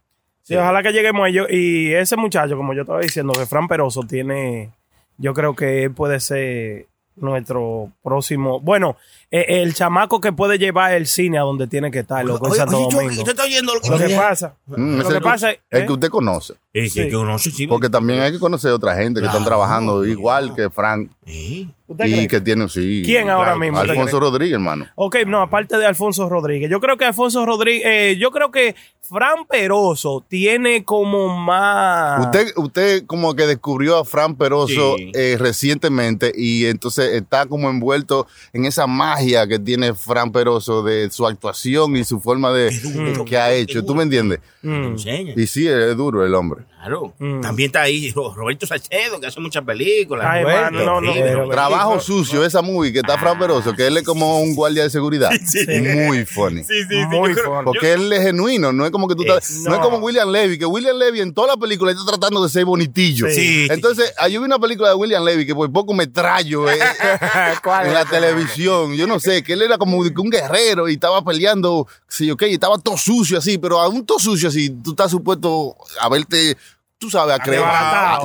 Ojalá 0.52 0.84
que 0.84 0.92
lleguemos 0.92 1.26
a 1.26 1.30
ello. 1.30 1.48
Y 1.50 1.94
ese 1.94 2.18
muchacho, 2.18 2.58
como 2.58 2.74
yo 2.74 2.82
estaba 2.82 3.02
diciendo, 3.02 3.34
que 3.34 3.46
Fran 3.46 3.68
Peroso 3.68 4.02
tiene, 4.04 4.72
yo 5.18 5.34
creo 5.34 5.56
que 5.56 5.84
él 5.84 5.92
puede 5.92 6.20
ser 6.20 6.88
nuestro 7.16 7.92
próximo, 8.02 8.60
bueno, 8.60 8.98
el 9.32 9.74
chamaco 9.74 10.20
que 10.22 10.32
puede 10.34 10.58
llevar 10.58 10.94
el 10.94 11.06
cine 11.08 11.38
a 11.38 11.42
donde 11.42 11.68
tiene 11.68 11.92
que 11.92 12.00
estar, 12.00 12.26
loco, 12.26 12.48
en 12.48 12.54
Santo 12.56 12.78
oye, 12.78 12.86
Chucky, 12.86 12.96
Domingo. 12.96 13.22
¿Usted 13.22 13.32
está 13.32 13.44
oyendo 13.44 13.76
lo 13.76 13.82
que 13.82 13.90
Lo 13.90 13.98
que 14.00 14.16
pasa, 14.16 14.56
Mm, 14.66 14.96
lo 14.98 15.02
es 15.02 15.08
que 15.08 15.14
el, 15.16 15.22
pasa 15.22 15.50
el 15.52 15.58
¿eh? 15.72 15.86
que 15.86 15.92
usted 15.94 16.10
conoce. 16.10 16.54
Es 16.74 16.94
que, 16.94 17.04
Sí. 17.04 17.10
que 17.10 17.16
uno 17.18 17.38
sí, 17.40 17.52
sí, 17.52 17.66
Porque 17.68 17.90
también 17.90 18.22
hay 18.22 18.32
que 18.32 18.40
conocer 18.40 18.72
otra 18.72 18.96
gente 18.96 19.20
que 19.22 19.26
están 19.28 19.44
trabajando 19.44 20.06
igual 20.06 20.56
que 20.56 20.70
Frank 20.70 21.10
Sí. 21.26 21.70
¿Usted 21.88 22.06
y 22.06 22.12
cree? 22.14 22.28
que 22.28 22.42
tienen, 22.42 22.70
sí. 22.70 23.02
¿Quién 23.04 23.30
ahora 23.30 23.56
mismo 23.56 23.80
Alfonso? 23.80 24.20
Rodríguez, 24.20 24.54
hermano. 24.54 24.86
Ok, 24.96 25.18
no, 25.26 25.42
aparte 25.42 25.78
de 25.78 25.86
Alfonso 25.88 26.30
Rodríguez. 26.30 26.70
Yo 26.70 26.80
creo 26.80 26.98
que 26.98 27.06
Alfonso 27.06 27.46
Rodríguez, 27.46 27.84
eh, 27.86 28.18
yo 28.20 28.30
creo 28.30 28.52
que 28.52 28.76
Fran 29.02 29.46
Peroso 29.50 30.24
tiene 30.28 30.84
como 30.84 31.36
más... 31.36 32.26
Usted, 32.26 32.48
usted 32.58 33.06
como 33.08 33.34
que 33.36 33.48
descubrió 33.48 33.98
a 33.98 34.06
Fran 34.06 34.36
Peroso 34.36 34.96
Sí. 34.98 35.12
eh, 35.16 35.36
recientemente 35.40 36.32
y 36.36 36.66
entonces 36.68 37.14
está 37.14 37.48
como 37.48 37.70
envuelto 37.72 38.28
en 38.54 38.66
esa 38.66 38.86
magia 38.86 39.19
que 39.48 39.60
tiene 39.60 39.94
Fran 39.94 40.32
Peroso 40.32 40.84
de 40.84 41.10
su 41.12 41.26
actuación 41.26 41.96
y 41.96 42.04
su 42.04 42.20
forma 42.20 42.52
de 42.52 42.72
duro, 42.80 43.26
que 43.26 43.38
ha 43.38 43.54
hecho. 43.54 43.84
¿Tú 43.84 43.96
me 43.96 44.04
entiendes? 44.04 44.40
Mm. 44.62 44.96
Y 45.36 45.48
sí, 45.48 45.68
es 45.68 45.96
duro 45.96 46.26
el 46.26 46.34
hombre. 46.36 46.64
Claro. 46.80 47.14
Mm. 47.20 47.42
También 47.42 47.68
está 47.68 47.82
ahí 47.82 48.10
Ro- 48.12 48.34
Roberto 48.34 48.66
Salcedo, 48.66 49.20
que 49.20 49.28
hace 49.28 49.40
muchas 49.42 49.66
películas. 49.66 50.26
Ay, 50.30 50.44
Roberto, 50.44 50.72
mano, 50.72 50.86
no, 50.86 51.02
no, 51.02 51.14
sí, 51.14 51.20
pero- 51.22 51.34
Roberto. 51.36 51.52
Trabajo 51.52 52.00
sucio, 52.00 52.46
esa 52.46 52.62
movie 52.62 52.94
que 52.94 53.00
está 53.00 53.18
Fran 53.18 53.38
Peroso, 53.38 53.74
que 53.76 53.86
él 53.88 53.98
es 53.98 54.04
como 54.04 54.40
un 54.40 54.56
guardia 54.56 54.84
de 54.84 54.90
seguridad. 54.90 55.30
Muy 56.08 56.26
funny. 56.26 56.64
Sí, 56.64 56.82
sí, 56.84 56.88
sí. 56.90 56.96
Muy 57.08 57.30
yo 57.32 57.36
creo- 57.36 57.46
funny. 57.54 57.66
Porque 57.66 57.92
él 57.94 58.14
es 58.14 58.22
genuino, 58.24 58.72
no 58.72 58.86
es 58.86 58.92
como 58.92 59.10
que 59.10 59.16
tú 59.16 59.24
estás, 59.24 59.50
Es- 59.50 59.58
no. 59.64 59.74
es 59.76 59.80
como 59.82 59.98
William 59.98 60.30
Levy, 60.32 60.58
que 60.58 60.66
William 60.66 60.96
Levy 60.98 61.20
en 61.20 61.34
toda 61.34 61.50
la 61.50 61.58
película 61.58 61.92
está 61.92 62.06
tratando 62.06 62.42
de 62.42 62.50
ser 62.50 62.64
bonitillo. 62.64 63.28
Sí. 63.30 63.68
Entonces, 63.70 64.14
hay 64.18 64.38
una 64.38 64.58
película 64.58 64.90
de 64.90 64.96
William 64.96 65.24
Levy 65.26 65.46
que 65.46 65.54
por 65.54 65.70
poco 65.72 65.94
me 65.94 66.08
trallo 66.08 66.70
eh, 66.72 66.80
¿Cuál 67.64 67.88
en 67.88 67.88
es? 67.90 67.94
la 67.94 68.06
televisión. 68.06 68.96
Yo 68.96 69.06
no 69.06 69.20
sé, 69.20 69.44
que 69.44 69.52
él 69.54 69.62
era 69.64 69.78
como 69.78 69.98
un 69.98 70.30
guerrero 70.30 70.88
y 70.88 70.94
estaba 70.94 71.22
peleando, 71.24 71.88
sí, 72.08 72.32
ok, 72.32 72.44
y 72.44 72.54
estaba 72.54 72.78
todo 72.78 72.98
sucio 72.98 73.38
así, 73.38 73.58
pero 73.58 73.80
aún 73.80 74.06
todo 74.06 74.20
sucio 74.20 74.48
así, 74.48 74.70
tú 74.70 74.92
estás 74.92 75.12
supuesto 75.12 75.76
a 76.00 76.08
verte. 76.08 76.56
Tú 77.00 77.10
sabes, 77.10 77.34
a 77.34 77.40
creer. 77.40 77.64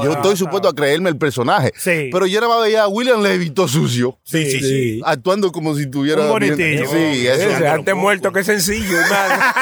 Yo 0.03 0.13
estoy 0.15 0.37
supuesto 0.37 0.69
a 0.69 0.75
creerme 0.75 1.09
el 1.09 1.17
personaje. 1.17 1.73
Sí. 1.77 2.09
Pero 2.13 2.27
yo 2.27 2.39
era 2.39 2.49
veía 2.59 2.83
a 2.83 2.89
William 2.89 3.23
Levy 3.23 3.51
todo 3.51 3.69
sucio, 3.69 4.19
Sí, 4.25 4.51
sí, 4.51 4.61
sí. 4.61 5.01
actuando 5.05 5.53
como 5.53 5.77
si 5.77 5.89
tuviera. 5.89 6.23
Un 6.23 6.29
bonitillo. 6.31 6.59
bien- 6.59 6.89
Sí, 7.15 7.27
eso. 7.29 7.51
Ese, 7.51 7.69
antes 7.69 7.95
muerto 7.95 8.33
que 8.33 8.43
sencillo, 8.43 8.99
hermano. 9.01 9.45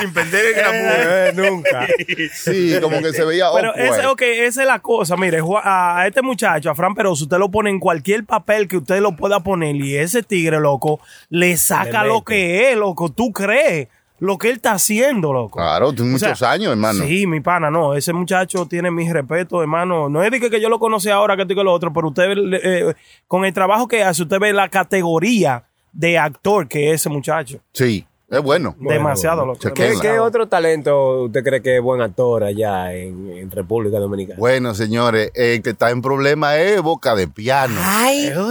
Sin 0.00 0.12
perder 0.12 0.46
el 0.46 0.54
glamour. 0.54 0.98
Eh, 0.98 1.32
nunca. 1.34 1.86
Sí, 2.34 2.74
como 2.82 2.98
que 3.00 3.12
se 3.14 3.24
veía. 3.24 3.46
Pero 3.54 3.74
ese, 3.74 4.06
ok, 4.06 4.20
esa 4.22 4.60
es 4.62 4.66
la 4.66 4.80
cosa. 4.80 5.16
Mire, 5.16 5.40
a, 5.64 6.04
este 6.06 6.20
muchacho, 6.20 6.70
a 6.70 6.74
Fran 6.74 6.94
Peroso, 6.94 7.24
usted 7.24 7.38
lo 7.38 7.50
pone 7.50 7.70
en 7.70 7.80
cualquier 7.80 8.24
papel 8.24 8.68
que 8.68 8.76
usted 8.76 9.00
lo 9.00 9.16
pueda 9.16 9.40
poner 9.40 9.74
y 9.76 9.96
ese 9.96 10.22
tigre, 10.22 10.60
loco, 10.60 11.00
le 11.30 11.56
saca 11.56 12.02
Le 12.02 12.08
lo 12.08 12.22
que 12.24 12.72
es, 12.72 12.76
loco. 12.76 13.08
Tú 13.10 13.32
crees 13.32 13.88
lo 14.20 14.36
que 14.38 14.50
él 14.50 14.56
está 14.56 14.72
haciendo, 14.72 15.32
loco. 15.32 15.58
Claro, 15.58 15.92
tiene 15.92 16.14
O 16.14 16.18
sea, 16.18 16.30
muchos 16.30 16.42
años, 16.42 16.70
hermano. 16.70 17.04
Sí, 17.04 17.26
mi 17.26 17.40
pana, 17.40 17.70
no. 17.70 17.94
Ese 17.94 18.12
muchacho 18.12 18.66
tiene 18.66 18.90
mi 18.90 19.10
respeto, 19.12 19.60
hermano. 19.60 20.08
No 20.08 20.22
es 20.22 20.30
de 20.30 20.40
que, 20.40 20.50
que 20.50 20.60
yo 20.60 20.68
lo 20.68 20.78
conocí 20.78 21.08
ahora, 21.08 21.36
que 21.36 21.42
esto 21.42 21.54
y 21.54 21.56
que 21.56 21.64
lo 21.64 21.72
otro, 21.72 21.92
pero 21.92 22.08
usted, 22.08 22.30
eh, 22.62 22.94
con 23.26 23.44
el 23.44 23.52
trabajo 23.52 23.86
que 23.86 24.02
hace, 24.02 24.22
usted 24.22 24.38
ve 24.40 24.52
la 24.52 24.68
categoría 24.68 25.64
de 25.92 26.18
actor 26.18 26.68
que 26.68 26.88
es 26.88 27.00
ese 27.00 27.08
muchacho. 27.08 27.60
Sí, 27.72 28.06
es 28.30 28.42
bueno. 28.42 28.76
demasiado, 28.78 29.46
loco. 29.46 29.58
chequenla. 29.58 30.02
¿Qué, 30.02 30.18
otro 30.18 30.48
talento 30.48 31.22
usted 31.24 31.42
cree 31.42 31.62
que 31.62 31.76
es 31.76 31.82
buen 31.82 32.02
actor 32.02 32.44
allá 32.44 32.92
en, 32.92 33.30
en 33.34 33.50
República 33.50 33.98
Dominicana? 33.98 34.38
Bueno, 34.38 34.74
señores, 34.74 35.30
el 35.34 35.62
que 35.62 35.70
está 35.70 35.88
en 35.88 36.02
problema 36.02 36.58
es 36.58 36.82
Boca 36.82 37.14
de 37.14 37.26
Piano. 37.26 37.74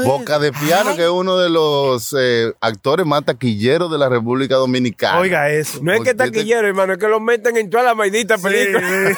Boca 0.04 0.40
de 0.40 0.52
Piano, 0.52 0.96
que 0.96 1.04
es 1.04 1.10
uno 1.10 1.38
de 1.38 1.50
los 1.50 2.16
eh, 2.18 2.54
actores 2.60 3.06
más 3.06 3.24
taquilleros 3.26 3.92
de 3.92 4.00
la 4.00 4.10
República 4.10 4.56
Dominicana. 4.56 5.20
Oiga 5.20 5.52
eso. 5.52 5.80
No 5.84 5.92
es 5.92 6.00
que 6.00 6.16
Porque 6.16 6.32
taquillero, 6.32 6.68
hermano, 6.68 6.94
es 6.94 7.00
que 7.00 7.08
lo 7.08 7.20
meten 7.20 7.56
en 7.58 7.70
toda 7.70 7.84
la 7.84 7.94
maldita 7.94 8.38
película. 8.40 8.82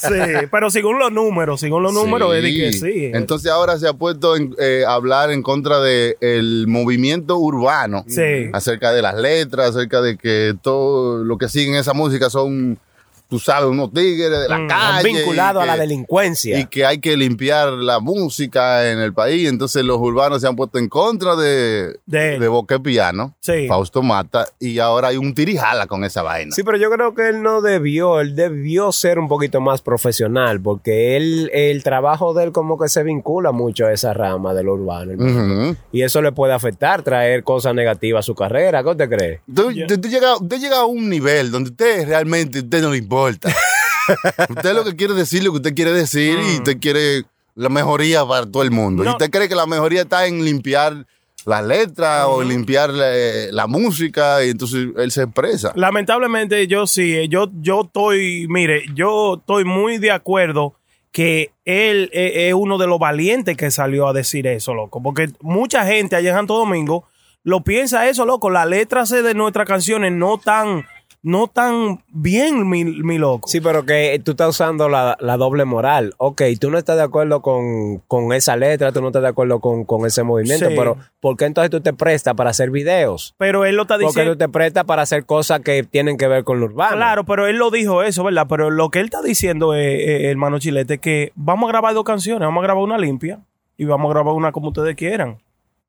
Sí, 0.00 0.46
pero 0.50 0.70
según 0.70 0.98
los 0.98 1.12
números, 1.12 1.60
según 1.60 1.82
los 1.82 1.92
números, 1.92 2.34
es 2.34 2.42
de 2.42 2.54
que 2.54 2.72
sí. 2.72 3.10
Entonces 3.14 3.50
ahora 3.50 3.78
se 3.78 3.88
ha 3.88 3.92
puesto 3.92 4.36
en, 4.36 4.54
eh, 4.58 4.84
a 4.86 4.94
hablar 4.94 5.30
en 5.30 5.42
contra 5.42 5.80
del 5.80 6.66
movimiento 6.66 7.38
urbano. 7.38 8.04
Sí. 8.08 8.50
Acerca 8.52 8.92
de 8.92 9.02
las 9.02 9.14
letras, 9.28 9.70
acerca 9.70 10.00
de 10.00 10.16
que 10.16 10.54
todo 10.62 11.24
lo 11.24 11.38
que 11.38 11.48
siguen 11.48 11.74
esa 11.74 11.94
música 11.94 12.30
son, 12.30 12.78
tú 13.28 13.38
sabes, 13.38 13.68
unos 13.68 13.92
tigres 13.92 14.30
de 14.30 14.48
la 14.48 14.58
Mm, 14.58 14.68
calle. 14.68 15.12
vinculado 15.12 15.60
y 15.60 15.62
a 15.62 15.66
la 15.66 15.74
que- 15.74 15.80
delincuencia. 15.80 16.58
y 16.58 16.66
que 16.66 16.86
hay 16.86 16.98
que 16.98 17.16
limpiar 17.16 17.68
la 17.72 18.00
música 18.00 18.90
en 18.90 18.98
el 19.00 19.12
país. 19.12 19.48
Entonces 19.48 19.84
los 19.84 19.98
urbanos 19.98 20.40
se 20.40 20.48
han 20.48 20.56
puesto 20.56 20.78
en 20.78 20.88
contra 20.88 21.36
de, 21.36 21.98
De 22.06 22.38
de 22.38 22.48
Boca 22.48 22.78
Piano, 22.78 23.34
Sí. 23.40 23.66
Fausto 23.68 24.02
Mata, 24.02 24.46
y 24.58 24.78
ahora 24.78 25.08
hay 25.08 25.16
un 25.16 25.34
tirijala 25.34 25.86
con 25.86 26.04
esa 26.04 26.22
vaina. 26.22 26.52
Sí, 26.54 26.62
pero 26.62 26.76
yo 26.78 26.90
creo 26.90 27.14
que 27.14 27.28
él 27.28 27.42
no 27.42 27.60
debió, 27.60 28.20
él 28.20 28.34
debió 28.34 28.92
ser 28.92 29.18
un 29.18 29.28
poquito 29.28 29.60
más 29.60 29.82
profesional, 29.82 30.60
porque 30.60 31.16
él, 31.16 31.50
el 31.52 31.82
trabajo 31.82 32.32
de 32.34 32.44
él 32.44 32.52
como 32.52 32.78
que 32.78 32.88
se 32.88 33.02
vincula 33.02 33.52
mucho 33.52 33.86
a 33.86 33.92
esa 33.92 34.14
rama 34.14 34.54
de 34.54 34.62
lo 34.62 34.74
urbano. 34.74 35.76
Y 35.92 36.02
eso 36.02 36.22
le 36.22 36.32
puede 36.32 36.52
afectar, 36.54 37.02
traer 37.02 37.44
cosas 37.44 37.74
negativas 37.74 38.20
a 38.20 38.22
su 38.22 38.34
carrera. 38.34 38.82
¿Qué 38.82 38.88
usted 38.90 39.08
cree? 39.08 39.40
Usted, 39.48 39.90
usted 39.96 40.08
llega, 40.10 40.34
llega 40.58 40.78
a 40.80 40.84
un 40.86 41.08
nivel 41.10 41.50
donde 41.50 41.70
usted 41.70 42.06
realmente 42.08 42.60
usted 42.60 42.80
no 42.82 42.90
le 42.90 42.98
importa. 42.98 43.17
usted 44.48 44.74
lo 44.74 44.84
que 44.84 44.96
quiere 44.96 45.14
decir 45.14 45.42
lo 45.42 45.50
que 45.52 45.56
usted 45.58 45.74
quiere 45.74 45.92
decir 45.92 46.38
y 46.38 46.56
usted 46.56 46.78
quiere 46.80 47.24
la 47.54 47.68
mejoría 47.68 48.24
para 48.24 48.46
todo 48.46 48.62
el 48.62 48.70
mundo. 48.70 49.04
Y 49.04 49.08
usted 49.08 49.30
cree 49.30 49.48
que 49.48 49.54
la 49.54 49.66
mejoría 49.66 50.02
está 50.02 50.26
en 50.26 50.44
limpiar 50.44 51.06
las 51.44 51.64
letras 51.64 52.26
o 52.28 52.42
limpiar 52.42 52.90
la, 52.90 53.10
la 53.50 53.66
música 53.66 54.44
y 54.44 54.50
entonces 54.50 54.88
él 54.96 55.10
se 55.10 55.22
expresa. 55.22 55.72
Lamentablemente 55.74 56.66
yo 56.66 56.86
sí, 56.86 57.16
eh, 57.16 57.28
yo, 57.28 57.50
yo 57.60 57.82
estoy, 57.82 58.46
mire, 58.48 58.84
yo 58.94 59.36
estoy 59.38 59.64
muy 59.64 59.98
de 59.98 60.10
acuerdo 60.10 60.74
que 61.10 61.52
él 61.64 62.10
eh, 62.12 62.48
es 62.48 62.54
uno 62.54 62.78
de 62.78 62.86
los 62.86 62.98
valientes 62.98 63.56
que 63.56 63.70
salió 63.70 64.08
a 64.08 64.12
decir 64.12 64.46
eso, 64.46 64.74
loco. 64.74 65.02
Porque 65.02 65.30
mucha 65.40 65.84
gente 65.86 66.16
allá 66.16 66.30
en 66.30 66.36
Santo 66.36 66.56
Domingo 66.56 67.06
lo 67.42 67.64
piensa 67.64 68.08
eso, 68.08 68.26
loco. 68.26 68.50
Las 68.50 68.68
letras 68.68 69.10
de 69.10 69.34
nuestras 69.34 69.66
canciones 69.66 70.12
no 70.12 70.38
tan, 70.38 70.86
no 71.28 71.46
tan 71.46 72.02
bien, 72.08 72.68
mi, 72.68 72.84
mi 72.84 73.18
loco. 73.18 73.48
Sí, 73.48 73.60
pero 73.60 73.84
que 73.84 74.20
tú 74.24 74.30
estás 74.32 74.48
usando 74.48 74.88
la, 74.88 75.16
la 75.20 75.36
doble 75.36 75.64
moral. 75.64 76.14
Ok, 76.16 76.42
tú 76.58 76.70
no 76.70 76.78
estás 76.78 76.96
de 76.96 77.02
acuerdo 77.02 77.42
con, 77.42 77.98
con 78.08 78.32
esa 78.32 78.56
letra, 78.56 78.92
tú 78.92 79.00
no 79.00 79.08
estás 79.08 79.22
de 79.22 79.28
acuerdo 79.28 79.60
con, 79.60 79.84
con 79.84 80.06
ese 80.06 80.22
movimiento, 80.22 80.66
Sí. 80.68 80.74
pero 80.76 80.96
¿por 81.20 81.36
qué 81.36 81.44
entonces 81.44 81.70
tú 81.70 81.80
te 81.80 81.92
prestas 81.92 82.34
para 82.34 82.50
hacer 82.50 82.70
videos? 82.70 83.34
Pero 83.38 83.64
él 83.66 83.76
lo 83.76 83.82
está 83.82 83.94
Porque 83.96 84.06
diciendo. 84.06 84.32
tú 84.32 84.38
te 84.38 84.48
prestas 84.48 84.84
para 84.84 85.02
hacer 85.02 85.26
cosas 85.26 85.60
que 85.60 85.82
tienen 85.84 86.16
que 86.16 86.26
ver 86.28 86.44
con 86.44 86.60
lo 86.60 86.66
urbano. 86.66 86.96
Claro, 86.96 87.24
pero 87.24 87.46
él 87.46 87.56
lo 87.56 87.70
dijo 87.70 88.02
eso, 88.02 88.24
¿verdad? 88.24 88.46
Pero 88.48 88.70
lo 88.70 88.88
que 88.90 89.00
él 89.00 89.04
está 89.06 89.22
diciendo, 89.22 89.74
eh, 89.74 90.26
eh, 90.26 90.30
hermano 90.30 90.58
Chilete, 90.58 90.94
es 90.94 91.00
que 91.00 91.32
vamos 91.34 91.68
a 91.68 91.72
grabar 91.72 91.92
dos 91.94 92.04
canciones, 92.04 92.40
vamos 92.46 92.62
a 92.62 92.66
grabar 92.66 92.82
una 92.82 92.96
limpia 92.98 93.40
y 93.76 93.84
vamos 93.84 94.10
a 94.10 94.14
grabar 94.14 94.34
una 94.34 94.50
como 94.52 94.68
ustedes 94.68 94.96
quieran. 94.96 95.38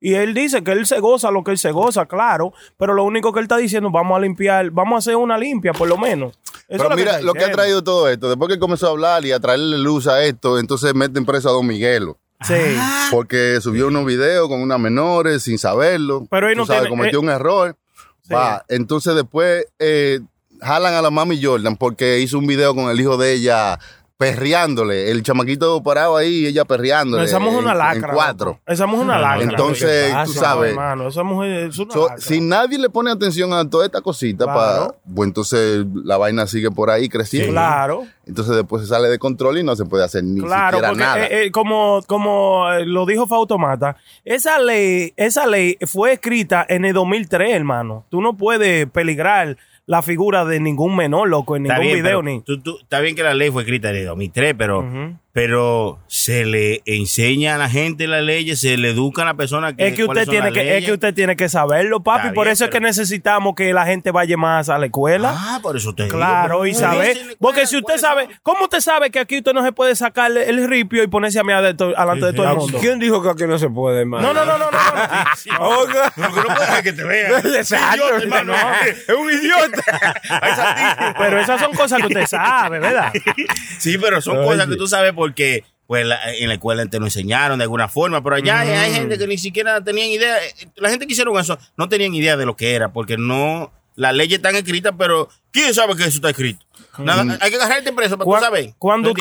Y 0.01 0.13
él 0.13 0.33
dice 0.33 0.63
que 0.63 0.71
él 0.71 0.85
se 0.85 0.99
goza 0.99 1.29
lo 1.29 1.43
que 1.43 1.51
él 1.51 1.57
se 1.57 1.71
goza, 1.71 2.05
claro, 2.05 2.53
pero 2.77 2.93
lo 2.93 3.03
único 3.03 3.33
que 3.33 3.39
él 3.39 3.45
está 3.45 3.57
diciendo, 3.57 3.89
vamos 3.91 4.17
a 4.17 4.21
limpiar, 4.21 4.71
vamos 4.71 4.95
a 4.95 4.97
hacer 4.99 5.15
una 5.17 5.37
limpia, 5.37 5.73
por 5.73 5.89
lo 5.89 5.97
menos. 5.97 6.37
Eso 6.69 6.83
Pero 6.83 6.95
mira, 6.95 7.19
lo 7.21 7.33
que 7.33 7.43
ha 7.43 7.51
traído 7.51 7.83
todo 7.83 8.07
esto, 8.07 8.29
después 8.29 8.47
que 8.47 8.53
él 8.53 8.59
comenzó 8.59 8.87
a 8.87 8.91
hablar 8.91 9.25
y 9.25 9.31
a 9.31 9.39
traerle 9.39 9.77
luz 9.77 10.07
a 10.07 10.23
esto, 10.23 10.59
entonces 10.59 10.93
meten 10.93 11.25
preso 11.25 11.49
a 11.49 11.51
Don 11.51 11.67
Miguelo. 11.67 12.17
Sí. 12.41 12.53
Porque 13.11 13.59
subió 13.59 13.87
unos 13.87 14.05
videos 14.05 14.47
con 14.47 14.61
unas 14.61 14.79
menores 14.79 15.43
sin 15.43 15.57
saberlo. 15.57 16.25
Pero 16.29 16.47
él 16.49 16.55
no 16.57 16.65
sabes, 16.65 16.83
tiene- 16.83 16.95
cometió 16.95 17.19
eh, 17.19 17.23
un 17.23 17.29
error. 17.29 17.75
Sí. 18.21 18.33
Va, 18.33 18.63
entonces 18.69 19.15
después 19.15 19.65
eh, 19.79 20.19
jalan 20.61 20.93
a 20.93 21.01
la 21.01 21.09
mami 21.09 21.43
Jordan 21.43 21.75
porque 21.75 22.19
hizo 22.19 22.37
un 22.37 22.47
video 22.47 22.73
con 22.75 22.89
el 22.89 22.99
hijo 23.01 23.17
de 23.17 23.33
ella 23.33 23.79
perreándole. 24.19 25.09
El 25.11 25.23
chamaquito 25.23 25.81
parado 25.81 26.17
ahí 26.17 26.41
y 26.41 26.47
ella 26.47 26.65
perreándole. 26.65 27.23
Esa 27.23 27.39
mujer 27.39 27.59
es 27.59 27.63
una 27.63 27.73
lacra. 27.73 28.09
En 28.09 28.13
cuatro. 28.15 28.59
Esa 28.67 28.85
mujer 28.85 28.99
es 28.99 29.05
una 29.05 29.17
lacra. 29.19 29.43
Entonces, 29.49 30.03
¿Qué 30.07 30.09
tú 30.09 30.15
pasa? 30.33 30.39
sabes. 30.39 30.75
No, 30.75 30.81
hermano, 30.81 31.07
esa 31.07 31.23
mujer 31.23 31.51
es 31.69 31.79
una 31.79 31.93
So, 31.93 32.07
lacra. 32.09 32.17
si 32.21 32.41
nadie 32.41 32.77
le 32.77 32.89
pone 32.89 33.11
atención 33.11 33.53
a 33.53 33.67
toda 33.69 33.85
esta 33.85 34.01
cosita, 34.01 34.43
Claro. 34.43 34.87
pa- 34.89 34.95
pues 35.15 35.25
entonces 35.27 35.85
la 36.03 36.17
vaina 36.17 36.45
sigue 36.47 36.69
por 36.69 36.89
ahí 36.89 37.07
creciendo. 37.07 37.53
Claro. 37.53 38.03
Entonces 38.25 38.57
después 38.57 38.81
se 38.83 38.89
sale 38.89 39.07
de 39.07 39.17
control 39.17 39.57
y 39.57 39.63
no 39.63 39.73
se 39.77 39.85
puede 39.85 40.03
hacer 40.03 40.21
ni 40.25 40.41
Claro, 40.41 40.77
siquiera 40.79 40.87
porque 40.89 41.03
nada. 41.03 41.25
eh, 41.25 41.45
eh, 41.45 41.51
como, 41.51 42.01
como 42.05 42.69
eh, 42.73 42.85
lo 42.85 43.05
dijo 43.05 43.25
Fautomata, 43.25 43.95
esa 44.25 44.59
ley, 44.59 45.13
esa 45.15 45.47
ley 45.47 45.77
fue 45.87 46.11
escrita 46.11 46.65
en 46.67 46.83
el 46.83 46.93
2003, 46.93 47.55
hermano. 47.55 48.05
Tú 48.09 48.21
no 48.21 48.35
puedes 48.35 48.85
peligrar 48.91 49.55
la 49.89 50.03
figura 50.03 50.45
de 50.45 50.59
ningún 50.59 50.95
menor, 50.95 51.27
loco, 51.29 51.55
en 51.55 51.63
Está 51.65 51.79
ningún 51.79 51.93
bien, 51.93 52.03
video 52.03 52.19
pero 52.19 52.23
ni. 52.23 52.41
tú- 52.43 52.59
tú- 52.61 52.77
está 52.79 52.99
bien 52.99 53.15
que 53.15 53.23
la 53.23 53.33
ley 53.33 53.49
fue 53.49 53.63
escrita 53.63 53.89
en 53.89 53.95
el 53.95 54.05
2003, 54.05 54.53
pero, 54.55 54.81
Ujú. 54.81 54.87
pero 54.87 55.17
pero 55.39 55.99
se 56.07 56.43
le 56.43 56.81
enseña 56.85 57.55
a 57.55 57.57
la 57.57 57.69
gente 57.69 58.07
las 58.07 58.21
leyes, 58.21 58.59
se 58.59 58.75
le 58.75 58.89
educa 58.89 59.21
a 59.21 59.25
la 59.25 59.35
persona 59.35 59.73
que 59.73 59.87
Es 59.87 59.93
que 59.93 60.03
usted 60.03 60.27
tiene 60.27 60.51
que, 60.51 60.59
es 60.59 60.65
leyes. 60.65 60.85
que 60.85 60.91
usted 60.91 61.13
tiene 61.13 61.37
que 61.37 61.47
saberlo, 61.47 62.03
papi. 62.03 62.27
Está 62.27 62.33
por 62.33 62.43
bien, 62.47 62.51
eso 62.51 62.65
es 62.65 62.69
que 62.69 62.79
pero- 62.79 62.87
necesitamos 62.87 63.55
que 63.55 63.71
la 63.71 63.85
gente 63.85 64.11
vaya 64.11 64.35
más 64.35 64.67
a 64.67 64.77
la 64.77 64.87
escuela. 64.87 65.33
Ah, 65.33 65.59
por 65.61 65.77
eso 65.77 65.95
te 65.95 66.03
digo, 66.03 66.17
Claro, 66.17 66.55
pero 66.59 66.65
y 66.67 66.73
saber. 66.73 67.17
Porque 67.39 67.65
si 67.67 67.77
usted 67.77 67.97
sabe, 67.99 68.25
son. 68.25 68.33
¿cómo 68.43 68.63
usted 68.65 68.81
sabe 68.81 69.11
que 69.11 69.19
aquí 69.19 69.37
usted 69.37 69.53
no 69.53 69.63
se 69.63 69.71
puede 69.71 69.95
sacar 69.95 70.29
el 70.29 70.67
ripio 70.67 71.03
y 71.03 71.07
ponerse 71.07 71.39
a 71.39 71.45
mí 71.45 71.53
adentro, 71.53 71.87
delante 71.87 72.25
de 72.25 72.33
todo 72.33 72.51
el 72.51 72.57
mundo? 72.57 72.77
¿Quién 72.81 72.99
dijo 72.99 73.23
que 73.23 73.29
aquí 73.29 73.45
no 73.47 73.57
se 73.57 73.69
puede, 73.69 74.01
hermano? 74.01 74.33
No, 74.33 74.33
no, 74.33 74.43
no, 74.43 74.57
no, 74.57 74.69
no. 74.69 74.77
no. 74.77 75.79
No 76.19 76.55
puede 76.55 76.77
es 76.77 76.81
que 76.83 76.91
te 76.91 77.03
vean. 77.05 77.45
Exacto, 77.55 78.17
hermano. 78.17 78.53
Es 78.85 79.07
un 79.17 79.31
idiota. 79.31 81.13
Pero 81.17 81.39
esas 81.39 81.61
son 81.61 81.73
cosas 81.73 82.01
que 82.01 82.07
usted 82.07 82.25
sabe, 82.25 82.79
¿verdad? 82.79 83.13
Sí, 83.77 83.97
pero 83.97 84.19
son 84.21 84.43
cosas 84.43 84.67
que 84.67 84.75
tú 84.75 84.87
sabes 84.87 85.13
porque 85.29 85.63
pues 85.87 86.05
la- 86.05 86.35
en 86.35 86.47
la 86.47 86.53
escuela 86.53 86.85
te 86.85 86.99
lo 86.99 87.05
enseñaron 87.05 87.57
de 87.57 87.63
alguna 87.63 87.87
forma, 87.87 88.21
pero 88.23 88.35
allá 88.35 88.59
hay- 88.59 88.69
hay 88.69 88.93
gente 88.93 89.17
que 89.17 89.25
ni 89.25 89.37
siquiera 89.39 89.83
tenían 89.83 90.09
idea. 90.09 90.37
La 90.75 90.89
gente 90.91 91.07
que 91.07 91.13
hicieron 91.13 91.35
eso 91.39 91.57
no 91.77 91.89
tenían 91.89 92.13
idea 92.13 92.37
de 92.37 92.45
lo 92.45 92.55
que 92.55 92.73
era, 92.75 92.93
porque 92.93 93.17
no, 93.17 93.71
las 93.99 94.13
leyes 94.15 94.37
están 94.37 94.55
escritas, 94.55 94.93
pero 94.97 95.27
¿quién 95.51 95.73
sabe 95.73 95.95
que 95.95 96.03
eso 96.03 96.15
está 96.15 96.29
escrito? 96.29 96.65
Nada, 96.97 97.37
hay 97.41 97.49
que 97.49 97.55
agarrarte 97.57 97.93
preso 97.93 98.17
para 98.17 98.25
tú 98.39 98.43
saber. 98.45 98.73
Cuando, 98.77 99.13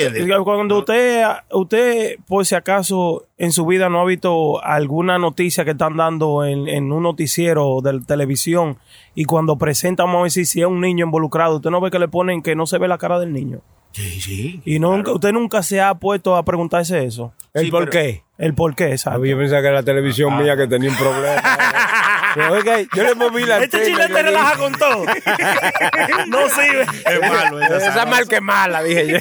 cuando 0.44 0.78
usted, 0.78 1.24
usted, 1.52 2.16
por 2.26 2.44
si 2.46 2.54
acaso, 2.54 3.26
en 3.36 3.52
su 3.52 3.66
vida 3.66 3.88
no 3.88 4.00
ha 4.00 4.04
visto 4.04 4.62
alguna 4.64 5.18
noticia 5.18 5.64
que 5.64 5.72
están 5.72 5.96
dando 5.96 6.44
en, 6.44 6.66
en 6.68 6.90
un 6.90 7.02
noticiero 7.04 7.80
de 7.82 8.00
televisión 8.00 8.78
y 9.14 9.24
cuando 9.24 9.58
presentan, 9.58 10.06
vamos 10.06 10.22
a 10.22 10.24
decir, 10.24 10.46
si 10.46 10.60
es 10.60 10.66
un 10.66 10.80
niño 10.80 11.04
involucrado, 11.06 11.56
usted 11.56 11.70
no 11.70 11.80
ve 11.80 11.90
que 11.90 11.98
le 11.98 12.08
ponen 12.08 12.42
que 12.42 12.54
no 12.56 12.66
se 12.66 12.78
ve 12.78 12.88
la 12.88 12.98
cara 12.98 13.18
del 13.20 13.32
niño. 13.32 13.60
Sí, 13.92 14.20
sí. 14.20 14.60
Y 14.64 14.78
nunca, 14.78 15.12
usted 15.12 15.32
nunca 15.32 15.62
se 15.62 15.80
ha 15.80 15.94
puesto 15.94 16.36
a 16.36 16.44
preguntarse 16.44 17.04
eso. 17.04 17.32
¿El 17.54 17.66
Sí, 17.66 17.70
por 17.70 17.88
pero- 17.88 17.92
qué? 17.92 18.22
El 18.38 18.54
por 18.54 18.74
qué, 18.76 18.92
exacto. 18.92 19.24
Yo 19.24 19.36
pensaba 19.36 19.60
que 19.62 19.66
era 19.68 19.76
la 19.76 19.82
televisión 19.82 20.36
mía 20.40 20.56
que 20.56 20.66
tenía 20.68 20.90
un 20.90 20.96
problema. 20.96 21.42
Oiga, 22.50 22.80
yo 22.94 23.02
le 23.04 23.14
moví 23.14 23.44
la 23.44 23.58
Este 23.62 23.84
chilete 23.84 24.22
relaja 24.22 24.56
con 24.56 24.72
todo. 24.74 25.04
no 26.28 26.48
sirve. 26.48 26.82
Es 27.06 27.20
malo. 27.20 27.60
es 27.60 27.66
Esa 27.70 27.76
azaroso. 27.88 28.06
mal 28.08 28.28
que 28.28 28.40
mala, 28.40 28.82
dije 28.82 29.06
yo. 29.08 29.18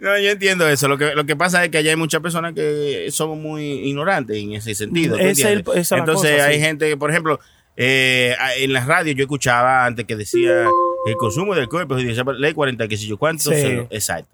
No, 0.00 0.18
yo 0.18 0.30
entiendo 0.30 0.68
eso. 0.68 0.88
Lo 0.88 0.98
que, 0.98 1.14
lo 1.14 1.24
que 1.26 1.36
pasa 1.36 1.64
es 1.64 1.70
que 1.70 1.78
allá 1.78 1.90
hay 1.90 1.96
muchas 1.96 2.20
personas 2.20 2.54
que 2.54 3.08
somos 3.10 3.38
muy 3.38 3.64
ignorantes 3.88 4.36
en 4.36 4.52
ese 4.54 4.74
sentido. 4.74 5.16
¿tú 5.16 5.22
Ese 5.22 5.30
es 5.42 5.46
el- 5.48 5.60
esa 5.74 5.80
es 5.96 6.00
Entonces 6.00 6.32
cosa, 6.32 6.46
hay 6.46 6.56
sí. 6.56 6.60
gente 6.60 6.88
que, 6.88 6.96
por 6.96 7.10
ejemplo, 7.10 7.40
eh, 7.76 8.34
en 8.58 8.72
la 8.72 8.84
radio 8.84 9.12
yo 9.12 9.22
escuchaba 9.24 9.84
antes 9.84 10.04
que 10.06 10.16
decía 10.16 10.68
el 11.06 11.16
consumo 11.16 11.54
del 11.54 11.68
cuerpo, 11.68 11.96
ley 11.96 12.52
40, 12.54 12.88
que 12.88 12.96
si 12.96 13.06
yo 13.06 13.18
cuánto. 13.18 13.50
Sí. 13.52 13.80
exacto. 13.90 14.28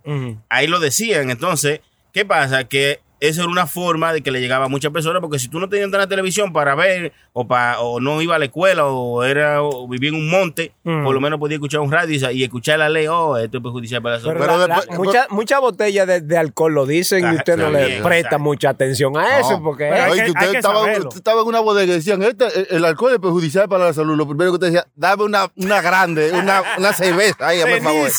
Ahí 0.48 0.66
lo 0.66 0.78
decían. 0.78 1.30
Entonces, 1.30 1.80
¿qué 2.12 2.24
pasa? 2.24 2.64
Que 2.64 3.00
eso 3.20 3.42
era 3.42 3.50
una 3.50 3.66
forma 3.66 4.12
de 4.12 4.22
que 4.22 4.30
le 4.30 4.40
llegaba 4.40 4.64
a 4.64 4.68
muchas 4.68 4.90
personas, 4.92 5.20
porque 5.20 5.38
si 5.38 5.48
tú 5.48 5.60
no 5.60 5.68
tenías 5.68 5.90
la 5.90 6.06
televisión 6.06 6.52
para 6.52 6.74
ver, 6.74 7.12
o, 7.32 7.46
pa- 7.46 7.78
o 7.80 8.00
no 8.00 8.20
iba 8.22 8.34
a 8.36 8.38
la 8.38 8.46
escuela, 8.46 8.86
o 8.86 9.22
era 9.24 9.62
o 9.62 9.86
vivía 9.86 10.08
en 10.08 10.16
un 10.16 10.30
monte, 10.30 10.72
Mm. 10.82 11.04
por 11.04 11.14
lo 11.14 11.20
menos 11.20 11.38
podía 11.38 11.56
escuchar 11.56 11.80
un 11.80 11.92
radio 11.92 12.30
y, 12.32 12.42
escuchar 12.42 12.78
la 12.78 12.88
ley, 12.88 13.06
oh, 13.08 13.36
esto 13.36 13.58
es 13.58 13.62
perjudicial 13.62 14.00
para 14.02 14.16
la 14.16 14.20
salud. 14.22 14.32
Pero, 14.34 14.44
Pero 14.46 14.58
la- 14.58 14.66
la- 14.66 14.76
después- 14.76 14.98
mucha, 14.98 15.26
mucha 15.30 15.58
botella 15.58 16.06
de, 16.06 16.20
de 16.22 16.38
alcohol 16.38 16.72
lo 16.74 16.86
dicen 16.86 17.24
y 17.24 17.28
Ah, 17.28 17.34
usted 17.38 17.56
no 17.58 17.70
le 17.70 17.86
bien, 17.86 18.02
presta 18.02 18.28
exacto. 18.28 18.38
mucha 18.44 18.70
atención 18.70 19.16
a 19.16 19.38
eso. 19.38 19.50
No. 19.52 19.62
porque 19.62 19.84
Pero 19.90 20.04
hay 20.04 20.10
que- 20.12 20.24
que 20.24 20.30
usted, 20.30 20.42
hay 20.46 20.50
que 20.52 20.56
estaba, 20.56 20.80
usted 20.82 21.16
estaba 21.16 21.42
en 21.42 21.46
una 21.48 21.60
bodega 21.60 21.92
y 21.92 21.96
decían, 21.96 22.22
este, 22.22 22.46
el, 22.46 22.66
el 22.70 22.84
alcohol 22.84 23.12
es 23.12 23.18
perjudicial 23.18 23.68
para 23.68 23.84
la 23.86 23.92
salud. 23.92 24.16
Lo 24.16 24.26
primero 24.26 24.50
que 24.52 24.54
usted 24.54 24.66
decía, 24.68 24.86
dame 24.96 25.24
una, 25.24 25.50
una 25.56 25.80
grande, 25.82 26.32
una, 26.32 26.62
una 26.78 26.92
cerveza. 26.94 27.46
Ahí, 27.46 27.60
por 27.60 27.80
favor. 27.82 28.10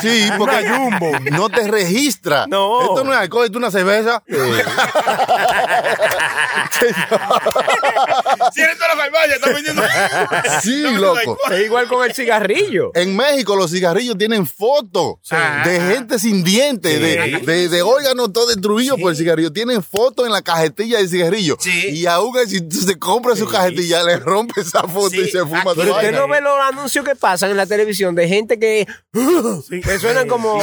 Sí, 0.00 0.28
porque 0.38 1.30
no 1.30 1.48
te 1.48 1.66
registra. 1.68 2.46
No. 2.48 2.82
Esto 2.82 3.04
no 3.04 3.12
es 3.12 3.18
alcohol, 3.18 3.44
esto 3.46 3.58
es 3.58 3.62
una 3.62 3.70
cerveza. 3.70 4.22
Cierra 8.52 8.74
toda 8.74 8.88
la 8.88 8.96
farmacia, 8.96 9.34
está 9.36 9.50
vendiendo. 9.52 9.82
sí, 10.62 10.82
loco. 10.96 11.38
Es 11.50 11.64
igual 11.66 11.86
con 11.88 12.04
el 12.04 12.14
cigarrillo. 12.14 12.90
En 12.94 13.16
México 13.16 13.56
los 13.56 13.70
cigarrillos 13.70 14.16
tienen 14.18 14.46
fotos 14.46 15.16
de 15.64 15.80
gente 15.80 16.18
sin 16.18 16.42
dientes, 16.44 17.00
de, 17.00 17.40
de, 17.44 17.68
de 17.68 17.82
órganos 17.82 18.32
todo 18.32 18.46
destruidos 18.48 19.00
por 19.00 19.10
el 19.12 19.16
cigarrillo. 19.16 19.52
Tienen 19.52 19.82
fotos 19.82 20.26
en 20.26 20.32
la 20.32 20.42
cajetilla 20.42 20.98
del 20.98 21.08
cigarrillo. 21.08 21.56
Sí. 21.60 21.88
Y 21.90 22.06
aún 22.06 22.32
si 22.48 22.58
se 22.70 22.98
compra 22.98 23.36
su 23.36 23.46
cajetilla, 23.48 24.02
le 24.02 24.16
rompe 24.16 24.60
esa 24.60 24.82
foto 24.82 25.10
Sí. 25.10 25.20
y 25.26 25.30
se 25.30 25.40
fuma 25.40 25.60
Aquí- 25.60 25.70
su 25.70 25.76
Pero 25.76 25.92
usted 25.92 26.04
vaina. 26.06 26.18
no 26.20 26.28
ve 26.28 26.40
los 26.40 26.58
anuncios 26.60 27.04
que 27.04 27.14
pasan 27.14 27.50
en 27.50 27.56
la 27.56 27.66
televisión 27.66 28.14
de 28.14 28.26
gente 28.28 28.58
que, 28.58 28.86
que 29.12 29.98
suenan 30.00 30.26
como 30.28 30.58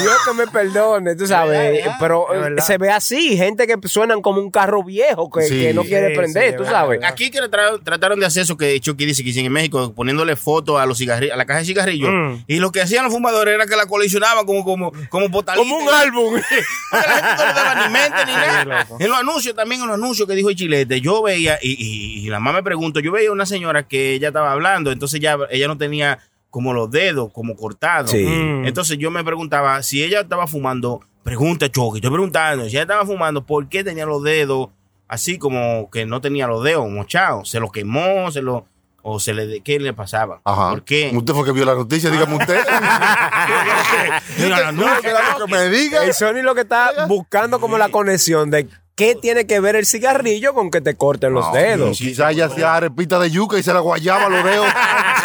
Dios 0.00 0.16
que 0.26 0.34
me 0.34 0.46
perdone, 0.46 1.16
tú 1.16 1.26
sabes. 1.26 1.84
Pero 2.00 2.26
se 2.58 2.78
ve 2.78 2.90
así, 2.90 3.36
gente 3.36 3.66
que 3.66 3.76
suenan 3.88 4.20
como 4.22 4.40
un 4.40 4.50
carro 4.50 4.82
viejo 4.82 5.30
que, 5.30 5.42
Sí. 5.42 5.60
que 5.60 5.74
no 5.74 5.82
quiere 5.84 6.10
Sí, 6.10 6.16
prender, 6.16 6.50
sí, 6.52 6.56
tú 6.56 6.62
es 6.64 6.68
sabes. 6.68 7.00
Aquí 7.04 7.30
que 7.30 7.40
tra- 7.40 7.82
trataron 7.82 8.18
de 8.20 8.26
hacer 8.26 8.42
eso 8.42 8.56
que 8.56 8.78
Chucky 8.80 9.04
dice 9.06 9.22
que 9.22 9.30
hicieron 9.30 9.46
en 9.46 9.52
México, 9.52 9.92
poniéndole 9.94 10.36
fotos 10.36 10.80
a 10.80 10.86
los 10.86 10.98
cigarrillos, 10.98 11.34
a 11.34 11.36
la 11.36 11.46
caja 11.46 11.60
de 11.60 11.64
cigarrillos. 11.66 12.10
Mm. 12.12 12.44
Y 12.46 12.56
lo 12.60 12.70
que 12.72 12.80
hacían 12.82 13.04
los 13.04 13.12
fumadores 13.12 13.54
era 13.54 13.66
que 13.66 13.76
la 13.76 13.86
coleccionaban 13.86 14.44
como, 14.46 14.64
como, 14.64 14.92
como 15.08 15.28
botalita. 15.28 15.62
Como 15.62 15.78
un 15.84 15.88
álbum. 15.92 16.34
Porque 16.90 17.06
la 17.06 17.14
gente 17.14 17.42
no 17.42 17.46
le 17.48 17.54
daba 17.54 17.86
ni 17.86 17.92
mente 17.92 18.24
ni 18.26 18.32
nada. 18.32 18.86
En 18.98 19.08
los 19.08 19.18
anuncios, 19.18 19.54
también 19.54 19.80
en 19.82 19.88
los 19.88 19.94
anuncios 19.94 20.28
que 20.28 20.34
dijo 20.34 20.50
el 20.50 20.56
chilete, 20.56 21.00
yo 21.00 21.22
veía, 21.22 21.58
y, 21.62 21.70
y, 21.72 22.26
y 22.26 22.28
la 22.30 22.38
mamá 22.40 22.58
me 22.58 22.62
preguntó, 22.62 23.00
yo 23.00 23.12
veía 23.12 23.32
una 23.32 23.46
señora 23.46 23.82
que 23.86 24.12
ella 24.14 24.28
estaba 24.28 24.52
hablando, 24.52 24.90
entonces 24.92 25.20
ya 25.20 25.36
ella 25.50 25.66
no 25.68 25.76
tenía 25.78 26.18
como 26.58 26.74
los 26.74 26.90
dedos, 26.90 27.30
como 27.32 27.54
cortados. 27.54 28.10
Sí. 28.10 28.24
Mm. 28.24 28.66
Entonces 28.66 28.98
yo 28.98 29.12
me 29.12 29.22
preguntaba, 29.22 29.80
si 29.84 30.02
ella 30.02 30.22
estaba 30.22 30.48
fumando, 30.48 31.00
pregunta 31.22 31.70
Choque, 31.70 31.98
estoy 31.98 32.10
preguntando, 32.10 32.64
si 32.64 32.70
ella 32.70 32.82
estaba 32.82 33.06
fumando, 33.06 33.46
¿por 33.46 33.68
qué 33.68 33.84
tenía 33.84 34.06
los 34.06 34.24
dedos 34.24 34.70
así 35.06 35.38
como 35.38 35.88
que 35.88 36.04
no 36.04 36.20
tenía 36.20 36.48
los 36.48 36.64
dedos 36.64 36.90
mochados? 36.90 37.48
¿Se 37.48 37.60
los 37.60 37.70
quemó? 37.70 38.32
¿Se 38.32 38.42
lo 38.42 38.66
o 39.02 39.20
se 39.20 39.34
le 39.34 39.60
qué 39.60 39.78
le 39.78 39.92
pasaba? 39.92 40.40
Ajá. 40.42 40.70
¿Por 40.70 40.82
qué? 40.82 41.12
Usted 41.14 41.32
fue 41.32 41.44
que 41.44 41.52
vio 41.52 41.64
la 41.64 41.76
noticia, 41.76 42.10
dígame 42.10 42.34
usted. 42.34 42.58
No, 44.72 44.86
que 45.00 45.52
me 45.52 45.68
diga. 45.68 46.04
El 46.04 46.12
Sony 46.12 46.42
lo 46.42 46.56
que 46.56 46.62
está 46.62 47.06
buscando 47.06 47.60
como 47.60 47.78
la 47.78 47.88
conexión 47.88 48.50
de 48.50 48.66
qué 48.98 49.14
tiene 49.14 49.46
que 49.46 49.60
ver 49.60 49.76
el 49.76 49.86
cigarrillo 49.86 50.54
con 50.54 50.72
que 50.72 50.80
te 50.80 50.96
corten 50.96 51.32
los 51.32 51.52
dedos. 51.52 51.98
Quizás 51.98 52.32
ella 52.32 52.46
hacía 52.46 52.74
arepita 52.74 53.20
de 53.20 53.30
yuca 53.30 53.56
y 53.56 53.62
se 53.62 53.72
la 53.72 53.78
guayaba 53.78 54.28
los 54.28 54.42
dedos. 54.44 54.66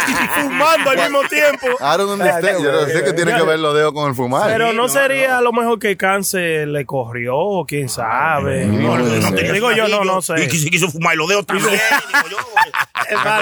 Fumando 0.44 0.90
al 0.90 0.98
mismo 0.98 1.22
tiempo. 1.30 1.68
I 1.80 1.98
don't 1.98 2.12
understand. 2.12 2.64
Yo 2.64 2.72
no 2.72 2.86
sé 2.86 3.04
qué 3.04 3.14
tiene 3.14 3.36
que 3.36 3.44
ver 3.44 3.60
los 3.60 3.76
dedos 3.76 3.94
con 3.94 4.10
el 4.10 4.16
fumar. 4.16 4.52
Pero 4.52 4.74
no, 4.74 4.90
sería 4.90 5.38
a 5.38 5.42
lo 5.42 5.52
mejor 5.52 5.80
que 5.80 5.92
el 5.92 5.98
cáncer 5.98 6.68
le 6.68 6.86
corrió, 6.86 7.38
o 7.38 7.66
quién 7.66 7.90
sabe. 7.90 8.66
No, 8.66 8.98
no, 8.98 9.06
no 9.06 9.32
Digo 9.32 9.72
yo, 9.72 9.88
no, 9.88 10.04
no 10.04 10.22
sé. 10.22 10.44
Y 10.44 10.48
que 10.48 10.58
se 10.58 10.70
quiso 10.70 10.90
fumar 10.90 11.16
y 11.16 11.18
los 11.18 11.28
dedos 11.28 11.46
también. 11.46 11.70
digo 11.70 12.30
yo. 12.30 12.38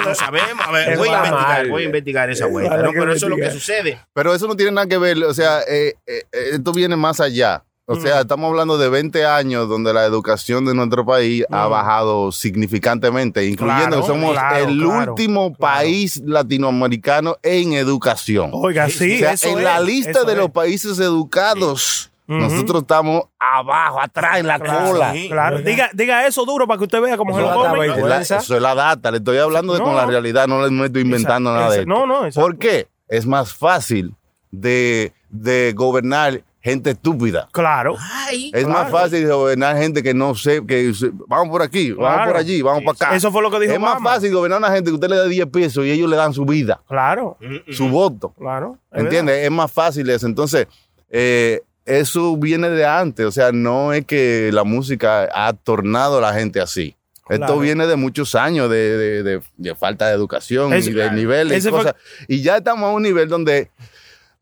No 0.06 0.16
sabemos. 0.16 0.66
A 0.66 0.72
ver, 0.72 0.98
voy 0.98 1.10
a 1.10 1.18
investigar, 1.18 1.68
voy 1.68 1.84
a 1.84 1.86
investigar 1.86 2.30
esa 2.30 2.46
vuelta. 2.46 2.78
que 2.78 2.92
Pero 2.92 3.14
eso 3.14 3.26
es 3.26 3.30
lo 3.30 3.38
que 3.38 3.52
sucede. 3.52 4.00
Pero 4.14 4.34
eso 4.34 4.48
no 4.48 4.56
tiene 4.56 4.72
nada 4.72 4.88
que 4.88 4.98
ver, 4.98 5.24
o 5.24 5.34
sea, 5.34 5.62
eh, 5.62 5.96
eh, 6.06 6.24
eh, 6.32 6.50
esto 6.54 6.74
viene 6.74 6.96
más 6.96 7.20
allá. 7.20 7.64
O 7.92 7.96
sea, 8.02 8.22
estamos 8.22 8.50
hablando 8.50 8.78
de 8.78 8.90
20 8.90 9.26
años 9.26 9.68
donde 9.70 9.94
la 9.94 10.06
educación 10.06 10.66
de 10.66 10.74
nuestro 10.74 11.06
país 11.06 11.46
ha 11.52 11.68
bajado 11.68 12.32
significantemente, 12.32 13.46
incluyendo 13.46 13.88
Claro, 13.98 14.02
que 14.02 14.08
somos 14.08 14.32
claro, 14.34 14.66
el 14.68 14.78
claro, 14.80 15.12
último 15.14 15.54
país 15.54 16.22
latinoamericano 16.26 17.38
en 17.44 17.74
educación. 17.74 18.52
Oiga, 18.54 18.90
sí, 18.90 19.16
o 19.16 19.20
sea, 19.20 19.34
eso 19.34 19.50
en 19.58 19.64
la 19.64 19.80
lista 19.80 20.12
eso 20.12 20.24
de 20.26 20.34
es. 20.34 20.38
los 20.38 20.50
países 20.52 21.00
educados, 21.00 22.12
nosotros 22.28 22.84
estamos 22.84 23.24
abajo, 23.38 24.00
atrás, 24.02 24.40
en 24.40 24.48
la 24.48 24.58
Claro, 24.60 24.92
cola. 24.92 25.12
sí. 25.12 25.28
Claro, 25.28 25.60
diga, 25.60 25.90
diga 25.94 26.26
eso 26.28 26.46
duro 26.46 26.66
para 26.66 26.78
que 26.78 26.86
usted 26.86 27.02
vea 27.02 27.18
cómo 27.18 27.36
se 27.36 27.42
Eso 27.44 27.54
lo 27.66 27.72
vergüenza. 27.78 28.38
eso 28.38 28.56
es 28.56 28.62
la 28.62 28.74
data, 28.74 29.12
le 29.12 29.18
estoy 29.18 29.38
hablando 29.38 29.74
de 29.74 29.80
No. 29.80 29.86
con 29.86 29.96
la 29.98 30.06
realidad, 30.06 30.48
no 30.48 30.62
le 30.66 30.72
no 30.72 30.86
estoy 30.86 31.02
inventando 31.02 31.50
Esa- 31.50 31.60
nada 31.60 31.72
de 31.74 31.80
esto. 31.82 31.90
no, 31.90 32.06
no, 32.08 32.26
exacto. 32.26 32.42
¿Por 32.42 32.58
qué? 32.58 32.88
Es 33.10 33.26
más 33.26 33.54
fácil 33.54 34.16
de, 34.52 35.12
de 35.30 35.74
gobernar 35.76 36.42
gente 36.62 36.92
estúpida. 36.92 37.48
Claro. 37.52 37.96
Ay, 38.00 38.52
Es 38.54 38.68
más 38.68 38.92
fácil 38.92 39.28
gobernar 39.28 39.76
gente 39.78 40.04
que 40.04 40.14
no 40.14 40.36
sé, 40.36 40.64
que 40.66 40.94
se- 40.94 41.12
vamos 41.28 41.50
por 41.50 41.62
aquí, 41.62 41.92
vamos 41.92 42.28
por 42.28 42.38
allí, 42.38 42.62
vamos 42.62 42.84
para 42.84 43.08
acá. 43.08 43.16
Eso 43.16 43.32
fue 43.32 43.42
lo 43.42 43.50
que 43.50 43.60
dijo 43.60 43.74
Es 43.74 43.80
más 43.80 44.02
fácil 44.02 44.32
gobernar 44.32 44.58
a 44.58 44.68
una 44.68 44.76
gente 44.76 44.90
que 44.92 44.96
usted 44.96 45.10
le 45.10 45.16
da 45.18 45.26
10 45.26 45.48
pesos 45.48 45.86
y 45.86 45.92
ellos 45.92 46.10
le 46.10 46.16
dan 46.18 46.34
su 46.34 46.46
vida, 46.46 46.82
Claro, 46.88 47.38
su 47.72 47.90
voto. 47.90 48.34
claro. 48.38 48.78
es 48.92 49.02
¿Entiendes? 49.04 49.44
Es 49.44 49.52
más 49.52 49.72
fácil 49.72 50.10
eso. 50.10 50.28
Entonces, 50.28 50.68
eh, 51.10 51.62
eso 51.86 52.38
viene 52.38 52.70
de 52.70 52.86
antes. 52.86 53.26
O 53.26 53.32
sea, 53.32 53.52
no 53.52 53.92
es 53.92 54.06
que 54.06 54.52
la 54.54 54.64
música 54.64 55.28
ha 55.34 55.54
tornado 55.54 56.20
a 56.20 56.22
la 56.22 56.34
gente 56.34 56.62
así. 56.62 56.96
Esto 57.30 57.46
Claro. 57.46 57.60
viene 57.60 57.88
de 57.88 57.96
muchos 57.96 58.36
años 58.36 58.70
de, 58.70 58.98
de- 58.98 59.24
de- 59.24 59.42
de 59.58 59.76
falta 59.76 60.08
de 60.10 60.14
educación 60.14 60.74
y 60.78 60.82
de 60.82 61.12
niveles 61.12 61.66
y 61.66 61.70
fue- 61.70 61.80
cosas. 61.80 61.96
Y 62.28 62.42
ya 62.42 62.58
estamos 62.58 62.84
a 62.90 62.94
un 62.94 63.02
nivel 63.04 63.30
donde 63.30 63.72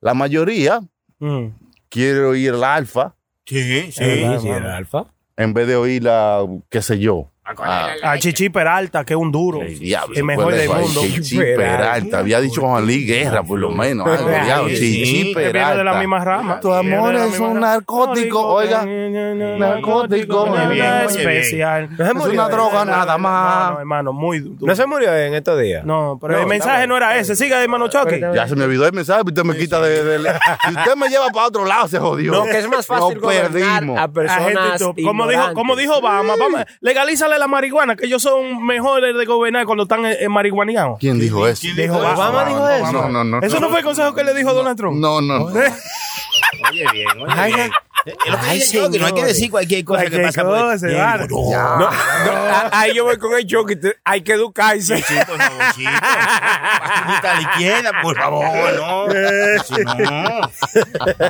la 0.01 0.13
mayoría. 0.13 0.81
Mm. 1.19 1.47
Quiere 1.89 2.19
oír 2.21 2.53
la 2.53 2.75
alfa 2.75 3.15
Sí, 3.45 3.63
sí. 3.63 3.91
Sí, 3.91 4.03
el 4.03 4.65
alfa. 4.65 5.05
en 5.37 5.53
vez 5.53 5.67
de 5.67 5.75
oír 5.75 6.03
la, 6.03 6.45
qué 6.69 6.81
sé 6.83 6.99
yo. 6.99 7.31
A 8.03 8.17
Chichi 8.17 8.49
Peralta, 8.49 9.03
que 9.03 9.13
es 9.13 9.19
un 9.19 9.31
duro. 9.31 9.61
El 9.61 9.77
diablo, 9.79 10.15
el 10.15 10.23
mejor 10.23 10.43
¿cuál 10.45 10.55
es 10.55 10.61
del 10.61 10.69
mundo. 10.79 11.01
Chichi 11.01 11.37
Peralta. 11.37 12.19
Había 12.19 12.39
dicho 12.41 12.61
Juan 12.61 12.85
Luis 12.85 13.07
Guerra, 13.07 13.43
por 13.43 13.59
lo 13.59 13.71
menos. 13.71 14.07
Diablo, 14.45 14.69
Chichi 14.69 15.03
Que 15.03 15.11
viene 15.11 15.33
Peralta. 15.33 15.77
de 15.77 15.83
la 15.83 15.93
misma 15.95 16.23
rama. 16.23 16.59
Tu 16.59 16.71
amor 16.73 17.13
la 17.13 17.25
es 17.25 17.39
un 17.39 17.59
narcótico, 17.59 18.45
oiga. 18.45 18.85
Narcótico, 18.85 20.47
Muy 20.47 20.75
bien, 20.75 20.93
especial. 21.07 21.89
No 21.97 22.05
Es 22.05 22.13
una 22.33 22.49
droga 22.49 22.85
nada 22.85 23.17
más. 23.17 23.39
Hermano, 23.63 23.79
hermano, 23.79 24.13
muy 24.13 24.39
duro. 24.39 24.57
No 24.61 24.75
se 24.75 24.85
murió 24.85 25.15
en 25.15 25.33
estos 25.33 25.59
días. 25.59 25.83
No, 25.85 26.17
pero 26.21 26.33
No, 26.35 26.39
el 26.41 26.47
mensaje 26.47 26.87
no 26.87 26.97
era 26.97 27.17
ese. 27.17 27.35
Siga, 27.35 27.61
hermano 27.61 27.87
Chucky. 27.87 28.19
Ya 28.33 28.47
se 28.47 28.55
me 28.55 28.65
olvidó 28.65 28.85
el 28.85 28.93
mensaje, 28.93 29.21
usted 29.25 29.43
me 29.43 29.55
quita 29.57 29.81
de, 29.81 30.19
Si 30.67 30.75
usted 30.75 30.95
me 30.95 31.07
lleva 31.09 31.27
para 31.29 31.47
otro 31.47 31.65
lado, 31.65 31.87
se 31.87 31.99
jodió. 31.99 32.31
No, 32.31 32.43
que 32.45 32.59
es 32.59 32.67
más 32.67 32.85
fácil 32.85 33.15
Nos 33.15 33.23
gobernar 33.23 33.51
perdimos. 33.51 33.99
a 33.99 34.07
personas 34.07 34.81
como 34.83 34.93
dijo, 34.93 35.11
ignorantes. 35.31 35.53
como 35.55 35.75
dijo 35.75 35.97
Obama, 35.97 36.33
vamos, 36.37 36.61
legalízale 36.81 37.38
la 37.39 37.47
marihuana, 37.47 37.95
que 37.95 38.05
ellos 38.05 38.21
son 38.21 38.65
mejores 38.65 39.15
de 39.15 39.25
gobernar 39.25 39.65
cuando 39.65 39.83
están 39.83 40.05
eh, 40.05 40.27
marihuaneados. 40.29 40.99
¿Quién 40.99 41.19
dijo 41.19 41.47
eso? 41.47 41.61
dijo 41.75 41.95
eso? 41.95 41.97
Obama 41.97 42.45
dijo 42.45 42.59
no, 42.59 42.69
eso. 42.69 42.91
No, 42.91 43.09
no, 43.09 43.23
no. 43.23 43.39
¿Eso 43.41 43.59
no 43.59 43.69
fue 43.69 43.79
el 43.79 43.85
consejo 43.85 44.13
que 44.13 44.23
le 44.23 44.33
dijo 44.33 44.53
Donald 44.53 44.77
Trump? 44.77 44.99
No, 44.99 45.21
no. 45.21 45.45
Oye, 45.45 46.85
bien, 46.91 47.07
oye, 47.21 47.33
Ay, 47.35 47.53
bien. 47.53 47.71
Es 48.05 48.31
lo 48.31 48.39
que 48.39 48.45
ay, 48.47 48.59
yo, 48.59 48.89
que 48.89 48.99
no 48.99 49.05
hay 49.07 49.13
que 49.13 49.25
decir 49.25 49.51
cualquier 49.51 49.83
cosa 49.83 50.05
que 50.05 50.19
pasa 50.19 50.43
por 50.43 50.79
Bien, 50.79 51.27
no, 51.29 51.49
No, 51.49 51.77
no, 51.77 51.89
ahí 52.71 52.93
yo 52.95 53.03
voy 53.03 53.17
con 53.17 53.33
el 53.33 53.45
te- 53.45 53.97
Hay 54.05 54.21
que 54.21 54.33
educarse. 54.33 54.97
Sí, 54.97 55.15
por 55.27 55.37
favor, 55.37 55.63
chico. 55.75 55.91
Bajita 55.91 57.31
a 57.31 57.35
la 57.35 57.41
izquierda, 57.41 57.91
por 58.01 58.15
favor, 58.17 58.45
no. 58.75 59.05
Si 59.63 59.83
no. 59.83 60.41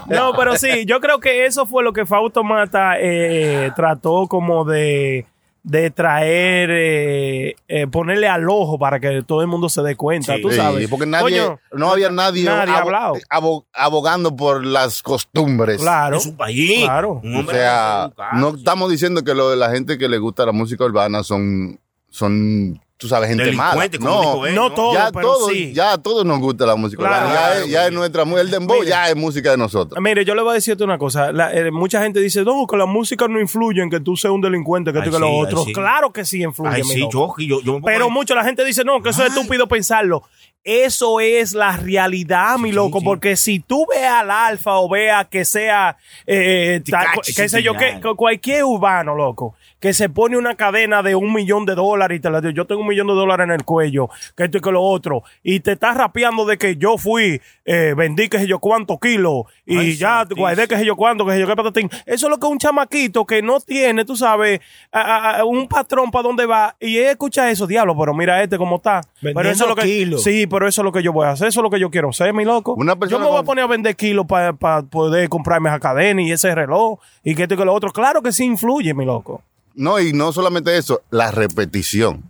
No, 0.08 0.34
pero 0.38 0.58
sí, 0.58 0.86
yo 0.86 1.00
creo 1.02 1.20
que 1.20 1.46
eso 1.46 1.66
fue 1.66 1.84
lo 1.84 1.92
que 1.92 2.06
Fausto 2.06 2.44
Mata 2.44 3.00
eh, 3.00 3.72
trató 3.76 4.28
como 4.28 4.64
de, 4.64 5.26
de 5.70 5.92
traer, 5.92 6.70
eh, 6.72 7.56
eh, 7.68 7.88
ponerle 7.88 8.28
al 8.28 8.50
ojo 8.50 8.80
para 8.80 9.00
que 9.00 9.22
todo 9.22 9.42
el 9.42 9.48
mundo 9.48 9.70
se 9.70 9.82
dé 9.84 9.96
cuenta, 9.96 10.36
Sí. 10.36 10.42
tú 10.42 10.50
Sí, 10.50 10.56
sabes. 10.56 10.88
porque 10.90 11.06
nadie, 11.06 11.40
Coño, 11.40 11.60
no 11.74 11.92
había 11.92 12.10
nadie, 12.10 12.44
nadie 12.46 12.74
abo- 12.74 12.82
hablado. 12.82 13.14
abo- 13.30 13.66
abogando 13.74 14.36
por 14.36 14.66
las 14.66 15.04
costumbres. 15.04 15.80
Claro. 15.80 16.18
Es 16.18 16.26
un 16.26 16.38
país. 16.38 16.84
Claro. 16.86 17.22
O 17.24 17.52
sea, 17.52 18.12
no 18.34 18.52
sí. 18.52 18.58
estamos 18.58 18.90
diciendo 18.90 19.24
que 19.24 19.36
lo 19.36 19.50
de 19.52 19.58
la 19.58 19.70
gente 19.70 19.98
que 19.98 20.10
le 20.10 20.18
gusta 20.18 20.46
la 20.46 20.52
música 20.52 20.84
urbana 20.86 21.24
son, 21.24 21.80
son 22.10 22.82
tú 23.00 23.08
sabes, 23.08 23.30
gente 23.30 23.50
mala. 23.54 23.88
No, 24.02 24.20
dijo 24.22 24.46
él, 24.46 24.54
no 24.56 24.68
¿no? 24.70 24.76
todo, 24.76 24.94
ya 24.94 25.10
pero 25.12 25.22
todos, 25.32 25.52
sí. 25.54 25.72
ya 25.74 25.94
a 25.94 25.98
todos 25.98 26.26
nos 26.26 26.38
gusta 26.40 26.66
la 26.66 26.76
música 26.76 27.02
Claro. 27.02 27.28
Ya, 27.28 27.32
Claro, 27.32 27.60
es, 27.62 27.70
ya 27.72 27.86
es 27.88 27.92
nuestra, 27.94 28.24
el 28.24 28.52
dembow 28.52 28.84
ya 28.84 29.10
es 29.10 29.16
música 29.16 29.52
de 29.52 29.58
nosotros. 29.58 30.02
Mire, 30.04 30.26
yo 30.26 30.36
le 30.36 30.42
voy 30.42 30.52
a 30.52 30.54
decirte 30.56 30.84
una 30.84 30.98
cosa. 30.98 31.32
La- 31.32 31.54
eh, 31.54 31.72
mucha 31.72 32.04
gente 32.04 32.20
dice, 32.20 32.44
no, 32.44 32.68
que 32.68 32.76
la 32.76 32.86
música 32.86 33.26
no 33.30 33.40
influye 33.40 33.82
en 33.82 33.90
que 33.90 34.02
tú 34.02 34.18
seas 34.18 34.34
un 34.34 34.42
delincuente, 34.42 34.92
que 34.92 35.00
Ay, 35.00 35.06
tú 35.06 35.12
que 35.12 35.20
lo 35.20 35.28
sí, 35.28 35.32
ay, 35.34 35.40
otro. 35.46 35.64
sí. 35.64 35.72
Claro 35.74 36.12
que 36.12 36.26
sí 36.26 36.44
influye, 36.44 36.76
Ay, 36.76 36.84
mi 36.84 37.00
yo, 37.10 37.34
yo, 37.38 37.62
yo 37.62 37.80
Pero 37.86 38.06
ahí. 38.06 38.12
mucho 38.12 38.36
la 38.36 38.44
gente 38.44 38.66
dice, 38.66 38.84
no, 38.84 39.02
que 39.02 39.12
eso 39.12 39.24
es 39.24 39.30
estúpido 39.34 39.66
pensarlo. 39.68 40.24
Eso 40.62 41.22
es 41.22 41.54
la 41.54 41.78
realidad, 41.78 42.58
mi 42.58 42.74
loco, 42.74 43.00
sí. 43.00 43.06
porque 43.06 43.38
si 43.38 43.60
tú 43.62 43.86
veas 43.90 44.16
al 44.16 44.30
alfa 44.30 44.74
o 44.78 44.90
veas 44.90 45.26
que 45.28 45.46
sea, 45.46 45.96
eh, 46.28 46.82
tal- 46.92 47.08
qué 47.34 47.48
sé 47.48 47.64
yo, 47.64 47.74
que, 47.76 48.02
cualquier 48.18 48.66
urbano, 48.66 49.16
loco, 49.16 49.56
que 49.80 49.94
se 49.94 50.10
pone 50.10 50.38
una 50.38 50.56
cadena 50.56 51.02
de 51.04 51.16
un 51.16 51.34
millón 51.34 51.66
de 51.66 51.76
dólares 51.76 52.18
y 52.18 52.22
te 52.22 52.30
la 52.30 52.42
digo, 52.42 52.52
yo 52.52 52.66
tengo 52.66 52.82
un 52.82 52.88
millón 52.88 53.08
de 53.08 53.14
dólares 53.14 53.46
en 53.46 53.52
el 53.52 53.64
cuello, 53.64 54.10
que 54.36 54.44
esto 54.46 54.58
y 54.58 54.62
que 54.62 54.72
lo 54.72 54.82
otro, 54.82 55.24
y 55.44 55.62
te 55.62 55.72
estás 55.74 55.96
rapeando 55.96 56.46
de 56.46 56.58
que 56.58 56.76
yo 56.76 56.98
fui, 56.98 57.42
eh, 57.66 57.94
vendí 57.96 58.28
que 58.30 58.40
sé 58.40 58.48
yo 58.48 58.60
cuántos 58.60 59.00
kilos, 59.00 59.44
y 59.66 59.78
Ay, 59.78 59.96
ya 59.96 60.18
santísimo. 60.20 60.42
guardé 60.44 60.68
que 60.68 60.78
sé 60.78 60.86
yo 60.86 60.96
cuánto, 60.96 61.26
que 61.26 61.32
sé 61.34 61.40
yo 61.40 61.48
qué 61.48 61.56
patatín. 61.56 61.90
Eso 62.06 62.28
es 62.28 62.30
lo 62.30 62.38
que 62.38 62.48
un 62.48 62.58
chamaquito 62.58 63.26
que 63.26 63.42
no 63.42 63.60
tiene, 63.62 64.04
tú 64.06 64.16
sabes, 64.16 64.60
a- 64.92 65.00
a- 65.02 65.40
a 65.40 65.46
un 65.46 65.68
patrón 65.68 66.12
para 66.12 66.24
dónde 66.24 66.46
va, 66.46 66.76
y 66.80 66.98
él 66.98 67.06
escucha 67.08 67.50
eso, 67.50 67.66
diablo, 67.66 67.96
pero 67.98 68.14
mira 68.14 68.42
este 68.44 68.58
cómo 68.58 68.78
está. 68.78 69.02
pero 69.22 69.32
eso 69.32 69.34
Vendiendo 69.40 69.64
es 69.64 69.70
lo 69.70 69.76
que, 69.76 69.82
kilos. 69.84 70.24
Sí, 70.24 70.46
pero 70.48 70.68
eso 70.68 70.82
es 70.82 70.84
lo 70.86 70.92
que 70.92 71.04
yo 71.04 71.14
voy 71.14 71.26
a 71.28 71.32
hacer, 71.32 71.48
eso 71.48 71.60
es 71.62 71.64
lo 71.64 71.70
que 71.70 71.80
yo 71.80 71.90
quiero 71.90 72.12
ser, 72.12 72.34
mi 72.34 72.44
loco. 72.44 72.74
Una 72.74 72.96
yo 73.08 73.20
me 73.20 73.28
voy 73.28 73.40
a 73.40 73.44
poner 73.44 73.64
a 73.64 73.68
vender 73.68 73.96
kilos 73.96 74.26
para 74.26 74.54
poder 74.54 75.30
comprarme 75.30 75.70
esa 75.70 75.80
cadena 75.80 76.22
y 76.22 76.32
ese 76.32 76.54
reloj, 76.54 77.00
y 77.24 77.34
que 77.36 77.44
esto 77.44 77.54
y 77.54 77.58
que 77.58 77.66
lo 77.66 77.74
otro. 77.74 77.92
Claro 77.92 78.22
que 78.22 78.32
sí 78.34 78.44
influye, 78.46 78.94
mi 78.94 79.06
loco. 79.06 79.42
No, 79.80 79.98
y 79.98 80.12
no 80.12 80.34
solamente 80.34 80.76
eso, 80.76 81.04
la 81.10 81.32
repetición. 81.32 82.30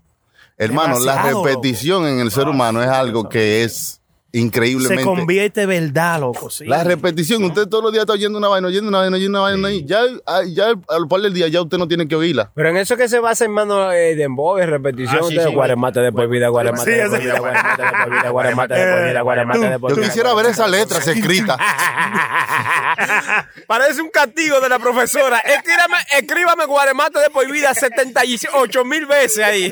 Hermano, 0.55 0.99
la 0.99 1.23
repetición 1.23 2.05
en 2.05 2.19
el 2.19 2.29
ser 2.29 2.47
humano 2.47 2.83
es 2.83 2.89
algo 2.89 3.27
que 3.27 3.63
es 3.63 3.98
increíblemente. 4.31 5.03
Se 5.03 5.07
convierte 5.07 5.61
en 5.63 5.69
verdad, 5.69 6.19
loco, 6.19 6.49
sí. 6.49 6.65
La 6.65 6.83
repetición, 6.83 7.43
usted 7.43 7.67
todos 7.67 7.83
los 7.83 7.91
días 7.91 8.03
está 8.03 8.13
oyendo 8.13 8.37
una 8.37 8.47
vaina, 8.47 8.67
oyendo 8.67 8.89
una 8.89 8.99
vaina, 8.99 9.17
oyendo 9.17 9.39
una 9.39 9.49
vaina, 9.49 9.71
y 9.71 9.85
ya, 9.85 10.01
ah, 10.25 10.41
ya 10.47 10.73
al 10.87 11.07
par 11.07 11.21
del 11.21 11.33
día 11.33 11.47
ya 11.47 11.61
usted 11.61 11.77
no 11.77 11.87
tiene 11.87 12.07
que 12.07 12.15
oírla. 12.15 12.51
Pero 12.53 12.69
en 12.69 12.77
eso 12.77 12.95
que 12.97 13.09
se 13.09 13.19
basa, 13.19 13.45
hermano, 13.45 13.91
eh, 13.91 14.15
de 14.15 14.23
embogue, 14.23 14.65
repetición 14.65 15.19
Ah, 15.21 15.25
sí, 15.27 15.35
de 15.35 15.43
sí, 15.45 15.53
guaremate 15.53 15.99
de 16.01 16.11
por 16.11 16.27
vida, 16.29 16.47
guaremate 16.49 16.83
Sí, 16.83 16.91
de 16.97 17.09
por 17.09 17.19
vida, 17.19 17.39
guaremate 17.39 17.81
de 17.81 17.89
por 17.89 18.09
vida, 18.11 18.29
guaremate 18.29 18.73
de 18.75 18.91
por 18.93 19.03
vida, 19.07 19.21
guaremate 19.21 19.69
de 19.69 19.79
por 19.79 19.89
Yo 19.91 19.95
vida. 19.97 20.05
quisiera 20.07 20.33
ver 20.33 20.45
esas 20.47 20.69
letras 20.69 21.07
escritas. 21.07 21.57
Parece 23.67 24.01
un 24.01 24.09
castigo 24.09 24.59
de 24.59 24.69
la 24.69 24.79
profesora. 24.79 25.39
Escríbame, 25.39 25.97
escríbame 26.17 26.65
guaremate 26.65 27.19
de 27.19 27.29
por 27.29 27.49
vida 27.51 27.73
78 27.73 28.85
mil 28.85 29.05
veces 29.05 29.43
ahí. 29.43 29.71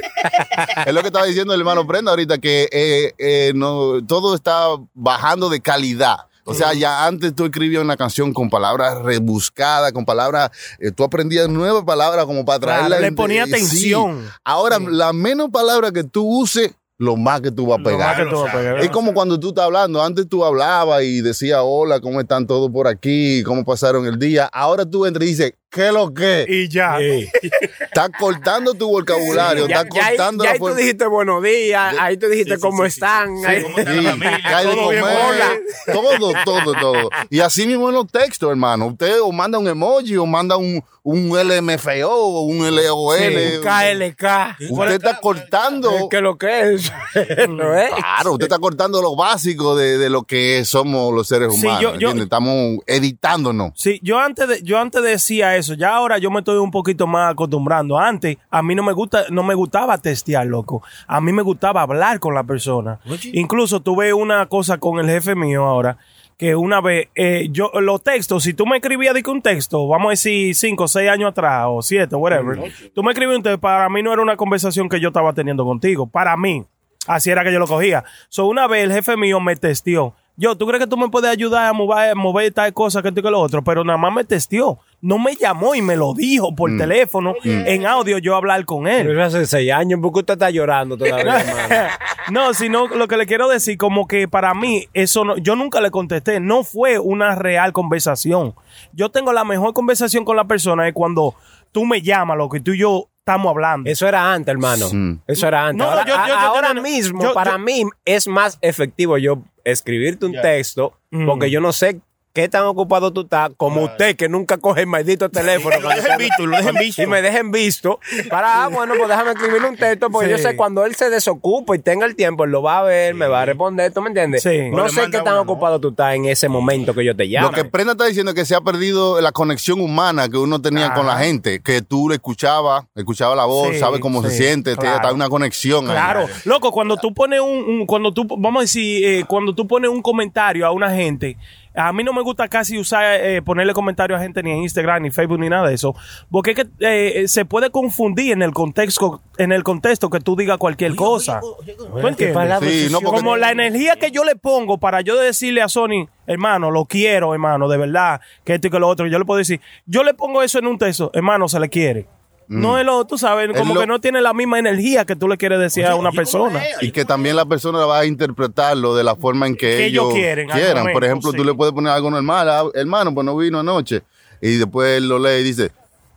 Es 0.86 0.94
lo 0.94 1.02
que 1.02 1.08
estaba 1.08 1.26
diciendo 1.26 1.54
el 1.54 1.60
hermano 1.60 1.86
Prenda 1.88 2.12
ahorita, 2.12 2.38
que 2.38 2.68
eh, 2.72 3.14
eh, 3.18 3.52
no, 3.56 4.06
todo 4.08 4.36
está 4.36 4.47
bajando 4.94 5.50
de 5.50 5.62
calidad. 5.62 6.18
O 6.50 6.54
sea, 6.54 6.74
ya 6.74 7.06
antes 7.06 7.36
tú 7.36 7.44
escribías 7.44 7.84
una 7.84 7.98
canción 7.98 8.34
con 8.34 8.50
palabras 8.50 8.98
rebuscadas, 9.02 9.92
con 9.92 10.06
palabras, 10.06 10.50
eh, 10.80 10.92
tú 10.92 11.04
aprendías 11.04 11.50
nuevas 11.50 11.84
palabras 11.84 12.26
como 12.26 12.46
para 12.46 12.60
Claro, 12.60 12.78
traerla. 12.88 13.00
le 13.02 13.08
en- 13.08 13.16
ponía 13.16 13.44
eh, 13.44 13.48
sí. 13.48 13.52
atención. 13.54 14.26
Ahora, 14.46 14.80
la 14.80 15.12
menos 15.12 15.50
palabra 15.52 15.92
que 15.92 16.06
tú 16.06 16.24
uses, 16.26 16.74
lo 17.00 17.18
más 17.18 17.42
que 17.42 17.52
tú 17.52 17.68
vas 17.68 17.80
a 17.80 17.82
Lo 17.82 17.84
más 17.90 17.94
pegar. 18.16 18.16
que 18.24 18.32
tú 18.34 18.42
vas 18.42 18.50
a 18.54 18.58
pegar. 18.58 18.80
Es 18.80 18.90
como 18.92 19.14
cuando 19.14 19.38
tú 19.40 19.50
estás 19.50 19.66
hablando. 19.66 20.02
Antes 20.02 20.28
tú 20.30 20.44
hablabas 20.46 21.04
y 21.04 21.20
decías, 21.22 21.60
hola, 21.62 22.00
¿cómo 22.00 22.22
están 22.22 22.48
todos 22.48 22.72
por 22.72 22.88
aquí? 22.88 23.44
¿Cómo 23.44 23.66
pasaron 23.66 24.06
el 24.08 24.18
día? 24.18 24.46
Ahora 24.54 24.86
tú 24.86 25.06
entras 25.06 25.26
y 25.28 25.32
dices, 25.32 25.54
¿qué 25.70 25.88
es 25.88 25.94
lo 25.94 26.14
que? 26.14 26.46
Y 26.48 26.70
ya. 26.70 26.98
Estás 27.98 28.12
cortando 28.20 28.76
tu 28.76 28.90
vocabulario, 28.90 29.68
Ya, 29.68 29.78
estás 29.82 29.96
ya 29.96 30.06
ahí, 30.06 30.18
cortando 30.18 30.44
ya 30.44 30.50
la 30.52 30.54
ahí 30.54 30.60
tú 30.60 30.76
dijiste 30.76 31.06
buenos 31.08 31.42
días, 31.42 31.96
ahí 32.00 32.16
tú 32.18 32.28
dijiste 32.28 32.52
Sí, 32.52 32.56
sí, 32.58 32.62
cómo 32.62 32.84
sí, 32.86 32.92
sí, 32.92 32.94
están. 33.00 33.38
sí, 33.40 33.46
ahí- 33.48 33.64
cómo 33.64 33.78
está 33.80 33.92
la 33.94 34.02
Sí, 34.02 34.08
familia, 34.20 34.38
que 34.38 34.64
todo 34.76 34.90
bien, 34.90 35.02
comer, 35.02 35.18
hola. 35.28 35.52
todo, 35.94 36.34
todo, 36.46 36.74
todo. 36.80 37.10
Y 37.32 37.40
así 37.40 37.66
mismo 37.66 37.90
en 37.90 37.96
los 37.96 38.06
textos, 38.12 38.52
hermano. 38.52 38.86
Usted 38.86 39.20
o 39.24 39.32
manda 39.32 39.58
un 39.58 39.68
emoji 39.68 40.16
o 40.16 40.28
manda 40.28 40.58
un, 40.58 40.84
un 41.02 41.30
LMFO 41.30 42.08
o 42.08 42.42
un 42.44 42.60
LOL. 42.76 43.18
Sí, 43.18 43.62
KLK. 43.64 44.70
Usted 44.70 44.92
está 44.92 45.20
cortando. 45.20 46.08
¿Qué 46.10 46.18
es 46.18 46.22
lo 46.24 46.38
que 46.38 46.74
es? 46.76 46.92
Claro, 47.48 48.34
usted 48.34 48.46
está 48.46 48.60
cortando 48.60 49.02
lo 49.02 49.16
básico 49.16 49.76
de, 49.76 49.98
de 49.98 50.10
lo 50.12 50.22
que 50.24 50.64
somos 50.66 51.14
los 51.14 51.28
seres 51.28 51.54
Sí, 51.56 51.66
humanos. 51.66 51.82
yo- 52.00 52.14
yo-. 52.14 52.24
Estamos 52.28 52.78
editándonos. 52.86 53.72
Sí, 53.76 54.00
yo 54.04 54.20
antes 54.20 54.48
de, 54.48 54.62
yo 54.64 54.78
antes 54.78 55.02
decía 55.02 55.56
eso, 55.56 55.74
ya 55.74 55.96
ahora 55.96 56.18
yo 56.20 56.30
me 56.30 56.40
estoy 56.40 56.58
un 56.58 56.70
poquito 56.72 57.08
más 57.08 57.32
acostumbrando. 57.32 57.87
Antes 57.96 58.38
a 58.50 58.64
mí 58.64 58.74
no 58.74 58.82
me 58.82 58.94
gusta, 58.94 59.26
no 59.30 59.44
me 59.44 59.54
gustaba 59.54 60.00
testear, 60.00 60.48
loco. 60.48 60.82
A 61.06 61.22
mí 61.22 61.32
me 61.32 61.44
gustaba 61.44 61.84
hablar 61.84 62.20
con 62.20 62.34
la 62.34 62.44
persona. 62.44 63.00
Incluso 63.34 63.82
tuve 63.82 64.14
una 64.14 64.48
cosa 64.48 64.80
con 64.80 65.00
el 65.00 65.06
jefe 65.08 65.36
mío 65.36 65.64
ahora 65.64 65.98
que 66.38 66.56
una 66.56 66.82
vez 66.82 67.10
eh, 67.16 67.48
yo 67.50 67.72
los 67.82 68.04
textos, 68.04 68.44
si 68.44 68.54
tú 68.54 68.68
me 68.68 68.78
escribías 68.78 69.14
de 69.16 69.24
que 69.24 69.30
un 69.30 69.42
texto, 69.42 69.88
vamos 69.88 70.08
a 70.08 70.10
decir 70.12 70.54
cinco 70.54 70.84
o 70.84 70.88
seis 70.88 71.10
años 71.10 71.32
atrás 71.32 71.66
o 71.68 71.82
siete, 71.82 72.16
whatever, 72.16 72.72
tú 72.94 73.02
me 73.02 73.12
escribías 73.12 73.38
un 73.38 73.44
texto, 73.44 73.60
para 73.60 73.90
mí 73.90 74.04
no 74.04 74.14
era 74.14 74.22
una 74.22 74.38
conversación 74.38 74.88
que 74.88 75.00
yo 75.00 75.08
estaba 75.08 75.34
teniendo 75.34 75.66
contigo, 75.66 76.06
para 76.06 76.38
mí. 76.38 76.64
Así 77.08 77.32
era 77.32 77.44
que 77.44 77.54
yo 77.54 77.60
lo 77.60 77.68
cogía. 77.68 78.04
So, 78.28 78.46
una 78.46 78.68
vez 78.68 78.84
el 78.84 78.92
jefe 78.92 79.16
mío 79.18 79.40
me 79.40 79.56
testió. 79.56 80.14
Yo, 80.40 80.56
¿tú 80.56 80.68
crees 80.68 80.84
que 80.84 80.88
tú 80.88 80.98
me 80.98 81.10
puedes 81.10 81.32
ayudar 81.32 81.66
a 81.66 81.74
mover, 81.74 82.16
mover 82.16 82.54
tal 82.54 82.72
cosa 82.72 83.02
que 83.02 83.08
esto 83.08 83.22
y 83.22 83.24
que 83.24 83.32
lo 83.32 83.40
otro? 83.40 83.64
Pero 83.64 83.84
nada 83.84 83.98
más 83.98 84.14
me 84.14 84.24
testió. 84.24 84.78
No 85.02 85.18
me 85.18 85.36
llamó 85.36 85.74
y 85.74 85.82
me 85.82 85.96
lo 85.96 86.14
dijo 86.14 86.56
por 86.56 86.78
teléfono, 86.78 87.34
en 87.44 87.88
audio, 87.88 88.20
yo 88.20 88.36
hablar 88.36 88.64
con 88.66 88.88
él. 88.88 89.08
Pero 89.08 89.24
hace 89.24 89.48
seis 89.48 89.72
años, 89.72 90.00
¿por 90.00 90.14
qué 90.14 90.20
usted 90.20 90.34
está 90.34 90.52
llorando 90.52 90.96
todavía, 90.96 91.98
no, 92.32 92.54
sino 92.54 92.88
lo 92.88 93.08
que 93.08 93.18
le 93.18 93.26
quiero 93.26 93.48
decir, 93.48 93.78
como 93.78 94.08
que 94.08 94.28
para 94.28 94.54
mí, 94.54 94.88
eso 94.94 95.26
no, 95.26 95.38
yo 95.38 95.56
nunca 95.56 95.82
le 95.82 95.90
contesté, 95.90 96.40
no 96.40 96.64
fue 96.64 97.00
una 97.00 97.34
real 97.34 97.74
conversación. 97.74 98.54
Yo 98.94 99.10
tengo 99.10 99.34
la 99.34 99.44
mejor 99.44 99.74
conversación 99.74 100.24
con 100.24 100.36
la 100.36 100.46
persona 100.46 100.88
es 100.88 100.94
cuando 100.94 101.34
tú 101.72 101.84
me 101.86 102.04
llamas, 102.04 102.38
lo 102.38 102.48
que 102.48 102.60
tú 102.60 102.74
y 102.74 102.80
yo 102.80 103.10
estamos 103.28 103.50
hablando. 103.52 103.90
Eso 103.90 104.08
era 104.08 104.34
antes, 104.34 104.50
hermano. 104.52 104.88
Mm. 104.92 105.20
Eso 105.28 105.48
era 105.48 105.68
antes. 105.68 105.86
No, 105.86 105.92
ahora 105.92 106.06
yo- 106.06 106.16
yo- 106.16 106.28
yo- 106.28 106.34
yo 106.34 106.40
ahora 106.40 106.74
mismo, 106.74 107.24
yo- 107.24 107.34
para 107.34 107.52
yo- 107.52 107.60
mí, 107.60 107.84
es 108.06 108.28
más 108.28 108.58
efectivo 108.62 109.18
yo 109.18 109.44
escribirte 109.66 110.26
un 110.26 110.32
texto 110.42 110.94
Mm. 111.12 111.26
porque 111.26 111.52
yo 111.52 111.60
no 111.60 111.74
sé 111.74 112.00
qué 112.42 112.50
tan 112.50 112.64
ocupado 112.66 113.12
tú 113.12 113.22
estás, 113.22 113.50
como 113.58 113.82
usted 113.84 114.16
que 114.16 114.30
nunca 114.30 114.58
coge 114.58 114.82
el 114.82 114.88
maldito 114.88 115.30
teléfono. 115.32 115.80
Lo 115.80 115.90
dejen 115.90 116.18
visto, 116.18 116.46
lo 116.46 116.56
dejen 116.58 116.76
visto. 116.76 117.02
Y 117.02 117.08
me 117.08 117.22
dejen 117.22 117.52
visto. 117.52 118.00
Para, 118.30 118.64
ah, 118.64 118.68
bueno, 118.68 118.94
pues 118.98 119.10
déjame 119.10 119.32
escribirle 119.32 119.70
un 119.70 119.76
texto, 119.78 120.10
porque 120.10 120.30
yo 120.30 120.38
sé 120.38 120.56
cuando 120.56 120.86
él 120.86 120.96
se 120.96 121.10
desocupa 121.10 121.76
y 121.76 121.80
tenga 121.80 122.06
el 122.06 122.16
tiempo, 122.16 122.44
él 122.44 122.52
lo 122.52 122.62
va 122.62 122.80
a 122.80 122.84
ver, 122.84 123.16
me 123.16 123.28
va 123.28 123.42
a 123.42 123.46
responder, 123.46 123.92
¿tú 123.92 124.02
me 124.02 124.10
entiendes? 124.10 124.44
Sí. 124.44 124.70
No 124.72 124.88
sé 124.90 125.10
qué 125.12 125.20
tan 125.22 125.38
ocupado 125.38 125.80
tú 125.80 125.90
estás 125.90 126.14
en 126.16 126.26
ese 126.26 126.48
momento 126.48 126.94
que 126.94 127.04
yo 127.04 127.16
te 127.16 127.26
llamo. 127.26 127.48
Lo 127.48 127.54
que 127.54 127.66
Prenda 127.66 127.94
está 127.94 128.06
diciendo 128.06 128.32
es 128.32 128.36
que 128.36 128.46
se 128.46 128.54
ha 128.56 128.62
perdido 128.62 129.20
la 129.22 129.32
conexión 129.32 129.82
humana 129.82 130.30
que 130.30 130.38
uno 130.38 130.62
tenía 130.62 130.94
con 130.94 131.08
la 131.08 131.18
gente, 131.18 131.60
que 131.62 131.82
tú 131.82 132.10
le 132.10 132.16
escuchabas, 132.16 132.86
escuchaba 132.96 133.36
la 133.36 133.46
voz, 133.46 133.70
Sí, 133.74 133.80
sabes 133.80 134.00
cómo 134.00 134.22
se 134.22 134.30
siente, 134.32 134.72
te- 134.76 134.78
claro. 134.82 134.96
está 134.98 135.14
una 135.14 135.30
conexión. 135.30 135.86
ahí. 135.88 135.92
Claro, 135.94 136.28
loco, 136.46 136.72
cuando 136.72 136.98
tú 136.98 137.14
pones 137.14 137.40
un, 137.42 137.50
un- 137.50 137.86
cuando 137.86 138.14
tú, 138.14 138.26
vamos 138.38 138.60
a 138.60 138.62
decir, 138.62 139.04
eh, 139.06 139.26
cuando 139.28 139.56
tú 139.56 139.66
pones 139.68 139.90
un 139.90 140.02
comentario 140.02 140.66
a 140.66 140.72
una 140.72 140.92
gente, 140.92 141.38
a 141.78 141.94
mí 141.94 142.04
no 142.04 142.12
me 142.12 142.22
gusta 142.22 142.48
casi 142.48 142.78
usar, 142.78 143.22
eh, 143.22 143.42
ponerle 143.42 143.74
comentario 143.74 144.16
a 144.16 144.20
gente 144.20 144.42
ni 144.42 144.52
en 144.52 144.58
Instagram, 144.64 145.04
ni 145.04 145.12
Facebook, 145.12 145.40
ni 145.40 145.48
nada 145.48 145.68
de 145.68 145.76
eso, 145.76 145.96
porque 146.32 146.52
es 146.52 146.58
que 146.58 146.68
eh, 146.80 147.28
se 147.28 147.46
puede 147.46 147.70
confundir 147.70 148.34
en 148.34 148.42
el 148.42 148.52
contexto, 148.52 149.22
en 149.38 149.52
el 149.52 149.64
contexto 149.64 150.10
que 150.10 150.20
tú 150.20 150.36
digas 150.36 150.58
cualquier 150.58 150.96
cosa. 150.96 151.40
¿Tú 151.40 152.08
entiendes? 152.08 152.60
Sí, 152.62 152.88
no, 152.92 153.02
Como 153.02 153.38
la 153.38 153.52
energía 153.52 153.96
que 153.96 154.12
yo 154.12 154.24
le 154.24 154.36
pongo 154.36 154.80
para 154.80 155.02
yo 155.02 155.16
decirle 155.18 155.62
a 155.62 155.70
Sony, 155.70 156.08
hermano, 156.26 156.72
lo 156.72 156.86
quiero, 156.86 157.34
hermano, 157.34 157.68
de 157.68 157.78
verdad, 157.78 158.22
que 158.44 158.56
esto 158.56 158.68
y 158.68 158.72
que 158.72 158.80
lo 158.80 158.88
otro, 158.88 159.08
yo 159.08 159.20
le 159.20 159.26
puedo 159.26 159.38
decir, 159.38 159.62
yo 159.86 160.04
le 160.04 160.14
pongo 160.14 160.42
eso 160.42 160.58
en 160.60 160.68
un 160.68 160.78
texto, 160.78 161.12
hermano, 161.14 161.48
se 161.48 161.60
le 161.60 161.70
quiere. 161.70 162.08
No 162.48 162.78
es 162.80 162.86
lo, 162.86 163.06
tú 163.06 163.18
sabes, 163.18 163.50
como 163.58 163.74
lo- 163.74 163.82
que 163.82 163.88
no 163.88 164.00
tiene 164.00 164.22
la 164.22 164.34
misma 164.34 164.58
energía 164.60 165.04
que 165.06 165.16
tú 165.16 165.28
le 165.28 165.38
quieres 165.38 165.60
decir 165.60 165.86
a 165.86 165.96
una 165.96 166.12
persona. 166.12 166.62
Y 166.82 166.92
que 166.92 167.04
también 167.06 167.36
la 167.36 167.46
persona 167.46 167.80
va 167.86 168.00
a 168.00 168.06
interpretarlo 168.06 168.96
de 168.96 169.04
la 169.04 169.16
forma 169.16 169.48
en 169.48 169.56
que, 169.56 169.68
Que 169.78 169.86
ellos 169.88 170.06
ellos 170.06 170.14
quieren, 170.14 170.48
quieran. 170.50 170.78
momento, 170.78 170.94
Por 170.94 171.04
ejemplo, 171.06 171.32
tú 171.34 171.42
sí. 171.42 171.48
le 171.48 171.54
puedes 171.54 171.74
poner 171.74 171.92
algo 171.92 172.10
normal, 172.10 172.50
ah, 172.50 172.64
hermano, 172.74 173.14
pues 173.14 173.26
no 173.26 173.36
vino 173.36 173.60
anoche. 173.60 174.02
Y 174.42 174.56
después 174.58 174.98
él 174.98 175.10
lo 175.10 175.20
lee 175.20 175.42
y 175.42 175.44
dice, 175.44 175.72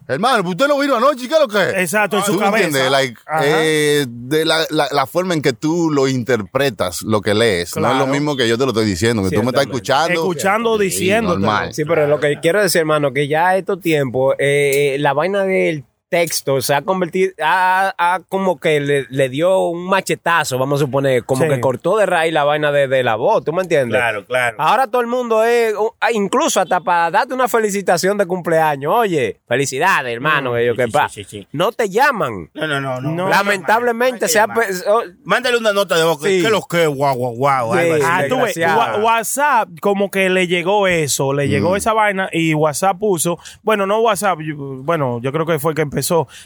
hermano, 0.06 0.42
pues 0.42 0.50
usted 0.56 0.68
no 0.68 0.78
vino 0.78 0.94
anoche, 0.96 1.26
¿qué 1.28 1.34
es 1.34 1.40
lo 1.40 1.48
que 1.48 1.62
es? 1.70 1.74
Exacto, 1.78 2.18
en 2.18 2.24
su 2.24 2.32
¿Tú 2.32 2.38
cabeza. 2.38 2.64
entiendes? 2.66 2.90
Like, 2.90 3.20
eh, 3.42 4.06
de 4.08 4.44
la, 4.44 4.66
la- 4.70 4.88
la 4.90 5.06
forma 5.06 5.34
en 5.34 5.42
que 5.42 5.52
tú 5.52 5.90
lo 5.90 6.06
interpretas, 6.08 7.02
lo 7.02 7.20
que 7.20 7.34
lees. 7.34 7.76
No 7.76 7.90
es 7.92 7.96
lo 7.98 8.06
mismo 8.06 8.36
que 8.36 8.46
yo 8.48 8.56
te 8.58 8.64
lo 8.64 8.70
estoy 8.70 8.86
diciendo, 8.86 9.22
que 9.28 9.34
tú 9.34 9.42
me 9.42 9.48
estás 9.50 9.64
escuchando. 9.66 10.12
Escuchando, 10.14 10.76
Sí, 10.78 10.84
diciendo. 10.84 11.30
normal. 11.38 11.72
Sí, 11.74 11.84
pero 11.84 12.06
lo 12.06 12.20
que 12.20 12.38
quiero 12.40 12.60
decir, 12.62 12.80
hermano, 12.80 13.12
que 13.12 13.26
ya 13.28 13.56
estos 13.56 13.80
tiempos, 13.80 14.34
eh, 14.38 14.96
la 15.00 15.12
vaina 15.12 15.44
del 15.44 15.84
texto 16.10 16.60
se 16.60 16.74
ha 16.74 16.82
convertido, 16.82 17.32
ha, 17.42 17.94
ha 17.96 18.20
como 18.28 18.58
que 18.60 18.80
le, 18.80 19.06
le 19.08 19.28
dio 19.30 19.60
un 19.68 19.86
machetazo, 19.88 20.58
vamos 20.58 20.80
a 20.82 20.84
suponer, 20.84 21.24
como 21.24 21.44
Sí. 21.44 21.48
que 21.48 21.60
cortó 21.60 21.96
de 21.96 22.04
raíz 22.04 22.34
la 22.34 22.44
vaina 22.44 22.70
de, 22.72 22.88
de 22.88 23.02
la 23.02 23.14
voz, 23.16 23.44
¿tú 23.44 23.52
me 23.52 23.62
entiendes? 23.62 23.98
Claro, 23.98 24.26
claro. 24.26 24.56
Ahora 24.58 24.88
todo 24.88 25.00
el 25.00 25.06
mundo 25.06 25.44
es, 25.44 25.72
ah, 26.00 26.10
incluso 26.12 26.60
hasta 26.60 26.80
para 26.80 27.10
darte 27.10 27.32
una 27.32 27.48
felicitación 27.48 28.18
de 28.18 28.26
cumpleaños. 28.26 28.92
Oye, 28.94 29.40
felicidades, 29.48 30.12
hermano. 30.12 30.56
ellos 30.56 30.74
sí, 30.76 30.82
que 30.82 30.86
sí, 30.86 30.92
pa- 30.92 31.08
sí, 31.08 31.24
sí. 31.24 31.48
No 31.52 31.70
te 31.72 31.88
llaman. 31.88 32.50
No, 32.54 32.66
no, 32.66 32.80
no. 32.80 33.00
no. 33.00 33.10
No, 33.12 33.28
Lamentablemente 33.28 34.26
se 34.28 34.40
ha... 34.40 34.46
Mándale 34.48 34.76
oh, 34.88 35.02
Mándale 35.24 35.56
una 35.58 35.72
nota 35.72 35.96
de 35.96 36.04
voz. 36.04 36.20
que- 36.20 36.28
Sí. 36.30 36.40
¿Qué 36.40 36.46
es 36.46 36.52
lo 36.52 36.62
que? 36.62 36.86
Guau, 36.86 37.14
guau, 37.16 37.34
guau. 37.34 37.72
Ah, 38.04 38.22
tú 38.28 38.36
ves, 38.36 38.54
desgraciado. 38.56 38.78
Wa- 38.78 39.04
WhatsApp 39.04 39.68
como 39.80 40.10
que 40.10 40.28
le 40.28 40.46
llegó 40.48 40.86
eso, 40.88 41.32
le 41.32 41.46
Mm. 41.46 41.50
llegó 41.50 41.76
esa 41.76 41.92
vaina 41.92 42.28
y 42.32 42.52
WhatsApp 42.54 42.98
puso, 42.98 43.38
bueno, 43.62 43.86
no 43.86 44.00
WhatsApp, 44.00 44.40
yo- 44.40 44.56
bueno, 44.56 45.20
yo 45.22 45.30
creo 45.32 45.46
que 45.46 45.58
fue 45.60 45.72
el 45.72 45.76
que 45.76 45.82
empezó, 45.82 45.99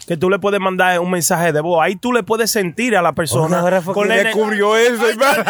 que 0.07 0.17
tú 0.17 0.29
le 0.29 0.39
puedes 0.39 0.59
mandar 0.59 0.99
un 0.99 1.09
mensaje 1.11 1.51
de 1.51 1.61
voz, 1.61 1.83
ahí 1.83 1.95
tú 1.95 2.11
le 2.13 2.23
puedes 2.23 2.51
sentir 2.51 2.95
a 2.95 3.01
la 3.01 3.13
persona. 3.13 3.59
ahora 3.59 3.81
fue 3.81 3.93
que 3.93 3.99
ener- 4.01 4.23
descubrió 4.25 4.75
eso, 4.77 5.07
hermano. 5.09 5.43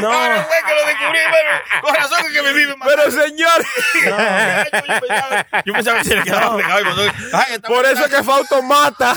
No, 0.00 0.12
Ahora 0.12 0.44
fue 0.44 0.56
que 0.66 0.74
lo 0.74 0.86
descubrí, 0.86 1.18
hermano. 1.18 1.82
Con 1.82 1.94
razón 1.94 2.18
que 2.32 2.42
me 2.42 2.52
vive 2.52 2.74
Pero 2.84 3.10
señor, 3.10 3.64
Yo 4.04 5.00
pensaba- 5.06 5.46
Yo 5.64 5.72
pensaba 5.72 5.98
que 5.98 6.04
se 6.04 6.16
le 6.16 6.22
quedaba 6.22 6.56
pegado. 6.56 6.84
por 7.66 7.84
eso 7.86 8.04
es 8.06 8.14
que 8.14 8.22
fue 8.22 8.34
automata. 8.34 9.16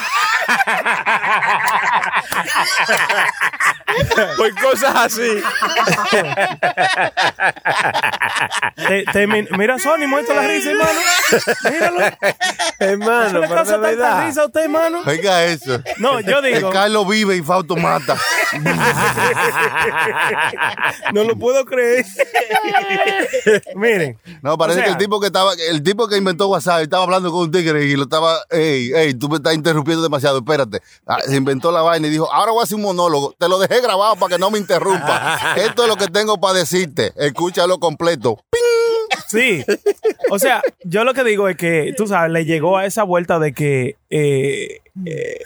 Por 4.38 4.56
cosas 4.62 4.96
así. 4.96 5.44
te- 8.88 9.06
te- 9.12 9.28
mi- 9.28 9.48
mira 9.58 9.78
Sony, 9.80 10.08
muestra 10.08 10.36
la 10.36 10.48
risa, 10.48 10.72
hermano. 10.72 11.00
Míralo. 11.72 12.00
Hermano, 12.80 13.30
¿No 13.34 13.40
le 13.42 13.48
pero 13.48 13.56
causa 13.56 13.78
de 13.78 13.84
tanta 13.84 13.90
verdad. 13.90 14.26
risa 14.28 14.42
a 14.42 14.46
usted, 14.48 14.62
hermano? 14.64 15.02
Oiga 15.06 15.44
eso. 15.46 15.82
No, 15.98 16.20
yo 16.22 16.42
digo, 16.42 16.70
Carlos 16.72 17.08
vive 17.08 17.36
y 17.38 17.42
Fausto 17.44 17.76
mata. 17.76 18.18
no 21.14 21.24
lo 21.24 21.36
puedo 21.38 21.64
creer. 21.66 22.06
Miren. 23.76 24.18
No, 24.42 24.58
parece 24.58 24.80
O 24.80 24.82
sea, 24.82 24.86
que 24.86 24.92
el 24.92 24.98
tipo 24.98 25.20
que 25.20 25.28
estaba, 25.28 25.52
el 25.70 25.84
tipo 25.84 26.08
que 26.08 26.18
inventó 26.18 26.48
WhatsApp 26.48 26.82
estaba 26.82 27.04
hablando 27.04 27.32
con 27.32 27.42
un 27.42 27.52
tigre 27.52 27.86
y 27.86 27.96
lo 27.96 28.04
estaba, 28.04 28.38
ey, 28.50 28.92
ey, 28.94 29.14
tú 29.14 29.30
me 29.30 29.38
estás 29.38 29.54
interrumpiendo 29.54 30.02
demasiado, 30.04 30.33
espérate. 30.38 30.82
Ah, 31.06 31.20
se 31.26 31.36
inventó 31.36 31.72
la 31.72 31.82
vaina 31.82 32.08
y 32.08 32.10
dijo, 32.12 32.32
ahora 32.32 32.52
voy 32.52 32.62
a 32.62 32.64
hacer 32.64 32.76
un 32.76 32.84
monólogo. 32.84 33.34
Te 33.38 33.48
lo 33.50 33.60
dejé 33.60 33.82
grabado 33.82 34.16
para 34.16 34.36
que 34.36 34.40
no 34.40 34.50
me 34.52 34.58
interrumpa. 34.60 35.40
Esto 35.58 35.84
es 35.84 35.88
lo 35.90 35.96
que 35.96 36.08
tengo 36.08 36.40
para 36.40 36.60
decirte. 36.60 37.12
Escúchalo 37.16 37.80
completo. 37.80 38.40
Sí. 39.28 39.64
O 40.30 40.40
sea, 40.40 40.62
yo 40.84 41.04
lo 41.04 41.14
que 41.14 41.24
digo 41.24 41.48
es 41.50 41.58
que, 41.58 41.94
tú 41.98 42.08
sabes, 42.08 42.32
le 42.32 42.46
llegó 42.46 42.78
a 42.78 42.86
esa 42.86 43.04
vuelta 43.04 43.40
de 43.40 43.54
que 43.54 43.96
eh, 44.10 44.80
eh, 45.06 45.40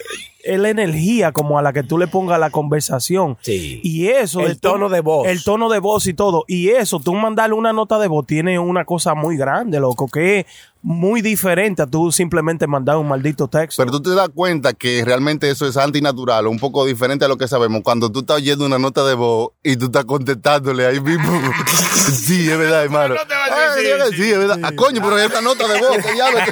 es 0.44 0.60
la 0.60 0.70
energía 0.70 1.32
como 1.32 1.58
a 1.58 1.62
la 1.62 1.72
que 1.74 1.84
tú 1.84 1.98
le 1.98 2.08
pongas 2.08 2.40
la 2.40 2.50
conversación. 2.50 3.38
Sí. 3.42 3.80
Y 3.84 4.08
eso. 4.08 4.42
El 4.42 4.60
tú- 4.60 4.70
tono 4.72 4.90
de 4.90 5.00
voz. 5.02 5.28
El 5.28 5.44
tono 5.44 5.70
de 5.70 5.80
voz 5.80 6.06
y 6.08 6.14
todo. 6.14 6.44
Y 6.48 6.70
eso, 6.70 7.00
tú 7.00 7.14
mandarle 7.14 7.56
una 7.56 7.72
nota 7.74 7.98
de 8.00 8.08
voz 8.08 8.26
tiene 8.28 8.60
una 8.60 8.84
cosa 8.86 9.14
muy 9.16 9.38
grande, 9.38 9.80
loco, 9.80 10.08
que 10.08 10.40
es 10.40 10.46
muy 10.90 11.22
diferente 11.22 11.82
a 11.82 11.86
tú 11.86 12.14
simplemente 12.14 12.66
mandar 12.66 12.96
un 12.96 13.10
maldito 13.10 13.50
texto. 13.50 13.82
Pero 13.84 13.92
tú 13.92 14.02
te 14.02 14.16
das 14.16 14.30
cuenta 14.34 14.72
que 14.72 15.04
realmente 15.04 15.50
eso 15.50 15.68
es 15.68 15.76
antinatural, 15.76 16.48
un 16.48 16.58
poco 16.60 16.86
diferente 16.86 17.26
a 17.26 17.28
lo 17.28 17.38
que 17.38 17.46
sabemos. 17.46 17.82
Cuando 17.84 18.10
tú 18.10 18.20
estás 18.22 18.38
oyendo 18.38 18.66
una 18.66 18.80
nota 18.80 19.04
de 19.06 19.14
voz 19.14 19.50
y 19.64 19.76
tú 19.76 19.88
estás 19.88 20.06
contestándole 20.06 20.86
ahí 20.86 21.02
mismo. 21.02 21.42
sí, 22.14 22.50
es 22.50 22.58
verdad, 22.58 22.86
hermano. 22.86 23.16
No 23.16 23.28
te 23.28 23.34
va 23.34 23.46
a 23.46 23.48
Ah, 23.50 23.76
decir, 23.76 23.96
sí, 24.12 24.16
sí, 24.16 24.24
sí, 24.24 24.32
es 24.32 24.38
verdad. 24.38 24.60
Ah, 24.64 24.72
coño, 24.74 25.02
pero 25.04 25.18
es 25.20 25.30
una 25.30 25.42
nota 25.42 25.68
de 25.68 25.80
voz. 25.82 25.98
que 25.98 26.14
diablo. 26.14 26.40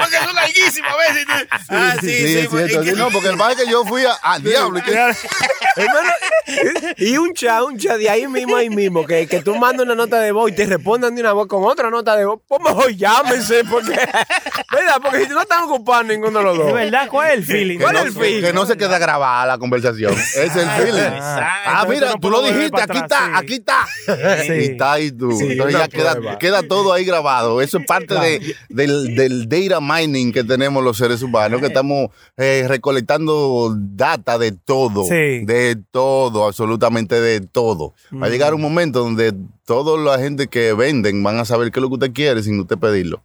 Porque 0.00 0.16
son 0.24 0.34
larguísimas 0.36 0.92
a 0.92 0.96
veces. 0.96 1.26
Ah, 1.70 1.96
sí, 2.00 2.08
Sí, 2.08 2.16
sí. 2.28 2.38
es 2.38 2.50
cierto. 2.50 2.82
que- 2.84 2.92
no, 2.92 3.10
porque 3.10 3.28
el 3.28 3.36
más 3.36 3.56
que 3.56 3.68
yo 3.68 3.84
fui 3.84 4.04
a, 4.04 4.12
al 4.12 4.42
diablo. 4.44 4.78
y 4.78 4.82
que- 4.82 4.92
Hermano, 5.76 6.10
y 6.96 7.16
un 7.18 7.32
chat, 7.34 7.62
un 7.62 7.78
chat 7.78 7.96
de 7.98 8.08
ahí 8.10 8.26
mismo, 8.26 8.56
ahí 8.56 8.68
mismo, 8.70 9.06
que, 9.06 9.26
que 9.26 9.40
tú 9.42 9.54
mandas 9.56 9.84
una 9.86 9.94
nota 9.94 10.18
de 10.20 10.32
voz 10.32 10.50
y 10.50 10.54
te 10.54 10.66
respondan 10.66 11.14
de 11.14 11.20
una 11.20 11.32
voz 11.32 11.46
con 11.46 11.64
otra 11.64 11.90
nota 11.90 12.16
de 12.16 12.24
voz, 12.24 12.40
pues 12.48 12.60
mejor 12.62 12.90
llámense, 13.12 13.64
porque, 13.64 13.90
¿verdad? 14.72 15.00
Porque 15.02 15.24
si 15.24 15.30
no 15.30 15.40
están 15.42 15.64
ocupados 15.64 16.06
ninguno 16.06 16.38
de 16.38 16.44
los 16.44 16.58
¿De 16.58 16.64
dos. 16.64 16.72
verdad 16.72 17.08
cuál 17.08 17.30
es 17.30 17.38
el 17.38 17.44
feeling? 17.44 17.78
¿Cuál 17.78 17.96
es 17.96 18.02
el 18.06 18.12
feeling? 18.12 18.42
que 18.42 18.52
no 18.52 18.66
se 18.66 18.76
queda 18.76 18.98
grabada 18.98 19.46
la 19.46 19.58
conversación. 19.58 20.14
Es 20.38 20.54
el 20.56 20.68
feeling. 20.70 21.18
Ah, 21.20 21.84
mira, 21.88 22.14
tú 22.20 22.30
lo 22.30 22.42
dijiste, 22.42 22.80
aquí 22.80 22.98
está, 22.98 23.36
aquí 23.36 23.54
está. 23.54 23.86
Sí. 24.44 24.52
Y 24.52 24.64
está 24.72 24.92
ahí 24.92 25.10
tú. 25.10 25.30
Entonces 25.40 25.78
ya 25.78 25.88
queda, 25.88 26.38
queda 26.38 26.62
todo 26.62 26.92
ahí 26.92 27.04
grabado. 27.04 27.60
Eso 27.60 27.78
es 27.78 27.86
parte 27.86 28.14
de, 28.14 28.54
del, 28.68 29.14
del 29.14 29.48
data 29.48 29.80
mining 29.80 30.32
que 30.32 30.44
tenemos 30.44 30.82
los 30.84 30.96
seres 30.96 31.22
humanos, 31.22 31.60
que 31.60 31.66
estamos 31.66 32.10
eh, 32.36 32.64
recolectando 32.68 33.74
data 33.76 34.38
de 34.38 34.52
todo. 34.52 35.04
Sí. 35.04 35.44
De 35.44 35.76
todo, 35.90 36.46
absolutamente 36.46 37.20
de 37.20 37.40
todo. 37.40 37.94
Va 38.14 38.26
a 38.26 38.30
llegar 38.30 38.54
un 38.54 38.60
momento 38.62 39.00
donde 39.00 39.34
toda 39.68 39.98
la 39.98 40.18
gente 40.18 40.46
que 40.46 40.72
venden 40.72 41.22
van 41.22 41.36
a 41.38 41.44
saber 41.44 41.70
qué 41.70 41.78
es 41.78 41.82
lo 41.82 41.88
que 41.88 41.94
usted 41.96 42.12
quiere 42.14 42.42
sin 42.42 42.58
usted 42.58 42.78
pedirlo. 42.78 43.22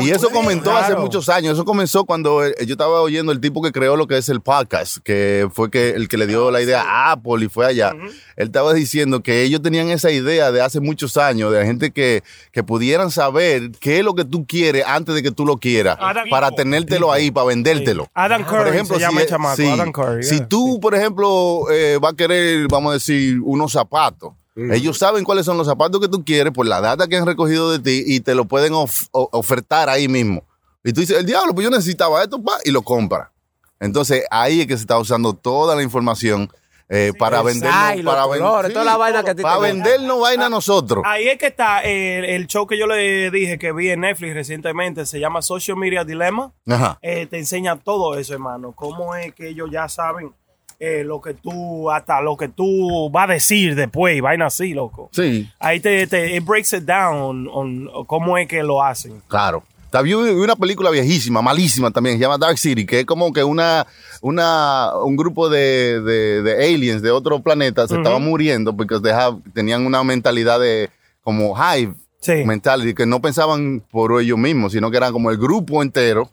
Y 0.00 0.08
eso 0.10 0.30
comenzó 0.30 0.74
hace 0.74 0.96
muchos 0.96 1.28
años. 1.28 1.52
Eso 1.52 1.66
comenzó 1.66 2.06
cuando 2.06 2.42
eh, 2.42 2.54
yo 2.66 2.72
estaba 2.72 3.02
oyendo 3.02 3.32
el 3.32 3.38
tipo 3.40 3.60
que 3.60 3.70
creó 3.70 3.94
lo 3.94 4.06
que 4.06 4.16
es 4.16 4.30
el 4.30 4.40
podcast, 4.40 4.96
que 5.04 5.46
fue 5.52 5.70
que 5.70 5.90
el 5.90 6.08
que 6.08 6.16
le 6.16 6.26
dio 6.26 6.50
la 6.50 6.62
idea 6.62 6.80
a 6.80 7.12
Apple 7.12 7.44
y 7.44 7.48
fue 7.50 7.66
allá. 7.66 7.90
Él 8.36 8.46
estaba 8.46 8.72
diciendo 8.72 9.22
que 9.22 9.42
ellos 9.42 9.60
tenían 9.60 9.90
esa 9.90 10.10
idea 10.10 10.50
de 10.52 10.62
hace 10.62 10.80
muchos 10.80 11.18
años, 11.18 11.52
de 11.52 11.58
la 11.60 11.66
gente 11.66 11.90
que, 11.90 12.22
que 12.50 12.62
pudieran 12.62 13.10
saber 13.10 13.70
qué 13.78 13.98
es 13.98 14.04
lo 14.06 14.14
que 14.14 14.24
tú 14.24 14.46
quieres 14.46 14.84
antes 14.86 15.14
de 15.14 15.22
que 15.22 15.32
tú 15.32 15.44
lo 15.44 15.58
quieras, 15.58 15.98
Adam- 16.00 16.30
para 16.30 16.50
tenértelo 16.50 17.12
ahí, 17.12 17.30
para 17.30 17.48
vendértelo. 17.48 18.08
Adam 18.14 18.42
Curry 18.44 18.70
se 18.86 19.00
llama 19.00 19.20
el 19.20 19.28
chamaco, 19.28 19.56
sí, 19.56 19.68
Adam 19.68 19.92
Curry, 19.92 20.22
si 20.22 20.40
tú, 20.46 20.80
por 20.80 20.94
ejemplo, 20.94 21.66
eh, 21.70 21.98
vas 22.00 22.14
a 22.14 22.16
querer, 22.16 22.68
vamos 22.70 22.90
a 22.90 22.94
decir, 22.94 23.38
unos 23.42 23.70
zapatos. 23.72 24.32
Ellos 24.56 24.98
saben 24.98 25.24
cuáles 25.24 25.44
son 25.46 25.56
los 25.58 25.66
zapatos 25.66 26.00
que 26.00 26.06
tú 26.08 26.24
quieres 26.24 26.52
por 26.52 26.64
la 26.66 26.80
data 26.80 27.08
que 27.08 27.16
han 27.16 27.26
recogido 27.26 27.72
de 27.72 27.80
ti 27.80 28.04
y 28.06 28.20
te 28.20 28.34
lo 28.36 28.44
pueden 28.44 28.72
of- 28.74 29.06
ofertar 29.10 29.88
ahí 29.88 30.06
mismo. 30.06 30.44
Y 30.84 30.92
tú 30.92 31.00
dices, 31.00 31.18
el 31.18 31.26
diablo, 31.26 31.54
pues 31.54 31.64
yo 31.64 31.70
necesitaba 31.70 32.22
esto, 32.22 32.40
pa, 32.42 32.58
y 32.64 32.70
lo 32.70 32.82
compra. 32.82 33.32
Entonces 33.80 34.24
ahí 34.30 34.60
es 34.60 34.66
que 34.66 34.76
se 34.76 34.82
está 34.82 34.98
usando 34.98 35.32
toda 35.32 35.74
la 35.74 35.82
información 35.82 36.48
eh, 36.88 37.12
para 37.18 37.42
los 37.42 37.58
para 37.58 38.26
ven- 38.26 38.40
colores, 38.42 38.72
toda 38.72 38.84
la 38.84 38.96
vaina 38.96 39.24
que 39.24 39.30
a 39.30 39.34
ti 39.34 39.38
te 39.38 39.42
Para 39.42 39.58
vendernos 39.58 40.20
vaina 40.20 40.46
a 40.46 40.50
nosotros. 40.50 41.02
Ahí 41.06 41.26
es 41.28 41.38
que 41.38 41.46
está 41.46 41.80
el, 41.80 42.24
el 42.24 42.46
show 42.46 42.66
que 42.66 42.78
yo 42.78 42.86
le 42.86 43.30
dije 43.30 43.58
que 43.58 43.72
vi 43.72 43.88
en 43.90 44.00
Netflix 44.02 44.34
recientemente, 44.34 45.04
se 45.06 45.18
llama 45.18 45.42
Social 45.42 45.76
Media 45.78 46.04
Dilemma. 46.04 46.52
Ajá. 46.68 46.98
Eh, 47.02 47.26
te 47.26 47.38
enseña 47.38 47.76
todo 47.76 48.16
eso, 48.18 48.34
hermano. 48.34 48.72
Cómo 48.72 49.16
es 49.16 49.34
que 49.34 49.48
ellos 49.48 49.68
ya 49.72 49.88
saben 49.88 50.32
eh, 50.80 51.02
lo 51.04 51.20
que 51.20 51.34
tú, 51.34 51.90
hasta 51.90 52.20
lo 52.20 52.36
que 52.36 52.48
tú 52.48 53.08
vas 53.10 53.28
a 53.30 53.32
decir 53.34 53.74
después, 53.74 54.16
y 54.16 54.20
vaina 54.20 54.46
así, 54.46 54.74
loco. 54.74 55.08
Sí, 55.12 55.48
Ahí 55.58 55.80
te, 55.80 56.06
te 56.06 56.36
it 56.36 56.44
breaks 56.44 56.72
it 56.72 56.84
down 56.84 57.48
on, 57.52 57.88
on 57.88 58.04
cómo 58.06 58.36
es 58.38 58.46
que 58.48 58.62
lo 58.62 58.82
hacen. 58.82 59.20
claro. 59.28 59.62
También 59.90 60.24
vi 60.24 60.30
una 60.30 60.56
película 60.56 60.90
viejísima, 60.90 61.40
malísima 61.40 61.88
también, 61.92 62.16
se 62.16 62.22
llama 62.22 62.36
Dark 62.36 62.58
City, 62.58 62.84
que 62.84 62.98
es 63.00 63.06
como 63.06 63.32
que 63.32 63.44
una, 63.44 63.86
una, 64.22 64.90
un 65.04 65.14
grupo 65.16 65.48
de, 65.48 66.00
de, 66.00 66.42
de 66.42 66.52
aliens 66.74 67.00
de 67.00 67.12
otro 67.12 67.38
planeta 67.40 67.86
se 67.86 67.94
estaban 67.96 68.24
muriendo 68.24 68.76
porque 68.76 68.98
they 69.00 69.12
have- 69.12 69.38
tenían 69.52 69.86
una 69.86 70.02
mentalidad 70.02 70.58
de 70.58 70.90
como 71.22 71.54
hive 71.56 71.94
Sí. 72.18 72.42
mentality, 72.44 72.94
que 72.94 73.04
no 73.06 73.20
pensaban 73.20 73.82
por 73.90 74.20
ellos 74.20 74.38
mismos, 74.38 74.72
sino 74.72 74.90
que 74.90 74.96
eran 74.96 75.12
como 75.12 75.30
el 75.30 75.36
grupo 75.36 75.80
entero, 75.82 76.28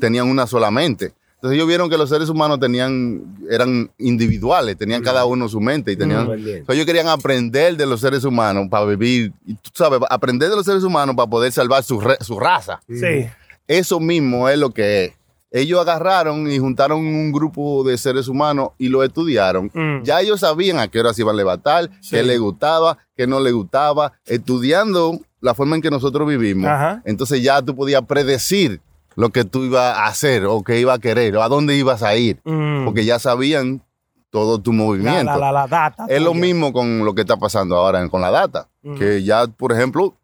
tenían 0.00 0.28
una 0.30 0.46
sola 0.46 0.70
mente. 0.70 1.12
Entonces 1.42 1.56
ellos 1.56 1.66
vieron 1.66 1.90
que 1.90 1.98
los 1.98 2.08
seres 2.08 2.28
humanos 2.28 2.60
tenían, 2.60 3.34
eran 3.50 3.90
individuales, 3.98 4.76
tenían 4.76 5.02
cada 5.02 5.24
uno 5.24 5.48
su 5.48 5.60
mente 5.60 5.90
y 5.90 5.96
tenían, 5.96 6.28
Bien. 6.40 6.64
So, 6.64 6.72
ellos 6.72 6.86
querían 6.86 7.08
aprender 7.08 7.76
de 7.76 7.84
los 7.84 8.00
seres 8.00 8.22
humanos 8.22 8.68
para 8.70 8.84
vivir, 8.84 9.32
y 9.44 9.54
tú 9.54 9.70
sabes, 9.74 9.98
aprender 10.08 10.48
de 10.50 10.54
los 10.54 10.64
seres 10.64 10.84
humanos 10.84 11.16
para 11.16 11.28
poder 11.28 11.50
salvar 11.50 11.82
su, 11.82 12.00
re- 12.00 12.18
su 12.20 12.38
raza. 12.38 12.80
Sí. 12.88 13.26
Eso 13.66 13.98
mismo 13.98 14.48
es 14.48 14.56
lo 14.56 14.70
que 14.70 15.04
es. 15.06 15.12
Ellos 15.50 15.80
agarraron 15.80 16.48
y 16.48 16.60
juntaron 16.60 17.00
un 17.00 17.32
grupo 17.32 17.82
de 17.82 17.98
seres 17.98 18.28
humanos 18.28 18.68
y 18.78 18.88
lo 18.88 19.02
estudiaron. 19.02 19.68
Mm. 19.74 20.04
Ya 20.04 20.20
ellos 20.20 20.38
sabían 20.40 20.78
a 20.78 20.86
qué 20.86 21.00
hora 21.00 21.12
se 21.12 21.22
iban 21.22 21.34
a 21.34 21.38
levantar, 21.38 21.90
qué 22.08 22.22
les 22.22 22.38
gustaba, 22.38 22.98
qué 23.16 23.26
no 23.26 23.40
les 23.40 23.52
gustaba. 23.52 24.12
Estudiando 24.26 25.18
la 25.40 25.54
forma 25.54 25.74
en 25.74 25.82
que 25.82 25.90
nosotros 25.90 26.26
vivimos, 26.28 26.70
Ajá. 26.70 27.02
entonces 27.04 27.42
ya 27.42 27.60
tú 27.60 27.74
podías 27.74 28.02
predecir 28.06 28.80
lo 29.16 29.30
que 29.30 29.44
tú 29.44 29.64
ibas 29.64 29.96
a 29.98 30.06
hacer 30.06 30.44
o 30.46 30.62
qué 30.62 30.80
ibas 30.80 30.98
a 30.98 31.00
querer 31.00 31.36
o 31.36 31.42
a 31.42 31.48
dónde 31.48 31.76
ibas 31.76 32.02
a 32.02 32.16
ir. 32.16 32.38
Mm. 32.44 32.84
Porque 32.84 33.04
ya 33.04 33.18
sabían 33.18 33.82
todo 34.30 34.58
tu 34.60 34.72
movimiento. 34.72 35.24
la, 35.24 35.36
la, 35.36 35.52
la 35.52 35.66
data. 35.66 36.06
Es 36.08 36.22
lo 36.22 36.32
mismo 36.34 36.72
con 36.72 37.04
lo 37.04 37.14
que 37.14 37.20
está 37.20 37.36
pasando 37.36 37.76
ahora 37.76 38.08
con 38.08 38.20
la 38.22 38.30
data. 38.30 38.68
Que 38.98 39.22
ya, 39.22 39.46
por 39.46 39.72
ejemplo, 39.72 40.14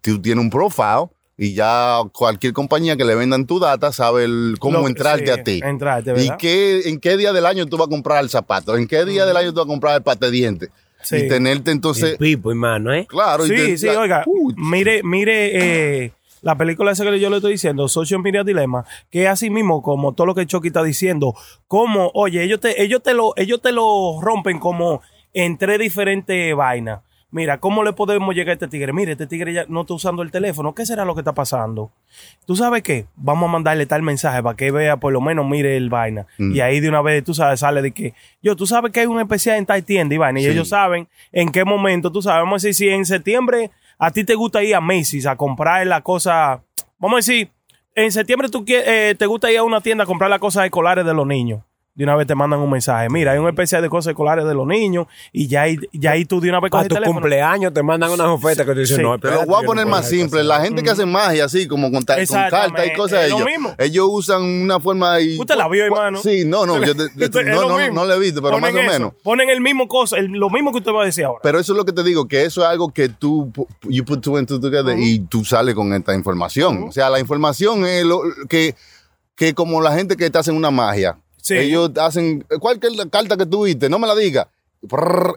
tú 0.00 0.20
tienes 0.22 0.42
un 0.42 0.50
profile 0.50 1.08
y 1.36 1.54
ya 1.54 1.98
cualquier 2.12 2.52
compañía 2.52 2.96
que 2.96 3.04
le 3.04 3.14
vendan 3.14 3.46
tu 3.46 3.60
data 3.60 3.92
sabe 3.92 4.24
el- 4.24 4.56
cómo 4.58 4.78
Lo 4.78 4.84
que- 4.84 4.90
entrarte 4.90 5.26
sí, 5.26 5.30
a 5.30 5.44
ti. 5.44 5.60
entrarte, 5.62 6.14
y 6.20 6.30
qué, 6.38 6.88
en 6.88 6.98
qué 6.98 7.16
día 7.16 7.32
del 7.32 7.46
año 7.46 7.66
tú 7.66 7.76
vas 7.76 7.86
a 7.86 7.90
comprar 7.90 8.24
el 8.24 8.30
zapato. 8.30 8.76
En 8.76 8.88
qué 8.88 9.04
día 9.04 9.24
del 9.26 9.36
año 9.36 9.50
tú 9.52 9.56
vas 9.58 9.66
a 9.66 9.68
comprar 9.68 9.96
el 9.96 10.02
pate. 10.02 10.30
Sí. 11.02 11.16
Y 11.16 11.28
tenerte 11.28 11.70
entonces. 11.70 12.12
El 12.12 12.16
pipo, 12.18 12.50
hermano, 12.50 12.92
¿eh? 12.92 13.06
Claro. 13.08 13.46
y 13.46 13.50
Sí, 13.50 13.54
te- 13.54 13.78
sí, 13.78 13.86
la- 13.86 14.00
oiga, 14.00 14.24
Uy, 14.26 14.52
mire, 14.56 15.02
mire, 15.04 16.04
eh, 16.06 16.12
la 16.42 16.56
película 16.56 16.92
esa 16.92 17.04
que 17.04 17.20
yo 17.20 17.30
le 17.30 17.36
estoy 17.36 17.52
diciendo, 17.52 17.88
Social 17.88 18.20
Media 18.20 18.44
Dilemma, 18.44 18.84
que 19.10 19.24
es 19.24 19.28
así 19.28 19.50
mismo 19.50 19.82
como 19.82 20.12
todo 20.14 20.26
lo 20.26 20.34
que 20.34 20.46
Chucky 20.46 20.68
está 20.68 20.82
diciendo, 20.82 21.34
como, 21.66 22.10
oye, 22.14 22.42
ellos 22.42 22.60
te, 22.60 22.82
ellos 22.82 23.02
te 23.02 23.14
lo, 23.14 23.32
ellos 23.36 23.60
te 23.60 23.72
lo 23.72 24.20
rompen 24.20 24.58
como 24.58 25.02
en 25.34 25.58
tres 25.58 25.78
diferentes 25.78 26.54
vainas. 26.54 27.00
Mira, 27.30 27.60
¿cómo 27.60 27.84
le 27.84 27.92
podemos 27.92 28.34
llegar 28.34 28.50
a 28.50 28.52
este 28.54 28.68
tigre? 28.68 28.94
Mire, 28.94 29.12
este 29.12 29.26
tigre 29.26 29.52
ya 29.52 29.66
no 29.68 29.82
está 29.82 29.92
usando 29.92 30.22
el 30.22 30.30
teléfono. 30.30 30.74
¿Qué 30.74 30.86
será 30.86 31.04
lo 31.04 31.14
que 31.14 31.20
está 31.20 31.34
pasando? 31.34 31.90
¿Tú 32.46 32.56
sabes 32.56 32.82
qué? 32.82 33.04
Vamos 33.16 33.50
a 33.50 33.52
mandarle 33.52 33.84
tal 33.84 34.02
mensaje 34.02 34.42
para 34.42 34.56
que 34.56 34.70
vea, 34.70 34.96
por 34.96 35.12
lo 35.12 35.20
menos, 35.20 35.46
mire 35.46 35.76
el 35.76 35.90
vaina. 35.90 36.26
Y 36.38 36.60
ahí 36.60 36.80
de 36.80 36.88
una 36.88 37.02
vez, 37.02 37.22
tú 37.22 37.34
sabes, 37.34 37.60
sale 37.60 37.82
de 37.82 37.92
que, 37.92 38.14
yo, 38.42 38.56
tú 38.56 38.66
sabes 38.66 38.92
que 38.92 39.00
hay 39.00 39.06
un 39.06 39.20
especial 39.20 39.58
en 39.58 39.66
tal 39.66 39.84
tienda 39.84 40.14
y 40.14 40.18
vaina. 40.18 40.40
Y 40.40 40.46
ellos 40.46 40.70
saben 40.70 41.06
en 41.30 41.52
qué 41.52 41.66
momento, 41.66 42.10
tú 42.10 42.22
sabes, 42.22 42.44
vamos 42.44 42.64
a 42.64 42.68
decir, 42.68 42.88
si 42.88 42.94
en 42.94 43.04
septiembre 43.04 43.70
a 43.98 44.10
ti 44.10 44.24
te 44.24 44.34
gusta 44.34 44.62
ir 44.62 44.74
a 44.74 44.80
Macy's 44.80 45.26
a 45.26 45.36
comprar 45.36 45.86
la 45.86 46.02
cosa, 46.02 46.62
vamos 46.98 47.16
a 47.16 47.16
decir, 47.16 47.50
en 47.94 48.12
septiembre 48.12 48.48
tú 48.48 48.64
eh, 48.68 49.14
te 49.18 49.26
gusta 49.26 49.50
ir 49.50 49.58
a 49.58 49.64
una 49.64 49.80
tienda 49.80 50.04
a 50.04 50.06
comprar 50.06 50.30
las 50.30 50.38
cosas 50.38 50.64
escolares 50.64 51.04
de 51.04 51.14
los 51.14 51.26
niños. 51.26 51.64
De 51.98 52.04
una 52.04 52.14
vez 52.14 52.28
te 52.28 52.36
mandan 52.36 52.60
un 52.60 52.70
mensaje. 52.70 53.08
Mira, 53.10 53.32
hay 53.32 53.38
un 53.38 53.48
especial 53.48 53.82
de 53.82 53.88
cosas 53.88 54.12
escolares 54.12 54.44
de 54.44 54.54
los 54.54 54.64
niños 54.68 55.08
y 55.32 55.48
ya 55.48 55.62
ahí, 55.62 55.76
ya 55.92 56.12
ahí 56.12 56.24
tú 56.24 56.40
de 56.40 56.48
una 56.48 56.60
vez 56.60 56.70
Para 56.70 56.84
tu 56.86 56.94
teléfono. 56.94 57.18
cumpleaños 57.20 57.74
te 57.74 57.82
mandan 57.82 58.12
unas 58.12 58.28
ofertas 58.28 58.64
que 58.64 58.72
te 58.72 58.80
dicen, 58.80 58.98
Sí. 58.98 59.02
no, 59.02 59.18
Pero 59.18 59.44
voy 59.46 59.60
a 59.64 59.66
poner 59.66 59.84
no 59.84 59.90
más 59.90 60.08
simple. 60.08 60.44
La 60.44 60.60
gente 60.60 60.84
que 60.84 60.90
hace 60.90 61.04
magia 61.04 61.46
así, 61.46 61.66
como 61.66 61.90
con, 61.90 62.04
con 62.04 62.04
cartas 62.04 62.86
y 62.86 62.92
cosas, 62.96 63.24
es 63.24 63.30
lo 63.30 63.38
ellos, 63.38 63.46
mismo. 63.48 63.74
ellos 63.78 64.06
usan 64.10 64.42
una 64.44 64.78
forma. 64.78 65.20
Y, 65.20 65.40
Usted 65.40 65.56
la 65.56 65.68
vio, 65.68 65.84
hermano. 65.86 66.18
Sí, 66.22 66.44
no, 66.46 66.64
no, 66.66 66.80
yo 66.84 66.94
te- 66.94 67.08
no, 67.44 67.68
no, 67.68 67.90
no 67.90 68.04
la 68.04 68.14
he 68.14 68.18
visto, 68.20 68.40
pero 68.42 68.52
Ponen 68.60 68.74
más 68.74 68.74
o 68.74 68.78
eso, 68.86 68.92
menos. 68.92 69.12
Ponen 69.24 69.50
el 69.50 69.60
mismo 69.60 69.88
cosa, 69.88 70.18
el- 70.18 70.26
lo 70.26 70.50
mismo 70.50 70.70
que 70.70 70.78
usted 70.78 70.92
va 70.92 71.02
a 71.02 71.06
decir 71.06 71.24
ahora. 71.24 71.40
Pero 71.42 71.58
eso 71.58 71.72
es 71.72 71.76
lo 71.76 71.84
que 71.84 71.92
te 71.92 72.04
digo, 72.04 72.28
que 72.28 72.44
eso 72.44 72.60
es 72.62 72.68
algo 72.68 72.90
que 72.92 73.08
tú, 73.08 73.52
you 73.88 74.04
put 74.04 74.20
two 74.22 74.36
and 74.36 74.46
two 74.46 74.60
together 74.60 74.96
y 74.96 75.18
tú 75.18 75.44
sales 75.44 75.74
con 75.74 75.92
esta 75.92 76.14
información. 76.14 76.84
O 76.88 76.92
sea, 76.92 77.10
la 77.10 77.18
información 77.18 77.84
es 77.84 78.04
lo 78.04 78.20
que, 78.48 78.76
que 79.34 79.52
como 79.52 79.80
la 79.80 79.92
gente 79.96 80.16
que 80.16 80.30
te 80.30 80.38
hacen 80.38 80.54
una 80.54 80.70
magia. 80.70 81.18
Sí. 81.40 81.54
Ellos 81.56 81.90
hacen, 82.00 82.44
cualquier 82.60 82.92
carta 83.10 83.36
que 83.36 83.46
tú 83.46 83.64
viste, 83.64 83.88
no 83.88 83.98
me 83.98 84.06
la 84.06 84.14
digas. 84.14 84.46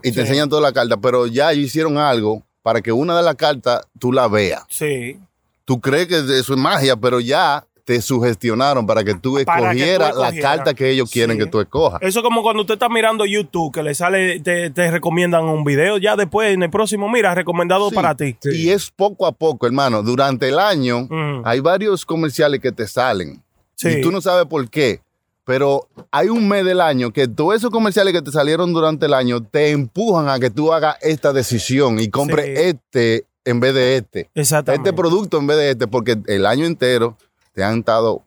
Y 0.02 0.12
te 0.12 0.20
enseñan 0.20 0.48
toda 0.48 0.62
la 0.62 0.72
carta, 0.72 0.96
pero 0.96 1.26
ya 1.26 1.52
ellos 1.52 1.66
hicieron 1.66 1.98
algo 1.98 2.42
para 2.62 2.80
que 2.80 2.92
una 2.92 3.16
de 3.16 3.22
las 3.24 3.34
cartas 3.34 3.86
tú 3.98 4.12
la 4.12 4.28
veas. 4.28 4.62
sí. 4.68 5.18
Tú 5.64 5.80
crees 5.80 6.08
que 6.08 6.16
eso 6.18 6.54
es 6.54 6.58
magia, 6.58 6.96
pero 6.96 7.20
ya 7.20 7.64
te 7.84 8.02
sugestionaron 8.02 8.84
para 8.84 9.04
que 9.04 9.14
tú 9.14 9.38
escogieras 9.38 10.14
la 10.16 10.32
carta 10.34 10.74
que 10.74 10.90
ellos 10.90 11.08
quieren 11.10 11.36
Sí. 11.38 11.44
que 11.44 11.50
tú 11.50 11.60
escojas. 11.60 12.00
Eso 12.02 12.18
es 12.18 12.22
como 12.24 12.42
cuando 12.42 12.62
usted 12.62 12.74
está 12.74 12.88
mirando 12.88 13.24
YouTube, 13.24 13.72
que 13.72 13.82
le 13.84 13.94
sale, 13.94 14.40
te, 14.40 14.70
te 14.70 14.90
recomiendan 14.90 15.44
un 15.44 15.62
video, 15.64 15.98
ya 15.98 16.16
después 16.16 16.52
en 16.52 16.64
el 16.64 16.70
próximo, 16.70 17.08
mira, 17.08 17.32
recomendado 17.34 17.88
Sí. 17.90 17.94
para 17.94 18.16
ti. 18.16 18.36
Y 18.42 18.70
es 18.70 18.90
poco 18.90 19.24
a 19.24 19.32
poco, 19.32 19.66
hermano. 19.66 20.02
Durante 20.02 20.48
el 20.48 20.58
año 20.58 21.08
hay 21.44 21.60
varios 21.60 22.04
comerciales 22.04 22.60
que 22.60 22.72
te 22.72 22.86
salen. 22.88 23.40
Sí. 23.76 23.88
Y 23.88 24.00
tú 24.00 24.10
no 24.10 24.20
sabes 24.20 24.46
por 24.46 24.68
qué. 24.68 25.00
Pero 25.44 25.88
hay 26.10 26.28
un 26.28 26.46
mes 26.48 26.64
del 26.64 26.80
año 26.80 27.12
que 27.12 27.26
todos 27.28 27.56
esos 27.56 27.70
comerciales 27.70 28.12
que 28.12 28.22
te 28.22 28.30
salieron 28.30 28.72
durante 28.72 29.06
el 29.06 29.14
año 29.14 29.42
te 29.42 29.70
empujan 29.70 30.28
a 30.28 30.38
que 30.38 30.50
tú 30.50 30.72
hagas 30.72 30.96
esta 31.00 31.32
decisión 31.32 31.98
y 31.98 32.08
compres 32.08 32.46
Sí. 32.46 32.52
este 32.56 33.26
en 33.44 33.58
vez 33.58 33.74
de 33.74 33.96
este. 33.96 34.30
Exactamente. 34.34 34.88
Este 34.90 34.96
producto 34.96 35.38
en 35.38 35.48
vez 35.48 35.56
de 35.56 35.70
este, 35.70 35.86
porque 35.88 36.16
el 36.26 36.46
año 36.46 36.64
entero 36.64 37.16
te 37.52 37.64
han 37.64 37.80
estado... 37.80 38.22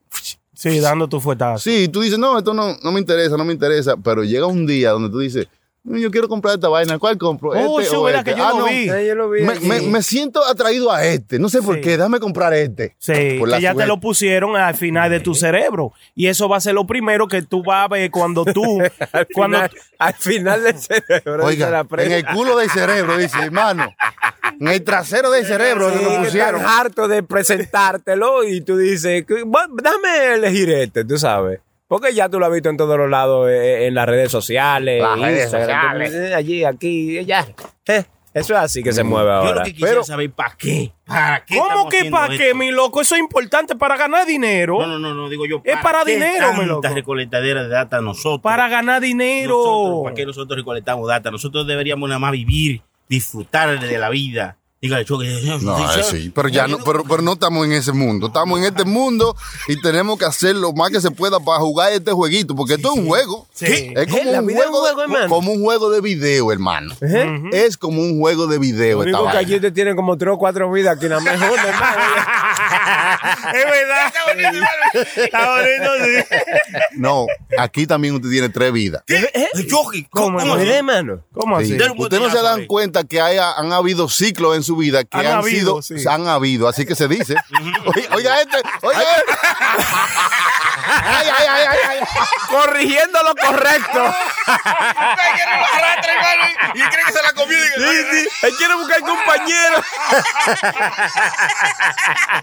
Sí, 0.53 0.79
dando 0.79 1.07
tu 1.07 1.19
fuetazo. 1.19 1.59
Sí, 1.63 1.87
tú 1.89 2.01
dices, 2.01 2.17
no, 2.19 2.37
esto 2.37 2.53
no, 2.53 2.75
no 2.83 2.91
me 2.91 2.99
interesa, 2.99 3.35
no 3.37 3.43
me 3.45 3.53
interesa, 3.53 3.95
pero 3.97 4.23
llega 4.23 4.45
un 4.45 4.65
día 4.65 4.91
donde 4.91 5.09
tú 5.09 5.19
dices, 5.19 5.47
"Mm, 5.47 5.54
yo 5.85 6.09
quiero 6.11 6.27
comprar 6.27 6.55
esta 6.55 6.67
vaina, 6.67 6.97
¿cuál 6.99 7.17
compro? 7.17 7.51
Oh, 7.51 7.79
¿Este 7.79 7.91
sí, 7.91 7.95
o 7.95 8.03
¿verdad 8.03 8.19
este?". 8.21 8.31
que 8.33 8.37
yo 8.37 8.45
Ah, 8.45 8.49
lo 8.51 8.59
no, 8.59 8.65
vi? 8.65 8.89
Eh, 8.89 9.05
yo 9.07 9.15
lo 9.15 9.29
vi 9.29 9.43
Me, 9.43 9.53
aquí. 9.53 9.65
me- 9.67 9.81
me 9.81 10.01
siento 10.01 10.43
atraído 10.43 10.91
a 10.91 11.05
este, 11.05 11.37
no 11.39 11.47
sé 11.49 11.61
por 11.61 11.75
Sí. 11.75 11.81
qué, 11.81 11.91
déjame 11.91 12.19
comprar 12.19 12.53
este. 12.53 12.95
Sí, 12.97 13.35
Por 13.39 13.49
la 13.49 13.57
que 13.57 13.63
ya 13.63 13.75
te 13.75 13.85
lo 13.85 13.99
pusieron 13.99 14.55
al 14.57 14.75
final 14.75 15.09
de 15.11 15.19
tu 15.19 15.33
cerebro. 15.35 15.93
Y 16.15 16.27
eso 16.27 16.49
va 16.49 16.57
a 16.57 16.61
ser 16.61 16.73
lo 16.73 16.87
primero 16.87 17.27
que 17.27 17.41
tú 17.43 17.63
vas 17.63 17.85
a 17.85 17.87
ver 17.87 18.09
cuando 18.11 18.45
tú. 18.45 18.63
Al 19.13 19.27
cuando, 19.33 19.57
final, 19.57 19.71
al 19.99 20.13
final 20.15 20.63
del 20.63 20.77
cerebro. 20.79 21.45
Oiga, 21.45 21.69
la 21.69 21.85
en 22.03 22.11
el 22.11 22.25
culo 22.25 22.57
del 22.57 22.69
cerebro, 22.69 23.17
dice, 23.17 23.37
hermano. 23.41 23.93
En 24.59 24.67
el 24.67 24.83
trasero 24.83 25.29
del 25.31 25.45
cerebro 25.45 25.89
Sí, 25.91 26.03
lo 26.03 26.23
pusieron. 26.23 26.61
están 26.61 26.79
harto 26.79 27.07
de 27.07 27.23
presentártelo 27.23 28.43
y 28.43 28.61
tú 28.61 28.77
dices, 28.77 29.25
que, 29.25 29.43
"Bueno, 29.43 29.73
déjame 29.81 30.33
elegir 30.35 30.69
este, 30.71 31.03
tú 31.05 31.17
sabes. 31.17 31.59
Porque 31.87 32.13
ya 32.13 32.27
tú 32.29 32.39
lo 32.39 32.47
has 32.47 32.51
visto 32.51 32.69
en 32.69 32.77
todos 32.77 32.97
los 32.97 33.09
lados, 33.09 33.47
eh, 33.49 33.85
en 33.87 33.93
las 33.93 34.07
redes 34.07 34.31
sociales, 34.31 35.01
Las 35.01 35.19
redes 35.19 35.43
Instagram, 35.43 35.91
sociales. 35.91 36.11
tú, 36.11 36.17
eh, 36.17 36.33
allí, 36.35 36.63
aquí, 36.63 37.25
ya. 37.25 37.47
Eh, 37.87 38.03
eso 38.33 38.53
es 38.53 38.59
así 38.59 38.81
que 38.83 38.91
se 38.91 39.03
mueve 39.03 39.29
Yo 39.29 39.33
lo 39.43 39.47
ahora. 39.49 39.63
que 39.63 39.71
quisiera 39.71 39.91
Pero- 39.91 40.03
saber, 40.03 40.31
¿para 40.31 40.55
qué? 40.57 40.91
¿Para 41.05 41.45
qué 41.45 41.55
¿Cómo 41.55 41.67
estamos 41.69 41.89
que 41.91 41.97
haciendo 41.97 42.17
para 42.17 42.35
qué, 42.37 42.45
esto? 42.47 42.57
mi 42.57 42.71
loco? 42.71 43.01
Eso 43.01 43.13
es 43.15 43.21
importante 43.21 43.75
para 43.75 43.95
ganar 43.97 44.25
dinero. 44.25 44.79
No, 44.81 44.87
no, 44.87 44.99
no, 44.99 45.13
no, 45.13 45.29
digo 45.29 45.45
yo. 45.45 45.61
Es 45.63 45.77
para 45.77 46.03
qué 46.03 46.13
dinero, 46.15 46.47
mi 46.53 46.57
tanta 46.59 46.65
loco. 46.65 46.87
recolectadera 46.89 47.63
de 47.63 47.69
data 47.69 48.01
nosotros. 48.01 48.41
Para 48.41 48.67
ganar 48.67 48.99
dinero. 48.99 49.55
Nosotros, 49.55 50.03
¿Para 50.05 50.15
qué 50.15 50.25
nosotros 50.25 50.57
recolectamos 50.57 51.07
data? 51.07 51.29
Nosotros 51.31 51.67
deberíamos 51.67 52.09
nada 52.09 52.19
más 52.19 52.31
vivir, 52.31 52.81
disfrutar 53.07 53.79
de 53.79 53.97
la 53.99 54.09
vida. 54.09 54.57
No, 55.61 55.93
eh, 55.95 56.03
sí, 56.03 56.31
pero 56.33 56.49
ya 56.49 56.67
no, 56.67 56.77
pero, 56.79 57.03
pero 57.03 57.21
no 57.21 57.33
estamos 57.33 57.65
en 57.65 57.71
ese 57.73 57.91
mundo. 57.91 58.27
Estamos 58.27 58.59
en 58.59 58.65
este 58.65 58.85
mundo 58.85 59.35
y 59.67 59.79
tenemos 59.81 60.17
que 60.19 60.25
hacer 60.25 60.55
lo 60.55 60.73
más 60.73 60.89
que 60.91 61.01
se 61.01 61.11
pueda 61.11 61.39
para 61.39 61.59
jugar 61.59 61.91
este 61.93 62.11
jueguito, 62.11 62.55
porque 62.55 62.75
esto 62.75 62.91
es 62.93 62.99
un 62.99 63.07
juego. 63.07 63.47
Sí. 63.53 63.93
Es 63.95 64.07
como 64.07 64.21
un 64.39 64.45
juego, 64.53 64.71
juego, 64.79 64.85
de, 64.95 65.03
hermano. 65.03 65.29
como 65.29 65.51
un 65.51 65.63
juego 65.63 65.89
de 65.89 66.01
video, 66.01 66.51
hermano. 66.51 66.95
¿Eh? 67.01 67.41
Es 67.53 67.77
como 67.77 68.01
un 68.01 68.19
juego 68.19 68.47
de 68.47 68.57
video 68.59 68.97
Lo 69.03 69.05
esta 69.05 69.17
único 69.19 69.31
que 69.31 69.35
vaina. 69.37 69.39
allí 69.39 69.59
te 69.59 69.71
tienen 69.71 69.95
como 69.95 70.17
tres 70.17 70.33
o 70.33 70.37
cuatro 70.37 70.71
vidas 70.71 70.97
que 70.99 71.09
nada 71.09 71.21
más 71.21 71.35
una, 71.37 71.67
hermano. 71.67 72.01
es 73.53 73.65
verdad. 73.65 74.13
Está 75.15 75.49
bonito, 75.49 75.91
sí. 76.05 76.37
No, 76.97 77.25
aquí 77.57 77.87
también 77.87 78.15
usted 78.15 78.29
tiene 78.29 78.49
tres 78.49 78.71
vidas. 78.71 79.03
Choque, 79.67 80.07
¿Cómo, 80.09 80.25
¿cómo, 80.25 80.39
hermano? 80.39 80.53
así? 80.55 80.59
¿Verdad, 80.65 80.77
hermano? 80.77 81.23
¿Cómo 81.33 81.57
así? 81.57 81.67
Sí. 81.67 81.77
Dale 81.77 81.91
un 81.91 81.99
Usted 82.01 82.19
no 82.19 82.29
se 82.29 82.41
dan 82.41 82.65
cuenta 82.65 83.03
que 83.03 83.21
haya- 83.21 83.53
han 83.53 83.71
habido 83.73 84.07
ciclos 84.09 84.55
en 84.55 84.63
su 84.63 84.74
vida 84.75 85.03
que 85.03 85.17
Han 85.17 85.25
han, 85.25 85.37
habido, 85.39 85.81
sido, 85.81 85.99
sí. 85.99 86.07
han 86.07 86.27
habido, 86.27 86.67
así 86.67 86.85
que 86.85 86.95
se 86.95 87.07
dice. 87.07 87.35
oiga, 87.95 88.15
oiga 88.15 88.41
este, 88.41 88.57
oiga. 88.81 89.01
Ay, 91.05 91.27
ay, 91.37 91.47
ay, 91.47 91.65
ay, 91.67 91.87
ay. 91.89 91.99
Corrigiendo 92.49 93.23
lo 93.23 93.35
correcto. 93.35 94.15
Y 96.73 96.81
cree 96.81 97.05
que 97.05 97.11
se 97.11 97.21
la 97.23 97.33
comió. 97.33 97.57
Sí, 97.57 98.05
sí. 98.11 98.27
Él 98.43 98.53
quiere 98.57 98.75
buscar 98.75 98.99
compañero. 99.01 99.83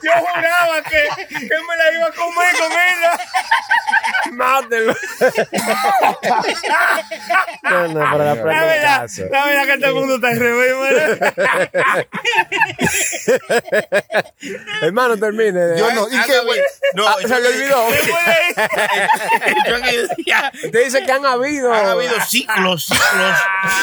Yo 0.03 0.13
juraba 0.13 0.83
que, 0.83 1.09
que 1.29 1.39
me 1.69 1.77
la 1.77 1.93
iba 1.95 2.07
a 2.07 2.13
comer 2.13 2.57
con 2.59 2.73
ella. 2.73 3.19
Mátelo. 4.33 4.95
No, 7.65 7.89
no, 7.89 7.95
pero 7.95 8.19
la 8.19 8.35
La 8.35 8.43
plata 8.43 8.65
verdad, 8.65 9.07
la 9.31 9.45
verdad 9.45 9.65
que 9.67 9.79
todo 9.79 9.89
el 9.89 9.95
mundo 9.95 10.15
está 10.17 10.29
al 10.29 10.39
revés, 10.39 10.75
mano. 10.77 10.99
Hermano, 14.83 15.17
termine. 15.19 15.79
Yo 15.79 15.93
no, 15.93 16.09
¿y 16.09 16.21
qué, 16.23 16.39
güey? 16.41 16.61
No, 16.95 17.07
Ah, 17.09 17.17
se 17.21 17.41
le 17.41 17.49
olvidó. 17.49 17.87
Usted 20.64 20.84
dice 20.84 21.03
que 21.05 21.12
han 21.12 21.24
habido. 21.26 21.72
han 21.72 21.86
habido 21.86 22.14
ciclos, 22.28 22.86
ciclos. 22.86 23.36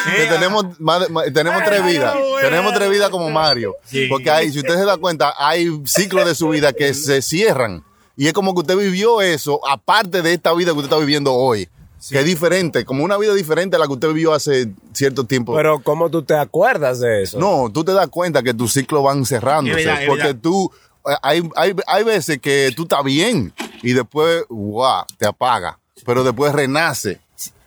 Que 0.16 0.26
tenemos, 0.26 0.80
más 0.80 1.00
de- 1.00 1.08
más- 1.08 1.32
tenemos 1.32 1.62
tres 1.64 1.84
vidas. 1.84 2.14
Tenemos 2.40 2.74
tres 2.74 2.90
vidas 2.90 3.10
como 3.10 3.30
Mario. 3.30 3.76
Sí. 3.84 4.06
Porque 4.08 4.30
hay, 4.30 4.50
si 4.52 4.58
usted 4.58 4.74
se 4.74 4.84
da 4.84 4.96
cuenta, 4.96 5.34
hay 5.38 5.68
ciclos 5.84 6.26
de 6.26 6.34
su 6.34 6.48
vida 6.48 6.72
que 6.72 6.94
se 6.94 7.22
cierran. 7.22 7.84
Y 8.16 8.26
es 8.26 8.32
como 8.32 8.54
que 8.54 8.60
usted 8.60 8.76
vivió 8.76 9.22
eso, 9.22 9.60
aparte 9.66 10.20
de 10.22 10.34
esta 10.34 10.52
vida 10.52 10.72
que 10.72 10.78
usted 10.78 10.90
está 10.90 10.98
viviendo 10.98 11.32
hoy. 11.34 11.68
Que 12.08 12.20
es 12.20 12.24
diferente, 12.24 12.84
como 12.86 13.04
una 13.04 13.18
vida 13.18 13.34
diferente 13.34 13.76
a 13.76 13.78
la 13.78 13.86
que 13.86 13.92
usted 13.92 14.08
vivió 14.08 14.32
hace 14.32 14.68
cierto 14.94 15.24
tiempo. 15.24 15.54
Pero, 15.54 15.80
¿cómo 15.82 16.08
tú 16.10 16.22
te 16.22 16.34
acuerdas 16.34 16.98
de 17.00 17.22
eso? 17.24 17.38
no, 17.38 17.70
tú 17.70 17.84
te 17.84 17.92
das 17.92 18.08
cuenta 18.08 18.42
que 18.42 18.54
tus 18.54 18.72
ciclos 18.72 19.04
van 19.04 19.26
cerrándose. 19.26 19.80
Es 19.80 19.84
verdad, 19.86 20.02
es 20.02 20.08
porque 20.08 20.34
tú, 20.34 20.70
eh, 21.06 21.12
hay, 21.22 21.42
hay, 21.56 21.74
hay 21.86 22.02
veces 22.04 22.38
que 22.40 22.72
tú 22.74 22.84
estás 22.84 23.04
bien 23.04 23.52
y 23.82 23.92
después, 23.92 24.44
wow, 24.48 25.04
te 25.18 25.26
apaga. 25.26 25.78
Pero 26.04 26.24
después 26.24 26.52
renace 26.52 27.20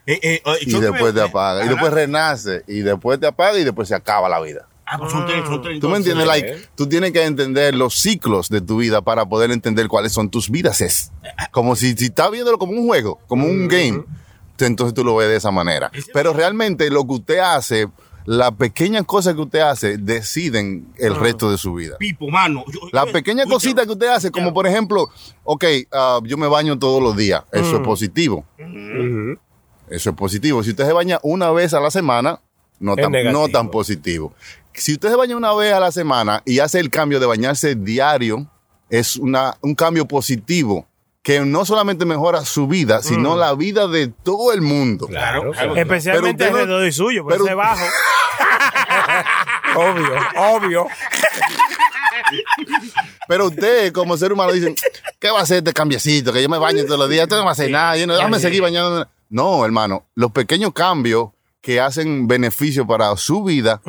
eh, 0.06 0.20
eh, 0.22 0.42
eh, 0.46 0.58
y 0.62 0.80
después 0.80 1.14
me- 1.14 1.14
te 1.14 1.22
apaga. 1.22 1.64
Y 1.66 1.68
después 1.70 1.94
renace 1.94 2.64
y 2.68 2.80
después 2.82 3.20
te 3.20 3.28
apaga 3.28 3.58
y 3.60 3.64
después 3.64 3.88
se 3.88 3.96
acaba 3.96 4.28
la 4.30 4.40
vida. 4.42 4.68
Ah, 4.86 4.98
pues 4.98 5.12
son 5.12 5.26
tres, 5.26 5.46
son 5.48 5.62
tres, 5.62 5.80
Tú 5.80 5.88
me 5.90 5.98
entiendes, 5.98 6.28
like, 6.28 6.68
tú 6.76 6.88
tienes 6.88 7.12
que 7.14 7.24
entender 7.24 7.74
los 7.74 7.96
ciclos 7.96 8.50
de 8.50 8.60
tu 8.62 8.78
vida 8.78 9.02
para 9.02 9.26
poder 9.26 9.50
entender 9.52 9.88
cuáles 9.88 10.12
son 10.12 10.30
tus 10.30 10.50
vidas. 10.50 10.82
Es 10.82 11.12
como 11.52 11.76
si, 11.76 11.94
si 11.96 12.06
estás 12.06 12.30
viéndolo 12.32 12.58
como 12.58 12.74
un 12.74 12.86
juego, 12.86 13.20
como 13.28 13.46
un 13.48 13.68
game, 13.68 14.04
entonces 14.60 14.94
tú 14.94 15.04
lo 15.04 15.16
ves 15.16 15.30
de 15.30 15.38
esa 15.38 15.52
manera. 15.52 15.90
Pero 16.14 16.34
realmente 16.34 16.90
lo 16.90 17.06
que 17.08 17.14
usted 17.14 17.38
hace, 17.40 17.88
las 18.26 18.52
pequeñas 18.54 19.04
cosas 19.06 19.36
que 19.36 19.42
usted 19.42 19.60
hace, 19.60 19.98
deciden 19.98 20.88
el 20.98 21.16
resto 21.16 21.52
de 21.52 21.58
su 21.58 21.74
vida. 21.74 21.98
Pipo, 21.98 22.30
mano. 22.30 22.64
Yo- 22.72 22.80
La 22.92 23.06
yo- 23.06 23.12
pequeña 23.12 23.44
escucha, 23.44 23.56
cosita 23.56 23.86
que 23.86 23.92
usted 23.92 24.08
hace, 24.08 24.32
como 24.32 24.54
por 24.54 24.66
ejemplo, 24.68 25.10
ok, 25.44 25.66
ah, 25.92 26.20
yo 26.24 26.38
me 26.38 26.48
baño 26.48 26.78
todos 26.80 27.02
los 27.04 27.16
días, 27.18 27.44
eso 27.52 27.76
es 27.78 27.82
positivo. 27.82 28.46
Eso 29.90 30.10
es 30.10 30.16
positivo. 30.16 30.64
Si 30.64 30.72
usted 30.72 30.86
se 30.86 30.94
baña 30.94 31.20
una 31.24 31.52
vez 31.52 31.74
a 31.74 31.80
la 31.80 31.92
semana, 31.92 32.40
no 32.80 32.96
tan, 32.96 33.12
no 33.32 33.48
tan 33.50 33.70
positivo. 33.70 34.34
Si 34.74 34.94
usted 34.94 35.10
se 35.10 35.16
baña 35.16 35.36
una 35.38 35.54
vez 35.54 35.74
a 35.74 35.80
la 35.80 35.92
semana 35.92 36.42
y 36.46 36.60
hace 36.60 36.80
el 36.80 36.90
cambio 36.90 37.20
de 37.20 37.26
bañarse 37.26 37.76
diario, 37.76 38.48
es 38.90 39.16
una, 39.18 39.56
un 39.62 39.76
cambio 39.76 40.08
positivo 40.08 40.88
que 41.24 41.40
no 41.40 41.64
solamente 41.66 42.06
mejora 42.06 42.44
su 42.46 42.68
vida, 42.68 43.02
sino 43.02 43.36
la 43.38 43.56
vida 43.56 43.88
de 43.88 44.10
todo 44.10 44.52
el 44.54 44.62
mundo. 44.62 45.08
Claro, 45.08 45.52
claro. 45.52 45.76
Especialmente 45.76 46.12
Pero 46.12 46.32
usted 46.32 46.52
no- 46.52 46.58
alrededor 46.60 46.88
y 46.88 46.92
suyo, 46.92 47.24
pero 47.26 47.46
pero- 47.46 47.46
ese 47.46 47.56
bajo. 47.56 47.86
Obvio, 49.76 50.14
obvio. 50.38 50.88
Pero 53.28 53.48
usted, 53.48 53.92
como 53.92 54.18
ser 54.18 54.32
humano, 54.34 54.52
dice, 54.52 54.76
¿qué 55.20 55.30
va 55.30 55.40
a 55.40 55.44
hacer 55.44 55.58
este 55.58 55.74
cambiecito? 55.74 56.32
Que 56.34 56.42
yo 56.42 56.50
me 56.50 56.58
baño 56.58 56.84
todos 56.86 57.00
los 57.00 57.10
días, 57.10 57.24
esto 57.24 57.38
no 57.38 57.44
va 57.44 57.50
a 57.50 57.54
hacer 57.54 57.72
nada, 57.72 57.98
yo 57.98 58.06
no, 58.08 58.16
déjame 58.16 58.40
seguir 58.40 58.62
bañando. 58.62 59.08
No, 59.30 59.66
hermano, 59.66 60.06
los 60.16 60.32
pequeños 60.32 60.74
cambios 60.74 61.30
que 61.64 61.80
hacen 61.80 62.28
beneficio 62.28 62.86
para 62.86 63.16
su 63.16 63.42
vida 63.46 63.82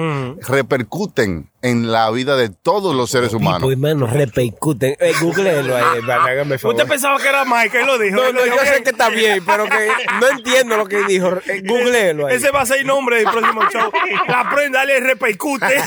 repercuten 0.46 1.50
en 1.60 1.90
la 1.90 2.08
vida 2.12 2.36
de 2.36 2.48
todos 2.48 2.94
los 2.94 3.10
seres 3.10 3.34
humanos. 3.34 3.62
Pues, 3.62 3.72
hermano, 3.72 4.06
repercuten. 4.06 4.96
Eh, 5.00 5.12
googleenlo 5.20 5.76
ahí, 5.76 6.00
hágame 6.08 6.56
favor. 6.56 6.76
Usted 6.76 6.88
pensaba 6.88 7.18
que 7.18 7.28
era 7.28 7.44
Mike, 7.44 7.80
él 7.80 7.86
lo 7.86 7.98
dijo. 7.98 8.14
No, 8.14 8.32
no, 8.32 8.46
yo 8.46 8.58
sé 8.64 8.84
que 8.84 8.90
está 8.90 9.08
bien, 9.08 9.42
pero 9.44 9.64
que 9.64 9.88
no 10.20 10.28
entiendo 10.28 10.76
lo 10.76 10.86
que 10.86 11.02
dijo. 11.02 11.30
Eh, 11.48 11.62
Googleenlo 11.66 12.28
ahí. 12.28 12.36
Ese 12.36 12.52
va 12.52 12.60
a 12.60 12.66
ser 12.66 12.78
el 12.78 12.86
nombre 12.86 13.16
del 13.16 13.26
próximo 13.28 13.62
show. 13.68 13.90
La 14.28 14.48
prenda 14.54 14.84
le 14.84 15.00
repercute. 15.00 15.66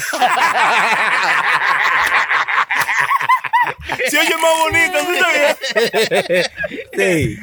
Se 4.10 4.20
oye 4.20 4.36
más 4.38 4.60
bonito, 4.60 4.98
¿tú 5.00 5.14
sabes? 5.20 5.37
Sí. 6.98 7.38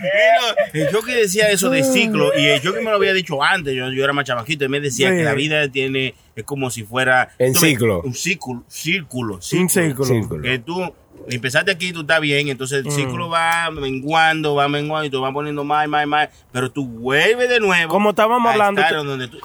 Yo 0.93 1.03
que 1.03 1.15
decía 1.15 1.49
eso 1.51 1.71
de 1.71 1.83
ciclo, 1.85 2.33
y 2.37 2.47
eh, 2.47 2.61
yo 2.63 2.73
que 2.75 2.81
me 2.81 2.91
lo 2.91 2.97
había 2.97 3.13
dicho 3.13 3.43
antes, 3.43 3.75
yo, 3.75 3.91
yo 3.93 4.05
era 4.05 4.13
más 4.13 4.25
chamaquito, 4.25 4.65
y 4.65 4.69
me 4.69 4.81
decía 4.81 5.11
Sí. 5.11 5.17
que 5.17 5.23
la 5.23 5.35
vida 5.35 5.69
tiene, 5.69 6.15
es 6.35 6.45
como 6.45 6.71
si 6.71 6.83
fuera... 6.83 7.31
En 7.39 7.53
tú 7.53 7.61
ves, 7.61 7.71
ciclo. 7.71 8.03
Un 8.03 8.15
círculo, 8.15 8.65
círculo, 8.69 9.35
Un 9.37 9.43
círculo. 9.71 10.05
círculo. 10.05 10.43
Que 10.43 10.59
tú 10.59 10.93
empezaste 11.29 11.71
aquí, 11.71 11.93
tú 11.93 12.01
estás 12.01 12.21
bien, 12.21 12.49
entonces 12.49 12.85
el 12.85 12.91
ciclo 12.93 13.29
va 13.29 13.71
menguando, 13.71 14.55
va 14.55 14.69
menguando, 14.69 15.07
y 15.07 15.11
tú 15.11 15.21
vas 15.21 15.33
poniendo 15.33 15.65
más, 15.65 15.87
más, 15.89 16.07
más, 16.07 16.29
pero 16.53 16.71
tú 16.71 16.87
vuelves 16.87 17.49
de 17.49 17.61
nuevo. 17.61 17.91
Como 17.91 18.11
estábamos 18.11 18.51
hablando, 18.53 18.81
estar 18.81 18.97
donde 19.05 19.29
tú... 19.29 19.39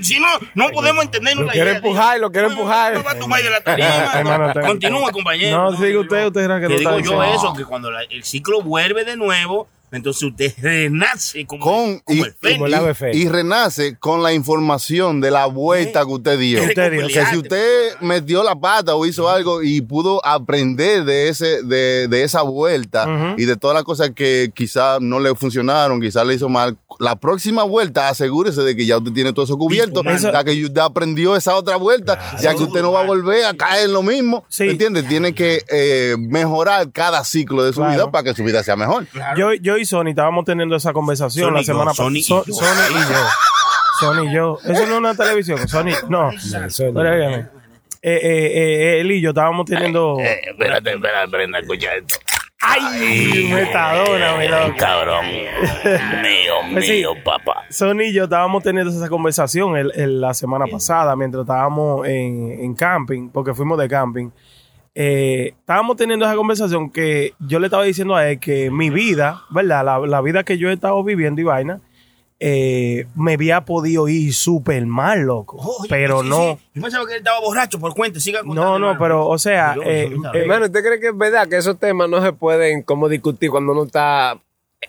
Si 0.00 0.18
no, 0.18 0.26
no 0.54 0.68
podemos 0.70 1.04
entendernos 1.04 1.42
Lo 1.42 1.46
la 1.46 1.52
quiere 1.52 1.70
idea. 1.70 1.78
empujar, 1.78 2.20
lo 2.20 2.30
quiere 2.30 2.48
empujar. 2.48 2.94
No 2.94 3.02
va 3.02 3.12
a 3.12 3.18
tomar 3.18 3.42
de 3.42 3.50
la 3.50 3.60
tarima. 3.60 3.88
Hermano, 4.14 4.52
te- 4.52 4.60
Continúa, 4.60 5.12
compañero. 5.12 5.70
No, 5.70 5.76
sigue 5.76 5.98
usted, 5.98 6.26
usted 6.26 6.40
era 6.42 6.60
que 6.60 6.66
Te 6.68 6.82
lo 6.82 6.96
digo 6.96 7.00
yo 7.00 7.24
eso, 7.24 7.54
que 7.54 7.64
cuando 7.64 7.90
la- 7.90 8.02
el 8.02 8.24
ciclo 8.24 8.62
vuelve 8.62 9.04
de 9.04 9.16
nuevo, 9.16 9.68
entonces 9.92 10.22
usted 10.22 10.52
renace 10.58 11.46
como, 11.46 11.64
con 11.64 11.98
como 12.00 12.18
y, 12.18 12.20
el 12.20 12.32
fénix. 12.34 12.58
Como 12.58 12.66
el 12.66 12.74
ave 12.74 12.94
fénix. 12.94 13.18
y 13.18 13.28
renace 13.28 13.98
con 13.98 14.22
la 14.22 14.32
información 14.32 15.20
de 15.20 15.30
la 15.30 15.46
vuelta 15.46 16.04
que 16.04 16.12
usted 16.12 16.38
dio. 16.38 16.62
Usted 16.62 16.92
dio. 16.92 17.06
Que 17.08 17.26
si 17.26 17.36
usted 17.36 18.00
metió 18.00 18.42
la 18.42 18.54
pata 18.58 18.94
o 18.94 19.04
hizo 19.06 19.28
algo 19.28 19.62
y 19.62 19.80
pudo 19.80 20.24
aprender 20.24 21.04
de 21.04 21.28
ese 21.28 21.62
de, 21.62 22.08
de 22.08 22.22
esa 22.22 22.42
vuelta 22.42 23.34
y 23.36 23.44
de 23.44 23.56
todas 23.56 23.74
las 23.74 23.84
cosas 23.84 24.10
que 24.10 24.50
quizás 24.54 25.00
no 25.00 25.18
le 25.20 25.34
funcionaron, 25.34 26.00
quizás 26.00 26.26
le 26.26 26.34
hizo 26.34 26.48
mal, 26.48 26.76
la 26.98 27.16
próxima 27.16 27.62
vuelta 27.62 28.08
asegúrese 28.08 28.62
de 28.62 28.74
que 28.76 28.84
ya 28.86 28.98
usted 28.98 29.12
tiene 29.12 29.32
todo 29.32 29.44
eso 29.44 29.56
cubierto, 29.56 30.02
Eso- 30.04 30.32
ya 30.32 30.44
que 30.44 30.64
usted 30.64 30.80
aprendió 30.80 31.36
esa 31.36 31.54
otra 31.54 31.76
vuelta, 31.76 32.18
ya 32.40 32.54
que 32.54 32.62
usted 32.62 32.82
no 32.82 32.92
va 32.92 33.00
a 33.00 33.06
volver 33.06 33.44
a 33.44 33.54
caer 33.54 33.86
en 33.86 33.92
lo 33.92 34.02
mismo, 34.02 34.44
Sí. 34.48 34.64
¿me 34.64 34.72
entiende? 34.72 35.02
Tiene 35.02 35.34
que 35.34 35.62
eh, 35.70 36.16
mejorar 36.18 36.90
cada 36.92 37.24
ciclo 37.24 37.62
de 37.64 37.72
su 37.72 37.80
Claro. 37.80 37.92
vida 37.92 38.10
para 38.10 38.24
que 38.24 38.34
su 38.34 38.42
vida 38.44 38.62
sea 38.62 38.76
mejor. 38.76 39.06
Yo, 39.36 39.54
yo 39.54 39.76
y 39.78 39.84
Sony 39.84 40.08
estábamos 40.08 40.44
teniendo 40.44 40.76
esa 40.76 40.92
conversación 40.92 41.48
Sony 41.50 41.56
la 41.58 41.62
semana 41.64 41.94
Sony 41.94 42.14
pasada. 42.20 42.44
yo. 42.46 42.54
Sony 42.54 42.90
y 42.90 43.12
yo. 43.12 43.26
Sony 44.00 44.24
y 44.30 44.34
yo. 44.34 44.58
Eso 44.64 44.86
no 44.86 44.92
es 44.92 44.98
una 44.98 45.14
televisión. 45.14 45.68
Sony, 45.68 45.92
no. 46.08 46.30
Sony. 46.70 46.92
Pero 46.94 47.12
óigame. 47.12 47.36
Eh, 48.02 48.14
eh, 48.14 48.52
eh, 48.54 49.00
él 49.00 49.12
y 49.12 49.20
yo 49.20 49.30
estábamos 49.30 49.66
teniendo. 49.66 50.16
espérate, 50.20 50.94
espérate, 50.94 51.30
Brenda, 51.30 51.58
escucha 51.58 51.94
esto. 51.94 52.18
¡Ay! 52.62 53.50
Metadona, 53.52 54.36
mi 54.36 54.46
loco. 54.48 54.74
Cabrón. 54.78 55.24
Mío, 55.26 56.54
Pues 56.72 56.86
sí. 56.86 56.92
mío, 56.92 57.14
papá. 57.24 57.64
Sony 57.70 58.02
y 58.08 58.12
yo 58.12 58.24
estábamos 58.24 58.62
teniendo 58.62 58.90
esa 58.92 59.08
conversación 59.08 59.76
el- 59.76 59.92
el- 59.94 60.20
la 60.20 60.34
semana 60.34 60.66
pasada 60.66 61.16
mientras 61.16 61.42
estábamos 61.42 62.06
en, 62.06 62.50
en 62.60 62.74
camping, 62.74 63.30
porque 63.30 63.54
fuimos 63.54 63.78
de 63.78 63.88
camping. 63.88 64.28
Eh, 64.94 65.54
estábamos 65.58 65.96
teniendo 65.96 66.26
esa 66.26 66.34
conversación 66.36 66.90
que 66.90 67.32
yo 67.38 67.58
le 67.60 67.68
estaba 67.68 67.84
diciendo 67.84 68.14
a 68.16 68.28
él 68.28 68.38
que 68.40 68.70
mi 68.70 68.90
vida, 68.90 69.42
¿verdad? 69.50 69.84
La, 69.84 69.98
la 70.00 70.20
vida 70.20 70.42
que 70.44 70.58
yo 70.58 70.68
he 70.68 70.72
estado 70.74 71.02
viviendo 71.02 71.40
y 71.40 71.44
vaina, 71.44 71.80
eh, 72.42 73.06
me 73.14 73.34
había 73.34 73.66
podido 73.66 74.08
ir 74.08 74.32
súper 74.32 74.86
mal, 74.86 75.20
loco. 75.20 75.58
Oye, 75.58 75.88
pero 75.90 76.22
sí, 76.22 76.28
no. 76.30 76.58
sí. 76.58 76.70
Yo 76.74 76.82
pensaba 76.82 77.06
que 77.06 77.12
él 77.12 77.18
estaba 77.18 77.38
borracho 77.40 77.78
por 77.78 77.94
cuenta. 77.94 78.18
Siga 78.18 78.40
No, 78.44 78.78
no, 78.78 78.96
pero, 78.98 79.28
o 79.28 79.38
sea, 79.38 79.74
Yo, 79.74 79.82
eh, 79.84 80.08
yo 80.10 80.16
no 80.16 80.34
eh, 80.34 80.38
Hermano, 80.40 80.64
¿usted 80.64 80.82
cree 80.82 80.98
que 80.98 81.08
es 81.08 81.16
verdad 81.16 81.46
que 81.48 81.58
esos 81.58 81.78
temas 81.78 82.08
no 82.08 82.22
se 82.22 82.32
pueden 82.32 82.82
como 82.82 83.10
discutir 83.10 83.50
cuando 83.50 83.72
uno 83.72 83.84
está 83.84 84.40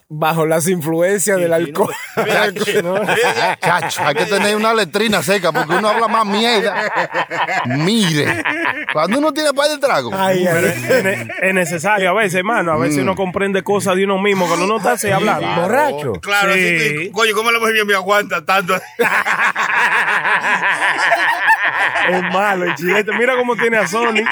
bajo 0.09 0.45
las 0.45 0.67
influencias 0.67 1.37
del 1.37 1.51
alcohol? 1.53 1.93
Chacho, 3.61 4.03
hay 4.05 4.15
que 4.15 4.25
tener 4.25 4.55
una 4.55 4.73
letrina 4.73 5.21
seca 5.23 5.51
porque 5.51 5.75
uno 5.75 5.89
habla 5.89 6.07
más 6.07 6.25
mierda. 6.25 6.91
Mire, 7.65 8.43
cuando 8.93 9.19
uno 9.19 9.33
tiene 9.33 9.53
par 9.53 9.67
de 9.69 9.77
trago, 9.77 10.11
Ay, 10.13 10.45
es, 10.47 10.55
es- 10.55 11.27
es 11.41 11.53
necesario 11.53 12.09
a 12.09 12.13
veces, 12.13 12.35
hermano. 12.35 12.71
A 12.73 12.77
veces 12.77 12.99
Mm. 12.99 13.01
uno 13.01 13.15
comprende 13.15 13.63
cosas 13.63 13.95
de 13.95 14.05
uno 14.05 14.17
mismo 14.17 14.47
cuando 14.47 14.65
uno 14.65 14.77
está 14.77 14.93
así 14.93 15.09
hablando. 15.11 15.61
Borracho. 15.61 16.13
Claro, 16.21 16.53
Sí. 16.53 16.59
así 16.59 16.77
que, 16.97 17.11
coño, 17.11 17.33
¿cómo 17.35 17.51
la 17.51 17.59
mujer 17.59 17.85
me 17.85 17.93
aguanta 17.95 18.43
tanto? 18.45 18.75
Es 22.09 22.21
malo 22.33 22.65
el 22.65 22.75
chilete. 22.75 23.11
Mira 23.17 23.35
cómo 23.37 23.55
tiene 23.55 23.77
a 23.77 23.87
Sony. 23.87 24.23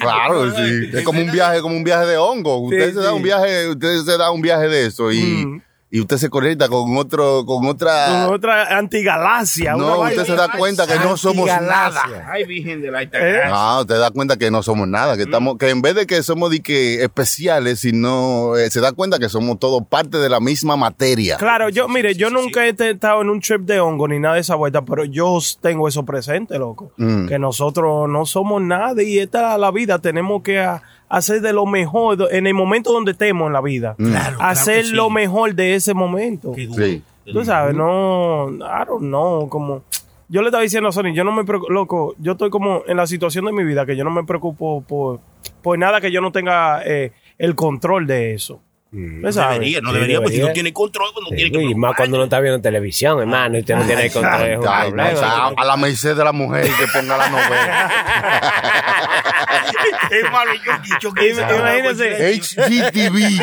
claro, 0.00 0.50
sí. 0.54 0.90
Es 0.92 1.02
como 1.04 1.20
un 1.20 1.30
viaje, 1.30 1.60
como 1.60 1.76
un 1.76 1.84
viaje 1.84 2.06
de 2.06 2.16
hongo. 2.16 2.58
Usted 2.58 2.88
Sí, 2.88 2.94
se 2.94 3.00
da 3.00 3.10
sí. 3.10 3.14
un 3.16 3.22
viaje, 3.22 3.68
usted 3.68 3.98
se 4.04 4.18
da 4.18 4.30
un 4.30 4.40
viaje 4.42 4.68
de 4.68 4.86
eso 4.86 5.10
y, 5.12 5.20
Mm. 5.20 5.62
Y 5.92 6.00
usted 6.00 6.18
se 6.18 6.30
conecta 6.30 6.68
con 6.68 6.96
otro, 6.96 7.44
con 7.44 7.66
otra. 7.66 8.24
Con 8.24 8.34
otra 8.34 8.78
antigalaxia. 8.78 9.74
no, 9.74 10.00
usted 10.00 10.24
se 10.24 10.36
da 10.36 10.48
cuenta 10.56 10.86
que 10.86 10.94
no 11.00 11.16
somos 11.16 11.46
nada. 11.46 12.02
Ay, 12.30 12.44
Virgen 12.44 12.80
de 12.80 12.90
la 12.92 13.02
¿Eh? 13.02 13.04
Altagracia. 13.06 13.50
Ah, 13.52 13.80
usted 13.80 13.98
da 13.98 14.10
cuenta 14.12 14.36
que 14.36 14.50
no 14.50 14.62
somos 14.62 14.86
nada, 14.86 15.16
que 15.16 15.24
estamos, 15.24 15.58
que 15.58 15.68
en 15.70 15.82
vez 15.82 15.96
de 15.96 16.06
que 16.06 16.22
somos 16.22 16.50
de 16.50 16.60
que 16.60 17.02
especiales, 17.02 17.80
sino 17.80 18.56
eh, 18.56 18.70
se 18.70 18.80
da 18.80 18.92
cuenta 18.92 19.18
que 19.18 19.28
somos 19.28 19.58
todos 19.58 19.82
parte 19.88 20.18
de 20.18 20.28
la 20.28 20.38
misma 20.38 20.76
materia. 20.76 21.36
Claro, 21.38 21.68
yo, 21.68 21.88
mire, 21.88 22.14
yo 22.14 22.30
nunca 22.30 22.64
he 22.66 22.70
estado 22.70 23.22
en 23.22 23.30
un 23.30 23.40
trip 23.40 23.62
de 23.62 23.80
hongo 23.80 24.06
ni 24.06 24.20
nada 24.20 24.36
de 24.36 24.42
esa 24.42 24.54
vuelta, 24.54 24.82
pero 24.82 25.04
yo 25.04 25.38
tengo 25.60 25.88
eso 25.88 26.04
presente, 26.04 26.56
loco. 26.58 26.92
Mm. 26.98 27.26
Que 27.26 27.38
nosotros 27.38 28.08
no 28.08 28.26
somos 28.26 28.62
nada 28.62 29.02
y 29.02 29.18
esta 29.18 29.54
es 29.54 29.60
la 29.60 29.70
vida. 29.72 29.98
Tenemos 29.98 30.42
que 30.42 30.60
a- 30.60 30.82
hacer 31.10 31.42
de 31.42 31.52
lo 31.52 31.66
mejor 31.66 32.28
en 32.30 32.46
el 32.46 32.54
momento 32.54 32.92
donde 32.92 33.12
estemos 33.12 33.48
en 33.48 33.52
la 33.52 33.60
vida. 33.60 33.94
Claro, 33.98 34.36
claro 34.36 34.38
hacer 34.40 34.82
que 34.82 34.84
sí. 34.88 34.94
lo 34.94 35.10
mejor 35.10 35.54
de 35.54 35.74
ese 35.74 35.92
momento. 35.92 36.52
Qué 36.52 36.66
duro. 36.66 36.82
Sí. 36.86 37.02
Tú 37.30 37.44
sabes, 37.44 37.74
no, 37.74 38.48
I 38.50 38.86
don't 38.86 39.00
know, 39.02 39.48
como... 39.48 39.82
Yo 40.28 40.42
le 40.42 40.48
estaba 40.48 40.62
diciendo 40.62 40.88
a 40.88 40.92
Sony, 40.92 41.12
yo 41.12 41.24
no 41.24 41.32
me 41.32 41.44
preocupo, 41.44 41.72
loco, 41.72 42.14
yo 42.18 42.32
estoy 42.32 42.50
como 42.50 42.84
en 42.86 42.96
la 42.96 43.06
situación 43.08 43.44
de 43.46 43.52
mi 43.52 43.64
vida 43.64 43.84
que 43.84 43.96
yo 43.96 44.04
no 44.04 44.10
me 44.10 44.22
preocupo 44.22 44.80
por, 44.82 45.18
por 45.60 45.76
nada 45.76 46.00
que 46.00 46.12
yo 46.12 46.20
no 46.20 46.30
tenga 46.30 46.82
eh, 46.84 47.12
el 47.36 47.56
control 47.56 48.06
de 48.06 48.34
eso. 48.34 48.60
¿Tú 48.92 49.32
sabes? 49.32 49.60
Debería, 49.60 49.80
no 49.80 49.90
Sí, 49.90 49.94
debería, 49.94 50.18
porque 50.18 50.32
debería. 50.32 50.48
no 50.50 50.52
tiene 50.54 50.72
control, 50.72 51.08
pues 51.12 51.24
no 51.28 51.36
tiene 51.36 51.50
que 51.50 51.62
y 51.62 51.74
más 51.74 51.94
cuando 51.96 52.16
uno 52.16 52.24
está 52.24 52.40
viendo 52.40 52.60
televisión, 52.60 53.20
hermano, 53.20 53.56
y 53.56 53.60
usted 53.60 53.76
no 53.76 53.84
tiene 53.84 54.10
control. 54.10 54.42
es 54.42 54.58
un 54.58 54.64
Ay, 54.68 54.92
no, 54.92 55.02
o 55.04 55.16
sea, 55.16 55.46
a 55.48 55.64
la 55.64 55.76
merced 55.76 56.16
de 56.16 56.24
la 56.24 56.32
mujer 56.32 56.64
que 56.64 56.86
ponga 56.92 57.16
la 57.16 57.28
novela. 57.28 57.90
Es 60.10 60.30
malo, 60.30 60.52
yo, 60.54 60.72
yo, 60.82 60.98
yo, 61.00 61.10
Im- 61.22 61.56
imagínese. 61.56 62.40
HGTV, 62.40 63.40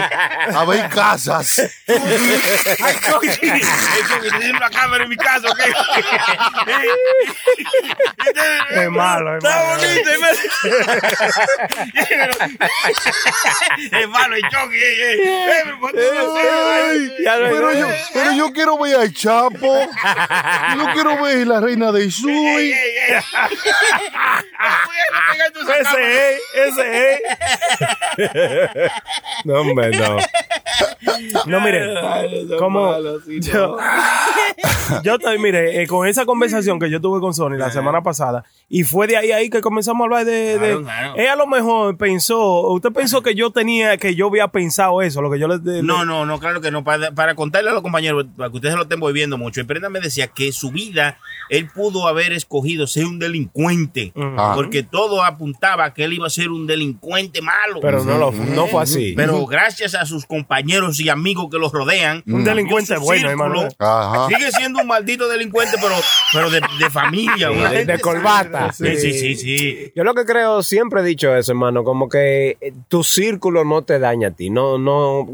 a 0.55 0.65
ver 0.65 0.89
casas. 0.89 1.61
Ay, 1.87 2.95
tiene 3.39 4.51
una 4.57 4.69
cámara 4.69 5.03
en 5.03 5.09
mi 5.09 5.15
casa, 5.17 5.49
¿ok? 5.49 5.59
Es 8.71 8.89
malo, 8.89 9.37
es 9.37 9.43
Está 9.43 9.55
malo. 9.63 9.77
bonito, 9.77 10.09
es 10.11 10.19
malo. 10.19 10.37
Es 13.91 14.07
malo, 14.09 14.35
el 14.35 14.41
Chucky. 14.43 14.75
eh, 14.75 15.13
eh. 15.13 15.17
Eh, 15.47 15.61
pero 15.63 15.79
¿cuánto 15.79 15.99
va 15.99 16.03
a 16.05 17.73
yo, 17.73 17.87
pero 18.13 18.31
yo 18.33 18.53
quiero 18.53 18.77
ver 18.77 18.95
al 18.99 19.13
Chapo. 19.13 19.89
Yo 20.77 20.85
quiero 20.93 21.21
ver 21.21 21.47
la 21.47 21.59
reina 21.61 21.91
de 21.91 22.03
Ey, 22.03 22.11
Sui. 22.11 22.31
ey, 22.31 22.71
ey. 22.71 23.13
No 23.13 23.21
puedo 24.85 25.31
pegar 25.31 25.51
tu 25.51 25.59
esa 25.61 25.83
cámara. 25.83 26.03
Ese 26.03 26.16
es, 26.17 26.41
ese 26.77 27.13
es. 27.13 28.91
No, 29.45 29.61
hombre, 29.61 29.91
no. 29.91 30.17
No, 31.45 31.61
mire, 31.61 31.95
como 32.59 32.95
yo, 33.27 33.77
yo 35.03 35.15
estoy, 35.15 35.37
mire, 35.39 35.81
eh, 35.81 35.87
con 35.87 36.07
esa 36.07 36.25
conversación 36.25 36.79
que 36.79 36.89
yo 36.89 36.99
tuve 37.01 37.19
con 37.19 37.33
Sony 37.33 37.57
la 37.57 37.71
semana 37.71 38.01
pasada, 38.01 38.43
y 38.69 38.83
fue 38.83 39.07
de 39.07 39.17
ahí 39.17 39.31
ahí 39.31 39.49
que 39.49 39.61
comenzamos 39.61 40.01
a 40.01 40.05
hablar 40.05 40.25
de, 40.25 40.57
de- 40.57 40.57
Claro, 40.57 40.83
claro. 40.83 41.13
ella 41.17 41.33
a 41.33 41.35
lo 41.35 41.47
mejor 41.47 41.97
pensó, 41.97 42.61
usted 42.71 42.91
pensó 42.91 43.21
que 43.21 43.35
yo 43.35 43.51
tenía, 43.51 43.97
que 43.97 44.15
yo 44.15 44.27
había 44.27 44.47
pensado 44.49 45.01
eso, 45.01 45.21
lo 45.21 45.31
que 45.31 45.39
yo 45.39 45.47
le, 45.47 45.57
le- 45.59 45.83
No, 45.83 46.05
no, 46.05 46.25
no, 46.25 46.39
claro 46.39 46.61
que 46.61 46.71
no. 46.71 46.83
Para, 46.83 47.11
para 47.11 47.35
contarle 47.35 47.69
a 47.69 47.73
los 47.73 47.81
compañeros, 47.81 48.25
para 48.35 48.49
que 48.49 48.55
ustedes 48.57 48.75
lo 48.75 48.83
estén 48.83 48.99
viviendo 48.99 49.37
mucho, 49.37 49.61
el 49.61 49.67
Prenda 49.67 49.89
me 49.89 49.99
decía 49.99 50.27
que 50.27 50.51
su 50.51 50.71
vida 50.71 51.17
él 51.49 51.69
pudo 51.73 52.07
haber 52.07 52.33
escogido 52.33 52.87
ser 52.87 53.05
un 53.05 53.19
delincuente, 53.19 54.13
porque 54.55 54.83
todo 54.83 55.23
apuntaba 55.23 55.85
a 55.85 55.93
que 55.93 56.03
él 56.03 56.13
iba 56.13 56.27
a 56.27 56.29
ser 56.29 56.49
un 56.49 56.67
delincuente 56.67 57.41
malo. 57.41 57.79
Pero 57.81 58.03
no, 58.03 58.17
lo, 58.17 58.31
no 58.31 58.67
fue 58.67 58.83
así. 58.83 59.13
Pero 59.15 59.45
gracias 59.45 59.95
a 59.95 60.05
sus 60.05 60.25
compañeros 60.25 60.99
y 60.99 61.09
amigos 61.09 61.47
que 61.51 61.57
los 61.57 61.71
rodean, 61.71 62.23
Un 62.27 62.43
delincuente 62.43 62.95
su 62.95 63.01
bueno, 63.01 63.29
círculo, 63.29 63.67
hermano. 63.79 64.27
Sigue 64.29 64.51
siendo 64.51 64.79
un 64.81 64.87
maldito 64.87 65.27
delincuente, 65.27 65.77
pero, 65.81 65.95
pero 66.33 66.49
de, 66.49 66.61
de 66.79 66.89
familia. 66.89 67.51
una 67.51 67.69
de, 67.71 67.77
gente- 67.79 67.93
de 67.93 67.99
corbata. 67.99 68.71
Sí, 68.73 68.95
sí, 68.97 69.13
sí, 69.13 69.35
sí. 69.35 69.91
Yo 69.95 70.03
lo 70.03 70.13
que 70.13 70.25
creo, 70.25 70.63
siempre 70.63 71.01
he 71.01 71.03
dicho 71.03 71.35
eso, 71.35 71.51
hermano, 71.51 71.83
como 71.83 72.09
que 72.09 72.57
tu 72.87 73.03
círculo 73.03 73.63
no 73.63 73.83
te 73.83 73.99
daña 73.99 74.29
a 74.29 74.31
ti. 74.31 74.49
No, 74.49 74.77
no. 74.77 75.27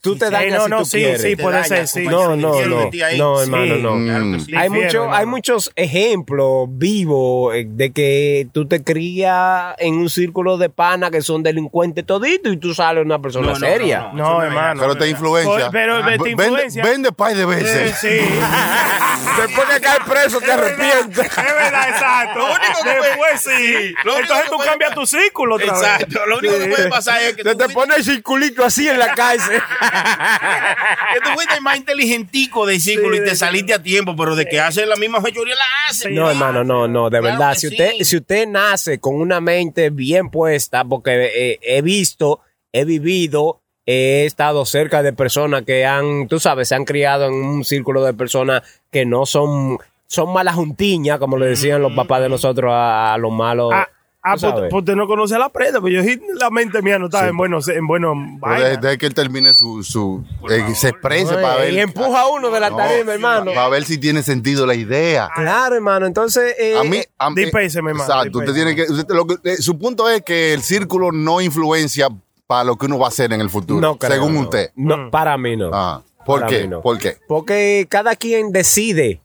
Tú 0.00 0.16
te 0.16 0.26
Sí, 0.26 0.32
dañas 0.32 0.58
no, 0.58 0.64
si 0.64 0.70
no, 0.70 0.78
tú 0.78 0.84
sí, 0.86 0.96
quieres. 0.98 1.22
sí, 1.22 1.36
Te 1.36 1.42
puede 1.44 1.62
ser, 1.62 1.86
sí. 1.86 2.02
No, 2.02 2.34
no, 2.34 2.36
no. 2.36 2.60
No, 2.66 2.90
Sí. 2.90 3.00
hermano, 3.44 3.76
no. 3.76 4.04
Claro 4.04 4.32
que 4.32 4.40
sí. 4.40 4.56
Hay, 4.56 4.68
mucho, 4.68 5.02
hermano. 5.04 5.14
hay 5.14 5.26
muchos 5.26 5.72
ejemplos 5.76 6.66
vivos 6.70 7.54
eh, 7.54 7.66
de 7.68 7.92
que 7.92 8.48
tú 8.52 8.66
te 8.66 8.82
crías 8.82 9.74
en 9.78 9.94
un 9.94 10.10
círculo 10.10 10.58
de 10.58 10.70
pana 10.70 11.12
que 11.12 11.22
son 11.22 11.44
delincuentes 11.44 12.04
todito 12.04 12.50
y 12.50 12.56
tú 12.56 12.74
sales 12.74 13.04
una 13.04 13.20
persona 13.22 13.46
No, 13.46 13.52
no, 13.52 13.58
seria. 13.60 14.10
no, 14.12 14.42
hermano. 14.42 14.80
Pero 14.80 14.96
te 14.96 15.08
influencia. 15.08 15.70
Pero- 15.70 16.00
pero 16.02 16.04
te 16.04 16.10
Vende- 16.18 16.30
influencia. 16.30 16.82
Vende 16.82 17.12
pay 17.12 17.34
de 17.36 17.46
veces. 17.46 17.96
sí. 18.00 18.08
Después 19.40 19.68
que 19.68 19.80
caes 19.80 20.00
preso 20.08 20.40
te 20.40 20.50
arrepientes. 20.52 21.26
Es 21.26 21.36
verdad, 21.36 21.88
exacto. 21.90 22.38
Lo 22.40 22.46
único 22.46 22.82
que 22.82 22.90
Después 23.08 23.40
sí. 23.40 23.94
Lo 24.04 24.12
único 24.16 24.20
Entonces 24.34 24.44
que 24.44 24.50
tú 24.50 24.58
cambias 24.64 24.94
tu 24.94 25.06
círculo 25.06 25.54
otra 25.54 25.72
vez. 25.72 25.82
Exacto. 25.82 26.26
Lo 26.26 26.38
único 26.38 26.58
que 26.58 26.66
puede 26.66 26.88
pasar 26.88 27.22
es 27.22 27.36
que 27.36 27.44
te 27.44 27.50
fuiste- 27.54 27.72
pone 27.74 27.94
el 27.96 28.04
circulito 28.04 28.64
así 28.64 28.88
en 28.88 28.98
la 28.98 29.14
cárcel. 29.14 29.59
que 31.14 31.20
tú 31.20 31.30
fuiste 31.34 31.54
el 31.54 31.60
más 31.62 31.76
inteligentico 31.76 32.66
del 32.66 32.80
círculo 32.80 33.16
y 33.16 33.24
te 33.24 33.34
saliste 33.36 33.74
a 33.74 33.82
tiempo, 33.82 34.14
pero 34.16 34.34
de 34.36 34.46
que 34.46 34.60
hace 34.60 34.86
la 34.86 34.96
misma 34.96 35.20
fechoría 35.20 35.54
la 35.54 35.64
hace. 35.88 36.10
No, 36.10 36.30
hermano, 36.30 36.64
no, 36.64 36.88
no, 36.88 37.10
de 37.10 37.20
Claro 37.20 37.38
verdad. 37.38 37.52
que 37.54 37.60
Si 37.60 37.68
sí. 37.68 37.74
usted, 37.74 37.90
si 38.04 38.16
usted 38.16 38.46
nace 38.48 38.98
con 39.00 39.14
una 39.16 39.40
mente 39.40 39.90
bien 39.90 40.30
puesta, 40.30 40.84
porque 40.84 41.30
eh, 41.34 41.58
he 41.62 41.82
visto, 41.82 42.40
he 42.72 42.84
vivido, 42.84 43.60
he 43.86 44.24
estado 44.26 44.64
cerca 44.64 45.02
de 45.02 45.12
personas 45.12 45.62
que 45.62 45.84
han, 45.86 46.28
tú 46.28 46.38
sabes, 46.40 46.68
se 46.68 46.74
han 46.74 46.84
criado 46.84 47.26
en 47.26 47.34
un 47.34 47.64
círculo 47.64 48.04
de 48.04 48.14
personas 48.14 48.62
que 48.90 49.04
no 49.04 49.26
son, 49.26 49.78
son 50.06 50.32
malas 50.32 50.54
juntiñas, 50.54 51.18
como 51.18 51.36
le 51.38 51.46
decían 51.46 51.82
los 51.82 51.92
papás 51.92 52.20
de 52.22 52.28
nosotros 52.28 52.70
a, 52.72 53.14
a 53.14 53.18
los 53.18 53.32
malos. 53.32 53.70
Ah, 53.74 53.88
ah, 54.22 54.36
tú 54.36 54.50
pues, 54.52 54.68
pues 54.70 54.96
no 54.96 55.06
conoce 55.06 55.34
a 55.34 55.38
la 55.38 55.48
prenda, 55.48 55.80
pues 55.80 55.94
yo 55.94 56.02
sí, 56.02 56.20
la 56.34 56.50
mente 56.50 56.82
mía 56.82 56.98
no 56.98 57.06
estaba 57.06 57.28
en 57.28 57.36
buenos, 57.36 57.68
en 57.68 57.86
buenos 57.86 58.16
Pero 58.40 58.54
de- 58.54 58.60
vainas. 58.62 58.80
deje 58.80 58.98
que 58.98 59.06
él 59.06 59.14
termine 59.14 59.54
su. 59.54 59.82
su 59.82 60.24
eh, 60.50 60.74
se 60.74 60.88
exprese 60.90 61.34
para 61.34 61.56
ver. 61.56 61.72
y 61.72 61.80
empuja 61.80 62.20
a 62.22 62.28
uno 62.28 62.50
de 62.50 62.60
la 62.60 62.70
No, 62.70 62.76
tarima, 62.76 63.12
hermano. 63.14 63.52
Para 63.54 63.68
ver 63.68 63.84
si 63.84 63.98
tiene 63.98 64.22
sentido 64.22 64.66
la 64.66 64.74
idea. 64.74 65.30
Claro, 65.34 65.74
hermano. 65.76 66.06
Entonces, 66.06 66.54
eh, 66.58 66.76
A 66.78 66.84
mí, 66.84 67.00
a 67.18 67.30
mí- 67.30 67.42
Dispénseme, 67.42 67.90
hermano, 67.90 68.10
Exacto. 68.12 68.38
Usted 68.38 68.54
tiene 68.54 68.74
que, 68.74 68.82
usted- 68.82 69.14
lo 69.14 69.26
que- 69.26 69.36
eh, 69.44 69.56
su 69.56 69.78
punto 69.78 70.08
es 70.08 70.22
que 70.22 70.52
el 70.54 70.62
círculo 70.62 71.12
no 71.12 71.40
influencia 71.40 72.08
para 72.46 72.64
lo 72.64 72.76
que 72.76 72.86
uno 72.86 72.98
va 72.98 73.06
a 73.06 73.08
hacer 73.10 73.32
en 73.32 73.40
el 73.40 73.48
futuro. 73.50 73.80
no 73.80 73.96
según 74.00 74.34
no. 74.34 74.40
usted. 74.40 74.70
No, 74.74 75.10
para 75.10 75.38
mí 75.38 75.56
no. 75.56 75.70
Ah, 75.72 76.02
¿Por 76.26 76.40
Para 76.40 76.50
qué? 76.50 76.68
¿Por 76.82 76.98
qué? 76.98 77.16
Porque 77.26 77.86
cada 77.88 78.14
quien 78.14 78.52
decide 78.52 79.20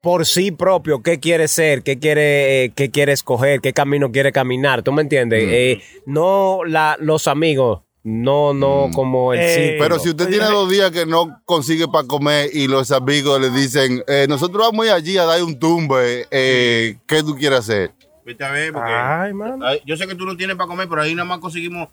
por 0.00 0.24
sí 0.26 0.50
propio 0.50 1.02
qué 1.02 1.20
quiere 1.20 1.46
ser, 1.48 1.82
qué 1.82 1.98
quiere, 1.98 2.64
eh, 2.64 2.72
qué 2.74 2.90
quiere 2.90 3.12
escoger, 3.12 3.60
qué 3.60 3.72
camino 3.72 4.10
quiere 4.10 4.32
caminar. 4.32 4.82
¿Tú 4.82 4.92
me 4.92 5.02
entiendes? 5.02 5.44
Eh, 5.46 5.82
no 6.06 6.60
la, 6.64 6.96
los 7.00 7.28
amigos, 7.28 7.80
no, 8.02 8.54
no 8.54 8.90
como 8.94 9.32
el 9.34 9.40
Eh, 9.40 9.54
círculo. 9.54 9.78
Pero 9.84 9.98
si 9.98 10.08
usted 10.10 10.28
tiene 10.28 10.46
dos 10.46 10.70
días 10.70 10.90
que 10.90 11.04
no 11.04 11.40
consigue 11.44 11.86
para 11.86 12.06
comer 12.06 12.48
y 12.52 12.66
los 12.66 12.90
amigos 12.92 13.40
le 13.40 13.50
dicen, 13.50 14.02
eh, 14.08 14.26
nosotros 14.28 14.62
vamos 14.70 14.86
a 14.86 14.88
ir 14.88 14.92
allí 14.94 15.18
a 15.18 15.24
dar 15.24 15.42
un 15.42 15.58
tumbe, 15.58 16.26
eh, 16.30 16.96
¿qué 17.06 17.22
tú 17.22 17.36
quieres 17.36 17.58
hacer? 17.60 17.92
Vete 18.24 18.44
a 18.44 18.50
ver, 18.52 18.72
porque. 18.72 18.90
Ay, 18.92 19.32
mano. 19.34 19.66
Ay, 19.66 19.80
yo 19.84 19.96
sé 19.96 20.06
que 20.06 20.14
tú 20.14 20.24
no 20.24 20.36
tienes 20.36 20.56
para 20.56 20.68
comer, 20.68 20.88
pero 20.88 21.02
ahí 21.02 21.14
nada 21.14 21.26
más 21.26 21.38
conseguimos 21.40 21.88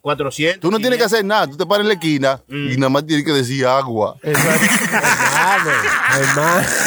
400. 0.00 0.60
Tú 0.60 0.70
no 0.70 0.78
tienes 0.78 0.98
que 0.98 1.04
hacer 1.04 1.24
nada, 1.24 1.46
tú 1.46 1.56
te 1.56 1.66
paras 1.66 1.82
en 1.82 1.88
la 1.88 1.94
esquina 1.94 2.40
y 2.48 2.76
nada 2.76 2.88
más 2.90 3.06
tienes 3.06 3.24
que 3.24 3.32
decir 3.32 3.66
agua. 3.66 4.16
Hermano, 4.22 5.70
hermano. 6.18 6.66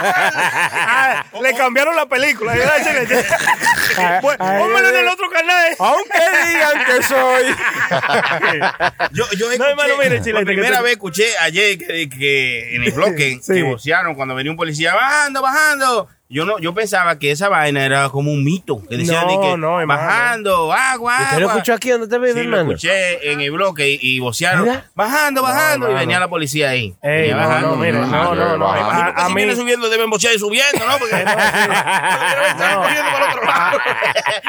Ah, 0.00 1.24
le 1.42 1.54
cambiaron 1.54 1.94
la 1.96 2.06
película. 2.06 2.52
Pónmelo 4.20 4.88
en 4.88 4.96
el 4.96 5.08
otro 5.08 5.28
canal. 5.30 5.74
Aunque 5.78 6.18
digan 6.48 6.84
que 6.86 7.02
soy. 7.02 7.44
Yo, 9.12 9.24
yo 9.32 9.46
No, 9.46 9.52
escuché, 9.52 9.70
hermano, 9.70 9.94
mire, 9.98 10.18
por 10.18 10.24
que 10.40 10.44
primera 10.44 10.76
te- 10.78 10.82
vez 10.82 10.92
escuché 10.92 11.26
ayer 11.40 11.78
que, 11.78 12.08
que 12.08 12.76
en 12.76 12.84
el 12.84 12.92
bloque 12.92 13.38
Sí. 13.42 13.54
que 13.54 13.62
vocearon 13.62 14.14
cuando 14.14 14.34
venía 14.34 14.50
un 14.52 14.56
policía 14.56 14.94
bajando, 14.94 15.42
bajando. 15.42 16.08
Yo 16.30 16.44
no, 16.44 16.58
yo 16.58 16.74
pensaba 16.74 17.18
que 17.18 17.30
esa 17.30 17.48
vaina 17.48 17.86
era 17.86 18.10
como 18.10 18.30
un 18.30 18.44
mito. 18.44 18.82
Que 18.86 18.98
decían 18.98 19.26
No, 19.26 19.32
de 19.32 19.48
que 19.48 19.56
no, 19.56 19.86
bajando, 19.86 20.70
agua, 20.74 20.92
agua. 20.92 21.18
¿Usted 21.22 21.38
lo 21.38 21.46
escuchó 21.48 21.72
aquí 21.72 21.88
donde 21.88 22.06
te 22.06 22.18
vive, 22.18 22.42
Sí, 22.42 22.46
lo 22.46 22.60
escuché 22.60 23.32
en 23.32 23.40
el 23.40 23.50
bloque 23.50 23.88
y, 23.92 23.98
y 24.02 24.20
vocearon, 24.20 24.68
bajando, 24.94 25.40
bajando, 25.42 25.90
y 25.90 25.94
venía 25.94 26.20
la 26.20 26.28
policía 26.28 26.68
ahí. 26.70 26.94
Ey, 27.00 27.28
Venía 27.30 27.60
no, 27.60 27.70
no, 27.70 27.76
mire, 27.76 27.92
no, 27.92 28.34
no, 28.34 28.58
no. 28.58 28.66
bajando. 28.66 29.20
A, 29.22 29.24
a 29.24 29.28
si 29.28 29.34
mí, 29.34 29.56
subiendo 29.56 29.88
deben 29.88 30.10
bocear 30.10 30.34
y 30.34 30.38
subiendo, 30.38 30.84
¿no? 30.86 30.98
Porque 30.98 31.16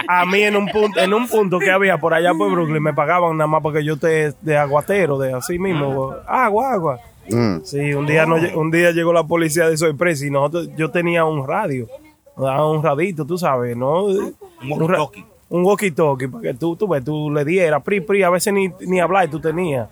a 0.08 0.26
mí 0.26 0.44
en 0.44 0.58
un 0.58 0.68
punto, 0.68 1.00
en 1.00 1.14
un 1.14 1.28
punto 1.30 1.60
que 1.60 1.72
había 1.72 1.98
por 1.98 2.14
allá 2.14 2.34
por 2.34 2.52
Brooklyn 2.52 2.84
me 2.84 2.94
pagaban 2.94 3.38
nada 3.38 3.48
más 3.48 3.62
porque 3.62 3.86
yo 3.86 3.98
te 3.98 4.34
de 4.42 4.58
aguatero, 4.58 5.18
de 5.18 5.34
así 5.34 5.58
mismo, 5.58 6.14
agua, 6.28 6.74
agua. 6.74 7.00
Mm. 7.32 7.64
Sí, 7.64 7.94
un 7.94 8.06
día 8.06 8.26
no, 8.26 8.36
un 8.56 8.72
día 8.72 8.92
llegó 8.92 9.14
la 9.14 9.24
policía 9.24 9.70
de 9.70 9.78
sorpresa 9.78 10.26
y 10.26 10.30
nosotros, 10.30 10.70
yo 10.76 10.90
tenía 10.90 11.26
un 11.26 11.48
radio, 11.48 11.88
un 12.36 12.84
radito, 12.84 13.26
tú 13.26 13.38
sabes, 13.38 13.76
¿no? 13.76 14.06
Un 14.06 14.34
walkie-talkie. 14.62 15.26
Un 15.50 15.64
walkie-talkie, 15.64 16.30
para 16.30 16.42
que 16.42 16.54
tú, 16.54 16.76
tú, 16.76 16.88
ves, 16.88 17.04
tú 17.04 17.32
le 17.32 17.44
dieras, 17.44 17.82
pri, 17.84 18.02
pri, 18.02 18.24
a 18.24 18.30
veces 18.30 18.54
ni, 18.54 18.70
ni 18.82 19.00
hablar 19.00 19.30
tú 19.30 19.40
tenías 19.40 19.90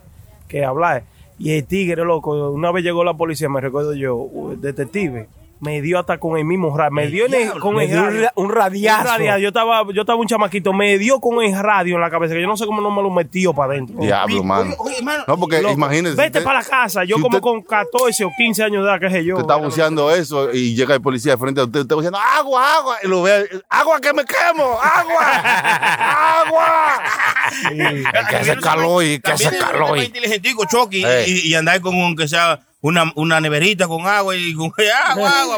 que 0.47 0.63
hablar. 0.63 1.03
Y 1.39 1.51
el 1.51 1.65
tigre, 1.65 2.03
loco, 2.03 2.51
una 2.51 2.71
vez 2.71 2.83
llegó 2.83 3.03
la 3.03 3.13
policía, 3.13 3.49
me 3.49 3.61
recuerdo 3.61 3.93
yo, 3.93 4.27
detective, 4.57 5.27
me 5.59 5.81
dio 5.81 5.99
hasta 5.99 6.17
con 6.19 6.37
el 6.37 6.45
mismo 6.45 6.75
radio. 6.77 6.91
Me 6.91 7.07
dio 7.07 7.25
en 7.25 7.33
el- 7.33 7.59
con 7.59 7.75
Me 7.75 7.85
el 7.85 7.89
dio 7.91 7.99
un 7.99 8.05
radio. 8.07 8.21
ra- 8.21 8.33
un 8.35 8.49
radiazo. 8.51 9.01
Un 9.01 9.07
radiazo. 9.07 9.39
Yo 9.39 9.47
estaba, 9.49 9.83
yo 9.93 10.01
estaba 10.01 10.19
un 10.19 10.27
chamaquito, 10.27 10.73
me 10.73 10.97
dio 10.97 11.19
con 11.19 11.43
el 11.43 11.57
radio 11.57 11.95
en 11.95 12.01
la 12.01 12.09
cabeza, 12.09 12.33
que 12.35 12.41
yo 12.41 12.47
no 12.47 12.57
sé 12.57 12.65
cómo 12.65 12.81
no 12.81 12.91
me 12.91 13.01
lo 13.01 13.09
metió 13.09 13.53
para 13.53 13.73
adentro. 13.73 13.95
Diablo, 13.99 14.43
mano. 14.43 14.63
Oye, 14.63 14.75
oye, 14.79 14.97
hermano, 14.99 15.23
No, 15.27 15.37
porque 15.37 15.61
Loco, 15.61 15.73
imagínese. 15.73 16.15
Vete 16.15 16.41
para 16.41 16.59
la 16.59 16.65
casa. 16.65 17.03
Yo 17.03 17.15
si 17.15 17.21
como 17.21 17.37
usted- 17.37 17.41
con 17.41 17.61
14 17.63 18.23
o 18.25 18.31
15 18.37 18.63
años 18.63 18.83
de 18.83 18.89
edad, 18.89 18.99
qué 18.99 19.09
sé 19.09 19.23
yo. 19.25 19.35
Usted 19.35 19.43
está 19.49 19.55
buceando 19.55 20.11
eso 20.11 20.53
y 20.53 20.75
llega 20.75 20.93
el 20.95 21.01
policía 21.01 21.33
de 21.33 21.37
frente 21.37 21.61
a 21.61 21.63
usted, 21.65 21.81
usted 21.81 21.95
buceando, 21.95 22.19
agua, 22.19 22.75
agua, 22.77 22.97
y 23.03 23.07
lo 23.07 23.21
ve, 23.23 23.47
agua 23.69 23.99
que 23.99 24.13
me 24.13 24.23
quemo, 24.25 24.77
agua, 24.81 25.25
agua. 26.45 27.01
que 28.29 28.35
hace 28.35 28.57
calor 28.57 29.03
y 29.03 29.19
que 29.19 29.31
hace 29.31 29.57
calor. 29.57 29.97
inteligentico, 29.97 30.65
Chucky, 30.65 31.03
y, 31.25 31.49
y 31.49 31.55
andar 31.55 31.81
con 31.81 31.95
aunque 31.99 32.27
sea 32.27 32.59
una, 32.87 33.11
una 33.15 33.39
neverita 33.41 33.87
con 33.87 34.05
agua 34.07 34.35
y 34.35 34.53
con 34.53 34.71
agua, 35.09 35.41
agua. 35.41 35.55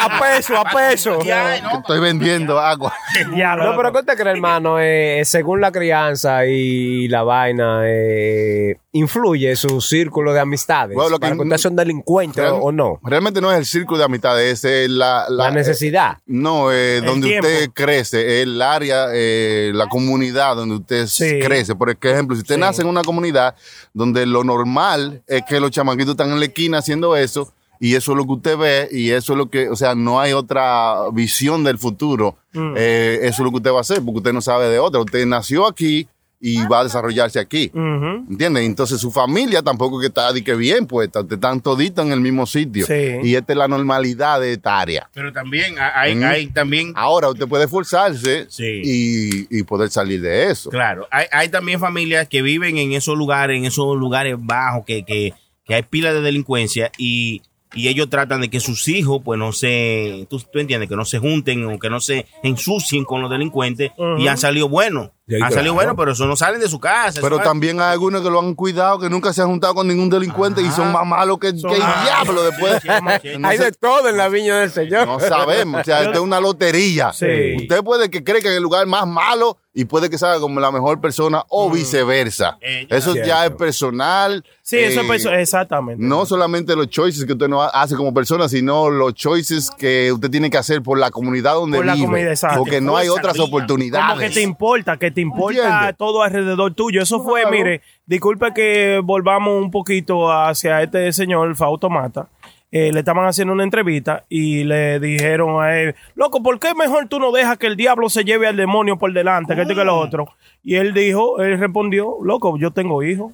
a 0.00 0.18
peso, 0.20 0.56
a 0.56 0.64
peso. 0.64 1.18
Ya, 1.24 1.54
Que 1.56 1.62
¿no? 1.62 1.78
estoy 1.80 2.00
vendiendo 2.00 2.58
agua. 2.58 2.92
Ya, 3.36 3.56
No, 3.56 3.76
pero 3.76 3.92
¿qué 3.92 3.98
usted 4.00 4.16
cree, 4.16 4.32
hermano? 4.32 4.78
Eh, 4.80 5.22
según 5.24 5.60
la 5.60 5.70
crianza 5.72 6.46
y 6.46 7.08
la 7.08 7.22
vaina, 7.22 7.82
eh, 7.84 8.76
¿influye 8.92 9.56
su 9.56 9.80
círculo 9.80 10.32
de 10.32 10.40
amistades? 10.40 10.94
Bueno, 10.94 11.10
lo 11.10 11.16
que- 11.18 11.22
para 11.22 11.34
que 11.36 11.42
usted 11.42 11.56
sea 11.56 11.70
un 11.70 11.76
delincuente 11.76 12.40
Real- 12.42 12.58
o 12.60 12.70
no. 12.72 13.00
Realmente 13.02 13.40
no 13.40 13.50
es 13.50 13.58
el 13.58 13.66
círculo 13.66 13.98
de 13.98 14.04
amistades, 14.04 14.64
es 14.64 14.90
la, 14.90 15.26
La, 15.28 15.50
necesidad. 15.50 16.18
No, 16.26 16.70
eh, 16.70 17.00
donde 17.00 17.28
tiempo. 17.28 17.46
usted 17.48 17.70
crece, 17.72 18.42
el 18.42 18.60
área, 18.60 19.06
eh, 19.12 19.72
la 19.74 19.86
comunidad 19.88 20.56
donde 20.56 20.76
usted 20.76 21.06
Sí. 21.06 21.40
crece. 21.40 21.74
Por 21.74 21.90
ejemplo, 21.90 22.36
si 22.36 22.42
usted 22.42 22.58
nace 22.58 22.82
en 22.82 22.88
una 22.88 23.02
comunidad 23.02 23.54
donde 23.94 24.26
lo 24.26 24.44
normal 24.44 25.22
es 25.26 25.42
que 25.48 25.58
los 25.58 25.70
chamaquitos 25.70 26.10
están 26.12 26.30
en 26.30 26.38
la 26.40 26.46
esquina 26.46 26.78
haciendo 26.78 27.16
eso, 27.16 27.52
y 27.80 27.96
eso 27.96 28.12
es 28.12 28.18
lo 28.18 28.24
que 28.26 28.32
usted 28.32 28.56
ve, 28.56 28.88
y 28.92 29.10
eso 29.10 29.32
es 29.32 29.36
lo 29.38 29.50
que, 29.50 29.68
o 29.68 29.74
sea, 29.74 29.96
no 29.96 30.20
hay 30.20 30.32
otra 30.34 31.08
visión 31.12 31.64
del 31.64 31.78
futuro. 31.78 32.36
Mm. 32.52 32.74
Eh, 32.76 33.18
eso 33.22 33.28
es 33.30 33.38
lo 33.40 33.50
que 33.50 33.56
usted 33.56 33.72
va 33.72 33.78
a 33.78 33.80
hacer, 33.80 33.96
porque 34.04 34.18
usted 34.18 34.32
no 34.32 34.40
sabe 34.40 34.68
de 34.68 34.78
otra. 34.78 35.00
Usted 35.00 35.26
nació 35.26 35.66
aquí 35.66 36.06
y 36.44 36.66
va 36.66 36.80
a 36.80 36.84
desarrollarse 36.84 37.38
aquí. 37.38 37.70
Ujú. 37.72 38.26
¿Entiendes? 38.28 38.64
Entonces 38.64 39.00
su 39.00 39.12
familia 39.12 39.62
tampoco 39.62 40.00
que 40.00 40.06
está 40.08 40.32
de 40.32 40.42
que 40.42 40.56
bien 40.56 40.88
puesta, 40.88 41.20
están 41.30 41.60
toditos 41.60 42.04
en 42.04 42.10
el 42.10 42.20
mismo 42.20 42.46
sitio. 42.46 42.84
Sí. 42.84 43.18
Y 43.22 43.36
esta 43.36 43.52
es 43.52 43.56
la 43.58 43.68
normalidad 43.68 44.40
de 44.40 44.54
esta 44.54 44.80
área. 44.80 45.08
Pero 45.14 45.32
también 45.32 45.76
hay, 45.78 46.16
Mm. 46.16 46.24
hay 46.24 46.46
también, 46.48 46.92
Ahora 46.96 47.28
usted 47.28 47.46
puede 47.46 47.64
esforzarse 47.66 48.46
Sí. 48.50 48.82
y, 48.84 49.58
y 49.58 49.62
poder 49.62 49.88
salir 49.90 50.20
de 50.20 50.50
eso. 50.50 50.68
claro, 50.70 51.06
hay, 51.12 51.26
hay 51.30 51.48
también 51.48 51.78
familias 51.78 52.26
que 52.28 52.42
viven 52.42 52.76
en 52.76 52.92
esos 52.92 53.16
lugares, 53.16 53.56
en 53.56 53.64
esos 53.64 53.96
lugares 53.96 54.34
bajos, 54.36 54.84
que, 54.84 55.04
que, 55.04 55.32
que 55.64 55.74
hay 55.76 55.82
pilas 55.84 56.12
de 56.12 56.22
delincuencia 56.22 56.90
y, 56.98 57.42
y 57.74 57.86
ellos 57.88 58.10
tratan 58.10 58.40
de 58.40 58.50
que 58.50 58.58
sus 58.60 58.88
hijos, 58.88 59.22
pues 59.24 59.38
no 59.38 59.52
se, 59.52 60.26
tú, 60.28 60.38
tú 60.52 60.58
entiendes, 60.58 60.88
que 60.88 60.96
no 60.96 61.04
se 61.04 61.18
junten 61.20 61.64
o 61.66 61.78
que 61.78 61.88
no 61.88 62.00
se 62.00 62.26
ensucien 62.42 63.04
con 63.04 63.22
los 63.22 63.30
delincuentes 63.30 63.92
y 64.18 64.26
han 64.26 64.36
salido 64.38 64.68
buenos. 64.68 65.10
Han 65.40 65.52
salido 65.52 65.74
buenos, 65.74 65.94
pero 65.96 66.12
eso 66.12 66.26
no 66.26 66.36
salen 66.36 66.60
de 66.60 66.68
su 66.68 66.80
casa. 66.80 67.20
Pero 67.22 67.38
también 67.38 67.80
hay 67.80 67.92
algunos 67.92 68.22
que 68.22 68.30
lo 68.30 68.40
han 68.40 68.54
cuidado, 68.54 68.98
que 68.98 69.08
nunca 69.08 69.32
se 69.32 69.42
han 69.42 69.48
juntado 69.48 69.74
con 69.74 69.86
ningún 69.88 70.10
delincuente 70.10 70.60
y 70.62 70.70
son 70.70 70.90
más 70.92 71.06
malos 71.06 71.38
que, 71.38 71.52
que 71.52 71.58
el 71.76 71.82
Ah, 71.82 72.02
diablo 72.22 72.42
después. 72.44 72.82
sí, 72.82 72.88
sí, 72.88 73.30
sí. 73.32 73.38
No 73.38 73.48
Hay 73.48 73.58
de 73.58 73.72
todo 73.72 74.08
en 74.08 74.16
la 74.16 74.28
viña 74.28 74.58
del 74.60 74.70
Señor. 74.70 75.06
No 75.06 75.20
sabemos, 75.20 75.80
o 75.80 75.84
sea, 75.84 76.00
esto 76.00 76.12
es 76.14 76.18
una 76.20 76.40
lotería. 76.40 77.12
Sí. 77.12 77.26
Usted 77.56 77.82
puede 77.82 78.10
que 78.10 78.22
cree 78.24 78.40
que 78.42 78.48
en 78.48 78.54
el 78.54 78.62
lugar 78.62 78.86
más 78.86 79.06
malo 79.06 79.58
y 79.74 79.86
puede 79.86 80.10
que 80.10 80.18
salga 80.18 80.38
como 80.38 80.60
la 80.60 80.70
mejor 80.70 81.00
persona 81.00 81.42
o 81.48 81.70
viceversa. 81.70 82.58
Eh, 82.60 82.86
ya. 82.90 82.96
Eso 82.96 83.14
ya 83.14 83.46
es 83.46 83.52
personal. 83.52 84.44
Sí, 84.60 84.76
eso 84.76 85.00
eh, 85.00 85.04
es 85.04 85.08
perso- 85.26 85.32
exactamente. 85.34 86.04
No 86.04 86.26
solamente 86.26 86.76
los 86.76 86.88
choices 86.88 87.24
que 87.24 87.32
usted 87.32 87.48
no 87.48 87.62
hace 87.62 87.96
como 87.96 88.12
persona, 88.12 88.48
sino 88.50 88.90
los 88.90 89.14
choices 89.14 89.70
que 89.70 90.12
usted 90.12 90.30
tiene 90.30 90.50
que 90.50 90.58
hacer 90.58 90.82
por 90.82 90.98
la 90.98 91.10
comunidad 91.10 91.54
donde 91.54 91.78
Por 91.78 91.86
la 91.86 91.94
vive. 91.94 92.04
comunidad, 92.04 92.30
exacto. 92.32 92.58
porque 92.58 92.82
no 92.82 92.98
hay 92.98 93.08
otras 93.08 93.32
vida. 93.34 93.44
oportunidades. 93.44 94.06
Como 94.08 94.20
que 94.20 94.28
te 94.30 94.42
importa, 94.42 94.96
que 94.98 95.10
te 95.10 95.21
importa 95.22 95.62
¿Entiendes? 95.62 95.96
todo 95.96 96.22
alrededor 96.22 96.74
tuyo. 96.74 97.02
Eso 97.02 97.22
fue, 97.22 97.42
Claro. 97.42 97.56
mire, 97.56 97.80
disculpe 98.06 98.52
que 98.54 99.00
volvamos 99.02 99.62
un 99.62 99.70
poquito 99.70 100.30
hacia 100.30 100.82
este 100.82 101.12
señor, 101.12 101.54
Fausto 101.56 101.88
Mata. 101.88 102.28
Eh, 102.70 102.90
le 102.90 103.00
estaban 103.00 103.26
haciendo 103.26 103.52
una 103.52 103.64
entrevista 103.64 104.24
y 104.30 104.64
le 104.64 104.98
dijeron 104.98 105.62
a 105.62 105.78
él, 105.78 105.94
loco, 106.14 106.42
¿por 106.42 106.58
qué 106.58 106.74
mejor 106.74 107.06
tú 107.06 107.18
no 107.18 107.30
dejas 107.30 107.58
que 107.58 107.66
el 107.66 107.76
diablo 107.76 108.08
se 108.08 108.24
lleve 108.24 108.46
al 108.48 108.56
demonio 108.56 108.96
por 108.98 109.12
delante, 109.12 109.54
que 109.54 109.62
esto 109.62 109.74
que 109.74 109.84
lo 109.84 109.98
otro? 109.98 110.28
Y 110.64 110.76
él 110.76 110.94
dijo, 110.94 111.40
él 111.42 111.58
respondió, 111.58 112.16
loco, 112.22 112.56
yo 112.56 112.70
tengo 112.70 113.02
hijos. 113.02 113.32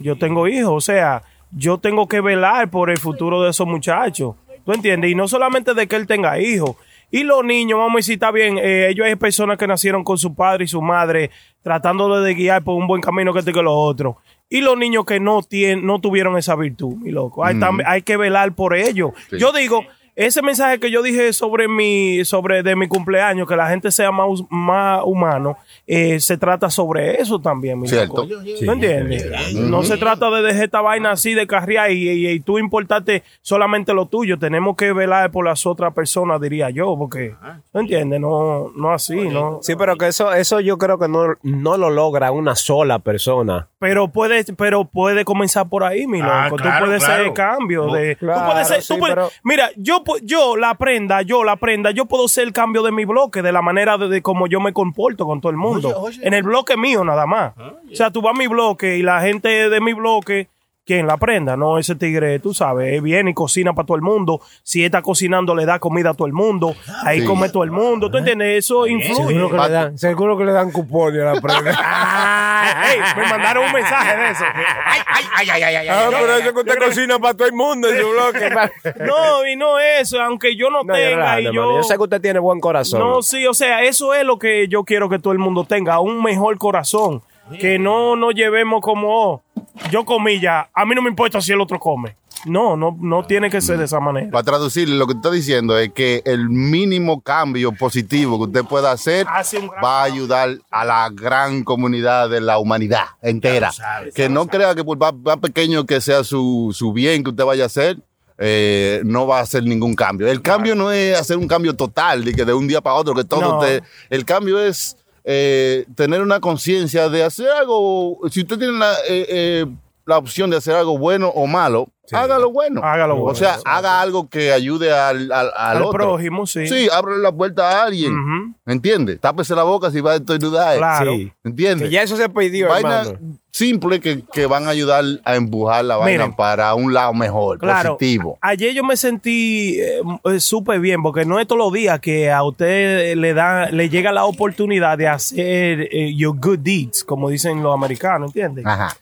Yo 0.00 0.16
tengo 0.16 0.46
hijos, 0.48 0.72
o 0.72 0.80
sea, 0.80 1.22
yo 1.50 1.78
tengo 1.78 2.06
que 2.08 2.20
velar 2.20 2.70
por 2.70 2.90
el 2.90 2.98
futuro 2.98 3.42
de 3.42 3.50
esos 3.50 3.66
muchachos. 3.66 4.36
¿Tú 4.64 4.72
entiendes? 4.72 5.10
Y 5.10 5.14
no 5.14 5.28
solamente 5.28 5.74
de 5.74 5.86
que 5.86 5.96
él 5.96 6.06
tenga 6.06 6.38
hijos. 6.38 6.76
Y 7.10 7.22
los 7.22 7.44
niños, 7.44 7.78
vamos 7.78 7.94
a 7.94 7.96
decir, 7.98 8.14
está 8.14 8.30
bien, 8.30 8.58
eh, 8.58 8.88
ellos 8.90 9.06
hay 9.06 9.14
personas 9.16 9.56
que 9.58 9.66
nacieron 9.66 10.02
con 10.04 10.18
su 10.18 10.34
padre 10.34 10.64
y 10.64 10.68
su 10.68 10.82
madre 10.82 11.30
tratándolo 11.62 12.20
de 12.20 12.34
guiar 12.34 12.62
por 12.64 12.74
un 12.76 12.86
buen 12.86 13.00
camino 13.00 13.32
que 13.32 13.38
este 13.38 13.52
que 13.52 13.62
lo 13.62 13.72
otro. 13.74 14.16
Y 14.50 14.60
los 14.60 14.76
niños 14.76 15.04
que 15.04 15.20
no, 15.20 15.42
tienen, 15.42 15.86
no 15.86 16.00
tuvieron 16.00 16.36
esa 16.36 16.54
virtud, 16.54 16.96
mi 16.96 17.10
loco. 17.10 17.44
Hay, 17.44 17.54
tam- 17.56 17.82
hay 17.86 18.02
que 18.02 18.16
velar 18.16 18.54
por 18.54 18.74
ellos. 18.74 19.12
Sí. 19.30 19.38
Yo 19.38 19.52
digo, 19.52 19.84
ese 20.16 20.42
mensaje 20.42 20.78
que 20.78 20.90
yo 20.90 21.02
dije 21.02 21.32
sobre 21.32 21.66
mi, 21.68 22.24
sobre 22.24 22.62
de 22.62 22.76
mi 22.76 22.86
cumpleaños, 22.88 23.48
que 23.48 23.56
la 23.56 23.68
gente 23.68 23.90
sea 23.90 24.12
más, 24.12 24.28
más 24.48 25.02
humano, 25.04 25.56
eh, 25.86 26.20
se 26.20 26.36
trata 26.38 26.70
sobre 26.70 27.20
eso 27.20 27.40
también, 27.40 27.80
mi 27.80 27.88
Cierto. 27.88 28.24
loco. 28.24 28.42
¿No 28.62 28.72
entiendes? 28.74 29.26
No 29.54 29.82
se 29.82 29.96
trata 29.96 30.30
de 30.30 30.42
dejar 30.42 30.64
esta 30.64 30.80
vaina 30.80 31.10
así 31.12 31.34
de 31.34 31.46
carrear 31.46 31.90
y, 31.90 32.08
y- 32.10 32.28
y 32.28 32.40
tú 32.40 32.58
importarte 32.58 33.22
solamente 33.42 33.92
lo 33.92 34.06
tuyo. 34.06 34.38
Tenemos 34.38 34.76
que 34.76 34.92
velar 34.92 35.30
por 35.32 35.44
las 35.44 35.66
otras 35.66 35.92
personas, 35.94 36.40
diría 36.40 36.70
yo, 36.70 36.96
porque, 36.96 37.34
¿no 37.72 37.80
entiendes? 37.80 38.20
No, 38.20 38.70
no 38.76 38.92
así, 38.92 39.16
¿no? 39.16 39.58
Sí, 39.62 39.74
pero 39.76 39.96
que 39.96 40.06
eso, 40.08 40.32
eso 40.32 40.60
yo 40.60 40.78
creo 40.78 40.98
que 40.98 41.08
no, 41.08 41.34
no 41.42 41.76
lo 41.76 41.90
logra 41.90 42.30
una 42.30 42.54
sola 42.54 43.00
persona. 43.00 43.68
Pero 43.78 44.08
puede, 44.08 44.44
pero 44.56 44.84
puede 44.84 45.24
comenzar 45.24 45.68
por 45.68 45.84
ahí, 45.84 46.06
mi 46.06 46.20
loco. 46.20 46.30
Ah, 46.32 46.46
tú 46.50 46.56
claro, 46.56 46.86
puedes 46.86 47.02
ser 47.02 47.14
claro. 47.16 47.24
el 47.28 47.32
cambio 47.34 47.86
de. 47.92 48.14
tú 48.16 48.26
Claro, 48.26 48.52
puedes 48.52 48.68
ser, 48.68 48.76
tú 48.78 48.94
sí, 48.94 48.96
puedes- 49.00 49.14
pero- 49.16 49.28
Mira, 49.42 49.70
yo, 49.76 50.03
yo 50.22 50.56
la 50.56 50.74
prenda, 50.74 51.22
yo 51.22 51.44
la 51.44 51.56
prenda, 51.56 51.90
yo 51.90 52.06
puedo 52.06 52.28
ser 52.28 52.44
el 52.44 52.52
cambio 52.52 52.82
de 52.82 52.92
mi 52.92 53.04
bloque, 53.04 53.42
de 53.42 53.52
la 53.52 53.62
manera 53.62 53.98
de, 53.98 54.08
de 54.08 54.22
cómo 54.22 54.46
yo 54.46 54.60
me 54.60 54.72
comporto 54.72 55.26
con 55.26 55.40
todo 55.40 55.50
el 55.50 55.56
mundo. 55.56 55.88
Oye, 55.88 56.18
oye. 56.18 56.26
En 56.26 56.34
el 56.34 56.42
bloque 56.42 56.76
mío 56.76 57.04
nada 57.04 57.26
más. 57.26 57.54
O 57.58 57.94
sea, 57.94 58.10
tú 58.10 58.22
vas 58.22 58.34
a 58.34 58.38
mi 58.38 58.46
bloque 58.46 58.96
y 58.96 59.02
la 59.02 59.20
gente 59.20 59.68
de 59.70 59.80
mi 59.80 59.92
bloque. 59.92 60.48
¿Quién 60.86 61.06
la 61.06 61.16
prenda? 61.16 61.56
No, 61.56 61.78
ese 61.78 61.94
tigre, 61.94 62.38
tú 62.40 62.52
sabes, 62.52 63.02
viene 63.02 63.30
y 63.30 63.34
cocina 63.34 63.72
para 63.72 63.86
todo 63.86 63.96
el 63.96 64.02
mundo. 64.02 64.42
Si 64.62 64.84
está 64.84 65.00
cocinando, 65.00 65.54
le 65.54 65.64
da 65.64 65.78
comida 65.78 66.10
a 66.10 66.14
todo 66.14 66.26
el 66.26 66.34
mundo. 66.34 66.74
Ahí 67.04 67.20
Sí. 67.22 67.26
come 67.26 67.48
todo 67.48 67.64
el 67.64 67.70
mundo. 67.70 68.10
¿Tú 68.10 68.18
entiendes? 68.18 68.58
Eso 68.66 68.86
influye. 68.86 69.28
Seguro 69.34 69.48
que, 69.50 69.56
le 69.56 69.68
dan, 69.70 69.96
seguro 69.98 70.36
que 70.36 70.44
le 70.44 70.52
dan 70.52 70.70
cupones 70.70 71.22
a 71.22 71.32
la 71.34 71.40
prenda. 71.40 71.70
Ey, 72.92 73.00
me 73.16 73.28
mandaron 73.30 73.64
un 73.64 73.72
mensaje 73.72 74.14
de 74.16 74.30
eso. 74.30 74.44
Ay, 74.84 75.00
ay, 75.06 75.24
ay, 75.38 75.48
ay, 75.50 75.62
ay, 75.62 75.76
ay, 75.76 75.88
Ah, 75.88 76.08
ay, 76.12 76.20
por 76.20 76.30
ay, 76.30 76.42
eso 76.42 76.52
que 76.52 76.60
usted 76.60 76.78
cocina 76.78 77.18
para 77.18 77.32
todo 77.34 77.48
el 77.48 77.54
mundo 77.54 77.88
en 77.88 78.00
su 78.00 78.10
bloque. 78.10 78.50
No, 79.06 79.46
y 79.46 79.56
no 79.56 79.78
eso, 79.78 80.20
aunque 80.20 80.54
yo 80.54 80.68
no, 80.68 80.82
No, 80.84 80.94
yo, 80.94 81.02
tenga 81.02 81.40
y 81.40 81.44
yo... 81.44 81.76
Yo 81.76 81.82
sé 81.82 81.96
que 81.96 82.02
usted 82.02 82.20
tiene 82.20 82.38
buen 82.40 82.60
corazón. 82.60 83.00
No, 83.00 83.22
sí, 83.22 83.46
o 83.46 83.54
sea, 83.54 83.82
eso 83.84 84.12
es 84.12 84.24
lo 84.24 84.38
que 84.38 84.68
yo 84.68 84.84
quiero 84.84 85.08
que 85.08 85.18
todo 85.18 85.32
el 85.32 85.38
mundo 85.38 85.64
tenga, 85.64 85.98
un 86.00 86.22
mejor 86.22 86.58
corazón. 86.58 87.22
Que 87.60 87.78
no 87.78 88.16
nos 88.16 88.34
llevemos 88.34 88.80
como, 88.80 89.42
yo 89.90 90.04
comí 90.04 90.40
ya, 90.40 90.68
a 90.74 90.84
mí 90.86 90.94
no 90.94 91.02
me 91.02 91.10
importa 91.10 91.40
si 91.40 91.52
el 91.52 91.60
otro 91.60 91.78
come. 91.78 92.16
No, 92.46 92.76
no, 92.76 92.94
no 93.00 93.24
tiene 93.24 93.48
que 93.48 93.62
ser 93.62 93.78
de 93.78 93.86
esa 93.86 94.00
manera. 94.00 94.30
Para 94.30 94.42
traducir, 94.44 94.86
lo 94.88 95.06
que 95.06 95.14
está 95.14 95.30
diciendo 95.30 95.78
es 95.78 95.92
que 95.94 96.20
el 96.26 96.50
mínimo 96.50 97.22
cambio 97.22 97.72
positivo 97.72 98.36
que 98.38 98.44
usted 98.48 98.64
pueda 98.68 98.92
hacer 98.92 99.26
gran 99.26 99.70
va 99.82 100.00
a 100.02 100.04
ayudar 100.04 100.50
a 100.70 100.84
la 100.84 101.08
gran 101.10 101.64
comunidad 101.64 102.28
de 102.28 102.42
la 102.42 102.58
humanidad 102.58 103.04
entera. 103.22 103.70
que 104.14 104.28
no 104.28 104.46
crea 104.46 104.74
que 104.74 104.84
por 104.84 104.98
más, 104.98 105.14
más 105.14 105.38
pequeño 105.38 105.86
que 105.86 106.02
sea 106.02 106.22
su, 106.22 106.70
su 106.74 106.92
bien 106.92 107.24
que 107.24 107.30
usted 107.30 107.44
vaya 107.44 107.62
a 107.62 107.66
hacer, 107.66 107.96
eh, 108.36 109.00
no 109.04 109.26
va 109.26 109.38
a 109.38 109.42
hacer 109.42 109.62
ningún 109.62 109.94
cambio. 109.94 110.28
El 110.28 110.42
cambio 110.42 110.74
no 110.74 110.90
es 110.92 111.18
hacer 111.18 111.38
un 111.38 111.48
cambio 111.48 111.74
total, 111.74 112.24
de 112.24 112.34
que 112.34 112.44
de 112.44 112.52
un 112.52 112.66
día 112.68 112.82
para 112.82 112.96
otro, 112.96 113.14
que 113.14 113.24
todo 113.24 113.40
No. 113.40 113.58
te- 113.60 113.82
El 114.10 114.24
cambio 114.26 114.60
es 114.60 114.98
eh, 115.24 115.86
tener 115.94 116.20
una 116.20 116.40
conciencia 116.40 117.08
de 117.08 117.24
hacer 117.24 117.48
algo. 117.48 118.20
Si 118.30 118.42
usted 118.42 118.58
tiene 118.58 118.78
la, 118.78 118.92
eh, 119.08 119.26
eh, 119.28 119.66
la 120.06 120.18
opción 120.18 120.50
de 120.50 120.56
hacer 120.58 120.74
algo 120.74 120.98
bueno 120.98 121.28
o 121.28 121.46
malo, 121.46 121.88
hágalo 122.12 122.50
bueno. 122.52 122.82
Hágalo 122.84 123.14
O 123.16 123.20
bueno, 123.20 123.34
sea, 123.34 123.48
exacto. 123.54 123.70
haga 123.70 124.00
algo 124.02 124.28
que 124.28 124.52
ayude 124.52 124.92
al, 124.92 125.32
al, 125.32 125.50
al 125.56 125.76
Al 125.78 125.82
otro. 125.82 125.92
prójimo, 125.92 126.46
sí. 126.46 126.66
Sí, 126.66 126.88
ábrele 126.92 127.22
la 127.22 127.32
puerta 127.32 127.70
a 127.80 127.84
alguien. 127.86 128.12
Ujú. 128.12 128.54
¿Entiende? 128.66 129.16
Tápese 129.16 129.54
la 129.54 129.62
boca 129.62 129.90
si 129.90 130.00
va 130.02 130.12
a 130.12 130.16
estornudar. 130.16 130.76
Claro. 130.76 131.12
Sí. 131.14 131.32
¿Entiende? 131.44 131.84
Que 131.86 131.90
ya 131.90 132.02
eso 132.02 132.16
se 132.18 132.28
pidió, 132.28 132.68
Vaina 132.68 133.00
hermano. 133.02 133.38
simple 133.50 134.00
que, 134.00 134.22
que 134.32 134.44
van 134.44 134.66
a 134.66 134.70
ayudar 134.70 135.02
a 135.24 135.36
empujar 135.36 135.84
la 135.86 135.96
vaina 135.96 136.24
Miren. 136.24 136.36
para 136.36 136.74
un 136.74 136.92
lado 136.92 137.14
mejor, 137.14 137.58
Claro. 137.58 137.96
positivo. 137.96 138.36
Ayer 138.42 138.74
yo 138.74 138.84
me 138.84 138.98
sentí 138.98 139.80
eh, 139.80 140.00
eh, 140.24 140.40
súper 140.40 140.80
bien, 140.80 141.02
porque 141.02 141.24
no 141.24 141.40
es 141.40 141.46
todos 141.46 141.58
los 141.58 141.72
días 141.72 142.00
que 142.00 142.30
a 142.30 142.42
usted 142.42 143.16
le 143.16 143.32
da, 143.32 143.70
le 143.70 143.88
llega 143.88 144.12
la 144.12 144.26
oportunidad 144.26 144.98
de 144.98 145.08
hacer 145.08 145.88
eh, 145.90 146.14
your 146.14 146.36
good 146.38 146.58
deeds, 146.58 147.02
como 147.02 147.30
dicen 147.30 147.62
los 147.62 147.72
americanos, 147.72 148.28
¿entiendes? 148.28 148.66
Ajá. 148.66 148.94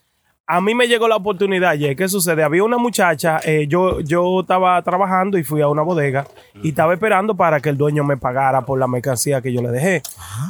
A 0.47 0.61
mí 0.61 0.75
me 0.75 0.89
llegó 0.89 1.07
la 1.07 1.17
oportunidad 1.17 1.71
ayer. 1.71 1.95
¿Qué 1.95 2.09
sucede? 2.09 2.43
Había 2.43 2.65
una 2.65 2.77
muchacha, 2.77 3.41
eh, 3.45 3.67
yo, 3.69 4.01
yo 4.01 4.41
estaba 4.41 4.83
trabajando 4.83 5.39
y 5.39 5.45
fui 5.45 5.61
a 5.63 5.69
una 5.69 5.83
bodega 5.83 6.27
y 6.63 6.71
estaba 6.71 6.93
esperando 6.93 7.37
para 7.37 7.61
que 7.61 7.69
el 7.69 7.77
dueño 7.77 8.03
me 8.03 8.17
pagara 8.17 8.63
por 8.63 8.79
la 8.79 8.89
mercancía 8.89 9.41
que 9.41 9.53
yo 9.53 9.63
le 9.63 9.71
dejé. 9.71 10.03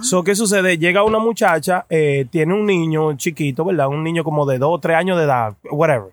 So, 0.03 0.25
¿Qué 0.25 0.35
sucede? 0.35 0.79
Llega 0.79 1.05
una 1.05 1.19
muchacha, 1.19 1.85
eh, 1.91 2.27
tiene 2.31 2.55
un 2.55 2.65
niño 2.65 3.17
chiquito, 3.17 3.67
¿verdad? 3.67 3.89
Un 3.89 4.03
niño 4.03 4.25
como 4.25 4.47
de 4.47 4.59
dos 4.59 4.71
o 4.73 4.79
tres 4.81 4.97
años 4.97 5.19
de 5.19 5.25
edad, 5.25 5.55
whatever. 5.71 6.13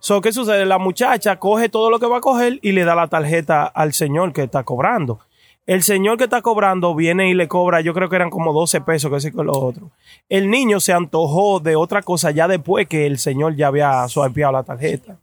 So, 0.00 0.20
¿qué 0.20 0.32
sucede? 0.32 0.66
La 0.66 0.78
muchacha 0.78 1.36
coge 1.36 1.68
todo 1.68 1.88
lo 1.88 2.00
que 2.00 2.06
va 2.06 2.18
a 2.18 2.20
coger 2.20 2.58
y 2.62 2.72
le 2.72 2.84
da 2.84 2.94
la 2.96 3.06
tarjeta 3.06 3.64
al 3.64 3.92
señor 3.92 4.32
que 4.32 4.42
está 4.42 4.64
cobrando. 4.64 5.20
El 5.66 5.82
señor 5.82 6.18
que 6.18 6.24
está 6.24 6.42
cobrando 6.42 6.94
viene 6.94 7.30
y 7.30 7.34
le 7.34 7.46
cobra, 7.46 7.80
yo 7.80 7.94
creo 7.94 8.08
que 8.08 8.16
eran 8.16 8.30
como 8.30 8.52
12 8.52 8.80
pesos, 8.80 9.10
que 9.10 9.20
sí 9.20 9.30
con 9.30 9.46
lo 9.46 9.52
otro. 9.52 9.90
El 10.28 10.50
niño 10.50 10.80
se 10.80 10.92
antojó 10.92 11.60
de 11.60 11.76
otra 11.76 12.02
cosa 12.02 12.30
ya 12.30 12.48
después 12.48 12.88
que 12.88 13.06
el 13.06 13.18
señor 13.18 13.56
ya 13.56 13.68
había 13.68 14.08
swipeado 14.08 14.52
la 14.52 14.62
tarjeta. 14.62 15.18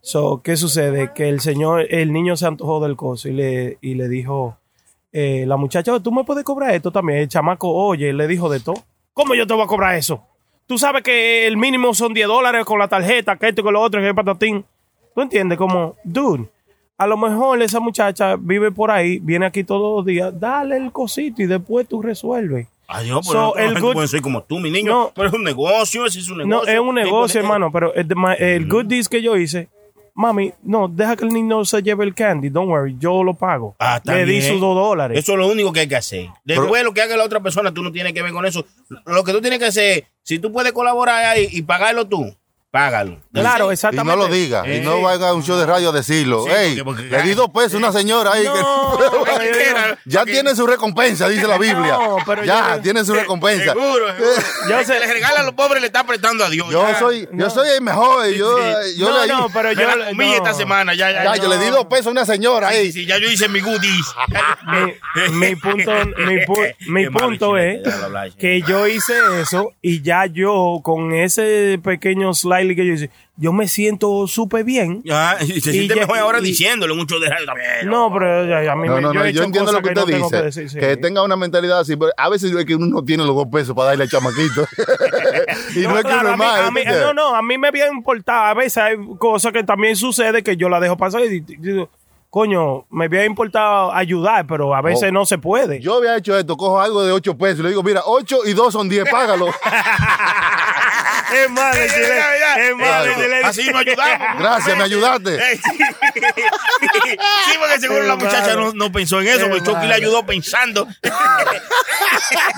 So, 0.00 0.42
¿qué 0.42 0.56
sucede? 0.56 1.12
Que 1.14 1.28
el 1.28 1.40
señor, 1.40 1.86
el 1.88 2.12
niño 2.12 2.36
se 2.36 2.46
antojó 2.46 2.80
del 2.80 2.96
coso 2.96 3.28
y 3.28 3.32
le, 3.32 3.78
y 3.80 3.94
le 3.94 4.08
dijo, 4.08 4.58
eh, 5.12 5.44
la 5.46 5.56
muchacha, 5.56 6.00
tú 6.00 6.10
me 6.10 6.24
puedes 6.24 6.42
cobrar 6.42 6.74
esto 6.74 6.90
también. 6.90 7.20
El 7.20 7.28
chamaco, 7.28 7.70
oye, 7.72 8.12
le 8.12 8.26
dijo 8.26 8.48
de 8.48 8.60
todo. 8.60 8.82
¿Cómo 9.12 9.34
yo 9.34 9.46
te 9.46 9.54
voy 9.54 9.62
a 9.62 9.68
cobrar 9.68 9.94
eso? 9.94 10.26
Tú 10.66 10.78
sabes 10.78 11.02
que 11.02 11.46
el 11.46 11.56
mínimo 11.56 11.94
son 11.94 12.14
10 12.14 12.26
dólares 12.26 12.64
con 12.64 12.78
la 12.78 12.88
tarjeta, 12.88 13.36
que 13.36 13.48
esto 13.48 13.60
y 13.60 13.64
que 13.64 13.70
lo 13.70 13.80
otro, 13.80 14.00
que 14.00 14.08
es 14.08 14.14
patatín. 14.14 14.64
¿Tú 15.14 15.20
entiendes? 15.20 15.58
Como, 15.58 15.96
dude, 16.02 16.48
a 16.98 17.06
lo 17.06 17.16
mejor 17.16 17.60
esa 17.62 17.80
muchacha 17.80 18.36
vive 18.38 18.70
por 18.70 18.90
ahí, 18.90 19.18
viene 19.20 19.46
aquí 19.46 19.64
todos 19.64 19.96
los 19.96 20.06
días, 20.06 20.38
dale 20.38 20.76
el 20.76 20.92
cosito 20.92 21.42
y 21.42 21.46
después 21.46 21.88
tú 21.88 22.00
resuelves. 22.02 22.68
Adiós, 22.88 23.26
pero 23.26 23.52
So, 23.52 23.58
no, 23.58 23.62
el 23.64 23.80
good- 23.80 24.06
soy 24.06 24.20
como 24.20 24.42
tú, 24.42 24.58
mi 24.58 24.70
niño. 24.70 24.90
No. 24.92 25.12
pero 25.14 25.28
es 25.28 25.34
un 25.34 25.42
negocio, 25.44 26.04
es 26.06 26.16
un 26.28 26.38
negocio. 26.38 26.46
No, 26.46 26.62
es 26.64 26.78
un 26.78 26.86
Tipo, 26.88 26.92
negocio, 26.92 27.40
eh, 27.40 27.42
hermano, 27.42 27.72
pero 27.72 27.94
el, 27.94 28.06
el 28.38 28.68
good 28.68 28.84
deeds 28.84 29.08
que 29.08 29.22
yo 29.22 29.36
hice, 29.36 29.68
mami, 30.14 30.52
no, 30.62 30.88
deja 30.88 31.16
que 31.16 31.24
el 31.24 31.30
niño 31.32 31.64
se 31.64 31.82
lleve 31.82 32.04
el 32.04 32.14
candy, 32.14 32.50
don't 32.50 32.68
worry, 32.68 32.94
yo 32.98 33.24
lo 33.24 33.32
pago. 33.34 33.74
Ah, 33.78 33.98
Le 34.04 34.26
di 34.26 34.42
sus 34.42 34.60
dos 34.60 34.74
dólares. 34.76 35.18
Eso 35.18 35.32
es 35.32 35.38
lo 35.38 35.48
único 35.48 35.72
que 35.72 35.80
hay 35.80 35.88
que 35.88 35.96
hacer. 35.96 36.28
Después 36.44 36.84
lo 36.84 36.92
que 36.92 37.00
haga 37.00 37.16
la 37.16 37.24
otra 37.24 37.40
persona, 37.40 37.72
tú 37.72 37.82
no 37.82 37.90
tienes 37.90 38.12
que 38.12 38.20
ver 38.22 38.32
con 38.32 38.44
eso. 38.44 38.64
Lo 39.06 39.24
que 39.24 39.32
tú 39.32 39.40
tienes 39.40 39.58
que 39.58 39.64
hacer, 39.66 40.04
si 40.22 40.38
tú 40.38 40.52
puedes 40.52 40.72
colaborar 40.72 41.24
ahí 41.24 41.48
y 41.50 41.62
pagarlo 41.62 42.06
tú, 42.06 42.26
págalo. 42.72 43.20
Claro, 43.32 43.64
Y 43.64 43.68
no 43.68 43.72
exactamente. 43.72 44.16
lo 44.18 44.26
diga. 44.28 44.66
Y 44.66 44.80
no 44.80 44.96
Eh. 44.96 45.02
vaya 45.02 45.28
a 45.28 45.34
un 45.34 45.42
show 45.44 45.56
de 45.58 45.66
radio 45.66 45.90
a 45.90 45.92
decirlo. 45.92 46.44
Sí, 46.44 46.50
Ey, 46.50 46.82
porque- 46.82 47.02
porque- 47.02 47.16
le 47.16 47.22
di 47.22 47.34
dos 47.34 47.50
pesos 47.50 47.74
a 47.74 47.76
una 47.76 47.92
señora 47.92 48.32
ahí. 48.32 48.44
No, 48.44 48.96
que- 49.38 49.98
ya 50.06 50.24
tiene 50.24 50.56
su 50.56 50.66
recompensa, 50.66 51.28
dice 51.28 51.46
la 51.46 51.58
Biblia. 51.58 51.92
No, 52.00 52.16
pero 52.26 52.42
ya, 52.44 52.76
yo- 52.76 52.82
tiene 52.82 53.04
su 53.04 53.12
recompensa. 53.22 53.74
Seguro, 53.74 54.06
seguro. 54.16 54.42
Yo 54.70 54.84
sé- 54.84 54.98
le 55.00 55.12
regala 55.12 55.40
a 55.40 55.42
los 55.42 55.52
pobres 55.52 55.80
le 55.82 55.86
está 55.86 56.04
prestando 56.04 56.44
a 56.44 56.50
Dios. 56.50 56.66
Yo 56.70 56.88
ya. 56.88 56.98
soy, 56.98 57.28
yo 57.32 57.50
soy 57.50 57.68
el 57.76 57.82
mejor. 57.82 58.26
Yo, 58.30 58.58
yo 58.96 59.10
no, 59.10 59.20
le 59.20 59.26
no, 59.28 59.48
pero 59.52 59.72
yo. 59.72 59.94
la 59.94 60.06
comí 60.08 60.28
no. 60.30 60.34
esta 60.34 60.54
semana, 60.54 60.94
ya, 60.94 61.10
ya. 61.12 61.24
ya, 61.24 61.36
yo 61.36 61.48
le 61.50 61.58
di 61.58 61.66
dos 61.68 61.84
pesos 61.86 62.06
a 62.06 62.10
una 62.10 62.24
señora 62.24 62.70
Sí, 62.70 62.74
ahí. 62.76 62.86
sí, 62.86 63.00
sí, 63.00 63.06
ya 63.06 63.18
yo 63.18 63.30
hice 63.30 63.48
mi 63.50 63.60
goodies. 63.60 64.06
mi, 64.66 65.30
mi 65.46 65.56
punto, 65.56 65.90
mi, 66.26 66.36
pu- 66.46 66.74
mi 66.88 67.10
punto 67.10 67.58
es 67.58 67.80
que 68.38 68.62
yo 68.62 68.86
hice 68.86 69.14
eso 69.42 69.72
y 69.82 70.00
ya 70.02 70.24
yo 70.26 70.80
con 70.82 71.12
ese 71.12 71.78
pequeño 71.84 72.32
slightly 72.62 72.76
que 72.76 72.86
yo 72.86 72.94
hice, 72.94 73.10
yo 73.36 73.52
me 73.52 73.68
siento 73.68 74.26
súper 74.26 74.64
bien. 74.64 75.02
Ya, 75.04 75.36
y 75.42 75.60
se 75.60 75.70
Y 75.70 75.72
siente 75.72 75.94
ya- 75.94 76.00
mejor 76.02 76.18
ahora 76.18 76.38
y- 76.40 76.42
diciéndolo 76.44 76.94
mucho 76.94 77.18
de 77.18 77.28
radio 77.28 77.46
también. 77.46 77.68
No, 77.84 78.12
pero 78.12 78.46
ya- 78.46 78.62
ya 78.62 78.72
a 78.72 78.76
mí 78.76 78.88
No, 78.88 78.96
me, 78.96 79.00
no, 79.02 79.12
yo, 79.12 79.18
no, 79.20 79.24
he 79.24 79.32
yo 79.32 79.40
hecho 79.40 79.44
entiendo 79.44 79.72
lo 79.72 79.80
cosas 79.80 79.94
que 79.94 80.00
usted 80.00 80.16
dice. 80.16 80.30
que 80.36 80.42
decir, 80.42 80.70
sí. 80.70 80.78
Que 80.78 80.96
tenga 80.96 81.22
una 81.22 81.36
mentalidad 81.36 81.80
así. 81.80 81.96
pero 81.96 82.12
a 82.16 82.28
veces 82.28 82.52
es 82.52 82.64
que 82.64 82.74
uno 82.76 82.86
no 82.86 83.04
tiene 83.04 83.24
los 83.24 83.34
dos 83.34 83.46
pesos 83.52 83.74
para 83.74 83.88
darle 83.90 84.04
al 84.04 84.10
chamaquito. 84.10 84.66
y 85.76 85.80
no, 85.80 85.90
es 85.90 85.96
que 85.96 86.02
claro, 86.02 86.20
uno 86.20 86.28
a 86.28 86.32
es 86.32 86.38
mí- 86.38 86.44
más. 86.44 86.60
a 86.60 86.70
mí- 86.70 86.80
¿entiendes? 86.80 87.02
no, 87.06 87.14
no, 87.14 87.34
a 87.36 87.42
mí 87.42 87.58
me 87.58 87.68
había 87.68 87.88
importado. 87.88 88.44
A 88.44 88.54
veces 88.54 88.78
hay 88.78 88.96
cosas 89.18 89.52
que 89.52 89.62
también 89.64 89.96
sucede 89.96 90.42
que 90.42 90.56
yo 90.56 90.68
la 90.68 90.80
dejo 90.80 90.96
pasar 90.96 91.22
y 91.22 91.40
digo, 91.40 91.88
coño, 92.42 92.86
me 92.88 93.04
había 93.04 93.26
importado 93.26 93.92
ayudar, 93.92 94.46
pero 94.46 94.74
a 94.74 94.80
veces 94.80 95.10
Oh. 95.10 95.12
no 95.12 95.26
se 95.26 95.36
puede. 95.36 95.80
Yo 95.80 95.98
había 95.98 96.16
hecho 96.16 96.34
esto, 96.38 96.56
cojo 96.56 96.80
algo 96.80 97.04
de 97.04 97.12
8 97.12 97.36
pesos 97.36 97.60
y 97.60 97.62
le 97.64 97.68
digo, 97.68 97.82
mira, 97.82 98.00
8 98.06 98.38
y 98.46 98.54
2 98.54 98.72
son 98.72 98.88
10, 98.88 99.04
págalo. 99.10 99.48
es 101.32 101.34
Eh, 101.34 101.48
ya. 101.54 102.54
es 102.56 102.76
más, 102.76 103.04
decirle- 103.06 103.42
Así 103.44 103.68
nos 103.70 103.82
ayudamos. 103.82 104.28
Gracias, 104.38 104.76
me 104.78 104.84
ayudaste. 104.84 105.38
Sí. 105.56 105.60
Sí, 107.44 107.58
porque 107.58 107.80
seguro 107.80 108.02
la 108.04 108.16
muchacha 108.16 108.54
no, 108.54 108.72
no 108.72 108.90
pensó 108.90 109.20
en 109.20 109.28
eso, 109.28 109.46
porque 109.48 109.62
Chucky 109.64 109.86
le 109.86 109.94
ayudó 109.94 110.24
pensando. 110.24 110.86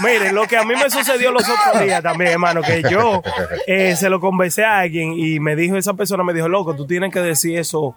Mire, 0.02 0.32
lo 0.32 0.46
que 0.46 0.56
a 0.56 0.62
mí 0.64 0.74
me 0.76 0.88
sucedió 0.90 1.32
los 1.32 1.42
otros 1.48 1.82
días 1.82 2.02
también, 2.02 2.32
hermano, 2.32 2.62
que 2.62 2.82
yo 2.88 3.22
eh, 3.66 3.96
se 3.96 4.08
lo 4.08 4.20
conversé 4.20 4.64
a 4.64 4.80
alguien 4.80 5.14
y 5.18 5.40
me 5.40 5.56
dijo, 5.56 5.76
esa 5.76 5.94
persona 5.94 6.22
me 6.22 6.32
dijo, 6.32 6.48
loco, 6.48 6.76
tú 6.76 6.86
tienes 6.86 7.12
que 7.12 7.20
decir 7.20 7.58
eso 7.58 7.96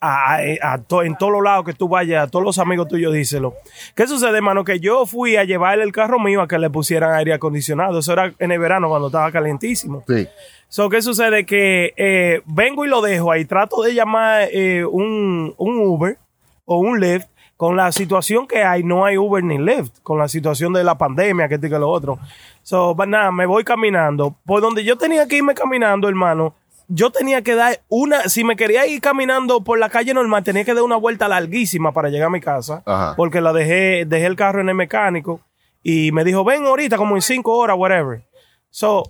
a, 0.00 0.38
a- 0.62 0.78
to- 0.78 1.02
en 1.02 1.16
todos 1.16 1.32
los 1.32 1.42
lados 1.42 1.64
que 1.64 1.72
tú 1.72 1.88
vayas, 1.88 2.24
a 2.24 2.30
todos 2.30 2.44
los 2.44 2.58
amigos 2.58 2.88
tuyos, 2.88 3.12
díselo. 3.12 3.54
¿Qué 3.94 4.06
sucede, 4.06 4.36
hermano? 4.36 4.64
Que 4.64 4.78
yo 4.80 5.06
fui 5.06 5.36
a 5.36 5.44
llevarle 5.44 5.84
el 5.84 5.92
carro 5.92 6.18
mío 6.18 6.40
a 6.42 6.48
que 6.48 6.58
le 6.58 6.70
pusieran 6.70 7.14
aire 7.14 7.32
acondicionado. 7.32 7.98
Eso 7.98 8.12
era 8.12 8.32
en 8.38 8.52
el 8.52 8.58
verano 8.58 8.88
cuando 8.88 9.08
estaba 9.08 9.30
calentísimo. 9.32 10.04
Sí. 10.06 10.26
So, 10.68 10.88
¿qué 10.90 11.00
sucede? 11.02 11.46
Que 11.46 11.94
eh, 11.96 12.42
vengo 12.44 12.84
y 12.84 12.88
lo 12.88 13.00
dejo 13.00 13.32
ahí. 13.32 13.44
Trato 13.44 13.82
de 13.82 13.94
llamar 13.94 14.48
eh, 14.52 14.84
un, 14.84 15.54
un 15.56 15.78
Uber 15.78 16.18
o 16.64 16.78
un 16.78 17.00
Lyft. 17.00 17.26
Con 17.56 17.74
la 17.76 17.90
situación 17.90 18.46
que 18.46 18.62
hay, 18.62 18.84
no 18.84 19.04
hay 19.04 19.18
Uber 19.18 19.42
ni 19.42 19.58
Lyft. 19.58 19.98
Con 20.04 20.18
la 20.18 20.28
situación 20.28 20.72
de 20.74 20.84
la 20.84 20.96
pandemia, 20.96 21.48
que 21.48 21.54
esto 21.56 21.66
y 21.66 21.70
que 21.70 21.78
lo 21.78 21.88
otro. 21.90 22.18
So, 22.62 22.94
nada, 23.08 23.32
me 23.32 23.46
voy 23.46 23.64
caminando. 23.64 24.36
Por 24.46 24.60
donde 24.60 24.84
yo 24.84 24.96
tenía 24.96 25.26
que 25.26 25.38
irme 25.38 25.54
caminando, 25.54 26.08
hermano, 26.08 26.54
yo 26.88 27.10
tenía 27.10 27.42
que 27.42 27.54
dar 27.54 27.80
una. 27.88 28.22
Si 28.28 28.44
me 28.44 28.56
quería 28.56 28.86
ir 28.86 29.00
caminando 29.00 29.62
por 29.62 29.78
la 29.78 29.90
calle 29.90 30.14
normal, 30.14 30.42
tenía 30.42 30.64
que 30.64 30.74
dar 30.74 30.82
una 30.82 30.96
vuelta 30.96 31.28
larguísima 31.28 31.92
para 31.92 32.08
llegar 32.08 32.28
a 32.28 32.30
mi 32.30 32.40
casa. 32.40 32.82
Ajá. 32.86 33.14
Porque 33.16 33.40
la 33.40 33.52
dejé, 33.52 34.04
dejé 34.06 34.26
el 34.26 34.36
carro 34.36 34.60
en 34.60 34.70
el 34.70 34.74
mecánico. 34.74 35.40
Y 35.82 36.10
me 36.12 36.24
dijo, 36.24 36.44
ven 36.44 36.64
ahorita, 36.64 36.96
como 36.96 37.14
en 37.14 37.22
cinco 37.22 37.56
horas, 37.56 37.76
whatever. 37.78 38.22
So, 38.70 39.04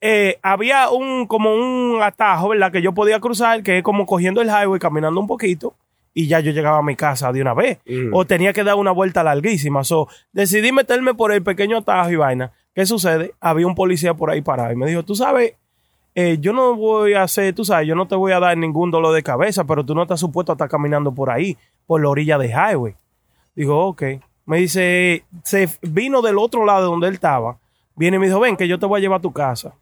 eh, 0.00 0.38
había 0.42 0.90
un 0.90 1.26
como 1.26 1.54
un 1.54 2.00
atajo, 2.02 2.50
¿verdad? 2.50 2.70
Que 2.70 2.82
yo 2.82 2.92
podía 2.92 3.20
cruzar, 3.20 3.62
que 3.62 3.78
es 3.78 3.82
como 3.82 4.06
cogiendo 4.06 4.40
el 4.40 4.48
highway, 4.48 4.78
caminando 4.78 5.20
un 5.20 5.26
poquito, 5.26 5.74
y 6.14 6.28
ya 6.28 6.40
yo 6.40 6.52
llegaba 6.52 6.78
a 6.78 6.82
mi 6.82 6.94
casa 6.94 7.32
de 7.32 7.40
una 7.40 7.54
vez. 7.54 7.78
O 8.12 8.26
tenía 8.26 8.52
que 8.52 8.64
dar 8.64 8.76
una 8.76 8.92
vuelta 8.92 9.22
larguísima. 9.22 9.82
So, 9.82 10.08
decidí 10.32 10.72
meterme 10.72 11.14
por 11.14 11.32
el 11.32 11.42
pequeño 11.42 11.78
atajo 11.78 12.10
y 12.10 12.16
vaina. 12.16 12.52
¿Qué 12.74 12.86
sucede? 12.86 13.34
Había 13.40 13.66
un 13.66 13.74
policía 13.74 14.14
por 14.14 14.30
ahí 14.30 14.40
parado 14.40 14.72
y 14.72 14.76
me 14.76 14.86
dijo, 14.86 15.02
tú 15.02 15.14
sabes, 15.14 15.54
eh, 16.14 16.36
yo 16.40 16.52
no 16.52 16.74
voy 16.76 17.14
a 17.14 17.22
hacer, 17.22 17.54
tú 17.54 17.64
sabes, 17.64 17.88
yo 17.88 17.94
no 17.94 18.06
te 18.06 18.14
voy 18.14 18.32
a 18.32 18.40
dar 18.40 18.56
ningún 18.56 18.90
dolor 18.90 19.14
de 19.14 19.22
cabeza, 19.22 19.64
pero 19.64 19.84
tú 19.84 19.94
no 19.94 20.02
estás 20.02 20.20
supuesto 20.20 20.52
a 20.52 20.54
estar 20.54 20.68
caminando 20.68 21.12
por 21.12 21.30
ahí, 21.30 21.56
por 21.86 22.02
la 22.02 22.08
orilla 22.08 22.38
de 22.38 22.48
highway. 22.48 22.94
Digo, 23.54 23.86
ok. 23.86 24.02
Me 24.44 24.58
dice, 24.58 25.24
se 25.44 25.68
vino 25.82 26.20
del 26.20 26.36
otro 26.38 26.64
lado 26.64 26.80
de 26.82 26.86
donde 26.86 27.08
él 27.08 27.14
estaba. 27.14 27.58
Viene 27.94 28.16
y 28.16 28.20
me 28.20 28.26
dijo, 28.26 28.40
ven, 28.40 28.56
que 28.56 28.68
yo 28.68 28.78
te 28.78 28.86
voy 28.86 28.98
a 28.98 29.00
llevar 29.00 29.18
a 29.18 29.22
tu 29.22 29.32
casa. 29.32 29.74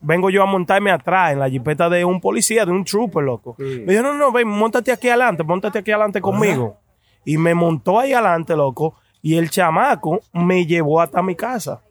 Vengo 0.00 0.30
yo 0.30 0.42
a 0.42 0.46
montarme 0.46 0.90
atrás 0.90 1.32
en 1.32 1.40
la 1.40 1.50
jipeta 1.50 1.88
de 1.88 2.04
un 2.04 2.20
policía, 2.20 2.64
de 2.64 2.70
un 2.70 2.84
trooper, 2.84 3.24
loco. 3.24 3.56
Me 3.58 3.92
dijo, 3.92 4.02
no, 4.02 4.14
no, 4.14 4.30
ven, 4.30 4.46
montate 4.46 4.92
aquí 4.92 5.08
adelante, 5.08 5.42
montate 5.42 5.78
aquí 5.78 5.90
adelante 5.90 6.20
conmigo. 6.20 6.76
Y 7.24 7.38
me 7.38 7.54
montó 7.54 7.98
ahí 7.98 8.12
adelante, 8.12 8.54
loco. 8.54 8.94
Y 9.22 9.36
el 9.36 9.50
chamaco 9.50 10.20
me 10.32 10.64
llevó 10.64 11.00
hasta 11.00 11.22
mi 11.22 11.34
casa. 11.34 11.82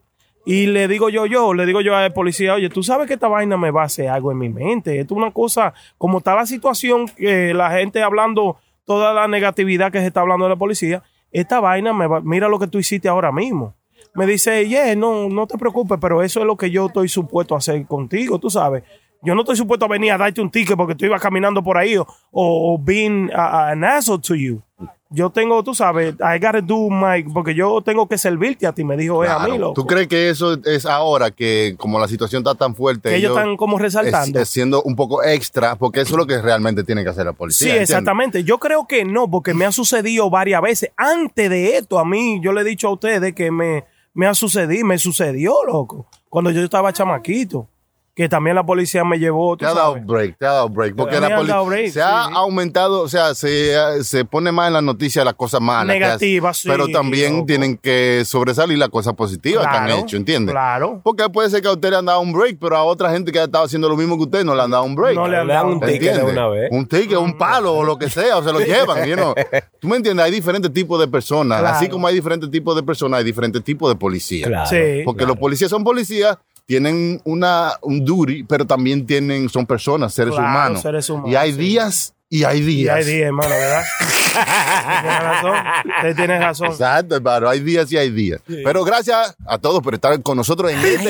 Y 0.46 0.68
le 0.68 0.88
digo 0.88 1.10
yo, 1.10 1.26
yo, 1.26 1.56
le 1.56 1.66
digo 1.66 1.82
yo 1.82 1.96
al 1.96 2.14
policía, 2.14 2.54
oye, 2.54 2.70
tú 2.70 2.84
sabes 2.84 3.08
que 3.08 3.16
esta 3.16 3.28
vaina 3.28 3.58
me 3.58 3.72
va 3.72 3.82
a 3.82 3.86
hacer 3.86 4.10
algo 4.10 4.32
en 4.32 4.38
mi 4.38 4.50
mente. 4.50 5.00
Esto 5.00 5.16
es 5.16 5.18
una 5.18 5.32
cosa, 5.32 5.74
como 5.98 6.20
está 6.20 6.36
la 6.36 6.46
situación, 6.46 7.08
que 7.08 7.54
la 7.54 7.72
gente 7.72 8.04
hablando 8.04 8.58
toda 8.86 9.12
la 9.14 9.28
negatividad 9.28 9.92
que 9.92 10.00
se 10.00 10.08
está 10.08 10.22
hablando 10.22 10.46
de 10.46 10.50
la 10.50 10.56
policía, 10.56 11.02
esta 11.32 11.60
vaina 11.60 11.94
me 11.94 12.06
va, 12.06 12.22
mira 12.22 12.48
lo 12.48 12.60
que 12.60 12.68
tú 12.68 12.78
hiciste 12.78 13.10
ahora 13.10 13.32
mismo. 13.32 13.74
Me 14.14 14.26
dice, 14.28 14.68
yeah, 14.68 14.96
no, 14.96 15.28
no 15.28 15.48
te 15.48 15.58
preocupes, 15.58 15.98
pero 16.00 16.22
eso 16.22 16.40
es 16.40 16.46
lo 16.46 16.56
que 16.56 16.70
yo 16.70 16.86
estoy 16.86 17.10
supuesto 17.10 17.56
a 17.56 17.58
hacer 17.58 17.86
contigo, 17.86 18.40
tú 18.40 18.50
sabes. 18.50 18.84
Yo 19.26 19.36
no 19.36 19.42
estoy 19.42 19.56
supuesto 19.56 19.86
a 19.86 19.90
venir 19.90 20.12
a 20.12 20.18
darte 20.18 20.40
un 20.42 20.50
ticket 20.52 20.76
porque 20.78 20.96
tú 20.96 21.06
ibas 21.06 21.22
caminando 21.22 21.64
por 21.64 21.78
ahí 21.78 21.98
o, 21.98 22.06
o 22.32 22.78
being 22.80 23.30
a- 23.34 23.70
an 23.72 23.84
asshole 23.84 24.22
to 24.22 24.36
you. 24.36 24.62
Yo 25.12 25.30
tengo, 25.30 25.64
tú 25.64 25.74
sabes, 25.74 26.16
I 26.16 26.40
gotta 26.40 26.60
do 26.62 26.90
my, 26.90 27.24
porque 27.32 27.54
yo 27.54 27.82
tengo 27.82 28.08
que 28.08 28.18
servirte 28.18 28.68
a 28.68 28.74
ti, 28.74 28.84
me 28.84 28.98
dijo, 28.98 29.24
es 29.24 29.30
a 29.30 29.40
mí, 29.40 29.46
Claro. 29.46 29.58
loco. 29.60 29.74
¿Tú 29.76 29.86
crees 29.88 30.08
que 30.08 30.30
eso 30.30 30.58
es 30.66 30.86
ahora 30.86 31.32
que 31.32 31.76
como 31.78 32.00
la 32.00 32.08
situación 32.08 32.42
está 32.42 32.56
tan 32.56 32.76
fuerte? 32.76 33.10
Que 33.10 33.16
ellos 33.18 33.38
están 33.38 33.56
como 33.56 33.78
resaltando. 33.78 34.40
Es, 34.40 34.44
es 34.48 34.50
siendo 34.50 34.82
un 34.84 34.96
poco 34.96 35.24
extra, 35.24 35.76
porque 35.76 36.02
eso 36.02 36.16
es 36.16 36.18
lo 36.18 36.26
que 36.28 36.42
realmente 36.42 36.84
tiene 36.84 37.04
que 37.04 37.10
hacer 37.12 37.26
la 37.26 37.32
Sí, 37.32 37.38
policía. 37.38 37.68
¿entiendes? 37.68 37.90
exactamente. 37.92 38.44
Yo 38.44 38.58
creo 38.58 38.88
que 38.88 39.06
no, 39.06 39.30
porque 39.30 39.54
me 39.54 39.64
ha 39.66 39.72
sucedido 39.72 40.30
varias 40.30 40.62
veces. 40.62 40.90
Antes 40.98 41.50
de 41.50 41.78
esto, 41.78 41.98
a 42.00 42.04
mí, 42.04 42.42
yo 42.44 42.52
le 42.52 42.62
he 42.62 42.66
dicho 42.66 42.88
a 42.90 42.92
ustedes 42.94 43.34
que 43.34 43.52
me, 43.52 43.86
me 44.14 44.26
ha 44.28 44.34
sucedido, 44.34 44.86
me 44.86 44.98
sucedió, 44.98 45.54
loco, 45.66 46.08
cuando 46.30 46.52
yo 46.52 46.62
estaba 46.62 46.92
chamaquito. 46.92 47.70
Que 48.16 48.30
también 48.30 48.56
la 48.56 48.66
policía 48.66 49.04
me 49.04 49.20
llevó. 49.20 49.58
tú 49.58 49.66
Te 49.66 49.66
ha 49.66 49.74
dado 49.74 49.92
sabes. 49.92 50.06
break, 50.06 50.38
te 50.38 50.46
ha 50.46 50.52
dado 50.54 50.70
break. 50.70 50.96
Porque 50.96 51.20
la 51.20 51.28
han 51.28 51.36
poli- 51.36 51.50
dado 51.50 51.66
break, 51.66 51.90
se 51.92 52.02
ha 52.02 52.24
aumentado, 52.24 53.02
o 53.02 53.10
sea, 53.10 53.36
se, 53.36 53.76
se 54.06 54.24
pone 54.24 54.54
más 54.54 54.68
en 54.68 54.74
las 54.74 54.84
noticias 54.84 55.26
las 55.26 55.34
cosas 55.34 55.60
malas. 55.60 55.94
Negativas, 55.94 56.58
sí, 56.60 56.70
Pero 56.70 56.88
también 56.88 57.34
loco. 57.34 57.46
tienen 57.48 57.78
que 57.78 58.24
sobresalir 58.26 58.78
las 58.78 58.88
cosas 58.88 59.16
positivas 59.16 59.68
que 59.68 59.76
han 59.78 59.90
hecho, 59.90 60.16
¿entiendes? 60.16 60.54
claro. 60.54 61.02
Porque 61.04 61.28
puede 61.30 61.50
ser 61.50 61.62
que 61.62 61.68
a 61.68 61.74
usted 61.74 61.90
le 61.90 61.98
han 61.98 62.06
dado 62.06 62.22
un 62.22 62.32
break, 62.32 62.58
pero 62.60 62.78
a 62.78 62.84
otra 62.84 63.12
gente 63.12 63.34
que 63.34 63.40
ha 63.40 63.44
estado 63.44 63.66
haciendo 63.66 63.90
lo 63.90 63.98
mismo 63.98 64.16
que 64.16 64.24
usted 64.24 64.46
no 64.46 64.56
le 64.56 64.62
han 64.62 64.72
dado 64.72 64.86
un 64.86 64.96
break. 64.96 65.16
No 65.16 65.28
le 65.28 65.38
han 65.38 65.48
dado 65.48 65.68
un 65.68 65.82
ticket 65.82 66.24
una 66.24 66.48
vez. 66.48 66.70
Un 66.72 66.88
ticket, 66.88 67.18
un 67.18 67.38
palo 67.38 67.74
o 67.76 67.84
lo 67.84 67.98
que 68.00 68.10
sea, 68.10 68.38
o 68.38 68.44
se 68.44 68.54
lo 68.54 68.60
llevan. 68.62 69.06
you 69.10 69.16
know. 69.16 69.36
¿Tú 69.80 69.90
me 69.90 69.98
entiendes? 69.98 70.26
Hay 70.26 70.32
diferentes 70.32 70.72
tipos 70.72 71.00
de 71.02 71.10
personas. 71.10 71.60
Claro. 71.60 71.76
Así 71.76 71.90
como 71.90 72.08
hay 72.08 72.16
diferentes 72.16 72.50
tipos 72.50 72.76
de 72.78 72.84
personas, 72.84 73.18
hay 73.18 73.26
diferentes 73.26 73.62
tipos 73.62 73.90
de 73.90 73.96
policías. 73.98 74.48
Claro. 74.48 74.70
Sí. 74.70 75.02
Porque 75.04 75.26
los 75.26 75.36
policías 75.38 75.70
son 75.70 75.84
policías, 75.84 76.38
tienen 76.66 77.22
una, 77.26 77.74
un 77.82 78.04
duty, 78.04 78.44
pero 78.44 78.66
también 78.66 79.06
tienen, 79.06 79.50
son 79.50 79.66
personas, 79.66 80.14
seres 80.14 80.34
Claro, 80.34 80.50
humanos. 80.50 80.82
seres 80.82 81.10
humanos, 81.10 81.32
y 81.32 81.36
hay 81.36 81.52
sí. 81.54 81.58
días 81.60 82.14
y 82.40 82.44
hay 82.44 82.60
Y 82.60 82.62
días. 82.62 82.95
hay 82.95 83.03
días, 83.06 83.28
hermano, 83.28 83.49
¿verdad? 83.49 83.84
Tienes 84.36 85.24
razón. 85.24 85.56
Usted 85.98 86.16
tiene 86.16 86.40
razón. 86.40 86.68
Exacto, 86.68 87.16
hermano. 87.16 87.49
Hay 87.49 87.60
días 87.62 87.91
y 87.91 87.98
hay 87.98 88.10
días. 88.10 88.41
Pero 88.45 88.84
gracias 88.84 89.36
a 89.48 89.57
todos 89.57 89.82
por 89.82 89.94
estar 89.94 90.22
con 90.22 90.38
nosotros 90.38 90.72
en 90.72 90.80
este 90.80 91.10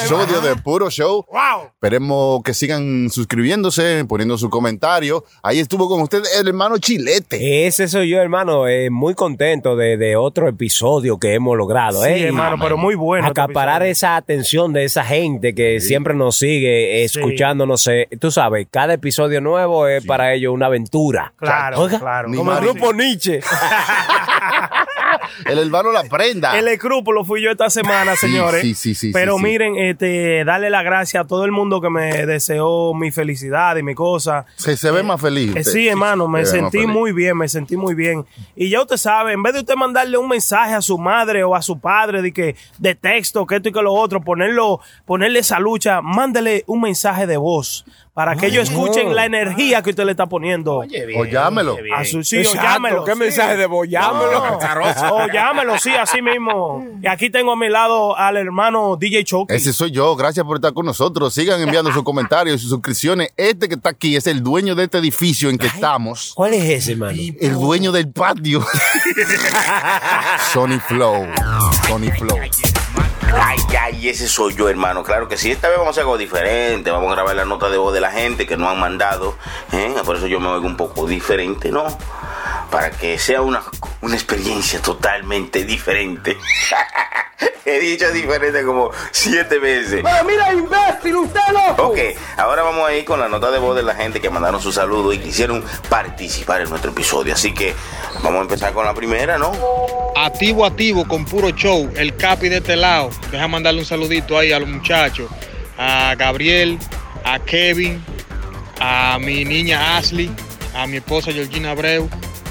episodio 0.00 0.40
de 0.40 0.56
Puro 0.56 0.90
Show. 0.90 1.24
Wow. 1.30 1.66
Esperemos 1.74 2.42
que 2.42 2.54
sigan 2.54 3.10
suscribiéndose, 3.10 4.04
poniendo 4.08 4.38
su 4.38 4.48
comentario. 4.50 5.24
Ahí 5.42 5.58
estuvo 5.58 5.88
con 5.88 6.00
usted 6.02 6.22
el 6.40 6.48
hermano 6.48 6.78
Chilete. 6.78 7.66
Ese 7.66 7.88
soy 7.88 8.10
yo, 8.10 8.18
hermano. 8.20 8.66
eh, 8.68 8.90
muy 8.90 9.14
contento 9.14 9.76
de, 9.76 9.96
de 9.96 10.16
otro 10.16 10.48
episodio 10.48 11.18
que 11.18 11.34
hemos 11.34 11.56
logrado. 11.56 12.02
Sí, 12.02 12.08
eh. 12.08 12.26
hermano, 12.28 12.56
pero 12.60 12.76
muy 12.76 12.94
bueno. 12.94 13.26
este 13.28 13.40
Acaparar 13.40 13.82
esa 13.82 14.16
atención 14.16 14.72
de 14.72 14.84
esa 14.84 15.04
gente 15.04 15.54
que 15.54 15.80
siempre 15.80 16.14
nos 16.14 16.36
sigue 16.38 17.06
Sí. 17.08 17.18
escuchándonos. 17.18 17.86
eh, 17.88 18.08
Tú 18.20 18.30
sabes, 18.30 18.66
cada 18.70 18.94
episodio 18.94 19.40
nuevo 19.40 19.86
es 19.86 20.04
para 20.06 20.32
ellos 20.32 20.52
una 20.52 20.66
aventura. 20.66 21.32
Claro, 21.36 21.80
Oiga, 21.80 21.98
claro. 21.98 22.28
Ni 22.28 22.36
Como 22.36 22.52
el 22.52 22.60
grupo 22.60 22.92
Nietzsche. 22.92 23.40
El 25.44 25.58
hermano 25.58 25.92
La 25.92 26.04
Prenda. 26.04 26.58
El 26.58 26.68
escrúpulo 26.68 27.24
fui 27.24 27.42
yo 27.42 27.50
esta 27.50 27.70
semana, 27.70 28.16
señores. 28.16 28.62
sí, 28.62 28.74
sí, 28.74 28.94
sí, 28.94 29.10
Pero 29.12 29.34
sí, 29.34 29.38
sí. 29.38 29.44
miren, 29.44 29.76
este, 29.76 30.44
darle 30.44 30.70
la 30.70 30.82
gracia 30.82 31.20
a 31.20 31.24
todo 31.24 31.44
el 31.44 31.52
mundo 31.52 31.80
que 31.80 31.90
me 31.90 32.26
deseó 32.26 32.94
mi 32.94 33.10
felicidad 33.10 33.76
y 33.76 33.82
mi 33.82 33.94
cosa. 33.94 34.46
Se, 34.56 34.76
se 34.76 34.90
ve 34.90 35.02
más 35.02 35.20
feliz. 35.20 35.54
Eh, 35.54 35.60
usted. 35.60 35.72
sí, 35.72 35.88
hermano, 35.88 36.28
me 36.28 36.44
Se 36.44 36.52
sentí 36.52 36.86
muy 36.86 37.12
bien, 37.12 37.36
me 37.36 37.48
sentí 37.48 37.76
muy 37.76 37.94
bien. 37.94 38.24
Y 38.54 38.70
ya 38.70 38.80
usted 38.80 38.96
sabe, 38.96 39.32
en 39.32 39.42
vez 39.42 39.54
de 39.54 39.60
usted 39.60 39.74
mandarle 39.74 40.18
un 40.18 40.28
mensaje 40.28 40.74
a 40.74 40.82
su 40.82 40.98
madre 40.98 41.44
o 41.44 41.54
a 41.54 41.62
su 41.62 41.78
padre 41.78 42.22
de 42.22 42.32
que 42.32 42.56
de 42.78 42.94
texto, 42.94 43.46
que 43.46 43.56
esto 43.56 43.68
y 43.68 43.72
que 43.72 43.82
lo 43.82 43.92
otro, 43.92 44.20
ponerlo, 44.20 44.80
ponerle 45.04 45.40
esa 45.40 45.58
lucha, 45.60 46.00
mándele 46.02 46.64
un 46.66 46.80
mensaje 46.80 47.26
de 47.26 47.36
voz 47.36 47.84
para 48.16 48.34
que 48.34 48.46
ellos 48.46 48.70
escuchen 48.70 49.14
la 49.14 49.26
energía 49.26 49.82
que 49.82 49.90
usted 49.90 50.06
le 50.06 50.12
está 50.12 50.24
poniendo. 50.24 50.82
O 51.18 51.24
llámelo. 51.26 51.76
A 51.94 52.02
su 52.02 52.24
sí, 52.24 52.38
o 52.38 52.54
llámelo. 52.54 53.04
¿Qué 53.04 53.12
sí. 53.12 53.18
mensaje 53.18 53.58
de 53.58 53.66
voz? 53.66 53.86
Llámelo. 53.86 54.40
No, 54.40 55.16
o 55.16 55.26
llámelo, 55.30 55.78
sí, 55.78 55.90
así 55.90 56.22
mismo. 56.22 56.82
Y 57.02 57.08
aquí 57.08 57.28
tengo 57.28 57.52
a 57.52 57.56
mi 57.56 57.68
lado 57.68 58.16
al 58.16 58.38
hermano 58.38 58.96
DJ 58.96 59.22
Choke. 59.22 59.54
Ese 59.54 59.74
soy 59.74 59.90
yo. 59.90 60.16
Gracias 60.16 60.46
por 60.46 60.56
estar 60.56 60.72
con 60.72 60.86
nosotros. 60.86 61.34
Sigan 61.34 61.60
enviando 61.60 61.92
sus 61.92 62.04
comentarios 62.04 62.56
y 62.56 62.58
sus 62.60 62.70
suscripciones. 62.70 63.34
Este 63.36 63.68
que 63.68 63.74
está 63.74 63.90
aquí 63.90 64.16
es 64.16 64.26
el 64.26 64.42
dueño 64.42 64.74
de 64.74 64.84
este 64.84 64.96
edificio 64.96 65.50
en 65.50 65.58
que 65.58 65.66
estamos. 65.66 66.32
¿Cuál 66.34 66.54
es 66.54 66.64
ese, 66.70 66.92
hermano? 66.92 67.18
El 67.38 67.52
dueño 67.52 67.92
del 67.92 68.10
patio. 68.10 68.64
Sony 70.54 70.80
Flow. 70.88 71.26
Sony 71.86 72.10
Flow. 72.16 72.38
Ay, 73.38 73.58
ay, 73.78 74.08
ese 74.08 74.28
soy 74.28 74.54
yo, 74.54 74.68
hermano. 74.68 75.04
Claro 75.04 75.28
que 75.28 75.36
sí. 75.36 75.50
Esta 75.50 75.68
vez 75.68 75.76
vamos 75.78 75.88
a 75.88 75.90
hacer 75.92 76.02
algo 76.02 76.18
diferente. 76.18 76.90
Vamos 76.90 77.10
a 77.10 77.14
grabar 77.14 77.36
la 77.36 77.44
nota 77.44 77.68
de 77.68 77.76
voz 77.76 77.92
de 77.92 78.00
la 78.00 78.10
gente 78.10 78.46
que 78.46 78.56
nos 78.56 78.68
han 78.68 78.80
mandado. 78.80 79.36
¿eh? 79.72 79.94
Por 80.04 80.16
eso 80.16 80.26
yo 80.26 80.40
me 80.40 80.48
oigo 80.48 80.66
un 80.66 80.76
poco 80.76 81.06
diferente, 81.06 81.70
¿no? 81.70 81.86
Para 82.70 82.90
que 82.90 83.18
sea 83.18 83.42
una, 83.42 83.62
una 84.00 84.14
experiencia 84.14 84.80
totalmente 84.80 85.64
diferente. 85.64 86.36
He 87.66 87.80
dicho 87.80 88.10
diferente 88.12 88.64
como 88.64 88.92
siete 89.10 89.58
veces. 89.58 90.00
Pero 90.02 90.24
mira, 90.24 90.52
imbécil, 90.52 91.16
usted 91.16 91.40
loco. 91.52 91.88
Ok, 91.88 91.98
ahora 92.36 92.62
vamos 92.62 92.88
a 92.88 92.94
ir 92.94 93.04
con 93.04 93.18
la 93.18 93.28
nota 93.28 93.50
de 93.50 93.58
voz 93.58 93.74
de 93.74 93.82
la 93.82 93.96
gente 93.96 94.20
que 94.20 94.30
mandaron 94.30 94.60
su 94.60 94.70
saludo 94.70 95.12
y 95.12 95.18
quisieron 95.18 95.64
participar 95.88 96.60
en 96.60 96.70
nuestro 96.70 96.92
episodio. 96.92 97.34
Así 97.34 97.52
que 97.52 97.74
vamos 98.22 98.38
a 98.38 98.42
empezar 98.42 98.72
con 98.72 98.84
la 98.84 98.94
primera, 98.94 99.36
¿no? 99.36 99.50
Activo, 100.18 100.64
activo, 100.64 101.06
con 101.06 101.26
puro 101.26 101.50
show. 101.50 101.92
El 101.94 102.16
capi 102.16 102.48
de 102.48 102.56
este 102.56 102.74
lado. 102.74 103.10
Deja 103.30 103.46
mandarle 103.48 103.80
un 103.80 103.86
saludito 103.86 104.38
ahí 104.38 104.50
a 104.50 104.58
los 104.58 104.68
muchachos. 104.68 105.30
A 105.76 106.14
Gabriel, 106.16 106.78
a 107.22 107.38
Kevin, 107.38 108.02
a 108.80 109.18
mi 109.20 109.44
niña 109.44 109.98
Ashley, 109.98 110.30
a 110.74 110.86
mi 110.86 110.96
esposa 110.96 111.32
Georgina 111.32 111.72
Abreu, 111.72 112.08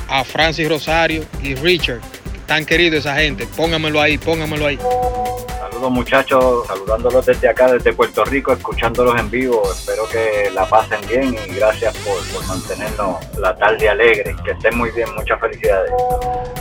a 0.07 0.23
Francis 0.23 0.69
Rosario 0.69 1.25
y 1.41 1.55
Richard. 1.55 2.01
Tan 2.45 2.65
querido 2.65 2.97
esa 2.97 3.15
gente. 3.15 3.47
Póngamelo 3.47 3.99
ahí, 3.99 4.19
póngamelo 4.19 4.67
ahí. 4.67 4.77
Saludos 5.75 5.91
muchachos, 5.91 6.67
saludándolos 6.67 7.25
desde 7.25 7.49
acá, 7.49 7.69
desde 7.69 7.91
Puerto 7.91 8.23
Rico, 8.23 8.53
escuchándolos 8.53 9.19
en 9.19 9.29
vivo. 9.29 9.61
Espero 9.69 10.07
que 10.07 10.49
la 10.51 10.65
pasen 10.65 11.01
bien 11.05 11.35
y 11.35 11.53
gracias 11.53 11.93
por, 11.97 12.15
por 12.33 12.47
mantenernos 12.47 13.17
la 13.37 13.53
tarde 13.57 13.89
alegre. 13.89 14.33
Que 14.45 14.51
estén 14.51 14.77
muy 14.77 14.89
bien, 14.91 15.13
muchas 15.13 15.37
felicidades. 15.37 15.91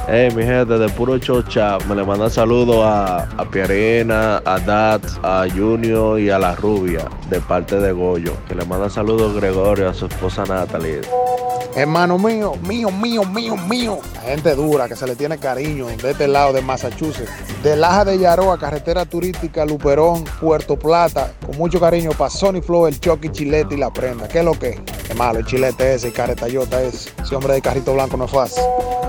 Hey, 0.08 0.32
mi 0.34 0.42
gente 0.42 0.76
de 0.78 0.88
Puro 0.88 1.16
Chocha, 1.18 1.78
me 1.88 1.94
le 1.94 2.02
manda 2.02 2.28
saludos 2.28 2.78
a, 2.84 3.28
a 3.40 3.44
Pierina, 3.44 4.42
a 4.44 4.58
Dat, 4.58 5.04
a 5.22 5.46
Junior 5.48 6.18
y 6.18 6.30
a 6.30 6.38
la 6.40 6.56
rubia 6.56 7.08
de 7.30 7.40
parte 7.40 7.78
de 7.78 7.92
Goyo. 7.92 8.32
Que 8.48 8.56
le 8.56 8.64
manda 8.64 8.90
saludos 8.90 9.36
Gregorio 9.36 9.90
a 9.90 9.94
su 9.94 10.06
esposa 10.06 10.44
Natalie. 10.44 11.02
Hermano 11.76 12.18
mío, 12.18 12.54
mío, 12.68 12.88
mío, 12.90 13.24
mío, 13.24 13.56
mío. 13.56 13.98
La 14.14 14.20
gente 14.20 14.54
dura 14.54 14.88
que 14.88 14.94
se 14.94 15.06
le 15.08 15.16
tiene 15.16 15.38
cariño 15.38 15.86
de 15.86 16.12
este 16.12 16.28
lado 16.28 16.52
de 16.52 16.62
Massachusetts. 16.62 17.28
De 17.64 17.74
Laja 17.74 18.04
de 18.04 18.16
Yaroa, 18.16 18.58
carretera 18.58 19.04
turística 19.04 19.64
Luperón, 19.64 20.22
Puerto 20.40 20.78
Plata. 20.78 21.32
Con 21.44 21.56
mucho 21.58 21.80
cariño 21.80 22.12
para 22.12 22.30
Sony 22.30 22.62
Flow, 22.62 22.86
el 22.86 23.00
Chucky, 23.00 23.30
Chilete 23.30 23.74
y 23.74 23.78
la 23.78 23.92
prenda. 23.92 24.28
¿Qué 24.28 24.38
es 24.38 24.44
lo 24.44 24.56
que? 24.56 24.68
es? 24.70 25.16
Malo, 25.16 25.40
el 25.40 25.46
chilete 25.46 25.94
ese, 25.94 26.08
el 26.08 26.12
caretayota 26.12 26.80
ese. 26.82 27.10
Ese 27.22 27.34
hombre 27.34 27.54
de 27.54 27.62
carrito 27.62 27.92
blanco 27.94 28.16
no 28.16 28.24
es 28.24 28.30
fácil. 28.30 28.62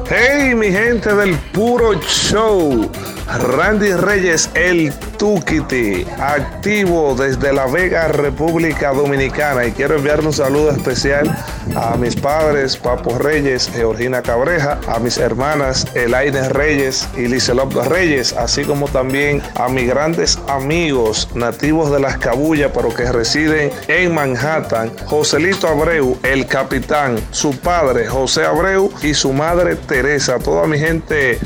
Hey, 0.07 0.53
mi 0.53 0.71
gente 0.71 1.13
del 1.15 1.35
puro 1.51 1.93
show. 2.01 2.89
Randy 3.27 3.93
Reyes, 3.93 4.51
el 4.53 4.93
Tukiti, 5.17 6.05
activo 6.19 7.15
desde 7.15 7.51
La 7.51 7.65
Vega, 7.65 8.07
República 8.09 8.93
Dominicana. 8.93 9.65
Y 9.65 9.71
quiero 9.71 9.95
enviarle 9.95 10.27
un 10.27 10.33
saludo 10.33 10.69
especial 10.69 11.35
a 11.75 11.97
mis 11.97 12.15
padres, 12.15 12.54
Papo 12.81 13.17
Reyes, 13.17 13.69
Georgina 13.73 14.21
Cabreja, 14.21 14.79
a 14.87 14.97
mis 14.99 15.17
hermanas 15.17 15.85
Elaine 15.93 16.47
Reyes 16.49 17.07
y 17.17 17.27
Liselop 17.27 17.73
Reyes, 17.89 18.31
así 18.33 18.63
como 18.63 18.87
también 18.87 19.41
a 19.55 19.67
mis 19.67 19.89
grandes 19.89 20.39
amigos 20.47 21.27
nativos 21.35 21.91
de 21.91 21.99
las 21.99 22.17
Cabullas, 22.17 22.71
pero 22.73 22.93
que 22.93 23.11
residen 23.11 23.71
en 23.89 24.13
Manhattan, 24.13 24.89
Joselito 25.05 25.67
Abreu, 25.67 26.17
el 26.23 26.47
capitán, 26.47 27.19
su 27.31 27.57
padre 27.59 28.07
José 28.07 28.45
Abreu 28.45 28.89
y 29.03 29.13
su 29.13 29.33
madre 29.33 29.75
Teresa, 29.75 30.39
toda 30.39 30.65
mi 30.65 30.79
gente 30.79 31.37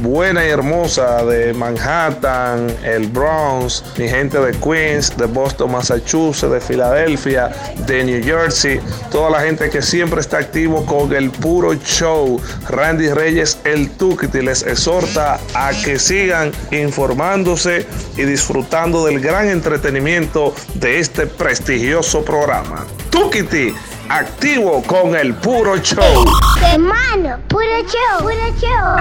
buena 0.00 0.44
y 0.46 0.50
hermosa 0.50 1.24
de 1.24 1.52
Manhattan, 1.52 2.66
el 2.84 3.08
Bronx, 3.08 3.84
mi 3.98 4.08
gente 4.08 4.38
de 4.38 4.52
Queens, 4.58 5.16
de 5.16 5.26
Boston, 5.26 5.72
Massachusetts, 5.72 6.52
de 6.52 6.60
Filadelfia, 6.60 7.50
de 7.86 8.04
New 8.04 8.22
Jersey, 8.22 8.80
toda 9.10 9.30
la 9.30 9.40
gente 9.40 9.70
que 9.70 9.82
siempre 9.82 10.20
está 10.20 10.38
activo 10.38 10.84
con 10.86 11.12
el 11.14 11.30
puro 11.30 11.74
show. 11.74 12.40
Randy 12.68 13.08
Reyes, 13.10 13.58
el 13.64 13.90
Tukiti, 13.90 14.42
les 14.42 14.62
exhorta 14.62 15.40
a 15.54 15.70
que 15.84 15.98
sigan 15.98 16.52
informándose 16.70 17.86
y 18.16 18.22
disfrutando 18.22 19.04
del 19.06 19.20
gran 19.20 19.48
entretenimiento 19.48 20.54
de 20.74 20.98
este 21.00 21.26
prestigioso 21.26 22.24
programa. 22.24 22.86
Tukiti, 23.10 23.74
activo 24.08 24.82
con 24.82 25.14
el 25.14 25.34
puro 25.34 25.76
show. 25.78 26.24
Hermano, 26.62 27.38
puro 27.48 27.82
show, 27.86 28.20
puro 28.20 28.34
show. 28.60 28.96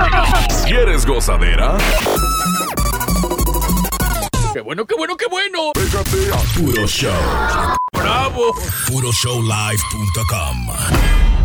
¿Quieres 0.66 1.06
gozadera? 1.06 1.78
¡Qué 4.54 4.62
bueno, 4.62 4.86
qué 4.86 4.96
bueno, 4.96 5.16
qué 5.16 5.26
bueno! 5.30 5.72
Puro 6.56 6.88
Show. 6.88 7.12
¡Bravo! 7.94 8.56
PuroShowLive.com 8.88 11.37